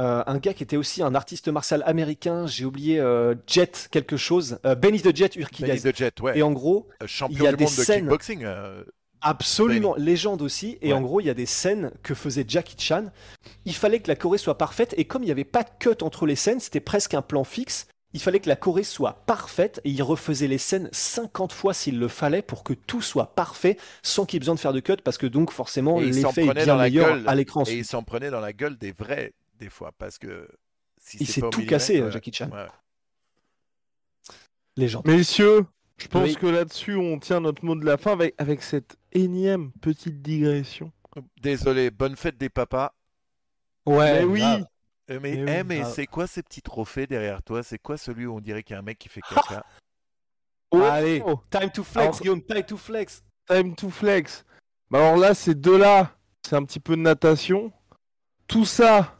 euh, 0.00 0.22
un 0.26 0.38
gars 0.38 0.54
qui 0.54 0.62
était 0.62 0.76
aussi 0.76 1.02
un 1.02 1.14
artiste 1.14 1.48
martial 1.48 1.82
américain. 1.86 2.46
J'ai 2.46 2.64
oublié 2.64 2.98
euh, 2.98 3.34
Jet 3.46 3.88
quelque 3.90 4.16
chose. 4.16 4.58
Euh, 4.64 4.74
Benny 4.74 5.00
the 5.02 5.14
Jet 5.14 5.36
Urquidez. 5.36 5.68
Benny 5.68 5.80
the 5.82 5.96
Jet, 5.96 6.20
ouais. 6.20 6.38
Et 6.38 6.42
en 6.42 6.52
gros, 6.52 6.88
il 7.30 7.42
y 7.42 7.46
a 7.46 7.50
du 7.52 7.56
des 7.58 7.64
monde 7.64 7.76
de 7.76 7.82
scènes- 7.82 8.00
kickboxing. 8.08 8.46
Absolument, 9.22 9.94
légende 9.98 10.40
aussi. 10.40 10.78
Et 10.80 10.88
Ouais. 10.88 10.92
en 10.94 11.02
gros, 11.02 11.20
il 11.20 11.26
y 11.26 11.30
a 11.30 11.34
des 11.34 11.44
scènes 11.46 11.90
que 12.02 12.14
faisait 12.14 12.44
Jackie 12.48 12.76
Chan. 12.78 13.06
Il 13.66 13.74
fallait 13.74 14.00
que 14.00 14.08
la 14.08 14.16
Corée 14.16 14.38
soit 14.38 14.56
parfaite. 14.56 14.94
Et 14.96 15.04
comme 15.04 15.22
il 15.22 15.26
n'y 15.26 15.32
avait 15.32 15.44
pas 15.44 15.62
de 15.62 15.68
cut 15.78 16.02
entre 16.02 16.24
les 16.26 16.36
scènes, 16.36 16.58
c'était 16.60 16.80
presque 16.80 17.12
un 17.14 17.20
plan 17.22 17.44
fixe. 17.44 17.86
Il 18.14 18.20
fallait 18.20 18.40
que 18.40 18.48
la 18.48 18.56
Corée 18.56 18.82
soit 18.82 19.22
parfaite. 19.26 19.80
Et 19.84 19.90
il 19.90 20.02
refaisait 20.02 20.46
les 20.48 20.56
scènes 20.56 20.88
50 20.92 21.52
fois 21.52 21.74
s'il 21.74 21.98
le 21.98 22.08
fallait 22.08 22.40
pour 22.40 22.64
que 22.64 22.72
tout 22.72 23.02
soit 23.02 23.34
parfait 23.34 23.76
sans 24.02 24.24
qu'il 24.24 24.36
y 24.36 24.38
ait 24.38 24.40
besoin 24.40 24.54
de 24.54 24.60
faire 24.60 24.72
de 24.72 24.80
cut. 24.80 24.96
Parce 25.04 25.18
que 25.18 25.26
donc, 25.26 25.52
forcément, 25.52 26.00
l'effet 26.00 26.46
est 26.46 26.54
bien 26.64 26.76
meilleur 26.76 27.08
gueule. 27.10 27.24
à 27.26 27.34
l'écran. 27.34 27.64
et 27.66 27.74
il 27.74 27.84
s'en 27.84 28.02
prenait 28.02 28.30
dans 28.30 28.40
la 28.40 28.54
gueule 28.54 28.78
des 28.78 28.92
vrais, 28.92 29.34
des 29.60 29.70
fois, 29.70 29.92
parce 29.96 30.18
que. 30.18 30.48
Si 31.02 31.18
Il 31.20 31.26
s'est 31.26 31.40
tout 31.40 31.46
millimètre, 31.48 31.70
cassé, 31.70 32.02
ouais. 32.02 32.10
Jackie 32.10 32.32
Chan. 32.32 32.50
Ouais. 32.50 32.66
Légende. 34.76 35.06
Messieurs, 35.06 35.66
je 35.98 36.08
pense 36.08 36.28
Oui. 36.28 36.36
que 36.36 36.46
là-dessus, 36.46 36.96
on 36.96 37.18
tient 37.18 37.40
notre 37.40 37.64
mot 37.64 37.74
de 37.74 37.84
la 37.84 37.96
fin 37.96 38.12
avec, 38.12 38.34
avec 38.38 38.62
cette 38.62 38.96
énième 39.12 39.72
petite 39.72 40.22
digression. 40.22 40.92
Désolé, 41.42 41.90
bonne 41.90 42.16
fête 42.16 42.36
des 42.38 42.48
papas. 42.48 42.94
Ouais, 43.86 44.20
Mais 44.20 44.24
oui, 44.24 44.40
grave. 44.40 44.66
Euh, 45.10 45.18
Mais, 45.20 45.34
Mais 45.36 45.42
oui, 45.44 45.50
eh, 45.58 45.64
mais 45.64 45.84
c'est 45.84 46.06
quoi 46.06 46.26
ces 46.26 46.42
petits 46.42 46.62
trophées 46.62 47.06
derrière 47.06 47.42
toi? 47.42 47.62
C'est 47.62 47.78
quoi 47.78 47.96
celui 47.96 48.26
où 48.26 48.36
on 48.36 48.40
dirait 48.40 48.62
qu'il 48.62 48.74
y 48.74 48.76
a 48.76 48.78
un 48.78 48.82
mec 48.82 48.98
qui 48.98 49.08
fait 49.08 49.20
caca? 49.22 49.64
Oh, 50.72 50.80
Allez, 50.82 51.20
time 51.50 51.68
to 51.72 51.82
flex, 51.82 51.96
Alors- 52.06 52.20
Guillaume, 52.20 52.42
time 52.44 52.62
to 52.62 52.76
flex. 52.76 53.24
time 53.48 53.74
to 53.74 53.90
flex. 53.90 54.44
Bah 54.88 55.00
alors 55.00 55.16
là, 55.16 55.34
ces 55.34 55.56
deux-là, 55.56 56.16
c'est 56.46 56.54
un 56.54 56.62
petit 56.64 56.78
peu 56.78 56.94
de 56.94 57.00
natation. 57.00 57.72
Tout 58.46 58.64
ça, 58.64 59.16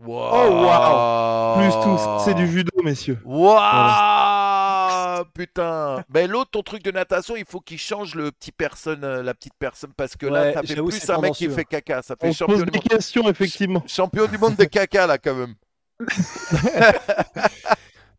Wow. 0.00 0.30
Oh, 0.32 1.54
plus 1.56 1.72
tout, 1.82 1.98
c'est 2.24 2.34
du 2.34 2.48
judo, 2.50 2.70
messieurs. 2.82 3.18
Waouh 3.24 5.24
Putain 5.34 6.02
Ben 6.08 6.28
l'autre, 6.30 6.50
ton 6.50 6.62
truc 6.62 6.82
de 6.82 6.90
natation, 6.90 7.36
il 7.36 7.44
faut 7.44 7.60
qu'il 7.60 7.78
change 7.78 8.14
le 8.16 8.32
petit 8.32 8.50
personne, 8.52 9.04
euh, 9.04 9.22
la 9.22 9.34
petite 9.34 9.54
personne, 9.58 9.92
parce 9.96 10.16
que 10.16 10.26
là, 10.26 10.52
ça 10.52 10.62
fait 10.62 10.74
plus 10.74 11.10
un 11.10 11.18
mec 11.18 11.32
qui 11.34 11.48
fait 11.48 11.64
caca, 11.64 12.02
ça 12.02 12.16
fait 12.20 12.28
On 12.28 12.32
champion 12.32 12.56
pose 12.56 12.64
du 12.64 12.70
des 12.72 12.78
monde. 12.78 12.88
questions, 12.88 13.28
effectivement. 13.28 13.82
Champion 13.86 14.26
du 14.26 14.36
monde 14.36 14.56
de 14.56 14.64
caca, 14.64 15.06
là, 15.06 15.16
quand 15.18 15.34
même. 15.34 15.54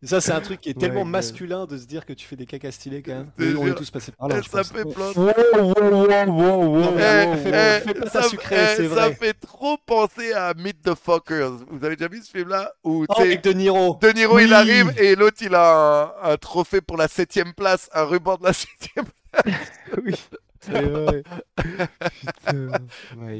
Ça, 0.06 0.20
c'est 0.20 0.32
un 0.32 0.40
truc 0.40 0.60
qui 0.60 0.70
est 0.70 0.74
tellement 0.78 1.00
Ouais, 1.02 1.08
masculin 1.08 1.66
de 1.66 1.76
se 1.76 1.84
dire 1.86 2.06
que 2.06 2.12
tu 2.12 2.26
fais 2.26 2.36
des 2.36 2.46
caca 2.46 2.70
stylés 2.72 3.02
quand 3.02 3.12
même. 3.12 3.56
On 3.58 3.66
est 3.66 3.74
tous 3.74 3.90
passés 3.90 4.12
par 4.12 4.28
là. 4.28 4.40
Ça 4.50 4.64
fait 4.64 4.82
plein 4.84 5.12
de... 5.12 5.18
Wow, 5.18 5.32
wow, 5.52 5.74
wow, 5.74 6.26
wow, 6.26 6.64
wow, 6.66 6.80
wow, 6.80 6.96
fais- 6.96 7.30
wow. 7.34 7.36
fais 7.84 7.94
pas 7.94 8.08
ça, 8.10 8.20
eh, 8.32 8.56
c'est 8.76 8.88
ça 8.88 8.94
vrai. 9.08 9.14
fait 9.14 9.34
trop 9.34 9.76
penser 9.84 10.32
à 10.32 10.54
Meet 10.54 10.82
the 10.82 10.94
Fuckers. 10.94 11.52
Vous 11.70 11.84
avez 11.84 11.96
déjà 11.96 12.08
vu 12.08 12.22
ce 12.22 12.30
film-là 12.30 12.72
Où 12.84 13.04
Oh, 13.08 13.20
avec 13.20 13.42
De 13.44 13.52
Niro. 13.52 13.98
De 14.00 14.08
Niro, 14.10 14.38
il 14.38 14.46
Oui. 14.48 14.52
arrive 14.54 14.92
et 14.98 15.14
l'autre, 15.16 15.38
il 15.40 15.54
a 15.54 16.12
un, 16.24 16.32
un 16.32 16.36
trophée 16.36 16.80
pour 16.80 16.96
la 16.96 17.08
septième 17.08 17.52
place, 17.52 17.88
un 17.92 18.04
ruban 18.04 18.36
de 18.36 18.44
la 18.44 18.52
septième 18.54 19.06
Oui, 20.04 20.14
c'est 20.60 20.82
vrai. 20.82 21.22
Putain. 22.46 22.78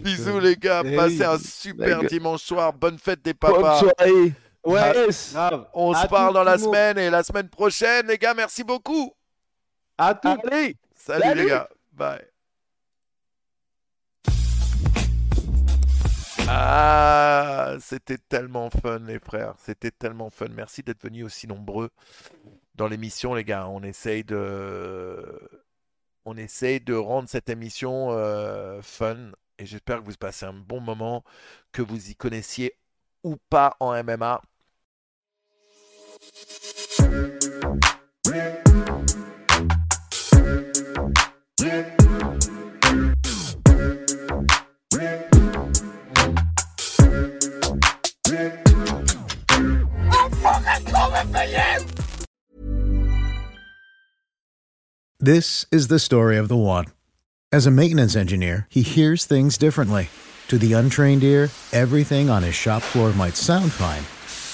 Bisous 0.02 0.40
les 0.40 0.56
gars, 0.56 0.82
Eh 0.84 0.96
passez 0.96 1.18
oui. 1.18 1.24
un 1.24 1.38
super 1.38 2.02
dimanche 2.04 2.42
soir, 2.42 2.72
bonne 2.72 2.98
fête 2.98 3.22
des 3.24 3.34
Bonne 3.34 3.54
papas. 3.62 3.78
soirée. 3.80 4.32
Ouais, 4.66 5.08
grave. 5.32 5.68
On 5.74 5.94
se 5.94 6.06
parle 6.08 6.34
dans 6.34 6.42
la 6.42 6.58
semaine 6.58 6.98
et 6.98 7.08
la 7.08 7.22
semaine 7.22 7.48
prochaine 7.48 8.08
les 8.08 8.18
gars, 8.18 8.34
merci 8.34 8.64
beaucoup. 8.64 9.14
À 9.96 10.14
tout. 10.14 10.36
Allez. 10.44 10.76
Salut, 10.94 11.22
Salut. 11.22 11.42
les 11.42 11.48
gars, 11.48 11.68
bye. 11.92 12.26
Ah, 16.48 17.74
c'était 17.80 18.18
tellement 18.18 18.70
fun 18.70 19.00
les 19.00 19.18
frères, 19.18 19.54
c'était 19.58 19.90
tellement 19.90 20.30
fun. 20.30 20.46
Merci 20.50 20.82
d'être 20.82 21.02
venus 21.02 21.24
aussi 21.24 21.46
nombreux. 21.46 21.90
dans 22.74 22.88
l'émission, 22.88 23.34
les 23.34 23.44
gars. 23.44 23.68
On 23.68 23.82
essaye 23.82 24.24
de, 24.24 25.48
on 26.24 26.36
essaye 26.36 26.80
de 26.80 26.94
rendre 26.94 27.28
cette 27.28 27.48
émission 27.48 28.08
euh, 28.10 28.82
fun 28.82 29.30
et 29.58 29.66
j'espère 29.66 30.00
que 30.00 30.04
vous 30.04 30.16
passez 30.18 30.44
un 30.44 30.52
bon 30.52 30.80
moment, 30.80 31.24
que 31.72 31.82
vous 31.82 32.10
y 32.10 32.14
connaissiez 32.16 32.74
ou 33.22 33.36
pas 33.48 33.76
en 33.80 33.92
MMA. 34.02 34.40
This 55.26 55.66
is 55.72 55.88
the 55.88 55.98
story 55.98 56.36
of 56.36 56.46
the 56.46 56.56
one. 56.56 56.84
As 57.50 57.66
a 57.66 57.70
maintenance 57.70 58.14
engineer, 58.14 58.68
he 58.70 58.82
hears 58.82 59.24
things 59.24 59.58
differently. 59.58 60.08
To 60.46 60.56
the 60.56 60.72
untrained 60.72 61.24
ear, 61.24 61.50
everything 61.72 62.30
on 62.30 62.44
his 62.44 62.54
shop 62.54 62.82
floor 62.82 63.12
might 63.12 63.34
sound 63.34 63.72
fine, 63.72 64.04